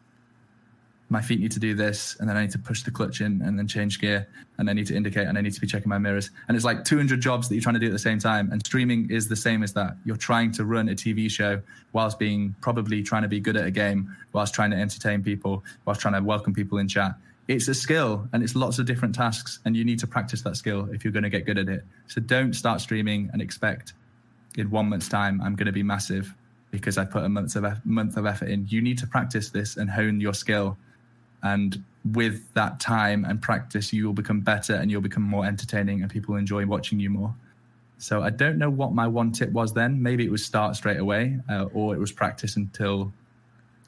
my 1.11 1.21
feet 1.21 1.41
need 1.41 1.51
to 1.51 1.59
do 1.59 1.75
this, 1.75 2.15
and 2.19 2.29
then 2.29 2.37
I 2.37 2.41
need 2.41 2.51
to 2.51 2.59
push 2.59 2.83
the 2.83 2.91
clutch 2.91 3.19
in 3.19 3.41
and 3.41 3.59
then 3.59 3.67
change 3.67 3.99
gear, 3.99 4.27
and 4.57 4.69
I 4.69 4.73
need 4.73 4.87
to 4.87 4.95
indicate, 4.95 5.27
and 5.27 5.37
I 5.37 5.41
need 5.41 5.53
to 5.53 5.59
be 5.59 5.67
checking 5.67 5.89
my 5.89 5.97
mirrors. 5.97 6.31
And 6.47 6.55
it's 6.55 6.65
like 6.65 6.85
200 6.85 7.19
jobs 7.19 7.49
that 7.49 7.55
you're 7.55 7.61
trying 7.61 7.75
to 7.75 7.81
do 7.81 7.87
at 7.87 7.91
the 7.91 7.99
same 7.99 8.17
time. 8.17 8.49
And 8.49 8.65
streaming 8.65 9.11
is 9.11 9.27
the 9.27 9.35
same 9.35 9.61
as 9.61 9.73
that. 9.73 9.97
You're 10.05 10.15
trying 10.15 10.53
to 10.53 10.63
run 10.63 10.87
a 10.87 10.93
TV 10.93 11.29
show 11.29 11.61
whilst 11.91 12.17
being 12.17 12.55
probably 12.61 13.03
trying 13.03 13.23
to 13.23 13.27
be 13.27 13.41
good 13.41 13.57
at 13.57 13.65
a 13.65 13.71
game, 13.71 14.15
whilst 14.31 14.53
trying 14.53 14.71
to 14.71 14.77
entertain 14.77 15.21
people, 15.21 15.65
whilst 15.83 15.99
trying 15.99 16.13
to 16.13 16.21
welcome 16.21 16.53
people 16.53 16.77
in 16.77 16.87
chat. 16.87 17.15
It's 17.49 17.67
a 17.67 17.73
skill 17.73 18.29
and 18.31 18.41
it's 18.41 18.55
lots 18.55 18.79
of 18.79 18.85
different 18.85 19.13
tasks, 19.13 19.59
and 19.65 19.75
you 19.75 19.83
need 19.83 19.99
to 19.99 20.07
practice 20.07 20.41
that 20.43 20.55
skill 20.55 20.87
if 20.93 21.03
you're 21.03 21.11
going 21.11 21.23
to 21.23 21.29
get 21.29 21.45
good 21.45 21.57
at 21.57 21.67
it. 21.67 21.83
So 22.07 22.21
don't 22.21 22.53
start 22.53 22.79
streaming 22.79 23.29
and 23.33 23.41
expect 23.41 23.93
in 24.55 24.71
one 24.71 24.87
month's 24.87 25.09
time 25.09 25.41
I'm 25.41 25.55
going 25.55 25.65
to 25.65 25.73
be 25.73 25.83
massive 25.83 26.33
because 26.71 26.97
I 26.97 27.03
put 27.03 27.25
a 27.25 27.29
month 27.29 27.57
of 27.57 27.85
month 27.85 28.15
of 28.15 28.25
effort 28.25 28.47
in. 28.47 28.65
You 28.67 28.81
need 28.81 28.97
to 28.99 29.07
practice 29.07 29.49
this 29.49 29.75
and 29.75 29.89
hone 29.89 30.21
your 30.21 30.33
skill 30.33 30.77
and 31.43 31.83
with 32.13 32.53
that 32.53 32.79
time 32.79 33.25
and 33.25 33.41
practice, 33.41 33.93
you 33.93 34.05
will 34.05 34.13
become 34.13 34.41
better 34.41 34.75
and 34.75 34.89
you'll 34.89 35.01
become 35.01 35.23
more 35.23 35.45
entertaining, 35.45 36.01
and 36.01 36.11
people 36.11 36.35
enjoy 36.35 36.65
watching 36.65 36.99
you 36.99 37.09
more. 37.09 37.33
So 37.97 38.23
I 38.23 38.31
don't 38.31 38.57
know 38.57 38.69
what 38.69 38.93
my 38.93 39.07
one 39.07 39.31
tip 39.31 39.51
was 39.51 39.73
then. 39.73 40.01
Maybe 40.01 40.25
it 40.25 40.31
was 40.31 40.43
start 40.43 40.75
straight 40.75 40.97
away, 40.97 41.37
uh, 41.47 41.65
or 41.73 41.93
it 41.93 41.99
was 41.99 42.11
practice 42.11 42.55
until 42.55 43.13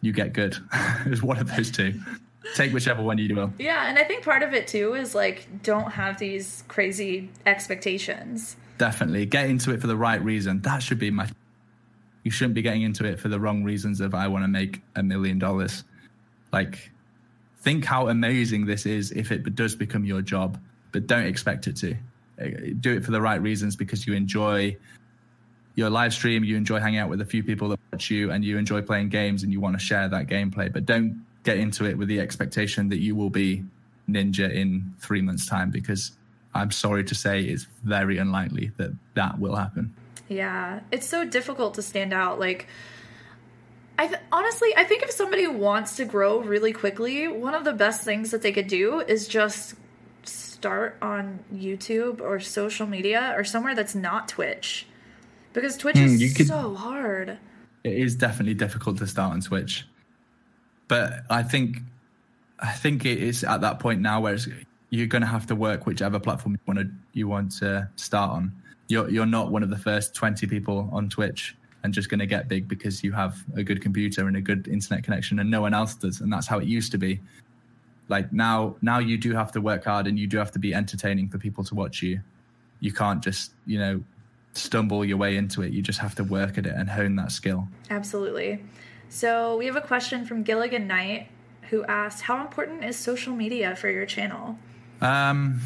you 0.02 0.12
get 0.14 0.34
good. 0.34 0.56
it 1.06 1.10
was 1.10 1.24
one 1.24 1.40
of 1.40 1.54
those 1.56 1.72
two. 1.72 2.00
Take 2.56 2.74
whichever 2.74 3.02
one 3.02 3.18
you 3.18 3.36
will. 3.36 3.54
Yeah, 3.58 3.88
and 3.90 3.98
I 3.98 4.04
think 4.04 4.24
part 4.24 4.44
of 4.44 4.54
it 4.54 4.68
too 4.68 4.94
is 4.94 5.16
like 5.16 5.48
don't 5.64 5.92
have 5.92 6.20
these 6.20 6.64
crazy 6.68 7.30
expectations. 7.46 8.56
Definitely 8.78 9.26
get 9.26 9.50
into 9.50 9.74
it 9.74 9.82
for 9.82 9.88
the 9.88 9.96
right 9.96 10.22
reason. 10.24 10.62
That 10.62 10.84
should 10.84 11.00
be 11.00 11.10
my. 11.10 11.28
You 12.24 12.32
shouldn't 12.32 12.54
be 12.54 12.62
getting 12.62 12.84
into 12.84 13.06
it 13.06 13.20
for 13.20 13.30
the 13.30 13.40
wrong 13.40 13.64
reasons 13.64 14.00
of 14.00 14.14
I 14.14 14.28
want 14.28 14.44
to 14.44 14.48
make 14.48 14.82
a 14.96 15.02
million 15.02 15.40
dollars. 15.40 15.84
Like 16.52 16.92
think 17.64 17.85
how 17.85 18.10
amazing 18.10 18.65
this 18.65 18.85
is 18.85 19.11
if 19.11 19.31
it 19.31 19.56
does 19.56 19.76
become 19.76 20.03
your 20.06 20.22
job, 20.22 20.60
but 20.91 21.07
don't 21.07 21.26
expect 21.26 21.65
it 21.68 21.77
to. 21.77 21.95
Uh, 22.41 22.48
do 22.80 22.95
it 22.95 23.06
for 23.06 23.11
the 23.11 23.22
right 23.22 23.41
reasons 23.41 23.76
because 23.76 24.06
you 24.06 24.14
enjoy 24.14 24.76
your 25.76 25.90
live 25.90 26.14
stream, 26.14 26.44
you 26.44 26.57
enjoy 26.57 26.80
hanging 26.80 26.99
out 26.99 27.10
with 27.10 27.22
a 27.22 27.26
few 27.26 27.44
people 27.44 27.69
that 27.69 27.80
watch 27.91 28.11
you, 28.11 28.31
and 28.31 28.44
you 28.44 28.57
enjoy 28.57 28.81
playing 28.81 29.10
games 29.10 29.44
and 29.44 29.52
you 29.52 29.60
want 29.60 29.76
to 29.76 29.84
share 29.84 30.07
that 30.10 30.27
gameplay. 30.27 30.72
But 30.72 30.85
don't 30.85 31.26
get 31.44 31.57
into 31.57 31.85
it 31.85 31.98
with 31.98 32.07
the 32.07 32.19
expectation 32.19 32.90
that 32.90 32.99
you 32.99 33.15
will 33.15 33.30
be 33.30 33.64
Ninja 34.10 34.52
in 34.52 34.94
three 34.99 35.22
months' 35.22 35.45
time 35.45 35.72
because 35.72 36.11
I'm 36.53 36.72
sorry 36.72 37.03
to 37.06 37.15
say 37.15 37.41
it's 37.44 37.68
very 37.84 38.18
unlikely 38.18 38.72
that 38.77 38.91
that 39.15 39.40
will 39.40 39.56
happen. 39.56 39.95
Yeah, 40.27 40.81
it's 40.91 41.07
so 41.07 41.26
difficult 41.26 41.76
to 41.76 41.81
stand 41.81 42.14
out. 42.14 42.40
Like, 42.40 42.68
I 43.98 44.07
th- 44.07 44.20
honestly, 44.32 44.70
I 44.76 44.84
think 44.84 45.03
if 45.03 45.11
somebody 45.11 45.48
wants 45.48 45.98
to 45.98 46.06
grow 46.06 46.40
really 46.40 46.74
quickly, 46.74 47.28
one 47.28 47.53
of 47.53 47.64
the 47.64 47.74
best 47.74 48.03
things 48.03 48.32
that 48.32 48.41
they 48.41 48.52
could 48.52 48.68
do 48.68 49.02
is 49.02 49.28
just 49.28 49.76
start 50.24 50.98
on 51.02 51.40
YouTube 51.53 52.22
or 52.22 52.40
social 52.40 52.88
media 52.88 53.34
or 53.38 53.44
somewhere 53.44 53.76
that's 53.76 53.94
not 53.94 54.28
Twitch. 54.30 54.88
Because 55.53 55.78
Twitch 55.78 55.95
mm, 55.95 56.22
is 56.22 56.34
could, 56.34 56.48
so 56.48 56.74
hard. 56.74 57.38
It 57.84 57.94
is 57.94 58.15
definitely 58.15 58.56
difficult 58.56 58.98
to 58.98 59.07
start 59.07 59.34
on 59.34 59.41
Twitch. 59.41 59.86
But 60.88 61.24
I 61.30 61.44
think 61.44 61.78
I 62.60 62.72
think 62.72 63.06
it 63.06 63.20
is 63.20 63.44
at 63.44 63.61
that 63.61 63.80
point 63.80 64.02
now 64.02 64.22
where 64.22 64.38
you're 64.90 65.07
going 65.07 65.22
to 65.22 65.28
have 65.28 65.45
to 65.48 65.56
work 65.56 65.86
whichever 65.86 66.20
platform 66.20 66.53
you 66.53 66.60
want 66.65 66.80
to 66.80 66.90
you 67.14 67.28
want 67.28 67.52
to 67.60 67.90
start 67.95 68.32
on. 68.32 68.52
You're 68.88 69.10
you're 69.10 69.26
not 69.28 69.52
one 69.52 69.64
of 69.64 69.70
the 69.70 69.78
first 69.78 70.15
20 70.15 70.48
people 70.48 70.90
on 70.91 71.10
Twitch 71.10 71.56
and 71.84 71.93
just 71.93 72.10
going 72.10 72.19
to 72.19 72.26
get 72.26 72.47
big 72.47 72.68
because 72.68 73.03
you 73.03 73.11
have 73.11 73.43
a 73.55 73.64
good 73.64 73.81
computer 73.81 74.27
and 74.27 74.38
a 74.38 74.41
good 74.41 74.68
internet 74.68 75.03
connection 75.03 75.39
and 75.39 75.51
no 75.51 75.61
one 75.61 75.73
else 75.73 75.95
does 75.95 76.22
and 76.22 76.31
that's 76.31 76.47
how 76.47 76.60
it 76.60 76.65
used 76.65 76.91
to 76.91 76.97
be. 76.97 77.19
Like 78.10 78.31
now 78.31 78.76
now 78.81 78.99
you 78.99 79.18
do 79.18 79.34
have 79.34 79.51
to 79.53 79.61
work 79.61 79.84
hard 79.85 80.07
and 80.07 80.18
you 80.18 80.27
do 80.27 80.38
have 80.38 80.51
to 80.51 80.60
be 80.60 80.73
entertaining 80.73 81.30
for 81.30 81.38
people 81.38 81.64
to 81.65 81.76
watch 81.76 82.01
you. 82.01 82.22
You 82.80 82.91
can't 82.91 83.23
just 83.23 83.51
you 83.65 83.80
know 83.80 84.03
stumble 84.53 85.03
your 85.03 85.18
way 85.18 85.35
into 85.35 85.61
it. 85.61 85.73
You 85.73 85.81
just 85.81 85.99
have 85.99 86.15
to 86.15 86.23
work 86.23 86.57
at 86.57 86.65
it 86.65 86.73
and 86.76 86.89
hone 86.89 87.15
that 87.15 87.31
skill. 87.31 87.68
Absolutely. 87.89 88.64
So 89.10 89.57
we 89.57 89.65
have 89.65 89.76
a 89.76 89.81
question 89.81 90.26
from 90.26 90.43
gilligan 90.43 90.88
knight 90.88 91.27
who 91.69 91.84
asked 91.85 92.22
how 92.22 92.41
important 92.41 92.84
is 92.84 92.97
social 92.97 93.35
media 93.35 93.76
for 93.76 93.89
your 93.89 94.05
channel? 94.05 94.57
Um 95.01 95.61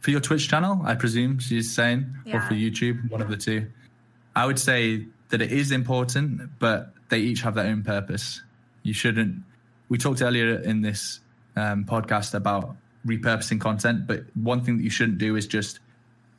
for 0.00 0.10
your 0.10 0.20
twitch 0.20 0.50
channel 0.50 0.82
i 0.84 0.94
presume 0.94 1.38
she's 1.38 1.74
saying 1.74 2.04
yeah. 2.26 2.36
or 2.36 2.40
for 2.42 2.52
youtube 2.52 3.10
one 3.10 3.22
of 3.22 3.30
the 3.30 3.38
two. 3.38 3.66
I 4.36 4.46
would 4.46 4.58
say 4.58 5.06
that 5.34 5.42
it 5.42 5.50
is 5.50 5.72
important, 5.72 6.48
but 6.60 6.92
they 7.08 7.18
each 7.18 7.40
have 7.40 7.56
their 7.56 7.66
own 7.66 7.82
purpose. 7.82 8.40
You 8.84 8.92
shouldn't. 8.92 9.42
We 9.88 9.98
talked 9.98 10.22
earlier 10.22 10.60
in 10.60 10.80
this 10.80 11.18
um, 11.56 11.84
podcast 11.84 12.34
about 12.34 12.76
repurposing 13.04 13.60
content, 13.60 14.06
but 14.06 14.20
one 14.34 14.62
thing 14.62 14.76
that 14.76 14.84
you 14.84 14.90
shouldn't 14.90 15.18
do 15.18 15.34
is 15.34 15.48
just, 15.48 15.80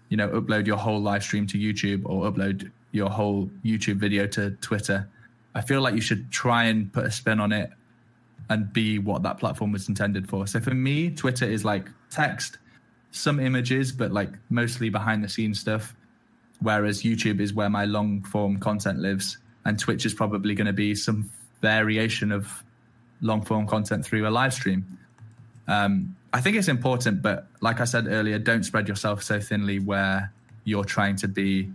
you 0.08 0.16
know, 0.16 0.30
upload 0.30 0.66
your 0.66 0.78
whole 0.78 1.02
live 1.02 1.24
stream 1.24 1.46
to 1.48 1.58
YouTube 1.58 2.04
or 2.06 2.32
upload 2.32 2.72
your 2.94 3.10
whole 3.10 3.50
YouTube 3.66 3.98
video 3.98 4.28
to 4.28 4.52
Twitter. 4.62 5.10
I 5.56 5.60
feel 5.60 5.82
like 5.82 5.96
you 5.96 6.02
should 6.02 6.32
try 6.32 6.64
and 6.64 6.92
put 6.94 7.04
a 7.04 7.12
spin 7.12 7.42
on 7.42 7.52
it 7.52 7.72
and 8.50 8.72
be 8.72 8.98
what 8.98 9.24
that 9.24 9.40
platform 9.40 9.74
was 9.74 9.90
intended 9.90 10.30
for. 10.30 10.48
So 10.48 10.62
for 10.62 10.74
me, 10.74 11.10
Twitter 11.10 11.44
is 11.44 11.66
like 11.66 11.90
text, 12.10 12.60
some 13.12 13.42
images, 13.42 13.92
but 13.92 14.14
like 14.14 14.30
mostly 14.50 14.88
behind 14.88 15.22
the 15.22 15.28
scenes 15.28 15.60
stuff 15.60 15.94
whereas 16.62 17.04
YouTube 17.04 17.40
is 17.40 17.54
where 17.54 17.70
my 17.70 17.86
long 17.86 18.24
form 18.24 18.60
content 18.60 19.00
lives, 19.00 19.38
and 19.66 19.80
Twitch 19.80 20.06
is 20.06 20.14
probably 20.14 20.56
going 20.56 20.68
to 20.68 20.74
be 20.74 20.96
some 20.96 21.30
variation 21.62 22.32
of 22.32 22.64
long 23.22 23.44
form 23.44 23.68
content 23.68 24.06
through 24.06 24.28
a 24.28 24.30
live 24.30 24.54
stream. 24.54 24.86
Um, 25.68 26.16
I 26.34 26.42
think 26.42 26.58
it's 26.58 26.68
important, 26.68 27.22
but 27.22 27.48
like 27.62 27.80
I 27.80 27.86
said 27.86 28.08
earlier, 28.08 28.38
don't 28.38 28.64
spread 28.64 28.88
yourself 28.88 29.24
so 29.24 29.40
thinly 29.40 29.80
where 29.80 30.32
you're 30.66 30.84
trying 30.84 31.16
to 31.18 31.28
be 31.28 31.72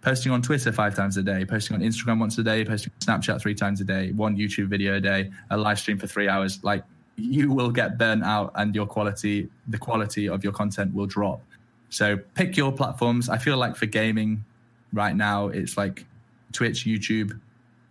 posting 0.00 0.30
on 0.30 0.40
Twitter 0.40 0.70
five 0.70 0.94
times 0.94 1.16
a 1.16 1.22
day, 1.22 1.44
posting 1.44 1.74
on 1.74 1.82
Instagram 1.82 2.20
once 2.20 2.38
a 2.38 2.42
day, 2.44 2.64
posting 2.64 2.92
Snapchat 3.00 3.40
three 3.40 3.54
times 3.54 3.80
a 3.80 3.84
day, 3.84 4.12
one 4.12 4.36
YouTube 4.36 4.68
video 4.68 4.94
a 4.94 5.00
day, 5.00 5.32
a 5.50 5.56
live 5.56 5.78
stream 5.80 5.98
for 5.98 6.06
three 6.06 6.28
hours. 6.28 6.62
Like 6.62 6.84
you 7.16 7.50
will 7.50 7.70
get 7.70 7.98
burnt 7.98 8.22
out 8.22 8.52
and 8.54 8.74
your 8.74 8.86
quality, 8.86 9.48
the 9.66 9.78
quality 9.78 10.28
of 10.28 10.44
your 10.44 10.52
content 10.52 10.94
will 10.94 11.06
drop. 11.06 11.42
So 11.90 12.18
pick 12.34 12.56
your 12.56 12.72
platforms. 12.72 13.28
I 13.28 13.38
feel 13.38 13.56
like 13.56 13.76
for 13.76 13.86
gaming 13.86 14.44
right 14.92 15.14
now, 15.14 15.48
it's 15.48 15.76
like 15.76 16.04
Twitch, 16.52 16.84
YouTube, 16.84 17.38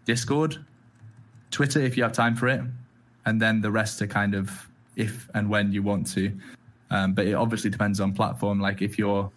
Discord, 0.06 0.64
Twitter 1.52 1.80
if 1.80 1.98
you 1.98 2.04
have 2.04 2.14
time 2.14 2.36
for 2.36 2.48
it, 2.48 2.62
and 3.26 3.42
then 3.42 3.62
the 3.62 3.72
rest 3.72 4.02
are 4.02 4.08
kind 4.08 4.36
of 4.36 4.70
if 4.96 5.30
and 5.34 5.50
when 5.50 5.72
you 5.72 5.84
want 5.84 6.08
to. 6.14 6.32
Um, 6.92 7.14
but 7.14 7.26
it 7.28 7.34
obviously 7.34 7.70
depends 7.70 8.00
on 8.00 8.14
platform. 8.14 8.60
Like 8.60 8.82
if 8.82 8.98
you're 8.98 9.32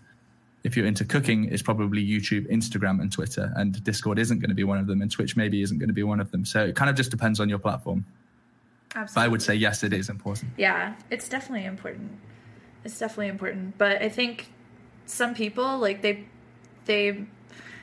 if 0.64 0.76
you're 0.76 0.86
into 0.86 1.04
cooking, 1.04 1.44
it's 1.52 1.62
probably 1.62 2.04
YouTube, 2.04 2.50
Instagram, 2.50 3.00
and 3.00 3.12
Twitter. 3.12 3.52
And 3.56 3.82
Discord 3.84 4.18
isn't 4.18 4.40
going 4.40 4.50
to 4.50 4.56
be 4.56 4.64
one 4.64 4.78
of 4.78 4.86
them, 4.86 5.00
and 5.02 5.10
Twitch 5.10 5.36
maybe 5.36 5.62
isn't 5.62 5.78
going 5.78 5.88
to 5.88 5.94
be 5.94 6.02
one 6.02 6.20
of 6.20 6.30
them. 6.30 6.44
So 6.44 6.66
it 6.66 6.74
kind 6.74 6.90
of 6.90 6.96
just 6.96 7.10
depends 7.10 7.40
on 7.40 7.48
your 7.48 7.58
platform. 7.58 8.04
Absolutely. 8.94 9.14
But 9.14 9.20
I 9.20 9.28
would 9.28 9.42
say 9.42 9.54
yes, 9.54 9.84
it 9.84 9.92
is 9.92 10.08
important. 10.08 10.50
Yeah, 10.56 10.94
it's 11.10 11.28
definitely 11.28 11.66
important 11.66 12.10
it's 12.88 12.98
definitely 12.98 13.28
important. 13.28 13.76
But 13.76 14.00
I 14.02 14.08
think 14.08 14.46
some 15.06 15.34
people 15.34 15.78
like 15.78 16.02
they 16.02 16.24
they 16.86 17.26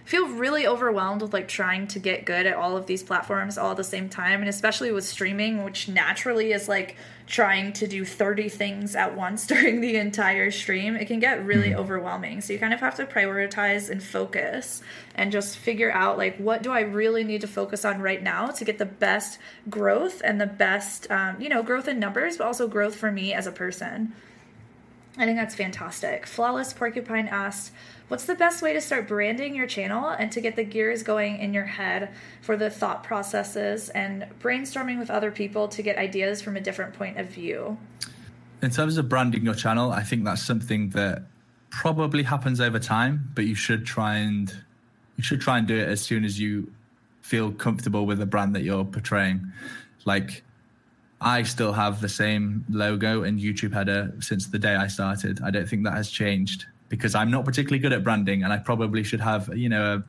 feel 0.04 0.28
really 0.28 0.68
overwhelmed 0.68 1.24
with 1.24 1.34
like 1.34 1.48
trying 1.48 1.88
to 1.88 1.98
get 1.98 2.26
good 2.26 2.46
at 2.46 2.56
all 2.56 2.78
of 2.78 2.86
these 2.86 3.02
platforms 3.02 3.58
all 3.58 3.72
at 3.72 3.78
the 3.78 3.84
same 3.84 4.08
time 4.08 4.40
and 4.40 4.48
especially 4.48 4.92
with 4.92 5.04
streaming 5.04 5.64
which 5.64 5.90
naturally 5.90 6.52
is 6.52 6.70
like 6.70 6.96
trying 7.26 7.74
to 7.74 7.88
do 7.88 8.06
30 8.06 8.48
things 8.50 8.96
at 8.96 9.16
once 9.16 9.48
during 9.48 9.82
the 9.82 9.96
entire 9.96 10.52
stream 10.52 10.96
it 10.96 11.06
can 11.06 11.20
get 11.20 11.44
really 11.44 11.70
mm-hmm. 11.70 11.80
overwhelming 11.80 12.40
so 12.40 12.54
you 12.54 12.60
kind 12.60 12.74
of 12.74 12.80
have 12.80 12.96
to 12.96 13.06
prioritize 13.06 13.90
and 13.90 14.04
focus 14.04 14.84
and 15.16 15.32
just 15.32 15.58
figure 15.58 15.92
out 15.92 16.20
like 16.20 16.38
what 16.38 16.62
do 16.62 16.72
i 16.72 16.82
really 16.82 17.24
need 17.24 17.42
to 17.42 17.48
focus 17.48 17.84
on 17.84 18.00
right 18.00 18.22
now 18.22 18.48
to 18.48 18.64
get 18.64 18.78
the 18.78 18.86
best 18.86 19.40
growth 19.72 20.22
and 20.24 20.40
the 20.40 20.46
best 20.46 21.10
um, 21.10 21.42
you 21.42 21.50
know 21.50 21.64
growth 21.64 21.88
in 21.88 22.00
numbers 22.00 22.38
but 22.38 22.46
also 22.46 22.68
growth 22.68 22.96
for 22.96 23.12
me 23.12 23.34
as 23.34 23.48
a 23.48 23.52
person 23.52 24.14
I 25.18 25.26
think 25.26 25.38
that's 25.38 25.56
fantastic. 25.56 26.28
Flawless 26.28 26.74
Porcupine 26.74 27.28
asked, 27.28 27.72
What's 28.08 28.26
the 28.26 28.36
best 28.36 28.62
way 28.62 28.74
to 28.74 28.82
start 28.82 29.08
branding 29.08 29.56
your 29.56 29.66
channel 29.66 30.10
and 30.10 30.32
to 30.34 30.42
get 30.42 30.56
the 30.56 30.64
gears 30.64 31.02
going 31.02 31.40
in 31.40 31.54
your 31.54 31.66
head 31.66 32.10
for 32.42 32.56
the 32.56 32.70
thought 32.70 33.04
processes 33.04 33.90
and 33.90 34.28
brainstorming 34.42 35.00
with 35.00 35.10
other 35.10 35.32
people 35.32 35.68
to 35.70 35.82
get 35.82 35.98
ideas 35.98 36.40
from 36.42 36.56
a 36.56 36.62
different 36.62 36.94
point 36.94 37.18
of 37.18 37.28
view? 37.28 37.78
In 38.62 38.70
terms 38.70 38.98
of 38.98 39.10
branding 39.10 39.44
your 39.44 39.56
channel, 39.56 39.92
I 39.92 40.04
think 40.04 40.24
that's 40.24 40.44
something 40.44 40.90
that 40.90 41.24
probably 41.72 42.22
happens 42.22 42.62
over 42.62 42.78
time, 42.78 43.32
but 43.34 43.46
you 43.46 43.56
should 43.56 43.86
try 43.86 44.18
and 44.18 44.54
you 45.18 45.24
should 45.24 45.42
try 45.42 45.58
and 45.58 45.68
do 45.68 45.76
it 45.76 45.88
as 45.88 46.02
soon 46.02 46.26
as 46.26 46.40
you 46.40 46.72
feel 47.22 47.52
comfortable 47.52 48.06
with 48.06 48.20
the 48.20 48.26
brand 48.26 48.56
that 48.56 48.62
you're 48.62 48.86
portraying. 48.86 49.52
Like 50.06 50.44
I 51.22 51.44
still 51.44 51.74
have 51.74 52.02
the 52.02 52.10
same 52.10 52.66
logo 52.70 53.24
and 53.24 53.40
YouTube 53.40 53.74
header 53.74 54.14
since 54.20 54.48
the 54.48 54.60
day 54.60 54.76
I 54.76 54.88
started. 54.88 55.42
I 55.44 55.50
don't 55.50 55.68
think 55.68 55.84
that 55.86 55.94
has 55.94 56.10
changed 56.10 56.66
because 56.90 57.16
I'm 57.16 57.32
not 57.32 57.46
particularly 57.46 57.80
good 57.80 57.94
at 57.94 58.04
branding 58.04 58.44
and 58.44 58.52
I 58.52 58.58
probably 58.58 59.04
should 59.04 59.22
have, 59.22 59.56
you 59.58 59.70
know, 59.70 59.96
a, 59.96 60.04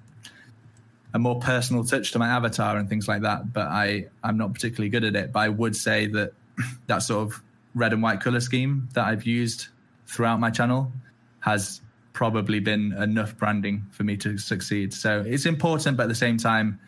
a 1.15 1.19
more 1.19 1.39
personal 1.39 1.85
touch 1.85 2.13
to 2.13 2.19
my 2.19 2.29
avatar 2.29 2.77
and 2.77 2.89
things 2.89 3.09
like 3.09 3.23
that. 3.23 3.53
But 3.53 3.69
I, 3.69 4.07
I'm 4.23 4.37
not 4.37 4.53
particularly 4.53 4.91
good 4.91 5.05
at 5.05 5.15
it. 5.17 5.33
But 5.33 5.41
I 5.41 5.49
would 5.49 5.77
say 5.77 6.07
that 6.09 6.33
that 6.87 6.99
sort 6.99 7.29
of 7.29 7.43
red 7.75 7.93
and 7.93 8.03
white 8.03 8.21
color 8.21 8.41
scheme 8.41 8.89
that 8.95 9.07
I've 9.07 9.25
used 9.25 9.69
throughout 10.07 10.41
my 10.41 10.51
channel 10.51 10.93
has 11.41 11.81
probably 12.13 12.61
been 12.61 12.93
enough 12.95 13.37
branding 13.37 13.87
for 13.91 14.03
me 14.03 14.17
to 14.17 14.39
succeed. 14.39 14.93
So 14.93 15.23
it's 15.27 15.47
important, 15.47 15.97
but 15.97 16.05
at 16.05 16.09
the 16.09 16.15
same 16.15 16.39
time, 16.39 16.81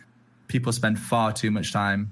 people 0.49 0.73
spend 0.73 0.99
far 0.99 1.33
too 1.33 1.51
much 1.51 1.73
time 1.73 2.11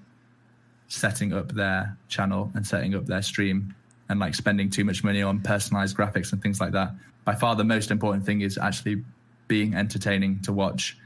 setting 0.88 1.32
up 1.32 1.52
their 1.52 1.96
channel 2.08 2.50
and 2.54 2.66
setting 2.66 2.94
up 2.94 3.06
their 3.06 3.22
stream 3.22 3.74
and 4.08 4.20
like 4.20 4.34
spending 4.34 4.70
too 4.70 4.84
much 4.84 5.02
money 5.02 5.22
on 5.22 5.40
personalized 5.40 5.96
graphics 5.96 6.32
and 6.32 6.42
things 6.42 6.60
like 6.60 6.72
that. 6.72 6.92
By 7.24 7.34
far, 7.34 7.56
the 7.56 7.64
most 7.64 7.90
important 7.90 8.24
thing 8.24 8.40
is 8.42 8.56
actually 8.56 9.02
being 9.48 9.74
entertaining 9.74 10.40
to 10.42 10.52
watch. 10.52 10.96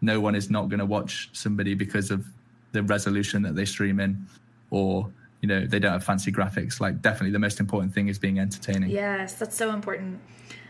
No 0.00 0.20
one 0.20 0.34
is 0.34 0.50
not 0.50 0.68
going 0.68 0.80
to 0.80 0.86
watch 0.86 1.30
somebody 1.32 1.74
because 1.74 2.10
of 2.10 2.26
the 2.72 2.82
resolution 2.82 3.42
that 3.42 3.54
they 3.54 3.64
stream 3.64 4.00
in 4.00 4.26
or 4.70 5.10
you 5.40 5.48
know 5.48 5.66
they 5.66 5.78
don't 5.78 5.92
have 5.92 6.04
fancy 6.04 6.32
graphics. 6.32 6.80
Like 6.80 7.00
definitely 7.02 7.32
the 7.32 7.38
most 7.38 7.60
important 7.60 7.94
thing 7.94 8.08
is 8.08 8.18
being 8.18 8.38
entertaining. 8.38 8.90
Yes 8.90 9.34
that's 9.34 9.56
so 9.56 9.72
important. 9.72 10.20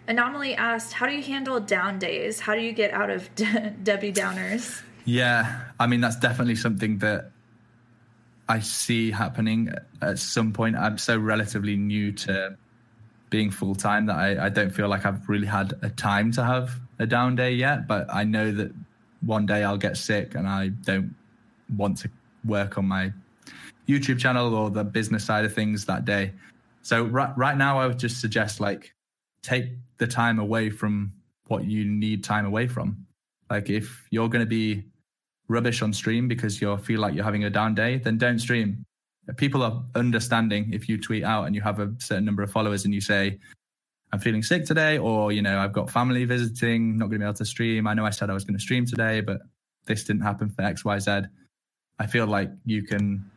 Anomaly 0.06 0.54
asked 0.54 0.92
how 0.92 1.06
do 1.06 1.12
you 1.12 1.22
handle 1.22 1.60
down 1.60 1.98
days? 1.98 2.40
How 2.40 2.54
do 2.54 2.60
you 2.60 2.72
get 2.72 2.92
out 2.92 3.10
of 3.10 3.34
debbie 3.84 4.12
downers? 4.12 4.82
Yeah 5.04 5.62
i 5.78 5.86
mean 5.86 6.00
that's 6.00 6.16
definitely 6.16 6.56
something 6.56 6.98
that 6.98 7.32
I 8.50 8.58
see 8.58 9.12
happening 9.12 9.72
at 10.02 10.18
some 10.18 10.52
point. 10.52 10.74
I'm 10.74 10.98
so 10.98 11.16
relatively 11.16 11.76
new 11.76 12.10
to 12.26 12.56
being 13.30 13.48
full 13.48 13.76
time 13.76 14.06
that 14.06 14.16
I, 14.16 14.46
I 14.46 14.48
don't 14.48 14.70
feel 14.70 14.88
like 14.88 15.06
I've 15.06 15.28
really 15.28 15.46
had 15.46 15.74
a 15.82 15.88
time 15.88 16.32
to 16.32 16.42
have 16.42 16.74
a 16.98 17.06
down 17.06 17.36
day 17.36 17.52
yet. 17.52 17.86
But 17.86 18.12
I 18.12 18.24
know 18.24 18.50
that 18.50 18.72
one 19.20 19.46
day 19.46 19.62
I'll 19.62 19.76
get 19.76 19.96
sick 19.96 20.34
and 20.34 20.48
I 20.48 20.68
don't 20.68 21.14
want 21.76 21.98
to 21.98 22.10
work 22.44 22.76
on 22.76 22.86
my 22.86 23.12
YouTube 23.86 24.18
channel 24.18 24.52
or 24.52 24.68
the 24.68 24.82
business 24.82 25.24
side 25.24 25.44
of 25.44 25.54
things 25.54 25.84
that 25.84 26.04
day. 26.04 26.32
So 26.82 27.04
right 27.04 27.30
right 27.36 27.56
now 27.56 27.78
I 27.78 27.86
would 27.86 28.00
just 28.00 28.20
suggest 28.20 28.58
like 28.58 28.92
take 29.44 29.66
the 29.98 30.08
time 30.08 30.40
away 30.40 30.70
from 30.70 31.12
what 31.46 31.66
you 31.66 31.84
need 31.84 32.24
time 32.24 32.46
away 32.46 32.66
from. 32.66 33.06
Like 33.48 33.70
if 33.70 34.08
you're 34.10 34.28
going 34.28 34.44
to 34.44 34.50
be 34.50 34.89
rubbish 35.50 35.82
on 35.82 35.92
stream 35.92 36.28
because 36.28 36.60
you 36.60 36.76
feel 36.78 37.00
like 37.00 37.12
you're 37.12 37.24
having 37.24 37.44
a 37.44 37.50
down 37.50 37.74
day, 37.74 37.98
then 37.98 38.16
don't 38.16 38.38
stream. 38.38 38.86
People 39.36 39.62
are 39.62 39.82
understanding 39.96 40.72
if 40.72 40.88
you 40.88 40.96
tweet 40.96 41.24
out 41.24 41.44
and 41.44 41.54
you 41.54 41.60
have 41.60 41.80
a 41.80 41.92
certain 41.98 42.24
number 42.24 42.42
of 42.42 42.50
followers 42.50 42.84
and 42.84 42.94
you 42.94 43.00
say, 43.00 43.38
I'm 44.12 44.20
feeling 44.20 44.42
sick 44.42 44.64
today, 44.64 44.98
or, 44.98 45.32
you 45.32 45.42
know, 45.42 45.58
I've 45.58 45.72
got 45.72 45.90
family 45.90 46.24
visiting, 46.24 46.96
not 46.96 47.06
going 47.06 47.18
to 47.20 47.24
be 47.24 47.24
able 47.24 47.34
to 47.34 47.44
stream. 47.44 47.86
I 47.86 47.94
know 47.94 48.04
I 48.04 48.10
said 48.10 48.30
I 48.30 48.32
was 48.32 48.44
going 48.44 48.56
to 48.56 48.62
stream 48.62 48.86
today, 48.86 49.20
but 49.20 49.40
this 49.86 50.04
didn't 50.04 50.22
happen 50.22 50.50
for 50.50 50.62
XYZ. 50.62 51.28
I 51.98 52.06
feel 52.06 52.26
like 52.26 52.50
you 52.64 52.82
can, 52.82 53.28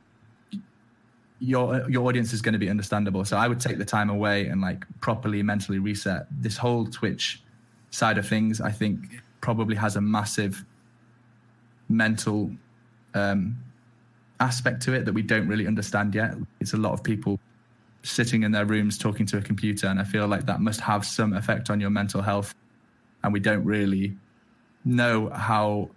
your, 1.39 1.87
your 1.89 2.07
audience 2.07 2.31
is 2.31 2.41
going 2.41 2.53
to 2.53 2.59
be 2.59 2.69
understandable. 2.69 3.25
So 3.25 3.37
I 3.37 3.47
would 3.47 3.59
take 3.59 3.77
the 3.77 3.85
time 3.85 4.09
away 4.09 4.47
and 4.47 4.61
like 4.61 4.85
properly 5.01 5.43
mentally 5.43 5.79
reset. 5.79 6.27
This 6.31 6.57
whole 6.57 6.85
Twitch 6.85 7.43
side 7.91 8.17
of 8.17 8.27
things, 8.27 8.61
I 8.61 8.71
think 8.71 8.99
probably 9.41 9.75
has 9.75 9.95
a 9.95 10.01
massive 10.01 10.63
mental 11.89 12.51
um, 13.13 13.57
aspect 14.39 14.81
to 14.83 14.93
it 14.93 15.05
that 15.05 15.13
we 15.13 15.21
don't 15.21 15.47
really 15.47 15.67
understand 15.67 16.15
yet. 16.15 16.35
It's 16.59 16.73
a 16.73 16.77
lot 16.77 16.93
of 16.93 17.03
people 17.03 17.39
sitting 18.03 18.43
in 18.43 18.51
their 18.51 18.65
rooms 18.65 18.97
talking 18.97 19.25
to 19.27 19.37
a 19.37 19.41
computer, 19.41 19.87
and 19.87 19.99
I 19.99 20.03
feel 20.03 20.27
like 20.27 20.45
that 20.45 20.61
must 20.61 20.81
have 20.81 21.05
some 21.05 21.33
effect 21.33 21.69
on 21.69 21.79
your 21.79 21.89
mental 21.89 22.21
health, 22.21 22.53
and 23.23 23.31
we 23.31 23.39
don't 23.39 23.63
really 23.63 24.15
know 24.85 25.29
how 25.29 25.89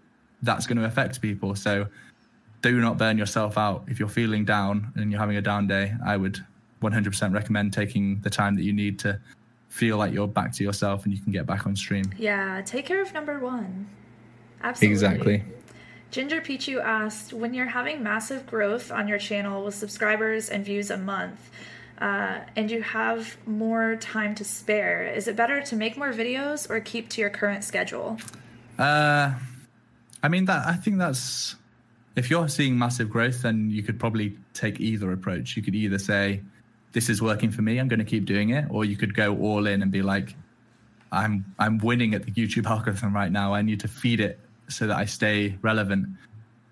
that's 0.43 0.67
going 0.67 0.79
to 0.79 0.85
affect 0.85 1.21
people. 1.21 1.55
So 1.55 1.87
do 2.63 2.81
not 2.81 2.99
burn 2.99 3.19
yourself 3.19 3.59
out. 3.59 3.85
If 3.89 3.99
you're 3.99 4.09
feeling 4.09 4.45
down 4.45 4.93
and 4.97 5.11
you're 5.11 5.21
having 5.21 5.37
a 5.37 5.43
down 5.43 5.67
day, 5.67 5.95
I 6.05 6.17
would 6.17 6.45
100% 6.83 7.35
recommend 7.35 7.73
taking 7.73 8.21
the 8.21 8.31
time 8.31 8.55
that 8.57 8.63
you 8.63 8.73
need 8.73 8.99
to 9.01 9.19
feel 9.69 9.97
like 9.97 10.13
you're 10.13 10.29
back 10.29 10.53
to 10.55 10.65
yourself 10.65 11.05
and 11.05 11.13
you 11.13 11.21
can 11.21 11.33
get 11.33 11.47
back 11.47 11.67
on 11.67 11.77
stream. 11.77 12.05
Yeah, 12.17 12.63
take 12.65 12.87
care 12.87 13.03
of 13.03 13.13
number 13.13 13.39
one. 13.39 13.89
Absolutely. 14.63 14.93
Exactly. 14.93 15.45
Ginger 16.11 16.41
Pichu 16.41 16.83
asked, 16.83 17.33
when 17.33 17.53
you're 17.53 17.67
having 17.67 18.03
massive 18.03 18.47
growth 18.47 18.91
on 18.91 19.09
your 19.09 19.19
channel 19.19 19.65
with 19.65 19.75
subscribers 19.75 20.49
and 20.49 20.65
views 20.65 20.91
a 20.91 20.97
month, 20.97 21.51
uh, 21.99 22.41
and 22.55 22.71
you 22.71 22.83
have 22.83 23.37
more 23.47 23.97
time 23.97 24.35
to 24.37 24.45
spare, 24.45 25.07
is 25.07 25.29
it 25.29 25.37
better 25.37 25.61
to 25.63 25.77
make 25.77 25.97
more 25.97 26.13
videos 26.13 26.69
or 26.71 26.81
keep 26.81 27.09
to 27.11 27.21
your 27.21 27.31
current 27.31 27.65
schedule? 27.65 28.19
Uh, 28.79 29.35
I 30.23 30.29
mean 30.29 30.45
that 30.47 30.67
I 30.67 30.75
think 30.75 30.99
that's 30.99 31.57
if 32.15 32.31
you're 32.31 32.49
seeing 32.49 32.79
massive 32.79 33.11
growth, 33.11 33.43
then 33.43 33.71
you 33.71 33.83
could 33.83 33.99
probably 33.99 34.37
take 34.55 34.81
either 34.81 35.13
approach. 35.13 35.57
You 35.57 35.63
could 35.63 35.75
either 35.75 35.99
say, 35.99 36.43
"This 36.93 37.09
is 37.09 37.23
working 37.23 37.51
for 37.51 37.63
me, 37.63 37.79
I'm 37.79 37.89
going 37.89 37.99
to 37.99 38.05
keep 38.05 38.25
doing 38.25 38.51
it," 38.51 38.67
or 38.71 38.85
you 38.85 38.97
could 38.97 39.15
go 39.15 39.37
all 39.39 39.67
in 39.67 39.83
and 39.83 39.91
be 39.91 40.03
like, 40.03 40.35
"I'm 41.13 41.45
I'm 41.59 41.79
winning 41.79 42.15
at 42.15 42.25
the 42.25 42.31
YouTube 42.33 42.67
algorithm 42.67 43.15
right 43.15 43.33
now. 43.33 43.55
I 43.55 43.63
need 43.63 43.81
to 43.81 43.89
feed 43.89 44.21
it 44.21 44.39
so 44.69 44.87
that 44.87 44.97
I 44.97 45.05
stay 45.05 45.59
relevant. 45.63 46.09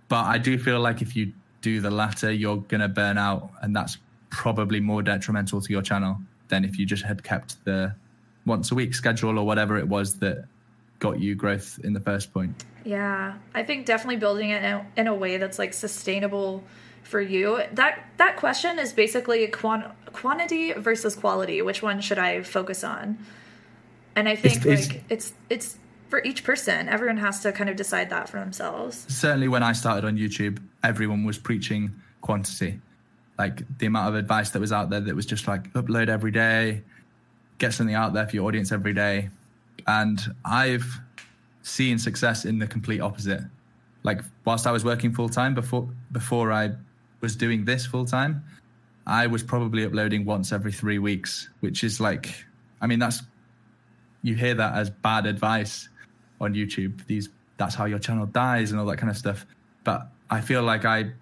But 0.09 0.25
I 0.25 0.39
do 0.39 0.59
feel 0.59 0.81
like 0.81 1.03
if 1.03 1.17
you 1.17 1.33
do 1.61 1.81
the 1.81 1.91
latter, 1.91 2.31
you're 2.31 2.59
going 2.59 2.81
to 2.81 2.89
burn 2.89 3.19
out, 3.19 3.51
and 3.63 3.75
that's 3.75 3.99
probably 4.31 4.81
more 4.81 5.03
detrimental 5.03 5.61
to 5.61 5.73
your 5.73 5.83
channel 5.83 6.19
than 6.49 6.65
if 6.65 6.79
you 6.79 6.87
just 6.87 7.05
had 7.05 7.23
kept 7.23 7.65
the 7.65 7.95
once 8.47 8.71
a 8.71 8.75
week 8.75 8.95
schedule 8.95 9.39
or 9.39 9.47
whatever 9.47 9.79
it 9.79 9.89
was 9.89 10.19
that 10.19 10.45
got 10.99 11.21
you 11.21 11.35
growth 11.35 11.79
in 11.83 11.93
the 11.93 12.01
first 12.01 12.33
point. 12.33 12.65
Yeah, 12.85 13.35
I 13.55 13.63
think 13.63 13.87
definitely 13.87 14.17
building 14.17 14.51
it 14.51 14.63
in 14.63 14.73
a, 14.73 14.87
in 14.97 15.07
a 15.07 15.15
way 15.15 15.39
that's 15.39 15.59
like 15.59 15.73
sustainable 15.73 16.63
for 17.03 17.21
you. 17.21 17.63
That 17.73 18.05
that 18.19 18.37
question 18.37 18.79
is 18.79 18.93
basically 18.93 19.47
quant- 19.47 19.87
quantity 20.13 20.73
versus 20.73 21.17
quality. 21.17 21.63
Which 21.63 21.83
one 21.83 22.01
should 22.01 22.19
I 22.19 22.43
focus 22.43 22.85
on? 22.85 23.19
And 24.17 24.29
I 24.29 24.37
think 24.37 24.65
it's, 24.67 24.89
like 24.91 25.05
it's 25.09 25.33
it's 25.49 25.79
for 26.15 26.23
each 26.23 26.45
person. 26.45 26.89
Everyone 26.89 27.17
has 27.17 27.41
to 27.41 27.51
kind 27.51 27.69
of 27.69 27.75
decide 27.75 28.09
that 28.11 28.29
for 28.29 28.39
themselves. 28.39 29.05
Certainly, 29.09 29.49
when 29.49 29.65
I 29.65 29.73
started 29.73 30.05
on 30.07 30.17
YouTube, 30.17 30.63
everyone 30.85 31.25
was 31.25 31.39
preaching 31.39 31.93
quantity. 32.21 32.81
Like 33.37 33.67
the 33.79 33.87
amount 33.87 34.11
of 34.11 34.15
advice 34.15 34.51
that 34.51 34.61
was 34.61 34.71
out 34.71 34.91
there 34.91 35.01
that 35.01 35.17
was 35.17 35.27
just 35.27 35.49
like 35.49 35.73
upload 35.73 36.09
every 36.09 36.31
day, 36.31 36.85
get 37.59 37.73
something 37.73 37.97
out 37.97 38.13
there 38.13 38.29
for 38.29 38.37
your 38.37 38.47
audience 38.47 38.71
every 38.71 38.95
day. 38.95 39.29
And 39.89 40.21
I've 40.45 40.87
seen 41.63 41.99
success 41.99 42.45
in 42.45 42.61
the 42.61 42.69
complete 42.69 43.01
opposite. 43.01 43.41
Like 44.05 44.21
whilst 44.45 44.69
I 44.69 44.71
was 44.71 44.85
working 44.85 45.13
full 45.13 45.29
time 45.29 45.53
before 45.53 45.89
before 46.13 46.53
I 46.53 46.77
was 47.23 47.35
doing 47.35 47.65
this 47.65 47.87
full 47.87 48.05
time, 48.05 48.45
I 49.05 49.27
was 49.27 49.43
probably 49.43 49.85
uploading 49.85 50.25
once 50.25 50.53
every 50.53 50.71
three 50.71 51.01
weeks, 51.01 51.49
which 51.59 51.83
is 51.83 52.01
like, 52.01 52.33
I 52.81 52.87
mean, 52.87 53.01
that's 53.01 53.21
you 54.23 54.37
hear 54.37 54.55
that 54.55 54.75
as 54.77 54.91
bad 54.91 55.27
advice 55.27 55.89
on 56.45 56.55
YouTube. 56.55 57.05
These 57.07 57.29
that's 57.57 57.75
how 57.75 57.85
your 57.85 57.99
channel 57.99 58.27
dies 58.27 58.71
and 58.71 58.81
all 58.81 58.87
that 58.87 58.97
kind 58.97 59.11
of 59.11 59.17
stuff. 59.17 59.47
But 59.85 60.09
I 60.31 60.41
feel 60.41 60.63
like 60.63 60.85
I 60.85 61.13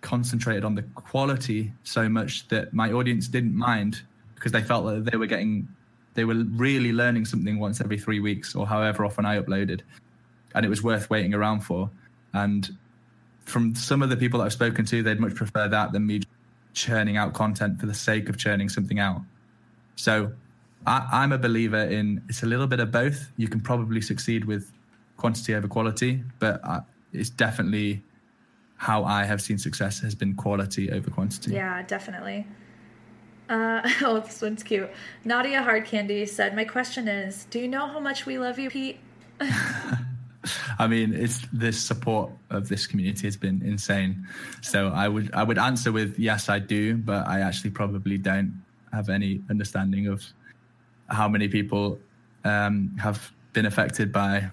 concentrated 0.00 0.64
on 0.64 0.74
the 0.74 0.82
quality 0.94 1.72
so 1.84 2.08
much 2.08 2.48
that 2.48 2.72
my 2.72 2.90
audience 2.92 3.28
didn't 3.28 3.54
mind 3.54 4.02
because 4.34 4.52
they 4.52 4.62
felt 4.62 4.86
that 4.86 5.10
they 5.10 5.16
were 5.16 5.26
getting 5.26 5.68
they 6.14 6.24
were 6.24 6.34
really 6.34 6.92
learning 6.92 7.24
something 7.24 7.58
once 7.58 7.80
every 7.80 7.98
three 7.98 8.20
weeks 8.20 8.54
or 8.54 8.66
however 8.66 9.04
often 9.04 9.24
I 9.24 9.40
uploaded. 9.40 9.82
And 10.54 10.66
it 10.66 10.68
was 10.68 10.82
worth 10.82 11.08
waiting 11.08 11.34
around 11.34 11.60
for. 11.60 11.88
And 12.32 12.76
from 13.44 13.74
some 13.74 14.02
of 14.02 14.10
the 14.10 14.16
people 14.16 14.40
that 14.40 14.46
I've 14.46 14.52
spoken 14.52 14.84
to, 14.86 15.02
they'd 15.02 15.20
much 15.20 15.34
prefer 15.34 15.68
that 15.68 15.92
than 15.92 16.06
me 16.06 16.22
churning 16.72 17.16
out 17.16 17.32
content 17.32 17.78
for 17.80 17.86
the 17.86 17.94
sake 17.94 18.28
of 18.28 18.36
churning 18.36 18.68
something 18.68 18.98
out. 18.98 19.20
So 19.96 20.32
I, 20.86 21.24
am 21.24 21.32
a 21.32 21.38
believer 21.38 21.82
in 21.82 22.22
it's 22.28 22.42
a 22.42 22.46
little 22.46 22.66
bit 22.66 22.80
of 22.80 22.90
both. 22.90 23.30
You 23.36 23.48
can 23.48 23.60
probably 23.60 24.00
succeed 24.00 24.44
with 24.44 24.72
quantity 25.16 25.54
over 25.54 25.68
quality, 25.68 26.22
but 26.38 26.64
I, 26.64 26.80
it's 27.12 27.30
definitely 27.30 28.02
how 28.76 29.04
I 29.04 29.24
have 29.24 29.42
seen 29.42 29.58
success 29.58 30.00
has 30.00 30.14
been 30.14 30.34
quality 30.34 30.90
over 30.90 31.10
quantity. 31.10 31.52
Yeah, 31.52 31.82
definitely. 31.82 32.46
Uh, 33.48 33.82
oh, 34.02 34.20
this 34.20 34.40
one's 34.40 34.62
cute. 34.62 34.90
Nadia 35.24 35.62
Hard 35.62 35.84
Candy 35.84 36.24
said, 36.24 36.56
"My 36.56 36.64
question 36.64 37.08
is, 37.08 37.44
do 37.50 37.58
you 37.58 37.68
know 37.68 37.86
how 37.86 38.00
much 38.00 38.24
we 38.24 38.38
love 38.38 38.58
you, 38.58 38.70
Pete?" 38.70 38.98
I 40.78 40.86
mean, 40.86 41.12
it's 41.12 41.46
the 41.52 41.72
support 41.72 42.30
of 42.48 42.68
this 42.68 42.86
community 42.86 43.26
has 43.26 43.36
been 43.36 43.60
insane. 43.62 44.26
So 44.62 44.88
I 44.88 45.08
would 45.08 45.30
I 45.34 45.42
would 45.42 45.58
answer 45.58 45.92
with 45.92 46.18
yes, 46.18 46.48
I 46.48 46.58
do, 46.58 46.96
but 46.96 47.26
I 47.28 47.40
actually 47.40 47.70
probably 47.70 48.16
don't 48.16 48.62
have 48.92 49.10
any 49.10 49.42
understanding 49.50 50.06
of 50.06 50.24
how 51.10 51.28
many 51.28 51.48
people 51.48 51.98
um, 52.44 52.96
have 53.00 53.32
been 53.52 53.66
affected 53.66 54.12
by 54.12 54.50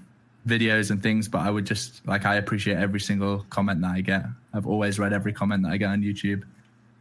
videos 0.47 0.91
and 0.91 1.03
things. 1.03 1.27
But 1.27 1.39
I 1.39 1.51
would 1.51 1.65
just 1.65 2.05
like 2.07 2.25
I 2.25 2.35
appreciate 2.35 2.77
every 2.77 2.99
single 2.99 3.45
comment 3.49 3.81
that 3.81 3.91
I 3.91 4.01
get. 4.01 4.25
I've 4.53 4.67
always 4.67 4.97
read 4.97 5.13
every 5.13 5.33
comment 5.33 5.63
that 5.63 5.71
I 5.71 5.77
get 5.77 5.89
on 5.89 6.01
YouTube, 6.01 6.43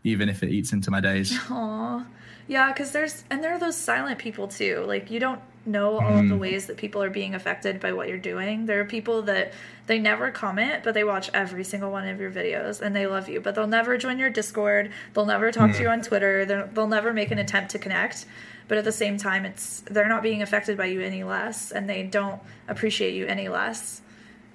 even 0.05 0.29
if 0.29 0.43
it 0.43 0.51
eats 0.51 0.73
into 0.73 0.91
my 0.91 1.01
days. 1.01 1.33
Aww. 1.49 2.05
Yeah, 2.49 2.73
because 2.73 2.93
there's 2.93 3.25
and 3.31 3.43
there 3.43 3.53
are 3.53 3.59
those 3.59 3.77
silent 3.77 4.19
people 4.19 4.49
too. 4.49 4.85
Like 4.87 5.11
you 5.11 5.19
don't 5.19 5.41
know 5.67 5.99
all 5.99 6.19
of 6.19 6.29
the 6.29 6.35
mm. 6.37 6.39
ways 6.39 6.67
that 6.67 6.77
people 6.77 7.03
are 7.03 7.11
being 7.11 7.35
affected 7.35 7.81
by 7.81 7.93
what 7.93 8.09
you're 8.09 8.19
doing. 8.19 8.67
There 8.67 8.81
are 8.81 8.85
people 8.85 9.23
that 9.23 9.53
they 9.87 9.99
never 9.99 10.31
comment, 10.31 10.85
but 10.85 10.95
they 10.95 11.03
watch 11.03 11.29
every 11.35 11.65
single 11.65 11.91
one 11.91 12.07
of 12.07 12.21
your 12.21 12.31
videos 12.31 12.81
and 12.81 12.95
they 12.95 13.09
love 13.09 13.29
you. 13.29 13.41
But 13.41 13.57
they'll 13.57 13.67
never 13.67 13.99
join 13.99 14.19
your 14.19 14.31
Discord. 14.31 14.93
They'll 15.13 15.27
never 15.27 15.51
talk 15.51 15.73
to 15.73 15.83
you 15.83 15.89
mm. 15.89 15.93
on 15.93 16.03
Twitter. 16.03 16.45
They'll, 16.45 16.67
they'll 16.69 16.87
never 16.87 17.13
make 17.13 17.33
an 17.33 17.39
attempt 17.39 17.73
to 17.73 17.81
connect. 17.81 18.27
But 18.69 18.79
at 18.79 18.85
the 18.85 18.93
same 18.93 19.17
time, 19.17 19.45
it's 19.45 19.83
they're 19.91 20.09
not 20.09 20.23
being 20.23 20.43
affected 20.43 20.77
by 20.77 20.87
you 20.87 21.01
any 21.01 21.23
less, 21.23 21.71
and 21.71 21.89
they 21.89 22.03
don't 22.03 22.41
appreciate 22.69 23.15
you 23.15 23.27
any 23.27 23.49
less, 23.49 24.01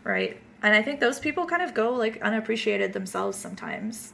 right? 0.03 0.37
And 0.61 0.75
I 0.75 0.81
think 0.81 0.99
those 0.99 1.19
people 1.19 1.45
kind 1.45 1.61
of 1.61 1.73
go 1.73 1.93
like 1.93 2.21
unappreciated 2.21 2.93
themselves 2.93 3.37
sometimes. 3.37 4.13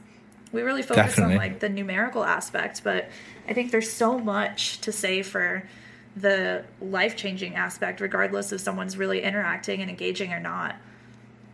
We 0.52 0.62
really 0.62 0.82
focus 0.82 1.16
Definitely. 1.16 1.34
on 1.34 1.38
like 1.38 1.60
the 1.60 1.68
numerical 1.68 2.24
aspect, 2.24 2.82
but 2.82 3.10
I 3.48 3.52
think 3.52 3.70
there's 3.70 3.90
so 3.90 4.18
much 4.18 4.80
to 4.82 4.92
say 4.92 5.22
for 5.22 5.68
the 6.16 6.64
life 6.80 7.16
changing 7.16 7.54
aspect, 7.54 8.00
regardless 8.00 8.52
of 8.52 8.60
someone's 8.60 8.96
really 8.96 9.22
interacting 9.22 9.80
and 9.80 9.90
engaging 9.90 10.32
or 10.32 10.40
not. 10.40 10.76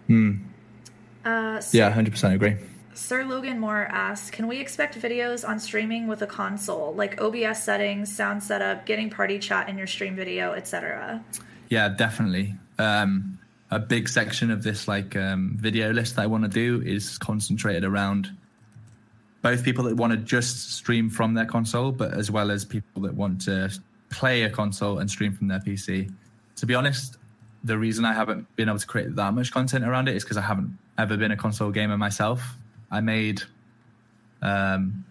Hmm. 0.06 0.36
Uh, 1.24 1.60
so 1.60 1.76
yeah, 1.76 1.90
hundred 1.90 2.12
percent 2.12 2.34
agree. 2.34 2.56
Sir 2.94 3.24
Logan 3.24 3.58
Moore 3.58 3.88
asks, 3.90 4.30
"Can 4.30 4.46
we 4.46 4.58
expect 4.58 4.98
videos 4.98 5.46
on 5.46 5.58
streaming 5.58 6.06
with 6.06 6.22
a 6.22 6.26
console, 6.26 6.94
like 6.94 7.20
OBS 7.20 7.62
settings, 7.62 8.14
sound 8.14 8.42
setup, 8.42 8.86
getting 8.86 9.10
party 9.10 9.38
chat 9.38 9.68
in 9.68 9.76
your 9.76 9.86
stream 9.86 10.14
video, 10.14 10.52
etc.?" 10.52 11.22
Yeah, 11.68 11.88
definitely. 11.88 12.54
Um, 12.78 13.38
a 13.70 13.78
big 13.78 14.08
section 14.08 14.50
of 14.50 14.62
this 14.62 14.86
like 14.86 15.16
um, 15.16 15.56
video 15.58 15.92
list 15.92 16.16
that 16.16 16.22
I 16.22 16.26
want 16.26 16.44
to 16.44 16.50
do 16.50 16.82
is 16.86 17.18
concentrated 17.18 17.84
around 17.84 18.30
both 19.42 19.64
people 19.64 19.84
that 19.84 19.96
want 19.96 20.12
to 20.12 20.16
just 20.16 20.72
stream 20.74 21.10
from 21.10 21.34
their 21.34 21.44
console, 21.44 21.92
but 21.92 22.14
as 22.14 22.30
well 22.30 22.50
as 22.50 22.64
people 22.64 23.02
that 23.02 23.14
want 23.14 23.40
to 23.42 23.70
play 24.08 24.44
a 24.44 24.50
console 24.50 25.00
and 25.00 25.10
stream 25.10 25.34
from 25.34 25.48
their 25.48 25.58
PC. 25.58 26.10
To 26.56 26.66
be 26.66 26.74
honest, 26.74 27.18
the 27.64 27.76
reason 27.76 28.04
I 28.04 28.12
haven't 28.12 28.54
been 28.56 28.68
able 28.68 28.78
to 28.78 28.86
create 28.86 29.16
that 29.16 29.34
much 29.34 29.50
content 29.52 29.84
around 29.84 30.08
it 30.08 30.16
is 30.16 30.22
because 30.22 30.36
I 30.36 30.42
haven't 30.42 30.78
ever 30.96 31.16
been 31.16 31.32
a 31.32 31.36
console 31.36 31.70
gamer 31.70 31.98
myself. 31.98 32.56
I 32.90 33.00
made 33.00 33.42
um, 34.42 35.04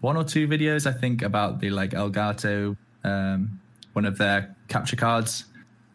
one 0.00 0.16
or 0.16 0.24
two 0.24 0.46
videos, 0.46 0.86
I 0.86 0.92
think, 0.92 1.22
about 1.22 1.60
the 1.60 1.70
like 1.70 1.90
Elgato, 1.90 2.76
um, 3.04 3.60
one 3.92 4.04
of 4.04 4.18
their 4.18 4.54
capture 4.68 4.96
cards. 4.96 5.44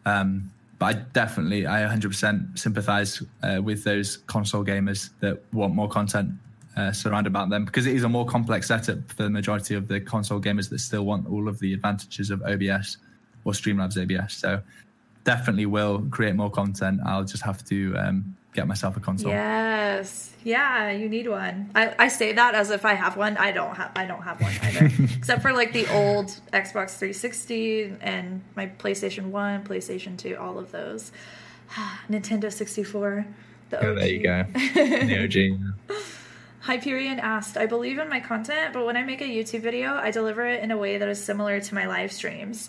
Um, 0.04 0.50
but 0.78 0.86
I 0.86 0.92
definitely, 1.12 1.66
I 1.66 1.82
100% 1.82 2.58
sympathize 2.58 3.22
uh, 3.42 3.60
with 3.62 3.84
those 3.84 4.16
console 4.16 4.64
gamers 4.64 5.10
that 5.20 5.42
want 5.52 5.74
more 5.74 5.88
content 5.88 6.32
uh, 6.76 6.90
surround 6.92 7.26
about 7.26 7.50
them 7.50 7.64
because 7.64 7.86
it 7.86 7.94
is 7.94 8.04
a 8.04 8.08
more 8.08 8.24
complex 8.24 8.68
setup 8.68 8.98
for 9.12 9.24
the 9.24 9.30
majority 9.30 9.74
of 9.74 9.88
the 9.88 10.00
console 10.00 10.40
gamers 10.40 10.70
that 10.70 10.78
still 10.78 11.04
want 11.04 11.28
all 11.28 11.48
of 11.48 11.58
the 11.58 11.74
advantages 11.74 12.30
of 12.30 12.42
OBS 12.42 12.96
or 13.44 13.52
Streamlabs 13.52 14.00
OBS. 14.00 14.34
So 14.34 14.62
definitely 15.24 15.66
will 15.66 16.06
create 16.10 16.34
more 16.34 16.50
content. 16.50 17.00
I'll 17.04 17.24
just 17.24 17.42
have 17.42 17.64
to 17.66 17.94
um, 17.96 18.36
get 18.54 18.66
myself 18.66 18.96
a 18.96 19.00
console. 19.00 19.32
Yes, 19.32 20.29
yeah, 20.44 20.90
you 20.90 21.08
need 21.08 21.28
one. 21.28 21.70
I, 21.74 21.94
I 21.98 22.08
say 22.08 22.32
that 22.32 22.54
as 22.54 22.70
if 22.70 22.84
I 22.84 22.94
have 22.94 23.16
one. 23.16 23.36
I 23.36 23.52
don't 23.52 23.74
have. 23.76 23.92
I 23.94 24.06
don't 24.06 24.22
have 24.22 24.40
one 24.40 24.52
either, 24.62 24.90
except 25.16 25.42
for 25.42 25.52
like 25.52 25.72
the 25.72 25.86
old 25.92 26.28
Xbox 26.52 26.98
360 26.98 27.96
and 28.00 28.42
my 28.56 28.66
PlayStation 28.66 29.26
One, 29.26 29.64
PlayStation 29.64 30.16
Two, 30.16 30.36
all 30.40 30.58
of 30.58 30.70
those. 30.72 31.12
Nintendo 32.10 32.52
64. 32.52 33.26
The 33.70 33.86
oh, 33.86 33.94
there 33.94 34.08
you 34.08 34.22
go. 34.22 34.44
The 34.52 35.58
OG. 35.88 35.96
Hyperion 36.60 37.18
asked, 37.20 37.56
I 37.56 37.66
believe 37.66 37.98
in 37.98 38.08
my 38.08 38.20
content, 38.20 38.74
but 38.74 38.84
when 38.84 38.96
I 38.96 39.02
make 39.02 39.22
a 39.22 39.24
YouTube 39.24 39.60
video, 39.60 39.94
I 39.94 40.10
deliver 40.10 40.46
it 40.46 40.62
in 40.62 40.70
a 40.70 40.76
way 40.76 40.98
that 40.98 41.08
is 41.08 41.22
similar 41.22 41.58
to 41.58 41.74
my 41.74 41.86
live 41.86 42.12
streams. 42.12 42.68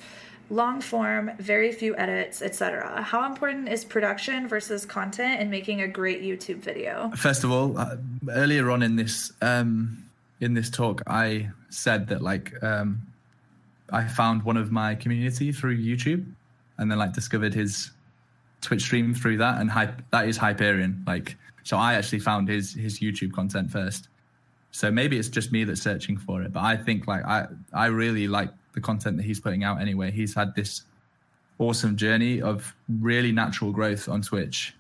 Long 0.52 0.82
form, 0.82 1.32
very 1.40 1.72
few 1.72 1.95
edits, 1.95 2.41
etc. 2.41 3.02
How 3.02 3.26
important 3.26 3.69
is 3.69 3.86
production 3.86 4.49
versus 4.49 4.86
content 4.86 5.40
in 5.40 5.49
making 5.49 5.80
a 5.82 5.88
great 5.88 6.22
YouTube 6.22 6.57
video? 6.57 7.10
First 7.15 7.45
of 7.45 7.52
all, 7.52 7.78
uh, 7.78 7.95
earlier 8.30 8.69
on 8.69 8.84
in 8.84 8.98
this 8.98 9.32
um, 9.41 10.06
in 10.41 10.53
this 10.53 10.69
talk, 10.69 11.03
I 11.07 11.49
said 11.69 12.10
that 12.10 12.22
like 12.22 12.61
um, 12.61 13.02
I 13.94 14.06
found 14.06 14.44
one 14.44 14.57
of 14.57 14.73
my 14.73 14.94
community 14.94 15.53
through 15.53 15.78
YouTube, 15.78 16.26
and 16.78 16.91
then 16.91 16.98
like 16.98 17.14
discovered 17.14 17.53
his 17.53 17.91
Twitch 18.60 18.82
stream 18.82 19.14
through 19.14 19.38
that, 19.38 19.61
and 19.61 19.72
hype, 19.72 20.02
that 20.11 20.28
is 20.28 20.36
Hyperion. 20.36 21.02
Like 21.07 21.38
so 21.64 21.78
I 21.78 21.94
actually 21.94 22.19
found 22.19 22.49
his 22.49 22.73
his 22.73 22.99
YouTube 22.99 23.32
content 23.32 23.72
first. 23.72 24.10
So 24.72 24.91
maybe 24.91 25.18
it's 25.18 25.30
just 25.30 25.53
me 25.53 25.64
that's 25.64 25.82
searching 25.82 26.18
for 26.18 26.41
it, 26.41 26.52
but 26.52 26.61
I 26.61 26.76
think 26.76 27.07
like 27.07 27.23
I 27.23 27.48
I 27.72 27.86
really 27.86 28.28
like 28.28 28.49
the 28.73 28.81
content 28.81 29.18
that 29.18 29.23
he's 29.23 29.39
putting 29.39 29.64
out 29.64 29.81
anyway. 29.81 30.11
He's 30.11 30.34
had 30.34 30.56
this 30.56 30.84
awesome 31.60 31.95
journey 31.95 32.41
of 32.41 32.73
really 32.99 33.31
natural 33.31 33.72
growth 33.72 34.10
on 34.10 34.22
Twitch. 34.22 34.73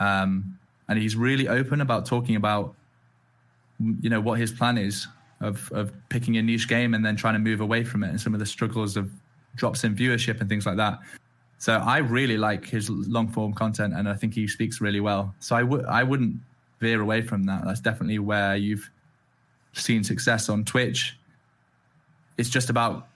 Um, 0.00 0.58
and 0.88 0.98
he's 0.98 1.16
really 1.16 1.48
open 1.48 1.80
about 1.80 2.06
talking 2.06 2.36
about 2.36 2.74
you 4.00 4.08
know 4.08 4.20
what 4.20 4.38
his 4.38 4.52
plan 4.52 4.78
is 4.78 5.06
of 5.40 5.70
of 5.72 5.92
picking 6.08 6.36
a 6.36 6.42
niche 6.42 6.68
game 6.68 6.94
and 6.94 7.04
then 7.04 7.16
trying 7.16 7.34
to 7.34 7.40
move 7.40 7.60
away 7.60 7.84
from 7.84 8.04
it 8.04 8.08
and 8.08 8.20
some 8.20 8.34
of 8.34 8.40
the 8.40 8.46
struggles 8.46 8.96
of 8.96 9.10
drops 9.56 9.84
in 9.84 9.94
viewership 9.94 10.40
and 10.40 10.48
things 10.48 10.66
like 10.66 10.76
that. 10.76 10.98
So 11.58 11.74
I 11.74 11.98
really 11.98 12.36
like 12.36 12.66
his 12.66 12.90
long 12.90 13.28
form 13.28 13.54
content, 13.54 13.94
and 13.94 14.08
I 14.08 14.14
think 14.14 14.34
he 14.34 14.46
speaks 14.46 14.80
really 14.80 15.00
well. 15.00 15.34
So 15.38 15.56
I 15.56 15.62
would 15.62 15.84
I 15.86 16.02
wouldn't 16.02 16.36
veer 16.80 17.00
away 17.00 17.22
from 17.22 17.44
that. 17.46 17.64
That's 17.64 17.80
definitely 17.80 18.18
where 18.18 18.56
you've 18.56 18.90
seen 19.72 20.04
success 20.04 20.48
on 20.48 20.64
Twitch. 20.64 21.16
It's 22.36 22.50
just 22.50 22.68
about 22.70 23.08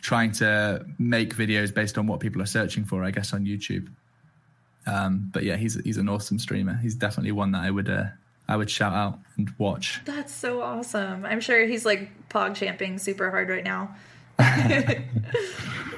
trying 0.00 0.32
to 0.32 0.84
make 0.98 1.34
videos 1.34 1.74
based 1.74 1.98
on 1.98 2.06
what 2.06 2.20
people 2.20 2.40
are 2.42 2.46
searching 2.46 2.84
for, 2.84 3.04
I 3.04 3.10
guess, 3.10 3.32
on 3.32 3.44
YouTube. 3.44 3.88
Um, 4.86 5.30
but 5.32 5.42
yeah, 5.42 5.56
he's 5.56 5.74
he's 5.82 5.96
an 5.96 6.08
awesome 6.08 6.38
streamer. 6.38 6.76
He's 6.76 6.94
definitely 6.94 7.32
one 7.32 7.52
that 7.52 7.64
I 7.64 7.70
would 7.70 7.90
uh, 7.90 8.04
I 8.48 8.56
would 8.56 8.70
shout 8.70 8.92
out 8.92 9.18
and 9.36 9.52
watch. 9.58 10.00
That's 10.04 10.32
so 10.32 10.62
awesome. 10.62 11.24
I'm 11.24 11.40
sure 11.40 11.66
he's 11.66 11.84
like 11.84 12.08
pog 12.28 12.54
champing 12.54 12.98
super 12.98 13.30
hard 13.30 13.48
right 13.48 13.64
now. 13.64 13.96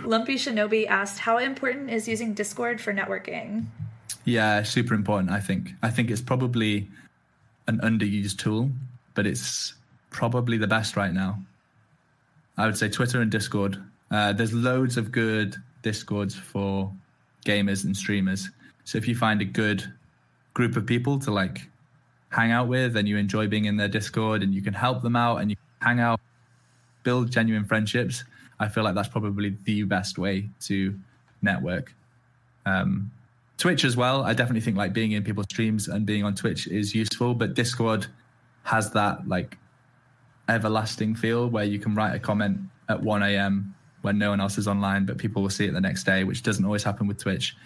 Lumpy 0.04 0.36
Shinobi 0.36 0.86
asked, 0.86 1.18
"How 1.18 1.38
important 1.38 1.90
is 1.90 2.08
using 2.08 2.32
Discord 2.32 2.80
for 2.80 2.94
networking?" 2.94 3.66
Yeah, 4.24 4.62
super 4.62 4.94
important. 4.94 5.30
I 5.30 5.40
think. 5.40 5.70
I 5.82 5.90
think 5.90 6.10
it's 6.10 6.22
probably 6.22 6.88
an 7.66 7.78
underused 7.80 8.38
tool, 8.38 8.70
but 9.14 9.26
it's 9.26 9.74
probably 10.10 10.56
the 10.56 10.66
best 10.66 10.96
right 10.96 11.12
now. 11.12 11.38
I 12.58 12.66
would 12.66 12.76
say 12.76 12.88
Twitter 12.88 13.22
and 13.22 13.30
Discord. 13.30 13.82
Uh, 14.10 14.32
there's 14.32 14.52
loads 14.52 14.96
of 14.96 15.12
good 15.12 15.56
Discords 15.82 16.34
for 16.34 16.92
gamers 17.46 17.84
and 17.84 17.96
streamers. 17.96 18.50
So 18.84 18.98
if 18.98 19.06
you 19.06 19.14
find 19.14 19.40
a 19.40 19.44
good 19.44 19.84
group 20.54 20.76
of 20.76 20.84
people 20.84 21.18
to 21.20 21.30
like 21.30 21.60
hang 22.30 22.50
out 22.50 22.68
with, 22.68 22.96
and 22.96 23.08
you 23.08 23.16
enjoy 23.16 23.46
being 23.46 23.66
in 23.66 23.76
their 23.76 23.88
Discord, 23.88 24.42
and 24.42 24.52
you 24.52 24.60
can 24.60 24.74
help 24.74 25.02
them 25.02 25.14
out, 25.14 25.36
and 25.36 25.50
you 25.50 25.56
hang 25.80 26.00
out, 26.00 26.20
build 27.04 27.30
genuine 27.30 27.64
friendships, 27.64 28.24
I 28.58 28.68
feel 28.68 28.82
like 28.82 28.94
that's 28.94 29.08
probably 29.08 29.56
the 29.64 29.84
best 29.84 30.18
way 30.18 30.48
to 30.62 30.98
network. 31.42 31.94
Um, 32.66 33.10
Twitch 33.56 33.84
as 33.84 33.96
well. 33.96 34.24
I 34.24 34.34
definitely 34.34 34.60
think 34.60 34.76
like 34.76 34.92
being 34.92 35.12
in 35.12 35.22
people's 35.22 35.46
streams 35.50 35.88
and 35.88 36.04
being 36.04 36.24
on 36.24 36.34
Twitch 36.34 36.66
is 36.66 36.94
useful, 36.94 37.34
but 37.34 37.54
Discord 37.54 38.06
has 38.64 38.90
that 38.92 39.28
like 39.28 39.56
everlasting 40.48 41.14
feel 41.14 41.48
where 41.48 41.64
you 41.64 41.78
can 41.78 41.94
write 41.94 42.14
a 42.14 42.18
comment 42.18 42.58
at 42.88 43.00
1 43.02 43.22
a.m. 43.22 43.74
when 44.02 44.18
no 44.18 44.30
one 44.30 44.40
else 44.40 44.58
is 44.58 44.66
online, 44.66 45.04
but 45.04 45.18
people 45.18 45.42
will 45.42 45.50
see 45.50 45.66
it 45.66 45.72
the 45.72 45.80
next 45.80 46.04
day, 46.04 46.24
which 46.24 46.42
doesn't 46.42 46.64
always 46.64 46.82
happen 46.82 47.06
with 47.06 47.18
Twitch. 47.18 47.56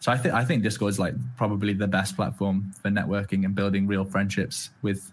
So 0.00 0.10
I 0.10 0.16
think 0.16 0.34
I 0.34 0.44
think 0.44 0.62
Discord 0.62 0.90
is 0.90 0.98
like 0.98 1.14
probably 1.36 1.74
the 1.74 1.86
best 1.86 2.16
platform 2.16 2.72
for 2.80 2.90
networking 2.90 3.44
and 3.44 3.54
building 3.54 3.86
real 3.86 4.04
friendships 4.04 4.70
with 4.80 5.12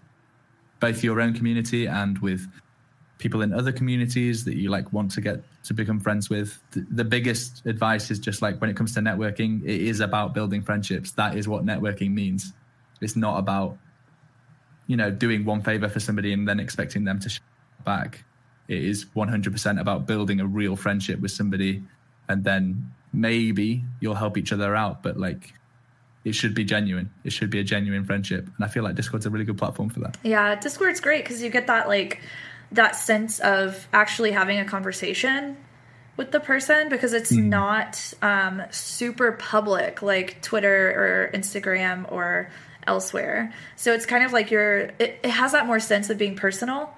both 0.80 1.04
your 1.04 1.20
own 1.20 1.34
community 1.34 1.86
and 1.86 2.18
with 2.20 2.48
people 3.18 3.42
in 3.42 3.52
other 3.52 3.72
communities 3.72 4.44
that 4.44 4.56
you 4.56 4.70
like 4.70 4.90
want 4.92 5.10
to 5.10 5.20
get 5.20 5.42
to 5.64 5.74
become 5.74 6.00
friends 6.00 6.30
with 6.30 6.62
the, 6.70 6.86
the, 6.92 7.04
biggest 7.04 7.66
advice 7.66 8.10
is 8.12 8.18
just 8.18 8.42
like 8.42 8.60
when 8.60 8.70
it 8.70 8.76
comes 8.76 8.94
to 8.94 9.00
networking 9.00 9.60
it 9.64 9.80
is 9.82 9.98
about 9.98 10.34
building 10.34 10.62
friendships 10.62 11.10
that 11.10 11.36
is 11.36 11.48
what 11.48 11.66
networking 11.66 12.12
means 12.12 12.52
it's 13.00 13.16
not 13.16 13.38
about 13.38 13.76
you 14.88 14.96
know 14.96 15.10
doing 15.12 15.44
one 15.44 15.62
favor 15.62 15.88
for 15.88 16.00
somebody 16.00 16.32
and 16.32 16.48
then 16.48 16.58
expecting 16.58 17.04
them 17.04 17.20
to 17.20 17.40
back. 17.84 18.24
It 18.66 18.84
is 18.84 19.06
100% 19.16 19.80
about 19.80 20.06
building 20.06 20.40
a 20.40 20.46
real 20.46 20.76
friendship 20.76 21.20
with 21.20 21.30
somebody 21.30 21.82
and 22.28 22.44
then 22.44 22.92
maybe 23.12 23.82
you'll 24.00 24.14
help 24.14 24.36
each 24.36 24.52
other 24.52 24.74
out 24.74 25.02
but 25.02 25.16
like 25.16 25.54
it 26.24 26.34
should 26.34 26.54
be 26.54 26.64
genuine. 26.64 27.10
It 27.24 27.32
should 27.32 27.48
be 27.48 27.60
a 27.60 27.64
genuine 27.64 28.04
friendship. 28.04 28.44
And 28.56 28.64
i 28.64 28.68
feel 28.68 28.82
like 28.82 28.96
discord's 28.96 29.24
a 29.24 29.30
really 29.30 29.44
good 29.44 29.56
platform 29.56 29.88
for 29.88 30.00
that. 30.00 30.18
Yeah 30.24 30.56
discord's 30.56 31.00
great 31.00 31.24
because 31.24 31.42
you 31.42 31.50
get 31.50 31.68
that 31.68 31.86
like 31.86 32.20
that 32.72 32.96
sense 32.96 33.38
of 33.40 33.88
actually 33.92 34.32
having 34.32 34.58
a 34.58 34.64
conversation 34.64 35.56
with 36.16 36.32
the 36.32 36.40
person 36.40 36.88
because 36.88 37.12
it's 37.14 37.32
mm. 37.32 37.44
not 37.44 38.12
um, 38.20 38.62
super 38.70 39.32
public 39.32 40.02
like 40.02 40.42
twitter 40.42 40.90
or 40.90 41.30
instagram 41.38 42.10
or 42.12 42.50
elsewhere. 42.88 43.52
So 43.76 43.92
it's 43.92 44.06
kind 44.06 44.24
of 44.24 44.32
like 44.32 44.50
you're 44.50 44.78
it, 44.98 45.20
it 45.22 45.30
has 45.30 45.52
that 45.52 45.66
more 45.66 45.78
sense 45.78 46.10
of 46.10 46.18
being 46.18 46.34
personal 46.34 46.90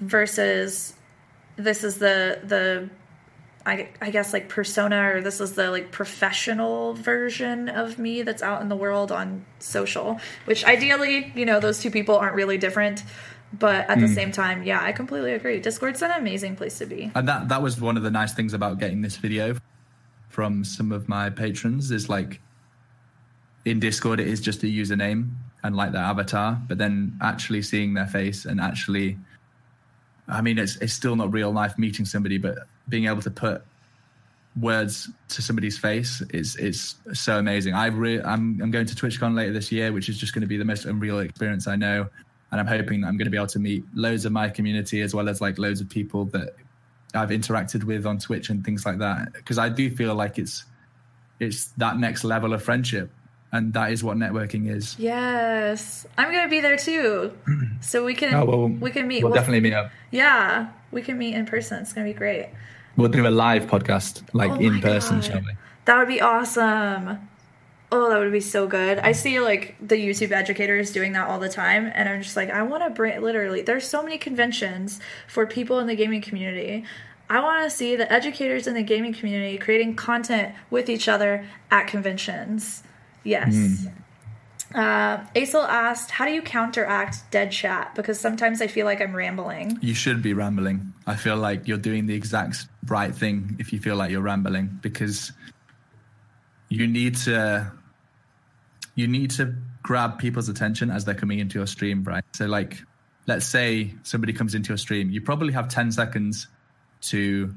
versus 0.00 0.94
this 1.56 1.82
is 1.84 1.98
the 1.98 2.40
the 2.44 2.88
I, 3.66 3.88
I 4.00 4.10
guess 4.10 4.32
like 4.32 4.48
persona 4.48 5.16
or 5.16 5.20
this 5.20 5.40
is 5.40 5.52
the 5.52 5.70
like 5.70 5.90
professional 5.90 6.94
version 6.94 7.68
of 7.68 7.98
me 7.98 8.22
that's 8.22 8.42
out 8.42 8.62
in 8.62 8.70
the 8.70 8.76
world 8.76 9.12
on 9.12 9.44
social 9.58 10.20
which 10.46 10.64
ideally 10.64 11.32
you 11.34 11.44
know 11.44 11.60
those 11.60 11.80
two 11.80 11.90
people 11.90 12.16
aren't 12.16 12.34
really 12.34 12.56
different. 12.56 13.02
But 13.50 13.88
at 13.88 13.98
the 13.98 14.06
hmm. 14.06 14.12
same 14.12 14.32
time 14.32 14.62
yeah 14.62 14.80
i 14.80 14.92
completely 14.92 15.32
agree. 15.32 15.58
Discord's 15.58 16.00
an 16.02 16.12
amazing 16.12 16.54
place 16.54 16.78
to 16.78 16.86
be. 16.86 17.10
And 17.14 17.26
that 17.26 17.48
that 17.48 17.60
was 17.60 17.80
one 17.80 17.96
of 17.96 18.04
the 18.04 18.10
nice 18.10 18.32
things 18.34 18.54
about 18.54 18.78
getting 18.78 19.02
this 19.02 19.16
video 19.16 19.56
from 20.28 20.62
some 20.62 20.92
of 20.92 21.08
my 21.08 21.30
patrons 21.30 21.90
is 21.90 22.08
like 22.08 22.40
in 23.70 23.80
discord 23.80 24.20
it 24.20 24.28
is 24.28 24.40
just 24.40 24.62
a 24.62 24.66
username 24.66 25.30
and 25.64 25.76
like 25.76 25.92
their 25.92 26.02
avatar 26.02 26.60
but 26.68 26.78
then 26.78 27.16
actually 27.20 27.62
seeing 27.62 27.94
their 27.94 28.06
face 28.06 28.44
and 28.44 28.60
actually 28.60 29.18
I 30.28 30.42
mean, 30.42 30.58
it's 30.58 30.76
it's 30.76 30.92
still 30.92 31.16
not 31.16 31.32
real 31.32 31.50
life 31.50 31.78
meeting 31.78 32.04
somebody, 32.04 32.38
but 32.38 32.58
being 32.88 33.06
able 33.06 33.22
to 33.22 33.30
put 33.30 33.62
words 34.60 35.08
to 35.28 35.42
somebody's 35.42 35.78
face 35.78 36.22
is 36.32 36.56
is 36.56 36.96
so 37.14 37.38
amazing. 37.38 37.74
I 37.74 37.86
re- 37.86 38.20
I'm 38.22 38.60
I'm 38.60 38.70
going 38.70 38.86
to 38.86 38.94
TwitchCon 38.94 39.34
later 39.34 39.52
this 39.52 39.72
year, 39.72 39.92
which 39.92 40.08
is 40.08 40.18
just 40.18 40.34
going 40.34 40.42
to 40.42 40.46
be 40.46 40.58
the 40.58 40.64
most 40.64 40.84
unreal 40.84 41.20
experience 41.20 41.66
I 41.66 41.76
know, 41.76 42.08
and 42.50 42.60
I'm 42.60 42.66
hoping 42.66 43.00
that 43.00 43.08
I'm 43.08 43.16
going 43.16 43.26
to 43.26 43.30
be 43.30 43.38
able 43.38 43.46
to 43.48 43.58
meet 43.58 43.84
loads 43.94 44.26
of 44.26 44.32
my 44.32 44.50
community 44.50 45.00
as 45.00 45.14
well 45.14 45.28
as 45.28 45.40
like 45.40 45.58
loads 45.58 45.80
of 45.80 45.88
people 45.88 46.26
that 46.26 46.54
I've 47.14 47.30
interacted 47.30 47.84
with 47.84 48.04
on 48.04 48.18
Twitch 48.18 48.50
and 48.50 48.62
things 48.62 48.84
like 48.84 48.98
that. 48.98 49.32
Because 49.32 49.56
I 49.56 49.70
do 49.70 49.90
feel 49.90 50.14
like 50.14 50.38
it's 50.38 50.66
it's 51.40 51.66
that 51.78 51.98
next 51.98 52.24
level 52.24 52.52
of 52.52 52.62
friendship 52.62 53.10
and 53.52 53.72
that 53.72 53.92
is 53.92 54.04
what 54.04 54.16
networking 54.16 54.68
is. 54.68 54.98
Yes, 54.98 56.06
I'm 56.16 56.32
gonna 56.32 56.48
be 56.48 56.60
there 56.60 56.76
too, 56.76 57.32
so 57.80 58.04
we 58.04 58.14
can. 58.14 58.34
Oh, 58.34 58.44
well, 58.44 58.68
we 58.68 58.90
can 58.90 59.08
meet. 59.08 59.22
We'll, 59.22 59.32
we'll, 59.32 59.40
definitely 59.40 59.60
meet 59.60 59.74
up. 59.74 59.90
Yeah, 60.10 60.68
we 60.90 61.02
can 61.02 61.18
meet 61.18 61.34
in 61.34 61.46
person. 61.46 61.82
It's 61.82 61.92
gonna 61.92 62.06
be 62.06 62.12
great. 62.12 62.50
We'll 62.96 63.08
do 63.08 63.26
a 63.26 63.30
live 63.30 63.66
podcast, 63.66 64.22
like 64.32 64.50
oh 64.50 64.56
in 64.56 64.80
person, 64.80 65.16
God. 65.16 65.24
shall 65.24 65.40
we? 65.40 65.52
That 65.84 65.98
would 65.98 66.08
be 66.08 66.20
awesome. 66.20 67.28
Oh, 67.90 68.10
that 68.10 68.18
would 68.18 68.32
be 68.32 68.40
so 68.40 68.66
good. 68.66 68.98
I 68.98 69.12
see 69.12 69.40
like 69.40 69.76
the 69.80 69.94
YouTube 69.94 70.30
educators 70.30 70.92
doing 70.92 71.12
that 71.12 71.28
all 71.28 71.38
the 71.38 71.48
time, 71.48 71.90
and 71.94 72.08
I'm 72.08 72.22
just 72.22 72.36
like, 72.36 72.50
I 72.50 72.62
want 72.62 72.84
to 72.84 72.90
bring. 72.90 73.22
Literally, 73.22 73.62
there's 73.62 73.86
so 73.86 74.02
many 74.02 74.18
conventions 74.18 75.00
for 75.26 75.46
people 75.46 75.78
in 75.78 75.86
the 75.86 75.96
gaming 75.96 76.20
community. 76.20 76.84
I 77.30 77.40
want 77.40 77.64
to 77.64 77.74
see 77.74 77.94
the 77.94 78.10
educators 78.10 78.66
in 78.66 78.74
the 78.74 78.82
gaming 78.82 79.12
community 79.12 79.58
creating 79.58 79.96
content 79.96 80.54
with 80.70 80.88
each 80.88 81.08
other 81.08 81.46
at 81.70 81.86
conventions 81.86 82.82
Yes. 83.24 83.54
Mm. 83.54 83.92
Uh, 84.74 85.24
Aesel 85.34 85.62
asked, 85.62 86.10
"How 86.10 86.26
do 86.26 86.32
you 86.32 86.42
counteract 86.42 87.30
dead 87.30 87.50
chat? 87.50 87.94
Because 87.94 88.20
sometimes 88.20 88.60
I 88.60 88.66
feel 88.66 88.84
like 88.84 89.00
I'm 89.00 89.16
rambling." 89.16 89.78
You 89.80 89.94
should 89.94 90.22
be 90.22 90.34
rambling. 90.34 90.92
I 91.06 91.16
feel 91.16 91.36
like 91.36 91.66
you're 91.66 91.78
doing 91.78 92.06
the 92.06 92.14
exact 92.14 92.66
right 92.86 93.14
thing 93.14 93.56
if 93.58 93.72
you 93.72 93.80
feel 93.80 93.96
like 93.96 94.10
you're 94.10 94.20
rambling 94.20 94.78
because 94.82 95.32
you 96.68 96.86
need 96.86 97.16
to 97.16 97.72
you 98.94 99.06
need 99.06 99.30
to 99.30 99.54
grab 99.82 100.18
people's 100.18 100.48
attention 100.48 100.90
as 100.90 101.04
they're 101.04 101.14
coming 101.14 101.38
into 101.38 101.58
your 101.58 101.66
stream, 101.66 102.02
right? 102.04 102.24
So, 102.34 102.46
like, 102.46 102.82
let's 103.26 103.46
say 103.46 103.94
somebody 104.02 104.32
comes 104.32 104.54
into 104.54 104.70
your 104.70 104.76
stream, 104.76 105.08
you 105.08 105.20
probably 105.20 105.52
have 105.52 105.68
ten 105.68 105.92
seconds 105.92 106.48
to 107.02 107.54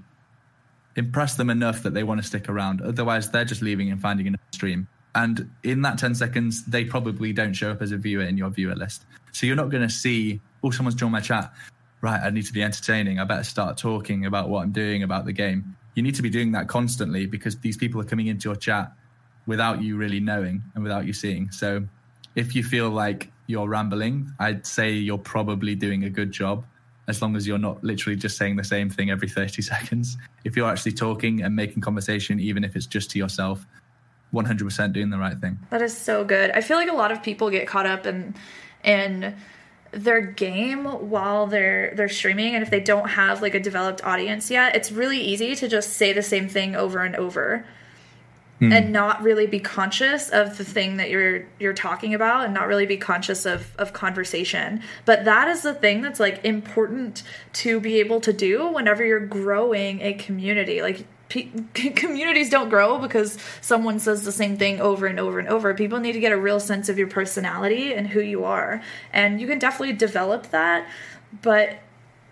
impress 0.95 1.35
them 1.35 1.49
enough 1.49 1.83
that 1.83 1.93
they 1.93 2.03
want 2.03 2.21
to 2.21 2.27
stick 2.27 2.47
around. 2.47 2.81
Otherwise, 2.81 3.31
they're 3.31 3.43
just 3.43 3.61
leaving 3.61 3.91
and 3.91 3.99
finding 3.99 4.27
another 4.27 4.43
stream. 4.51 4.87
And 5.15 5.49
in 5.63 5.81
that 5.81 5.97
10 5.97 6.15
seconds, 6.15 6.65
they 6.65 6.85
probably 6.85 7.33
don't 7.33 7.53
show 7.53 7.71
up 7.71 7.81
as 7.81 7.91
a 7.91 7.97
viewer 7.97 8.23
in 8.23 8.37
your 8.37 8.49
viewer 8.49 8.75
list. 8.75 9.05
So 9.31 9.45
you're 9.45 9.55
not 9.55 9.69
going 9.69 9.83
to 9.83 9.93
see, 9.93 10.39
oh, 10.63 10.71
someone's 10.71 10.95
joined 10.95 11.11
my 11.11 11.21
chat. 11.21 11.53
Right, 12.01 12.19
I 12.21 12.29
need 12.31 12.45
to 12.45 12.53
be 12.53 12.63
entertaining. 12.63 13.19
I 13.19 13.25
better 13.25 13.43
start 13.43 13.77
talking 13.77 14.25
about 14.25 14.49
what 14.49 14.63
I'm 14.63 14.71
doing 14.71 15.03
about 15.03 15.25
the 15.25 15.33
game. 15.33 15.75
You 15.93 16.01
need 16.01 16.15
to 16.15 16.21
be 16.21 16.29
doing 16.29 16.51
that 16.53 16.67
constantly 16.67 17.25
because 17.25 17.57
these 17.59 17.77
people 17.77 18.01
are 18.01 18.05
coming 18.05 18.27
into 18.27 18.49
your 18.49 18.55
chat 18.55 18.91
without 19.45 19.83
you 19.83 19.97
really 19.97 20.19
knowing 20.19 20.63
and 20.73 20.83
without 20.83 21.05
you 21.05 21.13
seeing. 21.13 21.51
So 21.51 21.85
if 22.35 22.55
you 22.55 22.63
feel 22.63 22.89
like 22.89 23.31
you're 23.47 23.67
rambling, 23.67 24.33
I'd 24.39 24.65
say 24.65 24.91
you're 24.93 25.17
probably 25.17 25.75
doing 25.75 26.05
a 26.05 26.09
good 26.09 26.31
job 26.31 26.65
as 27.07 27.21
long 27.21 27.35
as 27.35 27.45
you're 27.45 27.57
not 27.57 27.83
literally 27.83 28.15
just 28.15 28.37
saying 28.37 28.55
the 28.55 28.63
same 28.63 28.89
thing 28.89 29.11
every 29.11 29.27
30 29.27 29.61
seconds. 29.73 30.17
If 30.43 30.55
you're 30.55 30.69
actually 30.69 30.93
talking 30.93 31.43
and 31.43 31.55
making 31.55 31.81
conversation, 31.81 32.39
even 32.39 32.63
if 32.63 32.75
it's 32.75 32.87
just 32.87 33.11
to 33.11 33.19
yourself, 33.19 33.65
100% 34.33 34.93
doing 34.93 35.09
the 35.09 35.17
right 35.17 35.37
thing. 35.37 35.59
That 35.69 35.81
is 35.81 35.95
so 35.95 36.23
good. 36.23 36.51
I 36.51 36.61
feel 36.61 36.77
like 36.77 36.89
a 36.89 36.95
lot 36.95 37.11
of 37.11 37.21
people 37.21 37.49
get 37.49 37.67
caught 37.67 37.85
up 37.85 38.05
in 38.05 38.35
in 38.83 39.35
their 39.91 40.21
game 40.21 40.85
while 40.85 41.47
they're 41.47 41.93
they're 41.95 42.09
streaming 42.09 42.55
and 42.55 42.63
if 42.63 42.69
they 42.69 42.79
don't 42.79 43.09
have 43.09 43.41
like 43.41 43.53
a 43.53 43.59
developed 43.59 44.03
audience 44.03 44.49
yet, 44.49 44.75
it's 44.75 44.91
really 44.91 45.19
easy 45.19 45.55
to 45.55 45.67
just 45.67 45.91
say 45.93 46.13
the 46.13 46.23
same 46.23 46.47
thing 46.47 46.75
over 46.75 46.99
and 46.99 47.15
over. 47.15 47.65
Mm. 48.61 48.77
And 48.77 48.93
not 48.93 49.23
really 49.23 49.47
be 49.47 49.59
conscious 49.59 50.29
of 50.29 50.59
the 50.59 50.63
thing 50.63 50.97
that 50.97 51.09
you're 51.09 51.47
you're 51.59 51.73
talking 51.73 52.13
about 52.13 52.45
and 52.45 52.53
not 52.53 52.67
really 52.67 52.85
be 52.85 52.95
conscious 52.95 53.47
of 53.47 53.75
of 53.77 53.91
conversation. 53.91 54.83
But 55.03 55.25
that 55.25 55.47
is 55.47 55.63
the 55.63 55.73
thing 55.73 56.01
that's 56.01 56.19
like 56.19 56.45
important 56.45 57.23
to 57.53 57.79
be 57.79 57.99
able 57.99 58.21
to 58.21 58.31
do 58.31 58.67
whenever 58.67 59.03
you're 59.03 59.25
growing 59.25 59.99
a 60.01 60.13
community. 60.13 60.83
Like 60.83 61.07
communities 61.73 62.49
don't 62.49 62.69
grow 62.69 62.97
because 62.97 63.37
someone 63.61 63.99
says 63.99 64.23
the 64.23 64.31
same 64.31 64.57
thing 64.57 64.81
over 64.81 65.07
and 65.07 65.19
over 65.19 65.39
and 65.39 65.47
over. 65.47 65.73
People 65.73 65.99
need 65.99 66.13
to 66.13 66.19
get 66.19 66.31
a 66.31 66.37
real 66.37 66.59
sense 66.59 66.89
of 66.89 66.97
your 66.97 67.07
personality 67.07 67.93
and 67.93 68.07
who 68.07 68.21
you 68.21 68.43
are. 68.45 68.81
And 69.13 69.39
you 69.39 69.47
can 69.47 69.59
definitely 69.59 69.95
develop 69.95 70.47
that, 70.51 70.87
but 71.41 71.77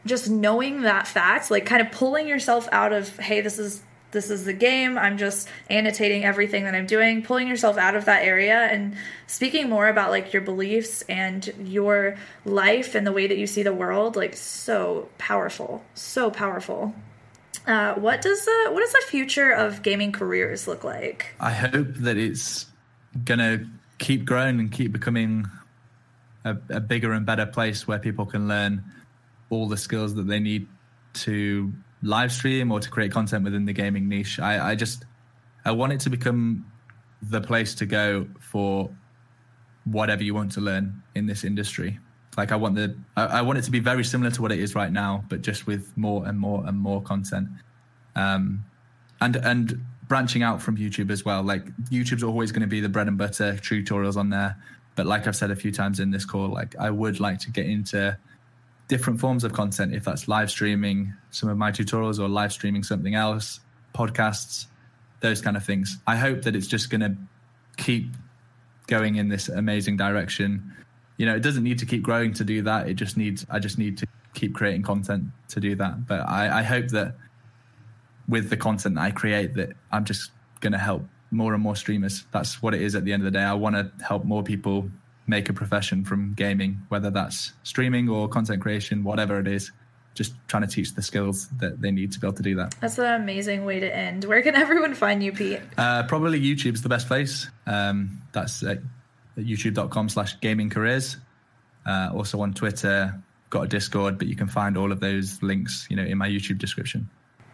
just 0.05 0.29
knowing 0.29 0.81
that 0.81 1.07
fact, 1.07 1.51
like 1.51 1.65
kind 1.65 1.81
of 1.81 1.91
pulling 1.91 2.27
yourself 2.27 2.67
out 2.71 2.93
of, 2.93 3.17
hey, 3.17 3.41
this 3.41 3.59
is 3.59 3.83
this 4.11 4.31
is 4.31 4.45
the 4.45 4.53
game. 4.53 4.97
I'm 4.97 5.19
just 5.19 5.47
annotating 5.69 6.25
everything 6.25 6.63
that 6.63 6.73
I'm 6.73 6.87
doing, 6.87 7.21
pulling 7.21 7.47
yourself 7.47 7.77
out 7.77 7.95
of 7.95 8.05
that 8.05 8.23
area 8.23 8.57
and 8.57 8.95
speaking 9.27 9.69
more 9.69 9.87
about 9.87 10.09
like 10.09 10.33
your 10.33 10.41
beliefs 10.41 11.03
and 11.03 11.47
your 11.63 12.17
life 12.43 12.95
and 12.95 13.05
the 13.05 13.11
way 13.11 13.27
that 13.27 13.37
you 13.37 13.45
see 13.45 13.61
the 13.61 13.73
world, 13.73 14.15
like 14.15 14.35
so 14.35 15.09
powerful. 15.19 15.83
So 15.93 16.31
powerful. 16.31 16.95
Uh, 17.65 17.93
what 17.95 18.21
does 18.21 18.45
the 18.45 18.69
what 18.71 18.81
does 18.81 18.93
the 18.93 19.03
future 19.07 19.51
of 19.51 19.83
gaming 19.83 20.11
careers 20.11 20.67
look 20.67 20.83
like? 20.83 21.35
I 21.39 21.51
hope 21.51 21.93
that 21.95 22.17
it's 22.17 22.65
gonna 23.23 23.65
keep 23.97 24.25
growing 24.25 24.59
and 24.59 24.71
keep 24.71 24.91
becoming 24.91 25.45
a, 26.45 26.55
a 26.69 26.79
bigger 26.79 27.13
and 27.13 27.25
better 27.25 27.45
place 27.45 27.87
where 27.87 27.99
people 27.99 28.25
can 28.25 28.47
learn 28.47 28.83
all 29.49 29.67
the 29.67 29.77
skills 29.77 30.15
that 30.15 30.27
they 30.27 30.39
need 30.39 30.67
to 31.13 31.73
live 32.01 32.31
stream 32.31 32.71
or 32.71 32.79
to 32.79 32.89
create 32.89 33.11
content 33.11 33.43
within 33.43 33.65
the 33.65 33.73
gaming 33.73 34.07
niche. 34.07 34.39
I, 34.39 34.71
I 34.71 34.75
just 34.75 35.05
I 35.65 35.71
want 35.71 35.93
it 35.93 35.99
to 36.01 36.09
become 36.09 36.65
the 37.21 37.41
place 37.41 37.75
to 37.75 37.85
go 37.85 38.27
for 38.39 38.89
whatever 39.83 40.23
you 40.23 40.33
want 40.33 40.51
to 40.53 40.61
learn 40.61 41.03
in 41.15 41.25
this 41.25 41.43
industry. 41.43 41.99
Like 42.37 42.51
I 42.51 42.55
want 42.55 42.75
the 42.75 42.95
I, 43.17 43.25
I, 43.25 43.41
want 43.41 43.59
it 43.59 43.63
to 43.63 43.71
be 43.71 43.79
very 43.79 44.03
similar 44.03 44.31
to 44.31 44.41
what 44.41 44.51
it 44.51 44.59
is 44.59 44.75
right 44.75 44.91
now, 44.91 45.23
but 45.29 45.41
just 45.41 45.67
with 45.67 45.95
more 45.97 46.25
and 46.25 46.39
more 46.39 46.65
and 46.65 46.77
more 46.79 47.01
content. 47.01 47.49
Um, 48.15 48.65
and 49.19 49.35
and 49.35 49.85
branching 50.07 50.43
out 50.43 50.61
from 50.61 50.77
YouTube 50.77 51.11
as 51.11 51.23
well. 51.23 51.43
Like 51.43 51.65
YouTube's 51.89 52.23
always 52.23 52.51
going 52.51 52.61
to 52.61 52.67
be 52.67 52.81
the 52.81 52.89
bread 52.89 53.07
and 53.07 53.17
butter 53.17 53.53
tutorials 53.53 54.17
on 54.17 54.29
there. 54.29 54.57
But 54.95 55.05
like 55.05 55.27
I've 55.27 55.35
said 55.35 55.51
a 55.51 55.55
few 55.55 55.71
times 55.71 55.99
in 55.99 56.11
this 56.11 56.25
call, 56.25 56.49
like 56.49 56.75
I 56.77 56.89
would 56.89 57.19
like 57.19 57.39
to 57.39 57.51
get 57.51 57.67
into 57.67 58.17
different 58.87 59.19
forms 59.19 59.43
of 59.43 59.53
content. 59.53 59.93
If 59.93 60.03
that's 60.03 60.27
live 60.27 60.49
streaming 60.49 61.13
some 61.29 61.47
of 61.47 61.57
my 61.57 61.71
tutorials 61.71 62.19
or 62.19 62.27
live 62.27 62.51
streaming 62.51 62.83
something 62.83 63.15
else, 63.15 63.59
podcasts, 63.93 64.65
those 65.21 65.41
kind 65.41 65.55
of 65.55 65.63
things. 65.63 65.97
I 66.07 66.15
hope 66.15 66.41
that 66.41 66.55
it's 66.55 66.67
just 66.67 66.89
going 66.89 67.01
to 67.01 67.15
keep 67.77 68.15
going 68.87 69.15
in 69.15 69.29
this 69.29 69.47
amazing 69.47 69.95
direction 69.97 70.75
you 71.19 71.25
know, 71.25 71.35
it 71.35 71.41
doesn't 71.41 71.63
need 71.63 71.77
to 71.79 71.85
keep 71.85 72.01
growing 72.01 72.33
to 72.33 72.45
do 72.45 72.61
that. 72.61 72.87
It 72.87 72.93
just 72.93 73.17
needs, 73.17 73.45
I 73.49 73.59
just 73.59 73.77
need 73.77 73.97
to 73.97 74.07
keep 74.33 74.55
creating 74.55 74.83
content 74.83 75.25
to 75.49 75.59
do 75.59 75.75
that. 75.75 76.07
But 76.07 76.21
I, 76.21 76.59
I 76.59 76.63
hope 76.63 76.87
that 76.87 77.17
with 78.29 78.49
the 78.49 78.55
content 78.55 78.97
I 78.97 79.11
create, 79.11 79.53
that 79.55 79.73
I'm 79.91 80.05
just 80.05 80.31
going 80.61 80.71
to 80.71 80.79
help 80.79 81.03
more 81.29 81.53
and 81.53 81.61
more 81.61 81.75
streamers. 81.75 82.25
That's 82.31 82.61
what 82.61 82.73
it 82.73 82.81
is 82.81 82.95
at 82.95 83.03
the 83.03 83.11
end 83.11 83.21
of 83.21 83.25
the 83.25 83.37
day. 83.37 83.43
I 83.43 83.53
want 83.53 83.75
to 83.75 83.91
help 84.01 84.23
more 84.23 84.43
people 84.43 84.89
make 85.27 85.49
a 85.49 85.53
profession 85.53 86.05
from 86.05 86.35
gaming, 86.35 86.81
whether 86.87 87.11
that's 87.11 87.51
streaming 87.63 88.07
or 88.07 88.29
content 88.29 88.61
creation, 88.61 89.03
whatever 89.03 89.39
it 89.41 89.47
is. 89.47 89.73
just 90.13 90.33
trying 90.47 90.63
to 90.63 90.69
teach 90.69 90.95
the 90.95 91.01
skills 91.01 91.49
that 91.59 91.81
they 91.81 91.91
need 91.91 92.13
to 92.13 92.19
be 92.19 92.27
able 92.27 92.37
to 92.37 92.43
do 92.43 92.55
that. 92.55 92.75
That's 92.79 92.97
an 92.97 93.21
amazing 93.21 93.65
way 93.65 93.81
to 93.81 93.93
end. 93.93 94.23
Where 94.23 94.41
can 94.41 94.55
everyone 94.63 94.93
find 94.93 95.21
you, 95.21 95.33
Pete? 95.33 95.59
Uh, 95.77 96.03
probably 96.03 96.39
YouTube's 96.39 96.81
the 96.81 96.89
best 96.89 97.07
place. 97.07 97.49
Um, 97.67 98.21
that's 98.31 98.63
uh, 98.63 98.75
youtube.com 99.39 100.09
slash 100.09 100.39
gaming 100.39 100.69
careers. 100.69 101.17
Uh, 101.85 102.09
also 102.13 102.41
on 102.41 102.53
Twitter, 102.53 103.19
got 103.49 103.61
a 103.61 103.67
Discord, 103.67 104.17
but 104.17 104.27
you 104.27 104.35
can 104.35 104.47
find 104.47 104.77
all 104.77 104.91
of 104.91 104.99
those 104.99 105.41
links, 105.41 105.87
you 105.89 105.95
know, 105.95 106.03
in 106.03 106.17
my 106.17 106.27
YouTube 106.27 106.57
description. 106.57 107.09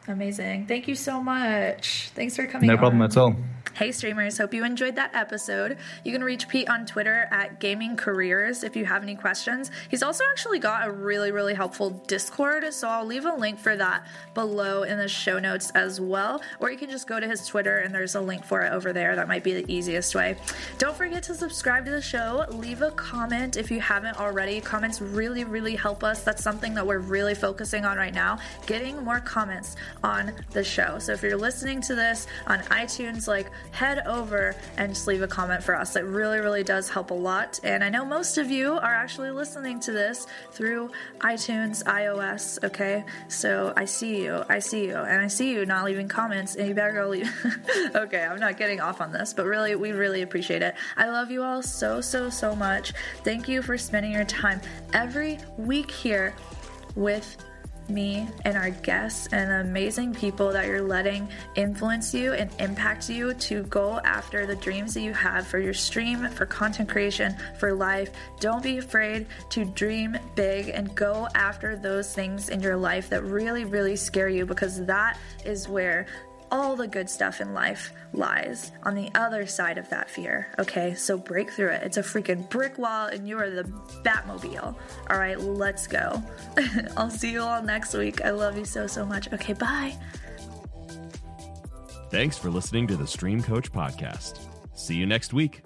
Amazing. 0.07 0.67
Thank 0.67 0.87
you 0.87 0.95
so 0.95 1.21
much. 1.21 2.09
Thanks 2.13 2.35
for 2.35 2.45
coming. 2.45 2.67
No 2.67 2.77
problem 2.77 3.01
on. 3.01 3.09
at 3.09 3.17
all. 3.17 3.35
Hey 3.75 3.91
streamers, 3.91 4.37
hope 4.37 4.53
you 4.53 4.63
enjoyed 4.63 4.95
that 4.95 5.13
episode. 5.13 5.77
You 6.05 6.13
can 6.13 6.23
reach 6.23 6.47
Pete 6.47 6.69
on 6.69 6.85
Twitter 6.85 7.27
at 7.29 7.59
Gaming 7.59 7.97
Careers 7.97 8.63
if 8.63 8.73
you 8.73 8.85
have 8.85 9.03
any 9.03 9.17
questions. 9.17 9.69
He's 9.89 10.01
also 10.01 10.23
actually 10.31 10.59
got 10.59 10.87
a 10.87 10.91
really, 10.91 11.33
really 11.33 11.53
helpful 11.53 11.89
Discord, 12.07 12.73
so 12.73 12.87
I'll 12.87 13.05
leave 13.05 13.25
a 13.25 13.33
link 13.33 13.59
for 13.59 13.75
that 13.75 14.07
below 14.33 14.83
in 14.83 14.97
the 14.97 15.09
show 15.09 15.39
notes 15.39 15.71
as 15.71 15.99
well. 15.99 16.41
Or 16.61 16.71
you 16.71 16.77
can 16.77 16.89
just 16.89 17.05
go 17.05 17.19
to 17.19 17.27
his 17.27 17.45
Twitter 17.45 17.79
and 17.79 17.93
there's 17.93 18.15
a 18.15 18.21
link 18.21 18.45
for 18.45 18.61
it 18.61 18.71
over 18.71 18.93
there. 18.93 19.13
That 19.13 19.27
might 19.27 19.43
be 19.43 19.53
the 19.61 19.69
easiest 19.69 20.15
way. 20.15 20.37
Don't 20.77 20.95
forget 20.95 21.23
to 21.23 21.35
subscribe 21.35 21.83
to 21.83 21.91
the 21.91 22.01
show. 22.01 22.45
Leave 22.51 22.81
a 22.81 22.91
comment 22.91 23.57
if 23.57 23.69
you 23.69 23.81
haven't 23.81 24.17
already. 24.17 24.61
Comments 24.61 25.01
really, 25.01 25.43
really 25.43 25.75
help 25.75 26.01
us. 26.01 26.23
That's 26.23 26.41
something 26.41 26.75
that 26.75 26.87
we're 26.87 26.99
really 26.99 27.35
focusing 27.35 27.83
on 27.83 27.97
right 27.97 28.13
now. 28.13 28.39
Getting 28.67 29.03
more 29.03 29.19
comments 29.19 29.75
on 30.03 30.33
the 30.51 30.63
show. 30.63 30.99
So 30.99 31.13
if 31.13 31.21
you're 31.21 31.37
listening 31.37 31.81
to 31.81 31.95
this 31.95 32.27
on 32.47 32.59
iTunes, 32.63 33.27
like 33.27 33.49
head 33.71 34.05
over 34.05 34.55
and 34.77 34.93
just 34.93 35.07
leave 35.07 35.21
a 35.21 35.27
comment 35.27 35.63
for 35.63 35.75
us. 35.75 35.95
It 35.95 36.05
really, 36.05 36.39
really 36.39 36.63
does 36.63 36.89
help 36.89 37.11
a 37.11 37.13
lot. 37.13 37.59
And 37.63 37.83
I 37.83 37.89
know 37.89 38.05
most 38.05 38.37
of 38.37 38.49
you 38.51 38.73
are 38.73 38.93
actually 38.93 39.31
listening 39.31 39.79
to 39.81 39.91
this 39.91 40.27
through 40.51 40.91
iTunes, 41.19 41.83
iOS, 41.83 42.63
okay? 42.63 43.03
So 43.27 43.73
I 43.75 43.85
see 43.85 44.23
you. 44.23 44.43
I 44.49 44.59
see 44.59 44.85
you. 44.85 44.95
And 44.95 45.21
I 45.21 45.27
see 45.27 45.51
you 45.51 45.65
not 45.65 45.85
leaving 45.85 46.07
comments, 46.07 46.55
and 46.55 46.67
you 46.67 46.73
better 46.73 46.93
go 46.93 47.09
leave. 47.09 47.31
okay, 47.95 48.23
I'm 48.23 48.39
not 48.39 48.57
getting 48.57 48.79
off 48.79 49.01
on 49.01 49.11
this, 49.11 49.33
but 49.33 49.45
really, 49.45 49.75
we 49.75 49.91
really 49.91 50.21
appreciate 50.21 50.61
it. 50.61 50.75
I 50.97 51.09
love 51.09 51.31
you 51.31 51.43
all 51.43 51.61
so, 51.61 52.01
so, 52.01 52.29
so 52.29 52.55
much. 52.55 52.93
Thank 53.23 53.47
you 53.47 53.61
for 53.61 53.77
spending 53.77 54.11
your 54.11 54.25
time 54.25 54.61
every 54.93 55.39
week 55.57 55.91
here 55.91 56.35
with 56.95 57.37
me 57.89 58.27
and 58.43 58.57
our 58.57 58.69
guests 58.69 59.27
and 59.31 59.49
the 59.49 59.61
amazing 59.61 60.13
people 60.13 60.51
that 60.51 60.67
you're 60.67 60.81
letting 60.81 61.27
influence 61.55 62.13
you 62.13 62.33
and 62.33 62.49
impact 62.59 63.09
you 63.09 63.33
to 63.33 63.63
go 63.63 63.99
after 64.03 64.45
the 64.45 64.55
dreams 64.55 64.93
that 64.93 65.01
you 65.01 65.13
have 65.13 65.45
for 65.45 65.59
your 65.59 65.73
stream, 65.73 66.27
for 66.29 66.45
content 66.45 66.89
creation, 66.89 67.35
for 67.57 67.73
life. 67.73 68.11
Don't 68.39 68.63
be 68.63 68.77
afraid 68.77 69.27
to 69.49 69.65
dream 69.65 70.17
big 70.35 70.69
and 70.69 70.93
go 70.95 71.27
after 71.35 71.75
those 71.75 72.13
things 72.13 72.49
in 72.49 72.61
your 72.61 72.77
life 72.77 73.09
that 73.09 73.23
really, 73.23 73.65
really 73.65 73.95
scare 73.95 74.29
you 74.29 74.45
because 74.45 74.85
that 74.85 75.17
is 75.45 75.67
where 75.67 76.05
all 76.51 76.75
the 76.75 76.87
good 76.87 77.09
stuff 77.09 77.41
in 77.41 77.53
life 77.53 77.91
lies 78.13 78.71
on 78.83 78.95
the 78.95 79.09
other 79.15 79.45
side 79.45 79.77
of 79.77 79.89
that 79.89 80.09
fear. 80.09 80.47
Okay, 80.59 80.93
so 80.93 81.17
break 81.17 81.51
through 81.51 81.69
it. 81.69 81.83
It's 81.83 81.97
a 81.97 82.03
freaking 82.03 82.49
brick 82.49 82.77
wall, 82.77 83.07
and 83.07 83.27
you 83.27 83.37
are 83.39 83.49
the 83.49 83.63
Batmobile. 84.03 84.75
All 85.09 85.17
right, 85.17 85.39
let's 85.39 85.87
go. 85.87 86.23
I'll 86.97 87.09
see 87.09 87.31
you 87.31 87.41
all 87.41 87.61
next 87.61 87.93
week. 87.93 88.23
I 88.23 88.31
love 88.31 88.57
you 88.57 88.65
so, 88.65 88.87
so 88.87 89.05
much. 89.05 89.31
Okay, 89.33 89.53
bye. 89.53 89.95
Thanks 92.09 92.37
for 92.37 92.49
listening 92.49 92.87
to 92.87 92.95
the 92.95 93.07
Stream 93.07 93.41
Coach 93.41 93.71
Podcast. 93.71 94.39
See 94.73 94.95
you 94.95 95.05
next 95.05 95.33
week. 95.33 95.63